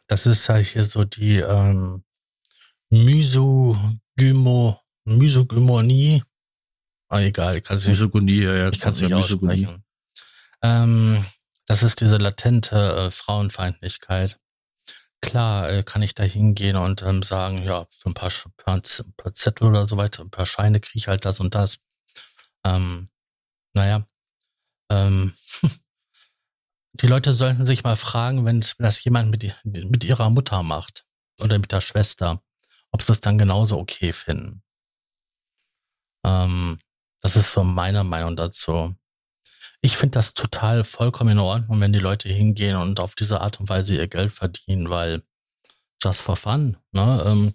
das 0.05 0.28
ist 0.28 0.47
halt 0.47 0.68
hier 0.68 0.84
so 0.84 1.05
die 1.05 1.38
ähm, 1.38 2.03
Mysogymo, 2.91 4.80
Mysogymonie. 5.05 6.22
Ah, 7.07 7.22
egal, 7.22 7.57
ich 7.57 7.64
kann 7.64 7.78
es 7.78 7.88
nicht. 7.88 7.95
Misogonie, 7.95 8.43
ja, 8.43 8.55
ja. 8.55 8.70
Ich 8.70 8.80
kann 8.80 8.93
es 8.93 9.01
nicht 9.01 9.14
aussprechen. 9.14 9.84
Ähm, 10.62 11.26
das 11.66 11.82
ist 11.82 11.99
diese 11.99 12.18
latente 12.18 12.76
äh, 12.76 13.12
Frauenfeindlichkeit 13.12 14.39
klar 15.22 15.70
äh, 15.70 15.84
kann 15.84 16.02
ich 16.02 16.16
da 16.16 16.24
hingehen 16.24 16.76
und 16.76 17.02
ähm, 17.04 17.24
sagen, 17.24 17.64
ja, 17.64 17.86
für 17.90 18.10
ein 18.10 18.14
paar, 18.14 18.32
paar, 18.58 18.82
paar 19.18 19.34
Zettel 19.34 19.68
oder 19.68 19.88
so 19.88 19.98
weiter, 19.98 20.24
ein 20.24 20.32
paar 20.32 20.46
Scheine 20.46 20.80
kriege 20.80 21.00
ich 21.00 21.08
halt 21.08 21.26
das 21.26 21.40
und 21.40 21.56
das. 21.56 21.80
Ähm, 22.64 23.10
naja, 23.74 24.04
ähm, 24.92 25.34
die 26.94 27.08
Leute 27.08 27.34
sollten 27.34 27.66
sich 27.66 27.84
mal 27.84 27.96
fragen, 27.96 28.46
wenn 28.46 28.64
das 28.78 29.04
jemand 29.04 29.32
mit, 29.32 29.56
mit 29.64 30.04
ihrer 30.04 30.30
Mutter 30.30 30.64
macht 30.64 31.06
oder 31.40 31.58
mit 31.58 31.72
der 31.72 31.82
Schwester, 31.82 32.42
ob 32.92 33.02
sie 33.02 33.08
das 33.08 33.22
dann 33.22 33.38
genauso 33.38 33.78
okay 33.80 34.14
finden. 34.14 34.64
Ähm, 36.26 36.80
das 37.22 37.36
ist 37.36 37.54
so 37.54 37.64
meine 37.64 38.04
Meinung 38.04 38.36
dazu. 38.36 38.96
Ich 39.82 39.98
finde 39.98 40.14
das 40.14 40.34
total 40.34 40.84
vollkommen 40.84 41.32
in 41.32 41.40
Ordnung, 41.40 41.80
wenn 41.80 41.94
die 41.94 42.00
Leute 42.00 42.28
hingehen 42.28 42.76
und 42.76 43.00
auf 43.00 43.16
diese 43.16 43.42
Art 43.42 43.60
und 43.60 43.70
Weise 43.70 43.96
ihr 43.96 44.08
Geld 44.08 44.34
verdienen, 44.34 44.90
weil 44.90 45.24
just 46.04 46.22
for 46.22 46.36
fun. 46.36 46.78
Ne? 46.92 47.24
Ähm, 47.26 47.54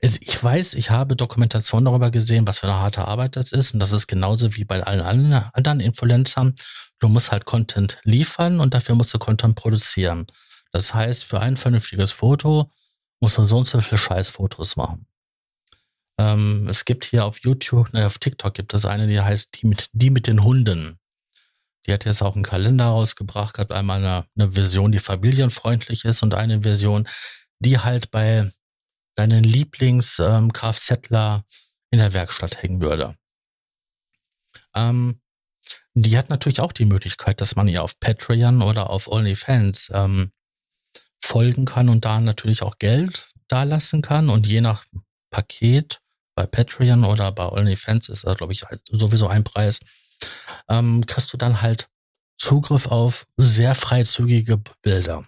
ich 0.00 0.42
weiß, 0.42 0.74
ich 0.74 0.90
habe 0.90 1.16
Dokumentation 1.16 1.84
darüber 1.84 2.10
gesehen, 2.10 2.46
was 2.46 2.58
für 2.58 2.66
eine 2.66 2.78
harte 2.80 3.08
Arbeit 3.08 3.36
das 3.36 3.52
ist. 3.52 3.72
Und 3.72 3.80
das 3.80 3.92
ist 3.92 4.06
genauso 4.06 4.54
wie 4.54 4.64
bei 4.64 4.82
allen 4.82 5.00
anderen 5.00 5.80
Influencern. 5.80 6.54
Du 6.98 7.08
musst 7.08 7.32
halt 7.32 7.46
Content 7.46 7.98
liefern 8.02 8.60
und 8.60 8.74
dafür 8.74 8.94
musst 8.94 9.14
du 9.14 9.18
Content 9.18 9.56
produzieren. 9.56 10.26
Das 10.72 10.92
heißt, 10.92 11.24
für 11.24 11.40
ein 11.40 11.56
vernünftiges 11.56 12.12
Foto 12.12 12.70
muss 13.20 13.38
man 13.38 13.46
so 13.46 13.58
und 13.58 13.66
so 13.66 13.80
viele 13.80 13.98
Scheißfotos 13.98 14.76
machen. 14.76 15.06
Ähm, 16.18 16.68
es 16.68 16.84
gibt 16.84 17.04
hier 17.04 17.24
auf 17.24 17.40
YouTube, 17.40 17.92
ne, 17.92 18.06
auf 18.06 18.18
TikTok 18.18 18.54
gibt 18.54 18.74
es 18.74 18.86
eine, 18.86 19.06
die 19.06 19.20
heißt 19.20 19.60
die 19.60 19.66
mit, 19.66 19.90
die 19.92 20.10
mit 20.10 20.26
den 20.26 20.42
Hunden. 20.42 20.98
Die 21.86 21.92
hat 21.92 22.04
jetzt 22.04 22.22
auch 22.22 22.34
einen 22.34 22.44
Kalender 22.44 22.86
rausgebracht, 22.86 23.58
hat 23.58 23.72
einmal 23.72 23.98
eine, 23.98 24.26
eine 24.36 24.52
Version, 24.52 24.92
die 24.92 25.00
familienfreundlich 25.00 26.04
ist 26.04 26.22
und 26.22 26.34
eine 26.34 26.62
Version, 26.62 27.08
die 27.58 27.78
halt 27.78 28.10
bei 28.10 28.50
deinen 29.16 29.44
Lieblings-Kfzler 29.44 31.36
ähm, 31.36 31.42
in 31.90 31.98
der 31.98 32.12
Werkstatt 32.12 32.62
hängen 32.62 32.80
würde. 32.80 33.16
Ähm, 34.74 35.20
die 35.94 36.18
hat 36.18 36.28
natürlich 36.28 36.60
auch 36.60 36.72
die 36.72 36.86
Möglichkeit, 36.86 37.40
dass 37.40 37.54
man 37.54 37.68
ihr 37.68 37.82
auf 37.82 38.00
Patreon 38.00 38.62
oder 38.62 38.90
auf 38.90 39.06
OnlyFans 39.06 39.90
ähm, 39.94 40.32
folgen 41.22 41.64
kann 41.64 41.88
und 41.88 42.04
da 42.04 42.20
natürlich 42.20 42.62
auch 42.62 42.78
Geld 42.78 43.32
dalassen 43.46 44.02
kann. 44.02 44.28
Und 44.28 44.46
je 44.46 44.60
nach 44.60 44.84
Paket 45.30 46.00
bei 46.34 46.46
Patreon 46.46 47.04
oder 47.04 47.32
bei 47.32 47.48
OnlyFans 47.48 48.08
ist 48.08 48.24
da, 48.24 48.34
glaube 48.34 48.52
ich, 48.52 48.64
halt 48.64 48.80
sowieso 48.90 49.28
ein 49.28 49.44
Preis, 49.44 49.80
ähm, 50.68 51.04
kriegst 51.06 51.32
du 51.32 51.36
dann 51.36 51.62
halt 51.62 51.88
Zugriff 52.36 52.86
auf 52.86 53.26
sehr 53.36 53.74
freizügige 53.74 54.62
Bilder. 54.82 55.24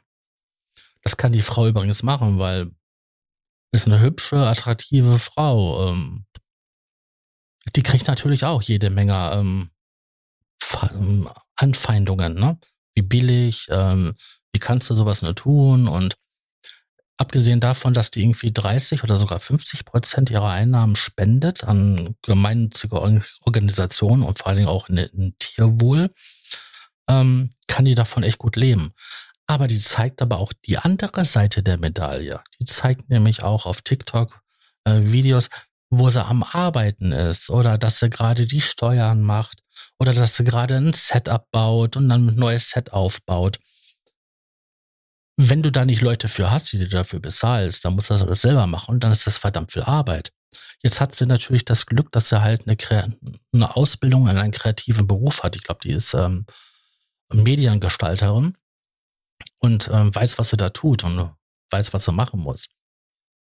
Das 1.03 1.17
kann 1.17 1.33
die 1.33 1.43
Frau 1.43 1.67
übrigens 1.69 2.03
machen, 2.03 2.39
weil 2.39 2.71
ist 3.73 3.87
eine 3.87 4.01
hübsche, 4.01 4.47
attraktive 4.47 5.19
Frau. 5.19 5.91
Ähm, 5.91 6.25
die 7.75 7.83
kriegt 7.83 8.09
natürlich 8.09 8.45
auch 8.45 8.63
jede 8.63 8.91
Menge 8.91 9.31
ähm, 9.35 9.71
ähm, 10.83 11.29
Anfeindungen, 11.57 12.35
ne? 12.35 12.59
Wie 12.95 13.03
billig, 13.03 13.67
ähm, 13.71 14.15
wie 14.53 14.59
kannst 14.59 14.89
du 14.89 14.95
sowas 14.95 15.23
nur 15.23 15.35
tun? 15.35 15.89
Und 15.89 16.17
abgesehen 17.17 17.61
davon, 17.61 17.95
dass 17.95 18.11
die 18.11 18.23
irgendwie 18.23 18.53
30 18.53 19.03
oder 19.03 19.17
sogar 19.19 19.41
50 19.41 19.85
Prozent 19.85 20.31
ihrer 20.31 20.51
Einnahmen 20.51 20.97
spendet 20.97 21.65
an 21.65 22.15
gemeinnützige 22.23 23.01
Organisationen 23.43 24.23
und 24.23 24.39
vor 24.39 24.49
allen 24.49 24.59
Dingen 24.59 24.69
auch 24.69 24.89
in, 24.89 24.99
in 24.99 25.35
Tierwohl, 25.39 26.11
ähm, 27.09 27.55
kann 27.69 27.85
die 27.85 27.95
davon 27.95 28.23
echt 28.23 28.39
gut 28.39 28.57
leben. 28.57 28.93
Aber 29.47 29.69
die 29.69 29.79
zeigt 29.79 30.23
aber 30.23 30.39
auch 30.39 30.53
die 30.53 30.79
andere 30.79 31.25
Seite 31.25 31.63
der 31.63 31.79
Medaille. 31.79 32.41
Die 32.59 32.65
zeigt 32.65 33.09
nämlich 33.09 33.43
auch 33.43 33.65
auf 33.65 33.83
TikTok 33.83 34.41
äh, 34.85 35.01
Videos, 35.03 35.51
wo 35.89 36.11
sie 36.11 36.25
am 36.25 36.43
Arbeiten 36.43 37.13
ist 37.13 37.49
oder 37.49 37.79
dass 37.79 38.01
sie 38.01 38.11
gerade 38.11 38.47
die 38.47 38.61
Steuern 38.61 39.23
macht 39.23 39.63
oder 39.99 40.13
dass 40.13 40.37
sie 40.37 40.45
gerade 40.45 40.77
ein 40.77 40.93
Setup 40.93 41.49
baut 41.51 41.97
und 41.97 42.09
dann 42.09 42.29
ein 42.29 42.35
neues 42.35 42.71
Set 42.71 42.93
aufbaut. 42.93 43.59
Wenn 45.37 45.63
du 45.63 45.71
da 45.71 45.85
nicht 45.85 46.01
Leute 46.01 46.29
für 46.29 46.51
hast, 46.51 46.73
die 46.73 46.79
du 46.79 46.89
dafür 46.89 47.21
bezahlst, 47.21 47.85
dann 47.85 47.95
musst 47.95 48.11
du 48.11 48.17
das 48.17 48.41
selber 48.41 48.67
machen 48.67 48.95
und 48.95 49.05
dann 49.05 49.13
ist 49.13 49.27
das 49.27 49.37
verdammt 49.37 49.73
viel 49.73 49.83
Arbeit. 49.83 50.33
Jetzt 50.83 51.01
hat 51.01 51.15
sie 51.15 51.27
natürlich 51.27 51.65
das 51.65 51.87
Glück, 51.87 52.11
dass 52.13 52.29
sie 52.29 52.41
halt 52.41 52.67
eine, 52.67 52.77
eine 53.53 53.77
Ausbildung 53.77 54.29
in 54.29 54.39
einen 54.39 54.53
kreativen 54.53 55.07
Beruf 55.07 55.43
hat. 55.43 55.57
Ich 55.57 55.63
glaube, 55.63 55.81
die 55.83 55.93
ist 55.93 56.15
ähm, 56.15 56.47
Mediengestalterin 57.33 58.57
und 59.59 59.91
ähm, 59.93 60.15
weiß, 60.15 60.39
was 60.39 60.51
sie 60.51 60.57
da 60.57 60.71
tut 60.71 61.05
und 61.05 61.31
weiß, 61.71 61.93
was 61.93 62.05
sie 62.05 62.13
machen 62.13 62.41
muss. 62.41 62.69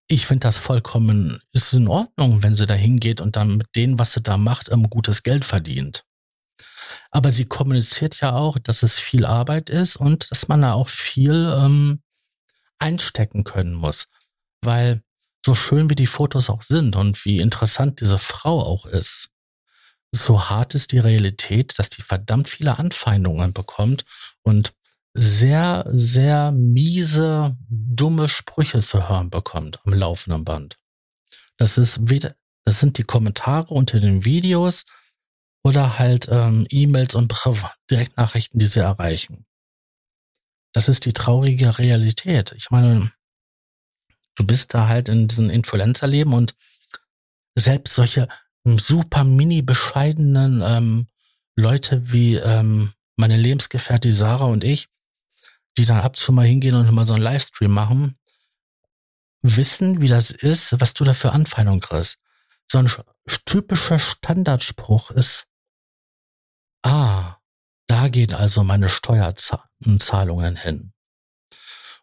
Ich 0.09 0.27
finde 0.27 0.47
das 0.47 0.59
vollkommen, 0.59 1.41
ist 1.53 1.73
in 1.73 1.89
Ordnung, 1.89 2.43
wenn 2.43 2.55
sie 2.55 2.67
da 2.67 2.75
hingeht 2.75 3.21
und 3.21 3.37
dann 3.37 3.57
mit 3.57 3.75
dem, 3.77 3.99
was 3.99 4.13
sie 4.13 4.23
da 4.23 4.37
macht, 4.37 4.71
ähm, 4.71 4.89
gutes 4.91 5.23
Geld 5.23 5.45
verdient. 5.45 6.05
Aber 7.11 7.31
sie 7.31 7.45
kommuniziert 7.45 8.21
ja 8.21 8.35
auch, 8.35 8.59
dass 8.59 8.83
es 8.83 8.99
viel 8.99 9.25
Arbeit 9.25 9.71
ist 9.71 9.97
und 9.97 10.31
dass 10.31 10.49
man 10.49 10.63
da 10.63 10.75
auch 10.75 10.89
viel 10.89 11.53
ähm, 11.59 12.03
einstecken 12.79 13.45
können 13.45 13.75
muss. 13.75 14.09
Weil 14.63 15.03
so 15.45 15.55
schön 15.55 15.91
wie 15.91 15.95
die 15.95 16.07
Fotos 16.07 16.51
auch 16.51 16.63
sind 16.63 16.97
und 16.97 17.25
wie 17.25 17.39
interessant 17.39 18.01
diese 18.01 18.19
Frau 18.19 18.61
auch 18.61 18.87
ist, 18.87 19.29
so 20.13 20.49
hart 20.51 20.75
ist 20.75 20.93
die 20.93 20.99
Realität, 20.99 21.79
dass 21.79 21.89
die 21.89 22.03
verdammt 22.03 22.49
viele 22.49 22.79
Anfeindungen 22.79 23.53
bekommt 23.53 24.05
und 24.43 24.75
sehr, 25.15 25.85
sehr 25.93 26.53
miese, 26.53 27.57
dumme 27.69 28.29
Sprüche 28.29 28.81
zu 28.81 29.09
hören 29.09 29.31
bekommt 29.31 29.81
am 29.85 29.93
laufenden 29.93 30.45
Band. 30.45 30.77
Das 31.57 31.79
ist 31.79 32.09
weder, 32.09 32.35
das 32.65 32.81
sind 32.81 32.99
die 32.99 33.03
Kommentare 33.03 33.73
unter 33.73 34.01
den 34.01 34.25
Videos 34.25 34.85
oder 35.65 35.99
halt 35.99 36.29
ähm, 36.31 36.67
E-Mails 36.71 37.15
und 37.15 37.33
Direktnachrichten, 37.91 38.59
die 38.59 38.67
sie 38.67 38.81
erreichen. 38.81 39.47
Das 40.73 40.89
ist 40.89 41.05
die 41.05 41.13
traurige 41.13 41.79
Realität. 41.79 42.53
Ich 42.57 42.71
meine, 42.71 43.13
du 44.35 44.47
bist 44.47 44.75
da 44.75 44.89
halt 44.89 45.09
in 45.09 45.29
diesem 45.29 45.51
Influencer-Leben 45.51 46.33
und 46.33 46.55
selbst 47.55 47.95
solche 47.95 48.29
super 48.65 49.25
mini 49.25 49.63
bescheidenen 49.63 50.63
ähm, 50.65 51.07
Leute 51.57 52.13
wie 52.13 52.37
ähm, 52.37 52.95
meine 53.17 53.37
Lebensgefährtin 53.37 54.13
Sarah 54.13 54.47
und 54.47 54.65
ich, 54.65 54.89
die 55.77 55.85
dann 55.85 56.01
ab 56.01 56.13
und 56.13 56.17
zu 56.17 56.33
mal 56.33 56.47
hingehen 56.47 56.75
und 56.75 56.91
mal 56.93 57.07
so 57.07 57.15
einen 57.15 57.23
Livestream 57.23 57.71
machen, 57.71 58.19
wissen, 59.43 60.01
wie 60.01 60.07
das 60.07 60.31
ist, 60.31 60.81
was 60.81 60.95
du 60.95 61.05
da 61.05 61.15
für 61.15 61.33
Anfeindungen 61.33 61.81
kriegst. 61.81 62.19
So 62.71 62.79
ein 62.79 62.91
typischer 63.45 63.99
Standardspruch 63.99 65.11
ist, 65.11 65.47
ah, 66.83 67.37
da 67.87 68.09
gehen 68.09 68.35
also 68.35 68.65
meine 68.65 68.89
Steuerzahlungen 68.89 70.57
hin. 70.57 70.93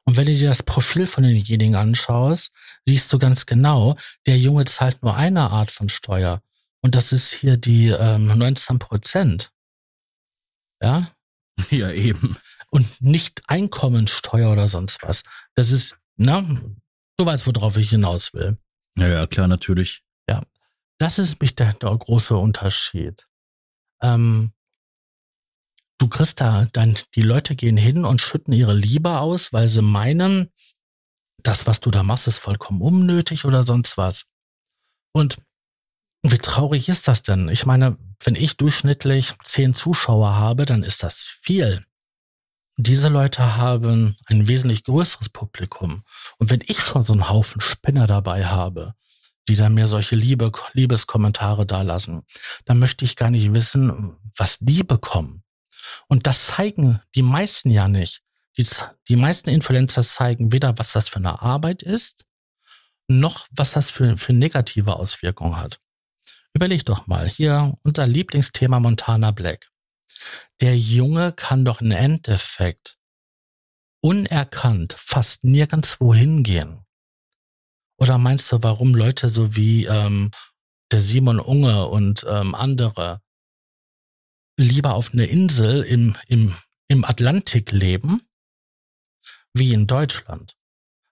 Und 0.06 0.18
wenn 0.18 0.26
du 0.26 0.34
dir 0.34 0.50
das 0.50 0.64
Profil 0.64 1.06
von 1.06 1.24
denjenigen 1.24 1.76
anschaust, 1.76 2.52
siehst 2.86 3.12
du 3.14 3.20
ganz 3.20 3.46
genau, 3.46 3.96
der 4.26 4.38
Junge 4.38 4.66
zahlt 4.66 5.04
nur 5.04 5.16
eine 5.16 5.52
Art 5.52 5.72
von 5.72 5.90
Steuer. 5.90 6.42
Und 6.82 6.96
das 6.96 7.12
ist 7.12 7.32
hier 7.32 7.58
die 7.58 7.90
ähm, 7.90 8.28
19 8.28 8.80
Prozent. 8.80 9.52
Ja? 10.82 11.12
Ja, 11.72 11.92
eben 11.92 12.38
und 12.72 13.02
nicht 13.02 13.42
Einkommensteuer 13.48 14.52
oder 14.52 14.68
sonst 14.68 15.02
was. 15.04 15.24
Das 15.56 15.72
ist, 15.72 15.96
na, 16.18 16.42
du 17.18 17.26
weißt, 17.26 17.48
worauf 17.48 17.78
ich 17.78 17.90
hinaus 17.90 18.34
will. 18.34 18.58
Ja, 18.98 19.08
ja, 19.08 19.28
klar, 19.28 19.48
natürlich. 19.48 20.04
Ja, 20.30 20.42
das 20.98 21.20
ist 21.20 21.42
mich 21.42 21.56
der, 21.56 21.74
der 21.74 21.96
große 21.96 22.36
Unterschied. 22.36 23.28
Ähm, 24.02 24.52
du 26.00 26.08
kriegst 26.08 26.41
da 26.41 26.68
dann, 26.72 26.97
die 27.16 27.22
Leute 27.22 27.56
gehen 27.56 27.78
hin 27.78 28.06
und 28.06 28.22
schütten 28.22 28.54
ihre 28.54 28.74
Liebe 28.74 29.20
aus, 29.20 29.54
weil 29.54 29.68
sie 29.68 29.84
meinen, 29.84 30.50
das, 31.43 31.68
was 31.68 31.80
du 31.80 31.91
da 31.91 32.04
machst, 32.04 32.28
ist 32.28 32.39
vollkommen 32.39 32.82
unnötig 32.82 33.45
oder 33.45 33.64
sonst 33.64 33.97
was. 33.97 34.26
Und 35.14 35.38
wie 36.24 36.38
traurig 36.38 36.89
ist 36.89 37.08
das 37.08 37.24
denn? 37.24 37.47
Ich 37.50 37.66
meine, 37.66 37.97
wenn 38.24 38.36
ich 38.36 38.58
durchschnittlich 38.58 39.34
zehn 39.43 39.74
Zuschauer 39.76 40.36
habe, 40.36 40.66
dann 40.66 40.84
ist 40.84 41.04
das 41.04 41.24
viel 41.42 41.86
diese 42.82 43.09
Leute 43.09 43.58
haben 43.58 44.16
ein 44.28 44.47
wesentlich 44.47 44.86
größeres 44.86 45.30
Publikum. 45.30 46.04
Und 46.38 46.50
wenn 46.50 46.63
ich 46.66 46.80
schon 46.80 47.04
so 47.04 47.12
einen 47.12 47.30
Haufen 47.30 47.59
Spinner 47.59 48.08
dabei 48.08 48.46
habe, 48.46 48.93
die 49.50 49.55
dann 49.55 49.74
mir 49.74 49.88
solche 49.88 50.16
Liebe, 50.16 50.51
Liebeskommentare 50.74 51.66
dalassen, 51.66 52.21
dann 52.66 52.80
möchte 52.80 53.04
ich 53.04 53.17
gar 53.17 53.32
nicht 53.32 53.54
wissen, 53.54 54.16
was 54.38 54.59
die 54.59 54.84
bekommen. 54.84 55.43
Und 56.07 56.28
das 56.28 56.47
zeigen 56.47 57.01
die 57.16 57.21
meisten 57.21 57.70
ja 57.70 57.87
nicht. 57.87 58.21
Die, 58.57 58.67
die 59.07 59.16
meisten 59.16 59.49
Influencer 59.49 60.01
zeigen 60.01 60.51
weder, 60.51 60.78
was 60.78 60.91
das 60.91 61.09
für 61.09 61.17
eine 61.17 61.41
Arbeit 61.41 61.82
ist, 61.83 62.25
noch 63.07 63.47
was 63.51 63.71
das 63.71 63.89
für, 63.91 64.17
für 64.17 64.33
negative 64.33 64.95
Auswirkungen 64.95 65.57
hat. 65.57 65.79
Überleg 66.53 66.86
doch 66.86 67.07
mal, 67.07 67.28
hier 67.28 67.75
unser 67.83 68.07
Lieblingsthema 68.07 68.79
Montana 68.79 69.32
Black 69.32 69.70
der 70.61 70.78
Junge 70.78 71.32
kann 71.32 71.66
doch 71.66 71.82
im 71.82 71.91
Endeffekt 71.91 72.97
unerkannt 74.01 74.95
fast 74.97 75.43
nirgendwo 75.43 76.13
hingehen. 76.13 76.86
Oder 77.97 78.17
meinst 78.17 78.51
du, 78.51 78.59
warum 78.61 78.95
Leute 78.95 79.29
so 79.29 79.55
wie 79.55 79.86
ähm, 79.86 80.32
der 80.91 81.01
Simon 81.01 81.39
Unge 81.39 81.87
und 81.87 82.25
ähm, 82.28 82.55
andere 82.55 83.21
lieber 84.64 84.94
auf 84.94 85.14
einer 85.14 85.28
Insel 85.28 85.84
im, 85.84 86.16
im, 86.28 86.56
im 86.88 87.06
Atlantik 87.06 87.72
leben, 87.72 88.22
wie 89.54 89.74
in 89.74 89.88
Deutschland? 89.88 90.56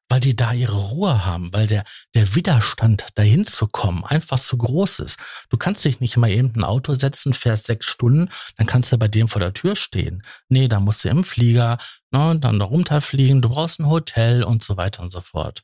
weil 0.09 0.19
die 0.21 0.35
da 0.35 0.53
ihre 0.53 0.77
Ruhe 0.77 1.25
haben, 1.25 1.51
weil 1.53 1.67
der, 1.67 1.83
der 2.15 2.33
Widerstand 2.35 3.07
dahin 3.15 3.45
zu 3.45 3.67
kommen 3.67 4.05
einfach 4.05 4.39
zu 4.39 4.57
groß 4.57 4.99
ist. 4.99 5.19
Du 5.49 5.57
kannst 5.57 5.83
dich 5.83 5.99
nicht 5.99 6.15
mal 6.17 6.29
eben 6.29 6.53
ein 6.55 6.63
Auto 6.63 6.93
setzen, 6.93 7.33
fährst 7.33 7.65
sechs 7.65 7.85
Stunden, 7.85 8.29
dann 8.57 8.67
kannst 8.67 8.91
du 8.91 8.97
bei 8.97 9.07
dem 9.07 9.27
vor 9.27 9.39
der 9.39 9.53
Tür 9.53 9.75
stehen. 9.75 10.23
Nee, 10.47 10.67
da 10.67 10.79
musst 10.79 11.03
du 11.03 11.09
im 11.09 11.23
Flieger, 11.23 11.77
ne, 12.11 12.37
dann 12.39 12.59
da 12.59 12.65
runterfliegen, 12.65 13.41
du 13.41 13.49
brauchst 13.49 13.79
ein 13.79 13.87
Hotel 13.87 14.43
und 14.43 14.63
so 14.63 14.77
weiter 14.77 15.03
und 15.03 15.11
so 15.11 15.21
fort. 15.21 15.63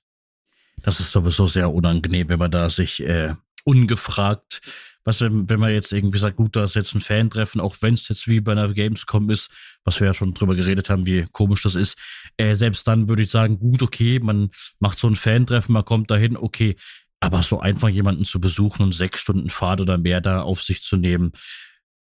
Das 0.78 1.00
ist 1.00 1.12
sowieso 1.12 1.48
sehr 1.48 1.72
unangenehm, 1.72 2.30
wenn 2.30 2.40
man 2.40 2.52
da 2.52 2.70
sich 2.70 3.02
äh, 3.02 3.36
ungefragt 3.64 4.62
was 5.04 5.22
wenn, 5.22 5.50
wenn 5.50 5.60
man 5.60 5.72
jetzt 5.72 5.92
irgendwie 5.92 6.18
sagt, 6.18 6.38
gut, 6.38 6.56
da 6.56 6.64
ist 6.64 6.76
jetzt 6.76 6.96
ein 6.96 7.02
Fan-Treffen, 7.02 7.60
auch 7.62 7.76
wenn 7.82 7.94
es 7.94 8.08
jetzt 8.08 8.28
wie 8.28 8.42
bei 8.42 8.54
einer 8.54 8.72
Gamescom 8.72 9.30
ist, 9.30 9.50
was 9.84 10.00
wir 10.00 10.08
ja 10.08 10.14
schon 10.14 10.34
drüber 10.34 10.56
geredet 10.56 10.90
haben, 10.90 11.06
wie 11.06 11.26
komisch 11.32 11.64
das 11.64 11.76
ist, 11.76 11.98
äh, 12.38 12.56
selbst 12.56 12.88
dann 12.88 13.10
würde 13.10 13.24
ich 13.24 13.30
sagen, 13.30 13.60
gut, 13.60 13.82
okay, 13.82 14.20
man 14.20 14.50
macht 14.80 14.98
so 14.98 15.08
ein 15.08 15.16
Fan-Treffen, 15.16 15.74
man 15.74 15.86
kommt 15.86 16.10
dahin, 16.12 16.38
okay, 16.38 16.76
aber 17.20 17.42
so 17.42 17.60
einfach 17.60 17.90
jemanden 17.90 18.26
zu 18.26 18.40
besuchen 18.40 18.84
und 18.84 18.94
sechs 18.94 19.20
Stunden 19.20 19.50
Fahrt 19.50 19.82
oder 19.82 19.98
mehr 19.98 20.22
da 20.22 20.42
auf 20.42 20.62
sich 20.62 20.82
zu 20.84 20.98
nehmen, 20.98 21.32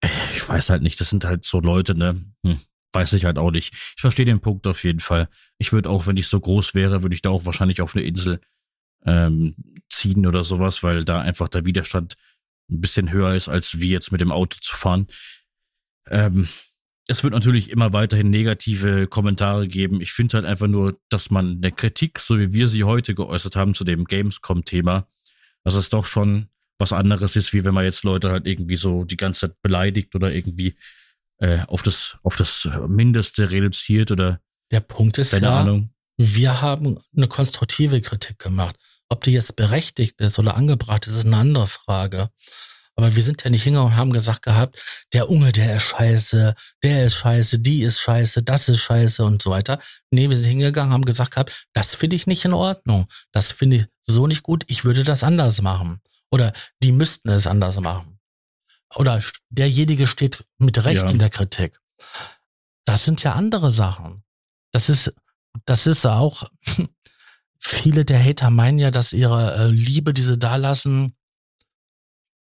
äh, 0.01 0.09
ich 0.35 0.49
weiß 0.49 0.71
halt 0.71 0.83
nicht, 0.83 1.01
das 1.01 1.11
sind 1.11 1.25
halt 1.25 1.45
so 1.45 1.61
Leute, 1.61 1.97
ne? 1.97 2.25
Hm, 2.45 2.59
weiß 2.93 3.13
ich 3.15 3.25
halt 3.25 3.39
auch 3.39 3.51
nicht. 3.51 3.75
Ich 3.75 4.01
verstehe 4.01 4.27
den 4.27 4.41
Punkt 4.41 4.67
auf 4.67 4.83
jeden 4.85 5.01
Fall. 5.01 5.29
Ich 5.59 5.73
würde 5.73 5.91
auch, 5.91 6.07
wenn 6.07 6.17
ich 6.17 6.29
so 6.29 6.41
groß 6.41 6.75
wäre, 6.75 7.03
würde 7.03 7.15
ich 7.15 7.23
da 7.23 7.31
auch 7.31 7.45
wahrscheinlich 7.45 7.81
auf 7.81 7.95
eine 7.95 8.05
Insel 8.05 8.41
ähm, 9.05 9.55
ziehen 9.89 10.27
oder 10.27 10.45
sowas, 10.45 10.83
weil 10.83 11.05
da 11.05 11.21
einfach 11.21 11.49
der 11.49 11.65
Widerstand 11.67 12.17
ein 12.71 12.81
bisschen 12.81 13.11
höher 13.11 13.35
ist, 13.35 13.49
als 13.49 13.81
wie 13.81 13.91
jetzt 13.91 14.13
mit 14.13 14.21
dem 14.21 14.33
Auto 14.33 14.59
zu 14.61 14.75
fahren. 14.75 15.09
Ähm, 16.09 16.47
es 17.07 17.25
wird 17.25 17.33
natürlich 17.33 17.71
immer 17.71 17.95
weiterhin 17.95 18.29
negative 18.29 19.07
Kommentare 19.07 19.67
geben. 19.67 20.01
Ich 20.01 20.13
finde 20.13 20.37
halt 20.37 20.47
einfach 20.47 20.67
nur, 20.67 20.99
dass 21.09 21.31
man 21.31 21.57
eine 21.57 21.73
Kritik, 21.73 22.19
so 22.19 22.39
wie 22.39 22.53
wir 22.53 22.69
sie 22.69 22.85
heute 22.85 23.15
geäußert 23.15 23.57
haben 23.57 23.75
zu 23.75 23.85
dem 23.85 24.05
Gamescom-Thema, 24.05 25.09
dass 25.65 25.75
es 25.75 25.89
doch 25.89 26.05
schon 26.05 26.49
was 26.79 26.93
anderes 26.93 27.35
ist, 27.35 27.53
wie 27.53 27.65
wenn 27.65 27.75
man 27.75 27.85
jetzt 27.85 28.05
Leute 28.05 28.31
halt 28.31 28.47
irgendwie 28.47 28.77
so 28.77 29.05
die 29.05 29.17
ganze 29.17 29.49
Zeit 29.49 29.63
beleidigt 29.63 30.15
oder 30.15 30.33
irgendwie 30.33 30.77
äh, 31.39 31.61
auf 31.67 31.83
das 31.83 32.19
auf 32.23 32.37
das 32.37 32.69
Mindeste 32.87 33.51
reduziert 33.51 34.11
oder 34.11 34.41
der 34.71 34.81
Punkt 34.81 35.19
ist 35.19 35.33
keine 35.33 35.47
ja, 35.47 35.61
Ahnung. 35.61 35.91
wir 36.17 36.61
haben 36.61 36.99
eine 37.17 37.27
konstruktive 37.27 38.01
Kritik 38.01 38.39
gemacht. 38.39 38.77
Ob 39.09 39.25
die 39.25 39.33
jetzt 39.33 39.57
berechtigt 39.57 40.21
ist 40.21 40.39
oder 40.39 40.57
angebracht 40.57 41.07
ist, 41.07 41.15
ist 41.15 41.25
eine 41.27 41.37
andere 41.39 41.67
Frage. 41.67 42.31
Aber 42.97 43.15
wir 43.15 43.23
sind 43.23 43.45
ja 43.45 43.51
nicht 43.51 43.63
hingegangen 43.63 43.93
und 43.93 43.97
haben 43.97 44.13
gesagt 44.13 44.43
gehabt, 44.43 44.83
der 45.13 45.31
Unge, 45.31 45.53
der 45.53 45.77
ist 45.77 45.85
scheiße, 45.85 46.55
der 46.83 47.07
ist 47.07 47.15
scheiße, 47.15 47.61
die 47.61 47.83
ist 47.85 48.01
scheiße, 48.01 48.43
das 48.43 48.69
ist 48.69 48.81
scheiße 48.81 49.25
und 49.25 49.41
so 49.41 49.51
weiter. 49.51 49.79
Nee, 50.11 50.29
wir 50.29 50.37
sind 50.37 50.47
hingegangen, 50.49 50.93
haben 50.93 51.05
gesagt 51.05 51.31
gehabt, 51.31 51.67
das 51.73 51.95
finde 51.95 52.17
ich 52.17 52.27
nicht 52.27 52.45
in 52.45 52.53
Ordnung. 52.53 53.07
Das 53.31 53.53
finde 53.53 53.77
ich 53.77 53.87
so 54.03 54.27
nicht 54.27 54.43
gut. 54.43 54.65
Ich 54.67 54.85
würde 54.85 55.05
das 55.05 55.23
anders 55.23 55.63
machen. 55.63 56.01
Oder 56.33 56.53
die 56.83 56.91
müssten 56.93 57.29
es 57.29 57.47
anders 57.47 57.79
machen. 57.79 58.19
Oder 58.97 59.23
derjenige 59.49 60.07
steht 60.09 60.45
mit 60.59 60.85
Recht 60.85 61.03
Ja. 61.05 61.09
in 61.09 61.19
der 61.21 61.31
Kritik. 61.31 61.79
Das 62.85 63.05
sind 63.05 63.23
ja 63.23 63.35
andere 63.35 63.71
Sachen. 63.71 64.25
Das 64.73 64.89
ist, 64.89 65.15
das 65.67 65.87
ist 65.87 66.05
auch, 66.05 66.51
viele 67.59 68.05
der 68.05 68.23
Hater 68.23 68.51
meinen 68.51 68.79
ja, 68.79 68.91
dass 68.91 69.13
ihre 69.13 69.55
äh, 69.55 69.67
Liebe, 69.69 70.15
die 70.15 70.23
sie 70.23 70.39
da 70.39 70.57
lassen, 70.57 71.17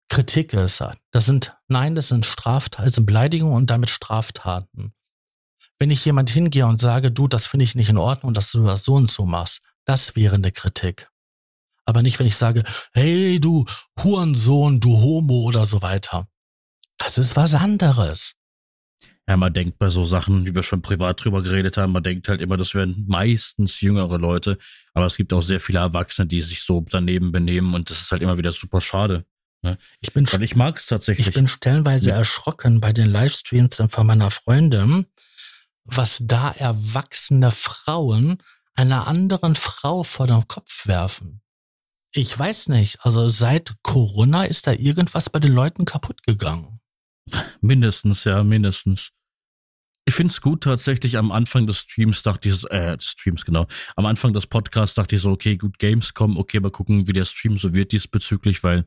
Kritik 0.10 0.54
ist. 0.54 0.84
Das 1.12 1.26
sind, 1.26 1.56
nein, 1.68 1.96
das 1.96 2.08
sind 2.08 2.26
Straftaten, 2.26 2.86
das 2.86 2.96
sind 2.96 3.06
Beleidigungen 3.06 3.56
und 3.56 3.70
damit 3.70 3.90
Straftaten. 3.90 4.94
Wenn 5.80 5.92
ich 5.92 6.06
jemand 6.06 6.30
hingehe 6.30 6.66
und 6.66 6.80
sage, 6.80 7.12
du, 7.12 7.28
das 7.28 7.46
finde 7.46 7.66
ich 7.66 7.76
nicht 7.76 7.90
in 7.90 7.98
Ordnung, 7.98 8.34
dass 8.34 8.52
du 8.52 8.64
das 8.64 8.84
so 8.84 8.96
und 8.96 9.12
so 9.12 9.26
machst, 9.26 9.62
das 9.86 10.16
wäre 10.16 10.36
eine 10.36 10.52
Kritik. 10.52 11.10
Aber 11.86 12.02
nicht, 12.02 12.20
wenn 12.20 12.28
ich 12.28 12.36
sage, 12.36 12.64
hey, 12.94 13.40
du 13.40 13.66
Hurensohn, 14.00 14.80
du 14.80 14.98
Homo 14.98 15.42
oder 15.42 15.66
so 15.66 15.82
weiter. 15.82 16.28
Das 16.98 17.18
ist 17.18 17.36
was 17.36 17.54
anderes. 17.54 18.34
Ja, 19.30 19.36
man 19.36 19.52
denkt 19.54 19.78
bei 19.78 19.90
so 19.90 20.06
Sachen, 20.06 20.46
wie 20.46 20.56
wir 20.56 20.64
schon 20.64 20.82
privat 20.82 21.24
drüber 21.24 21.44
geredet 21.44 21.76
haben, 21.76 21.92
man 21.92 22.04
denkt 22.04 22.30
halt 22.30 22.40
immer, 22.40 22.56
das 22.56 22.74
wären 22.74 23.04
meistens 23.08 23.82
jüngere 23.82 24.18
Leute, 24.18 24.58
aber 24.94 25.06
es 25.06 25.18
gibt 25.18 25.34
auch 25.34 25.42
sehr 25.42 25.60
viele 25.60 25.80
Erwachsene, 25.80 26.28
die 26.28 26.42
sich 26.42 26.62
so 26.64 26.86
daneben 26.90 27.32
benehmen 27.34 27.74
und 27.74 27.90
das 27.90 28.02
ist 28.02 28.12
halt 28.12 28.22
immer 28.22 28.38
wieder 28.38 28.52
super 28.54 28.80
schade. 28.80 29.26
Ich 30.00 30.14
bin, 30.14 30.32
Weil 30.32 30.44
ich 30.44 30.56
mag 30.56 30.78
es 30.78 30.86
tatsächlich. 30.86 31.28
ich 31.28 31.34
bin 31.34 31.48
stellenweise 31.50 32.12
Ja. 32.12 32.16
erschrocken 32.18 32.80
bei 32.80 32.94
den 32.94 33.08
Livestreams 33.10 33.82
von 33.90 34.08
meiner 34.08 34.32
Freundin, 34.32 35.08
was 35.84 36.20
da 36.22 36.52
erwachsene 36.52 37.52
Frauen 37.52 38.42
einer 38.76 39.08
anderen 39.08 39.56
Frau 39.56 40.04
vor 40.04 40.28
den 40.28 40.48
Kopf 40.48 40.88
werfen. 40.88 41.42
Ich 42.14 42.38
weiß 42.38 42.70
nicht, 42.70 43.00
also 43.02 43.28
seit 43.28 43.76
Corona 43.84 44.46
ist 44.46 44.68
da 44.68 44.72
irgendwas 44.72 45.30
bei 45.30 45.40
den 45.40 45.52
Leuten 45.52 45.84
kaputt 45.84 46.24
gegangen. 46.26 46.80
Mindestens, 47.60 48.24
ja, 48.24 48.44
mindestens. 48.44 49.10
Ich 50.08 50.14
find's 50.14 50.40
gut 50.40 50.64
tatsächlich 50.64 51.18
am 51.18 51.34
Anfang 51.34 51.68
des 51.68 51.80
Streams 51.80 52.24
dachte 52.24 52.48
ich, 52.48 52.64
äh, 52.72 52.96
des 52.96 53.08
Streams, 53.08 53.44
genau. 53.44 53.68
Am 53.98 54.06
Anfang 54.06 54.32
des 54.32 54.48
Podcasts 54.48 54.96
dachte 54.96 55.18
ich 55.18 55.22
so, 55.22 55.32
okay, 55.32 55.58
gut, 55.58 55.80
Gamescom, 55.80 56.38
okay, 56.38 56.62
mal 56.62 56.72
gucken, 56.72 57.10
wie 57.10 57.14
der 57.14 57.26
Stream 57.26 57.58
so 57.58 57.74
wird 57.74 57.92
diesbezüglich, 57.92 58.64
weil 58.64 58.86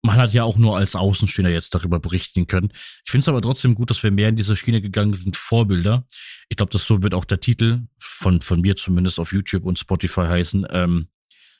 man 0.00 0.16
hat 0.16 0.32
ja 0.32 0.44
auch 0.44 0.56
nur 0.56 0.78
als 0.78 0.96
Außenstehender 0.96 1.52
jetzt 1.52 1.74
darüber 1.74 2.00
berichten 2.00 2.46
können. 2.46 2.70
Ich 3.04 3.10
find's 3.10 3.28
aber 3.28 3.42
trotzdem 3.42 3.74
gut, 3.74 3.90
dass 3.90 4.02
wir 4.02 4.10
mehr 4.10 4.30
in 4.30 4.36
diese 4.36 4.56
Schiene 4.56 4.80
gegangen 4.80 5.12
sind, 5.12 5.36
Vorbilder. 5.36 6.06
Ich 6.48 6.56
glaube, 6.56 6.72
das 6.72 6.86
so 6.86 7.02
wird 7.02 7.12
auch 7.12 7.26
der 7.26 7.40
Titel 7.40 7.82
von, 7.98 8.40
von 8.40 8.62
mir 8.62 8.74
zumindest 8.74 9.20
auf 9.20 9.34
YouTube 9.34 9.66
und 9.66 9.78
Spotify 9.78 10.28
heißen. 10.28 10.66
Ähm, 10.70 11.08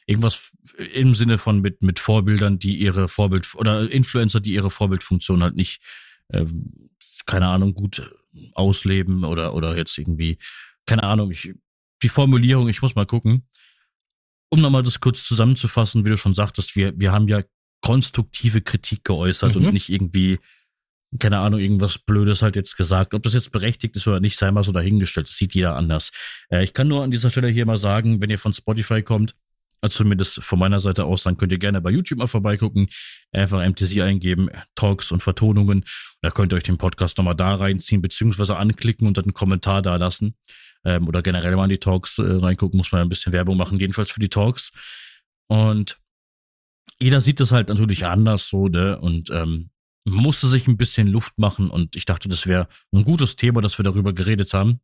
irgendwas 0.06 0.52
im 0.94 1.12
Sinne 1.12 1.36
von 1.36 1.60
mit, 1.60 1.82
mit 1.82 1.98
Vorbildern, 1.98 2.58
die 2.58 2.78
ihre 2.78 3.08
Vorbild 3.08 3.54
oder 3.54 3.90
Influencer, 3.90 4.40
die 4.40 4.54
ihre 4.54 4.70
Vorbildfunktion 4.70 5.42
halt 5.42 5.56
nicht, 5.56 5.82
ähm, 6.32 6.88
keine 7.26 7.48
Ahnung, 7.48 7.74
gut 7.74 8.00
ausleben 8.54 9.24
oder, 9.24 9.54
oder 9.54 9.76
jetzt 9.76 9.96
irgendwie, 9.98 10.38
keine 10.86 11.02
Ahnung, 11.02 11.30
ich, 11.30 11.54
die 12.02 12.08
Formulierung, 12.08 12.68
ich 12.68 12.82
muss 12.82 12.94
mal 12.94 13.06
gucken. 13.06 13.44
Um 14.50 14.60
nochmal 14.60 14.82
das 14.82 15.00
kurz 15.00 15.24
zusammenzufassen, 15.24 16.04
wie 16.04 16.10
du 16.10 16.16
schon 16.16 16.34
sagtest, 16.34 16.74
wir, 16.76 16.98
wir 16.98 17.12
haben 17.12 17.28
ja 17.28 17.42
konstruktive 17.82 18.60
Kritik 18.62 19.04
geäußert 19.04 19.54
Mhm. 19.56 19.66
und 19.66 19.72
nicht 19.74 19.88
irgendwie, 19.88 20.38
keine 21.18 21.38
Ahnung, 21.38 21.60
irgendwas 21.60 21.98
Blödes 21.98 22.42
halt 22.42 22.56
jetzt 22.56 22.76
gesagt. 22.76 23.14
Ob 23.14 23.22
das 23.22 23.34
jetzt 23.34 23.50
berechtigt 23.52 23.96
ist 23.96 24.06
oder 24.08 24.20
nicht, 24.20 24.38
sei 24.38 24.50
mal 24.50 24.62
so 24.64 24.72
dahingestellt. 24.72 25.28
Das 25.28 25.36
sieht 25.36 25.54
jeder 25.54 25.76
anders. 25.76 26.10
Äh, 26.50 26.64
ich 26.64 26.72
kann 26.72 26.88
nur 26.88 27.02
an 27.02 27.10
dieser 27.10 27.30
Stelle 27.30 27.48
hier 27.48 27.66
mal 27.66 27.76
sagen, 27.76 28.20
wenn 28.22 28.30
ihr 28.30 28.38
von 28.38 28.52
Spotify 28.52 29.02
kommt, 29.02 29.34
also 29.80 29.98
zumindest 29.98 30.42
von 30.42 30.58
meiner 30.58 30.80
Seite 30.80 31.04
aus, 31.04 31.22
dann 31.22 31.36
könnt 31.36 31.52
ihr 31.52 31.58
gerne 31.58 31.80
bei 31.80 31.90
YouTube 31.90 32.18
mal 32.18 32.26
vorbeigucken, 32.26 32.88
einfach 33.32 33.66
MTC 33.66 34.02
eingeben, 34.02 34.50
Talks 34.74 35.12
und 35.12 35.22
Vertonungen. 35.22 35.84
Da 36.20 36.30
könnt 36.30 36.52
ihr 36.52 36.56
euch 36.56 36.64
den 36.64 36.78
Podcast 36.78 37.16
nochmal 37.18 37.36
da 37.36 37.54
reinziehen, 37.54 38.02
beziehungsweise 38.02 38.56
anklicken 38.56 39.06
und 39.06 39.16
dann 39.16 39.24
einen 39.24 39.34
Kommentar 39.34 39.82
da 39.82 39.96
lassen. 39.96 40.36
Ähm, 40.84 41.06
oder 41.08 41.22
generell 41.22 41.54
mal 41.56 41.64
in 41.64 41.70
die 41.70 41.78
Talks 41.78 42.18
äh, 42.18 42.22
reingucken, 42.22 42.78
muss 42.78 42.92
man 42.92 43.02
ein 43.02 43.08
bisschen 43.08 43.32
Werbung 43.32 43.56
machen, 43.56 43.78
jedenfalls 43.78 44.10
für 44.10 44.20
die 44.20 44.28
Talks. 44.28 44.70
Und 45.48 46.00
jeder 47.00 47.20
sieht 47.20 47.40
das 47.40 47.52
halt 47.52 47.68
natürlich 47.68 48.04
anders 48.06 48.48
so, 48.48 48.68
ne? 48.68 48.98
Und 48.98 49.30
ähm, 49.30 49.70
musste 50.04 50.48
sich 50.48 50.66
ein 50.66 50.76
bisschen 50.76 51.06
Luft 51.06 51.38
machen 51.38 51.70
und 51.70 51.94
ich 51.94 52.04
dachte, 52.04 52.28
das 52.28 52.46
wäre 52.46 52.68
ein 52.92 53.04
gutes 53.04 53.36
Thema, 53.36 53.60
dass 53.60 53.78
wir 53.78 53.84
darüber 53.84 54.12
geredet 54.12 54.52
haben. 54.54 54.80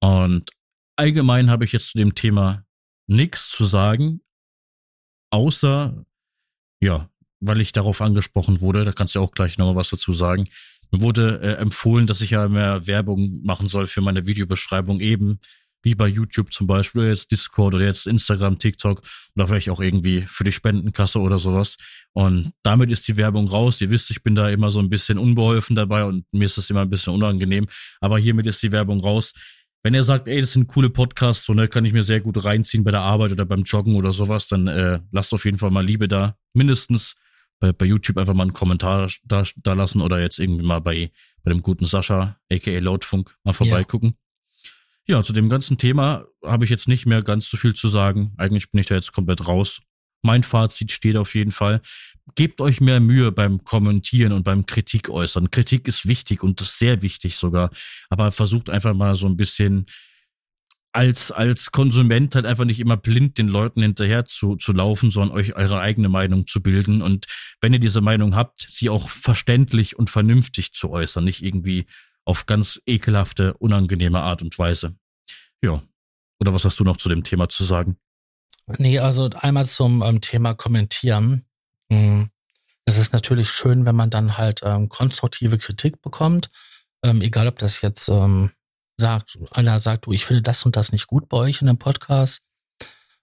Und 0.00 0.48
allgemein 0.96 1.50
habe 1.50 1.64
ich 1.64 1.72
jetzt 1.72 1.90
zu 1.90 1.98
dem 1.98 2.14
Thema 2.14 2.64
nichts 3.10 3.50
zu 3.50 3.64
sagen, 3.64 4.20
außer, 5.30 6.04
ja, 6.80 7.10
weil 7.40 7.60
ich 7.60 7.72
darauf 7.72 8.00
angesprochen 8.00 8.60
wurde, 8.60 8.84
da 8.84 8.92
kannst 8.92 9.14
du 9.14 9.20
auch 9.20 9.32
gleich 9.32 9.58
nochmal 9.58 9.76
was 9.76 9.90
dazu 9.90 10.12
sagen. 10.12 10.44
Mir 10.92 11.00
wurde 11.02 11.40
äh, 11.40 11.54
empfohlen, 11.54 12.06
dass 12.06 12.20
ich 12.20 12.30
ja 12.30 12.48
mehr 12.48 12.86
Werbung 12.86 13.40
machen 13.42 13.68
soll 13.68 13.86
für 13.86 14.00
meine 14.00 14.26
Videobeschreibung, 14.26 15.00
eben 15.00 15.40
wie 15.82 15.94
bei 15.94 16.06
YouTube 16.06 16.52
zum 16.52 16.66
Beispiel, 16.66 17.00
oder 17.00 17.10
jetzt 17.10 17.30
Discord 17.30 17.74
oder 17.74 17.84
jetzt 17.84 18.06
Instagram, 18.06 18.58
TikTok 18.58 19.00
oder 19.34 19.48
vielleicht 19.48 19.70
auch 19.70 19.80
irgendwie 19.80 20.20
für 20.20 20.44
die 20.44 20.52
Spendenkasse 20.52 21.18
oder 21.18 21.38
sowas. 21.38 21.76
Und 22.12 22.52
damit 22.62 22.90
ist 22.90 23.08
die 23.08 23.16
Werbung 23.16 23.48
raus. 23.48 23.80
Ihr 23.80 23.90
wisst, 23.90 24.10
ich 24.10 24.22
bin 24.22 24.34
da 24.34 24.50
immer 24.50 24.70
so 24.70 24.78
ein 24.78 24.90
bisschen 24.90 25.18
unbeholfen 25.18 25.74
dabei 25.74 26.04
und 26.04 26.26
mir 26.32 26.44
ist 26.44 26.58
das 26.58 26.68
immer 26.70 26.82
ein 26.82 26.90
bisschen 26.90 27.14
unangenehm. 27.14 27.66
Aber 28.00 28.18
hiermit 28.18 28.46
ist 28.46 28.62
die 28.62 28.72
Werbung 28.72 29.00
raus. 29.00 29.32
Wenn 29.82 29.94
ihr 29.94 30.02
sagt, 30.02 30.28
ey, 30.28 30.40
das 30.40 30.52
sind 30.52 30.68
coole 30.68 30.90
Podcasts, 30.90 31.46
so 31.46 31.54
ne, 31.54 31.66
kann 31.66 31.86
ich 31.86 31.94
mir 31.94 32.02
sehr 32.02 32.20
gut 32.20 32.44
reinziehen 32.44 32.84
bei 32.84 32.90
der 32.90 33.00
Arbeit 33.00 33.32
oder 33.32 33.46
beim 33.46 33.62
Joggen 33.62 33.96
oder 33.96 34.12
sowas, 34.12 34.46
dann 34.46 34.66
äh, 34.66 35.00
lasst 35.10 35.32
auf 35.32 35.46
jeden 35.46 35.56
Fall 35.56 35.70
mal 35.70 35.84
Liebe 35.84 36.06
da. 36.06 36.36
Mindestens 36.52 37.16
bei, 37.60 37.72
bei 37.72 37.86
YouTube 37.86 38.18
einfach 38.18 38.34
mal 38.34 38.42
einen 38.42 38.52
Kommentar 38.52 39.10
da, 39.24 39.42
da 39.56 39.72
lassen 39.72 40.02
oder 40.02 40.20
jetzt 40.20 40.38
irgendwie 40.38 40.64
mal 40.64 40.80
bei, 40.80 41.10
bei 41.42 41.50
dem 41.50 41.62
guten 41.62 41.86
Sascha, 41.86 42.36
aka 42.52 42.78
Lautfunk, 42.78 43.34
mal 43.44 43.52
vorbeigucken. 43.52 44.14
Ja. 45.06 45.22
zu 45.22 45.32
dem 45.32 45.48
ganzen 45.48 45.78
Thema 45.78 46.26
habe 46.44 46.64
ich 46.64 46.70
jetzt 46.70 46.86
nicht 46.86 47.06
mehr 47.06 47.22
ganz 47.22 47.48
so 47.48 47.56
viel 47.56 47.74
zu 47.74 47.88
sagen. 47.88 48.34
Eigentlich 48.36 48.70
bin 48.70 48.80
ich 48.80 48.86
da 48.86 48.94
jetzt 48.94 49.12
komplett 49.12 49.48
raus. 49.48 49.80
Mein 50.22 50.42
Fazit 50.42 50.92
steht 50.92 51.16
auf 51.16 51.34
jeden 51.34 51.52
Fall. 51.52 51.80
Gebt 52.34 52.60
euch 52.60 52.80
mehr 52.80 53.00
Mühe 53.00 53.32
beim 53.32 53.64
Kommentieren 53.64 54.32
und 54.32 54.44
beim 54.44 54.66
Kritik 54.66 55.08
äußern. 55.08 55.50
Kritik 55.50 55.88
ist 55.88 56.06
wichtig 56.06 56.42
und 56.42 56.60
ist 56.60 56.78
sehr 56.78 57.02
wichtig 57.02 57.36
sogar. 57.36 57.70
Aber 58.08 58.30
versucht 58.30 58.70
einfach 58.70 58.94
mal 58.94 59.14
so 59.14 59.26
ein 59.26 59.36
bisschen 59.36 59.86
als, 60.92 61.30
als 61.30 61.70
Konsument 61.70 62.34
halt 62.34 62.46
einfach 62.46 62.64
nicht 62.64 62.80
immer 62.80 62.96
blind 62.96 63.38
den 63.38 63.48
Leuten 63.48 63.82
hinterher 63.82 64.24
zu, 64.24 64.56
zu 64.56 64.72
laufen, 64.72 65.10
sondern 65.10 65.36
euch 65.36 65.54
eure 65.54 65.80
eigene 65.80 66.08
Meinung 66.08 66.46
zu 66.46 66.62
bilden. 66.62 67.00
Und 67.00 67.26
wenn 67.60 67.72
ihr 67.72 67.78
diese 67.78 68.00
Meinung 68.00 68.34
habt, 68.34 68.66
sie 68.68 68.90
auch 68.90 69.08
verständlich 69.08 69.98
und 69.98 70.10
vernünftig 70.10 70.72
zu 70.72 70.90
äußern, 70.90 71.24
nicht 71.24 71.42
irgendwie 71.42 71.86
auf 72.24 72.46
ganz 72.46 72.80
ekelhafte, 72.86 73.54
unangenehme 73.58 74.20
Art 74.20 74.42
und 74.42 74.58
Weise. 74.58 74.96
Ja. 75.62 75.82
Oder 76.40 76.54
was 76.54 76.64
hast 76.64 76.80
du 76.80 76.84
noch 76.84 76.96
zu 76.96 77.08
dem 77.08 77.22
Thema 77.22 77.48
zu 77.48 77.64
sagen? 77.64 77.96
Nee, 78.78 78.98
also 78.98 79.28
einmal 79.34 79.66
zum 79.66 80.02
ähm, 80.02 80.20
Thema 80.20 80.54
Kommentieren. 80.54 81.44
Hm. 81.92 82.30
es 82.84 82.98
ist 82.98 83.12
natürlich 83.12 83.50
schön, 83.50 83.84
wenn 83.84 83.96
man 83.96 84.10
dann 84.10 84.38
halt 84.38 84.60
ähm, 84.62 84.88
konstruktive 84.88 85.58
Kritik 85.58 86.00
bekommt, 86.02 86.48
ähm, 87.02 87.20
egal 87.20 87.48
ob 87.48 87.58
das 87.58 87.80
jetzt 87.80 88.08
ähm, 88.08 88.52
sagt, 88.96 89.38
einer 89.50 89.80
sagt, 89.80 90.06
du, 90.06 90.12
ich 90.12 90.24
finde 90.24 90.42
das 90.42 90.64
und 90.64 90.76
das 90.76 90.92
nicht 90.92 91.08
gut 91.08 91.28
bei 91.28 91.38
euch 91.38 91.60
in 91.62 91.66
dem 91.66 91.78
Podcast. 91.78 92.42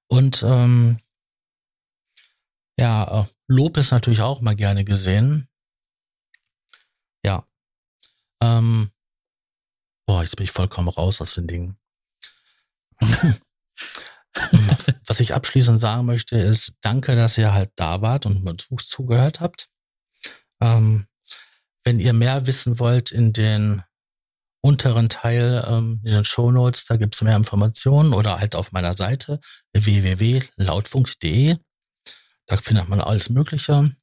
Und 0.07 0.43
ähm, 0.43 0.99
ja, 2.77 3.21
äh, 3.21 3.25
Lob 3.47 3.77
ist 3.77 3.91
natürlich 3.91 4.21
auch 4.21 4.41
mal 4.41 4.55
gerne 4.55 4.83
gesehen. 4.83 5.47
Ja. 7.23 7.47
Ähm, 8.41 8.91
boah, 10.05 10.21
jetzt 10.21 10.35
bin 10.35 10.43
ich 10.43 10.51
vollkommen 10.51 10.89
raus 10.89 11.21
aus 11.21 11.35
den 11.35 11.47
Dingen. 11.47 11.77
Was 15.07 15.19
ich 15.19 15.33
abschließend 15.33 15.79
sagen 15.79 16.05
möchte, 16.05 16.37
ist, 16.37 16.73
danke, 16.81 17.15
dass 17.15 17.37
ihr 17.37 17.53
halt 17.53 17.71
da 17.75 18.01
wart 18.01 18.25
und 18.25 18.43
mit 18.43 18.67
zugehört 18.81 19.39
habt. 19.39 19.69
Ähm, 20.61 21.07
wenn 21.83 21.99
ihr 21.99 22.13
mehr 22.13 22.47
wissen 22.47 22.79
wollt 22.79 23.11
in 23.11 23.33
den 23.33 23.83
unteren 24.61 25.07
Teil, 25.07 25.65
ähm, 25.67 26.01
in 26.03 26.11
den 26.11 26.25
Show 26.25 26.51
Notes, 26.51 26.85
da 26.85 26.97
gibt's 26.97 27.21
mehr 27.21 27.37
Informationen 27.37 28.13
oder 28.13 28.39
halt 28.39 28.55
auf 28.55 28.71
meiner 28.71 28.93
Seite 28.93 29.39
www.lautfunk.de. 29.73 31.57
Da 32.47 32.57
findet 32.57 32.89
man 32.89 33.01
alles 33.01 33.29
Mögliche. 33.29 33.95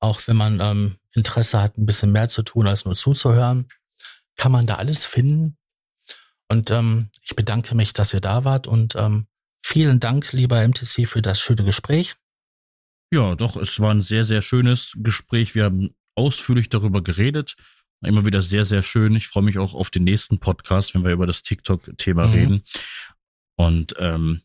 Auch 0.00 0.20
wenn 0.26 0.36
man 0.36 0.60
ähm, 0.60 0.98
Interesse 1.14 1.60
hat, 1.60 1.78
ein 1.78 1.86
bisschen 1.86 2.12
mehr 2.12 2.28
zu 2.28 2.42
tun, 2.42 2.66
als 2.66 2.84
nur 2.84 2.94
zuzuhören, 2.94 3.68
kann 4.36 4.52
man 4.52 4.66
da 4.66 4.76
alles 4.76 5.06
finden. 5.06 5.56
Und 6.48 6.70
ähm, 6.70 7.10
ich 7.22 7.34
bedanke 7.34 7.74
mich, 7.74 7.92
dass 7.92 8.12
ihr 8.12 8.20
da 8.20 8.44
wart 8.44 8.66
und 8.66 8.94
ähm, 8.96 9.26
vielen 9.72 10.00
Dank, 10.00 10.32
lieber 10.32 10.66
MTC, 10.66 11.08
für 11.08 11.22
das 11.22 11.40
schöne 11.40 11.64
Gespräch. 11.64 12.16
Ja, 13.12 13.34
doch, 13.34 13.56
es 13.56 13.80
war 13.80 13.92
ein 13.92 14.02
sehr, 14.02 14.24
sehr 14.24 14.42
schönes 14.42 14.92
Gespräch. 14.96 15.54
Wir 15.54 15.64
haben 15.64 15.94
ausführlich 16.14 16.68
darüber 16.68 17.02
geredet. 17.02 17.54
Immer 18.04 18.26
wieder 18.26 18.42
sehr, 18.42 18.64
sehr 18.64 18.82
schön. 18.82 19.14
Ich 19.14 19.28
freue 19.28 19.44
mich 19.44 19.58
auch 19.58 19.74
auf 19.74 19.90
den 19.90 20.04
nächsten 20.04 20.40
Podcast, 20.40 20.94
wenn 20.94 21.04
wir 21.04 21.12
über 21.12 21.26
das 21.26 21.42
TikTok-Thema 21.42 22.26
mhm. 22.26 22.32
reden. 22.32 22.62
Und 23.56 23.94
ähm, 23.98 24.42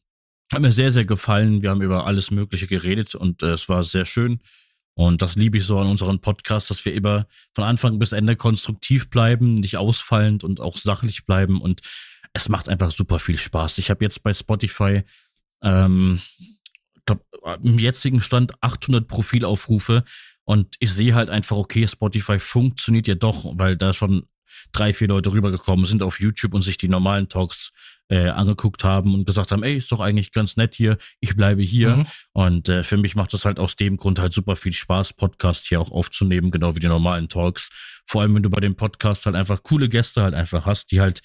hat 0.52 0.62
mir 0.62 0.72
sehr, 0.72 0.92
sehr 0.92 1.06
gefallen. 1.06 1.62
Wir 1.62 1.72
haben 1.72 1.82
über 1.82 2.06
alles 2.06 2.32
Mögliche 2.32 2.68
geredet 2.68 3.14
und 3.16 3.44
äh, 3.44 3.54
es 3.54 3.68
war 3.68 3.84
sehr 3.84 4.06
schön. 4.06 4.40
Und 4.94 5.22
das 5.22 5.36
liebe 5.36 5.58
ich 5.58 5.66
so 5.66 5.78
an 5.78 5.88
unseren 5.88 6.22
Podcasts, 6.22 6.70
dass 6.70 6.86
wir 6.86 6.94
immer 6.94 7.28
von 7.54 7.66
Anfang 7.66 8.00
bis 8.00 8.14
Ende 8.14 8.36
konstruktiv 8.36 9.10
bleiben, 9.10 9.56
nicht 9.56 9.78
ausfallend 9.78 10.44
und 10.44 10.62
auch 10.62 10.78
sachlich 10.78 11.26
bleiben. 11.26 11.62
Und 11.62 11.82
es 12.38 12.50
macht 12.50 12.70
einfach 12.70 12.92
super 12.92 13.20
viel 13.20 13.38
Spaß. 13.38 13.80
Ich 13.80 13.90
habe 13.90 14.06
jetzt 14.06 14.24
bei 14.24 14.32
Spotify 14.32 15.04
ähm, 15.64 16.22
glaub, 17.06 17.26
im 17.64 17.80
jetzigen 17.80 18.22
Stand 18.22 18.54
800 18.62 19.08
Profilaufrufe 19.08 20.04
und 20.44 20.76
ich 20.80 20.94
sehe 20.94 21.16
halt 21.16 21.30
einfach, 21.30 21.58
okay, 21.58 21.88
Spotify 21.88 22.40
funktioniert 22.40 23.08
ja 23.08 23.16
doch, 23.16 23.46
weil 23.58 23.76
da 23.76 23.92
schon 23.92 24.28
drei, 24.72 24.94
vier 24.94 25.08
Leute 25.08 25.34
rübergekommen 25.34 25.86
sind 25.86 26.04
auf 26.04 26.20
YouTube 26.20 26.54
und 26.54 26.62
sich 26.62 26.78
die 26.78 26.88
normalen 26.88 27.28
Talks 27.28 27.72
äh, 28.10 28.30
angeguckt 28.30 28.84
haben 28.84 29.14
und 29.14 29.26
gesagt 29.26 29.52
haben, 29.52 29.64
ey, 29.64 29.76
ist 29.76 29.92
doch 29.92 30.00
eigentlich 30.00 30.32
ganz 30.32 30.56
nett 30.56 30.76
hier, 30.76 30.98
ich 31.20 31.36
bleibe 31.36 31.64
hier. 31.64 31.98
Mhm. 31.98 32.06
Und 32.34 32.70
äh, 32.70 32.84
für 32.84 32.98
mich 32.98 33.16
macht 33.16 33.34
es 33.34 33.44
halt 33.46 33.60
aus 33.60 33.76
dem 33.76 33.98
Grund 33.98 34.20
halt 34.20 34.32
super 34.32 34.56
viel 34.56 34.74
Spaß, 34.74 35.14
Podcast 35.14 35.68
hier 35.68 35.82
auch 35.82 35.92
aufzunehmen, 35.92 36.52
genau 36.52 36.76
wie 36.76 36.80
die 36.80 36.88
normalen 36.88 37.28
Talks. 37.28 37.70
Vor 38.06 38.22
allem, 38.22 38.36
wenn 38.36 38.44
du 38.44 38.50
bei 38.50 38.62
dem 38.62 38.76
Podcast 38.76 39.26
halt 39.26 39.36
einfach 39.36 39.64
coole 39.64 39.90
Gäste 39.90 40.22
halt 40.22 40.36
einfach 40.36 40.66
hast, 40.66 40.92
die 40.92 41.02
halt 41.02 41.22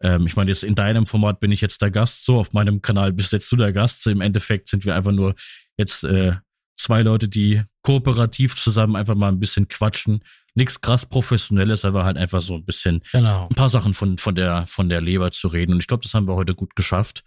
ähm, 0.00 0.26
ich 0.26 0.36
meine, 0.36 0.50
jetzt 0.50 0.64
in 0.64 0.74
deinem 0.74 1.06
Format 1.06 1.40
bin 1.40 1.50
ich 1.50 1.60
jetzt 1.60 1.82
der 1.82 1.90
Gast, 1.90 2.24
so 2.24 2.38
auf 2.38 2.52
meinem 2.52 2.82
Kanal 2.82 3.12
bist 3.12 3.32
jetzt 3.32 3.50
du 3.50 3.56
der 3.56 3.72
Gast. 3.72 4.06
Im 4.06 4.20
Endeffekt 4.20 4.68
sind 4.68 4.84
wir 4.84 4.94
einfach 4.94 5.12
nur 5.12 5.34
jetzt 5.76 6.04
äh, 6.04 6.36
zwei 6.76 7.02
Leute, 7.02 7.28
die 7.28 7.62
kooperativ 7.82 8.56
zusammen 8.56 8.96
einfach 8.96 9.14
mal 9.14 9.28
ein 9.28 9.40
bisschen 9.40 9.68
quatschen. 9.68 10.22
Nichts 10.54 10.80
krass 10.80 11.06
professionelles, 11.06 11.84
aber 11.84 12.04
halt 12.04 12.16
einfach 12.16 12.40
so 12.40 12.54
ein 12.54 12.64
bisschen 12.64 13.02
genau. 13.12 13.48
ein 13.48 13.54
paar 13.54 13.68
Sachen 13.68 13.94
von, 13.94 14.18
von 14.18 14.34
der, 14.34 14.64
von 14.66 14.88
der 14.88 15.00
Leber 15.00 15.30
zu 15.30 15.48
reden. 15.48 15.72
Und 15.72 15.80
ich 15.80 15.86
glaube, 15.86 16.02
das 16.02 16.14
haben 16.14 16.28
wir 16.28 16.34
heute 16.34 16.54
gut 16.54 16.76
geschafft. 16.76 17.24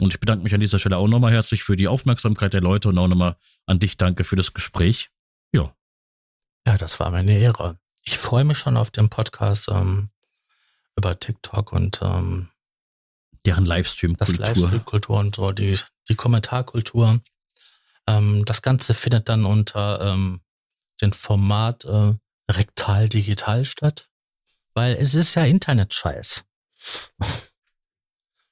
Und 0.00 0.12
ich 0.12 0.20
bedanke 0.20 0.42
mich 0.44 0.54
an 0.54 0.60
dieser 0.60 0.78
Stelle 0.78 0.98
auch 0.98 1.08
nochmal 1.08 1.32
herzlich 1.32 1.62
für 1.62 1.76
die 1.76 1.88
Aufmerksamkeit 1.88 2.52
der 2.52 2.60
Leute 2.60 2.88
und 2.88 2.98
auch 2.98 3.08
nochmal 3.08 3.36
an 3.66 3.78
dich 3.78 3.96
danke 3.96 4.24
für 4.24 4.36
das 4.36 4.52
Gespräch. 4.52 5.10
Ja. 5.52 5.74
Ja, 6.66 6.76
das 6.76 7.00
war 7.00 7.10
meine 7.10 7.38
Ehre. 7.38 7.78
Ich 8.02 8.18
freue 8.18 8.44
mich 8.44 8.58
schon 8.58 8.76
auf 8.76 8.90
den 8.90 9.08
Podcast 9.08 9.68
ähm, 9.68 10.10
über 10.96 11.18
TikTok 11.18 11.72
und 11.72 12.00
ähm, 12.02 12.48
deren 13.44 13.64
Livestream-Kultur. 13.64 14.44
Das 14.44 14.56
Livestream-Kultur 14.56 15.18
und 15.18 15.36
so, 15.36 15.52
die, 15.52 15.78
die 16.08 16.14
Kommentarkultur. 16.14 17.20
Ähm, 18.06 18.44
das 18.44 18.62
Ganze 18.62 18.94
findet 18.94 19.28
dann 19.28 19.44
unter 19.44 20.00
ähm, 20.00 20.40
dem 21.00 21.12
Format 21.12 21.84
äh, 21.84 22.14
rektal 22.50 23.08
digital 23.08 23.64
statt, 23.64 24.08
weil 24.74 24.94
es 24.96 25.14
ist 25.14 25.34
ja 25.34 25.44
Internet-Scheiß. 25.44 26.44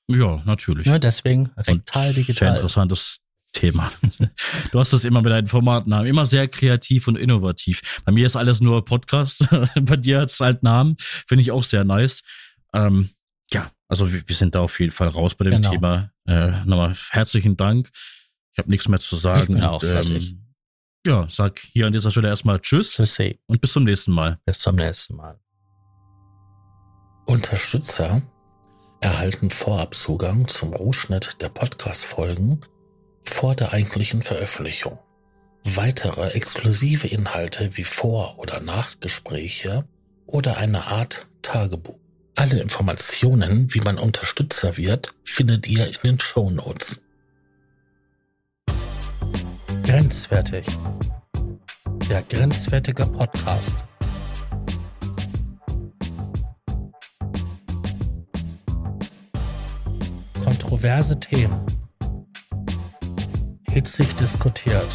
Ja, 0.06 0.42
natürlich. 0.44 0.86
Ja, 0.86 0.98
deswegen 0.98 1.50
rektal 1.56 2.12
digital. 2.12 2.48
Sehr 2.48 2.54
interessantes 2.56 3.20
Thema. 3.54 3.90
Du 4.70 4.80
hast 4.80 4.92
das 4.92 5.04
immer 5.04 5.22
mit 5.22 5.32
deinen 5.32 5.46
Formaten 5.46 5.92
immer 6.04 6.26
sehr 6.26 6.48
kreativ 6.48 7.08
und 7.08 7.16
innovativ. 7.16 8.02
Bei 8.04 8.12
mir 8.12 8.26
ist 8.26 8.36
alles 8.36 8.60
nur 8.60 8.84
Podcast. 8.84 9.46
Bei 9.80 9.96
dir 9.96 10.20
hat 10.20 10.30
es 10.30 10.40
halt 10.40 10.62
Namen. 10.62 10.96
Finde 10.98 11.42
ich 11.42 11.50
auch 11.50 11.62
sehr 11.62 11.84
nice. 11.84 12.22
Ähm, 12.72 13.08
ja, 13.52 13.70
also 13.88 14.12
wir, 14.12 14.26
wir, 14.26 14.36
sind 14.36 14.54
da 14.54 14.60
auf 14.60 14.78
jeden 14.80 14.92
Fall 14.92 15.08
raus 15.08 15.34
bei 15.34 15.44
dem 15.44 15.54
genau. 15.54 15.70
Thema. 15.70 16.10
Äh, 16.26 16.64
nochmal 16.64 16.94
herzlichen 17.10 17.56
Dank. 17.56 17.90
Ich 18.52 18.58
habe 18.58 18.70
nichts 18.70 18.88
mehr 18.88 19.00
zu 19.00 19.16
sagen. 19.16 19.40
Ich 19.40 19.46
bin 19.48 19.64
auch 19.64 19.82
und, 19.82 19.88
fertig. 19.88 20.32
Ähm, 20.32 20.44
ja, 21.06 21.26
sag 21.28 21.60
hier 21.60 21.86
an 21.86 21.92
dieser 21.92 22.10
Stelle 22.10 22.28
erstmal 22.28 22.60
Tschüss. 22.60 22.92
Tschüssi. 22.92 23.38
Und 23.46 23.60
bis 23.60 23.72
zum 23.72 23.84
nächsten 23.84 24.12
Mal. 24.12 24.38
Bis 24.44 24.58
zum 24.58 24.76
nächsten 24.76 25.16
Mal. 25.16 25.38
Unterstützer 27.26 28.22
erhalten 29.00 29.50
Vorabzugang 29.50 30.48
zum 30.48 30.72
Rohschnitt 30.72 31.36
der 31.40 31.50
Podcast-Folgen 31.50 32.64
vor 33.28 33.54
der 33.54 33.72
eigentlichen 33.72 34.22
Veröffentlichung. 34.22 34.98
Weitere 35.64 36.30
exklusive 36.30 37.08
Inhalte 37.08 37.76
wie 37.76 37.84
Vor- 37.84 38.38
oder 38.38 38.60
Nachgespräche 38.60 39.84
oder 40.26 40.56
eine 40.58 40.86
Art 40.86 41.26
Tagebuch. 41.42 41.98
Alle 42.36 42.60
Informationen, 42.60 43.72
wie 43.72 43.80
man 43.80 43.98
Unterstützer 43.98 44.76
wird, 44.76 45.14
findet 45.24 45.68
ihr 45.68 45.86
in 45.86 45.96
den 46.02 46.20
Show 46.20 46.50
Notes. 46.50 47.00
Grenzwertig. 49.84 50.66
Der 52.08 52.22
grenzwertige 52.22 53.06
Podcast. 53.06 53.84
Kontroverse 60.44 61.18
Themen. 61.20 61.83
Hitzig 63.74 64.14
diskutiert. 64.14 64.86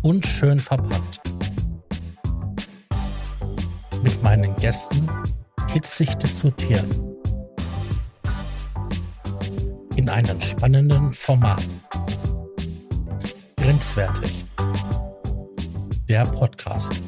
Unschön 0.00 0.58
verpackt. 0.58 1.20
Mit 4.02 4.22
meinen 4.22 4.56
Gästen 4.56 5.06
hitzig 5.68 6.14
diskutieren. 6.14 6.88
In 9.96 10.08
einem 10.08 10.40
spannenden 10.40 11.10
Format. 11.10 11.68
Grenzwertig. 13.56 14.46
Der 16.08 16.24
Podcast. 16.24 17.02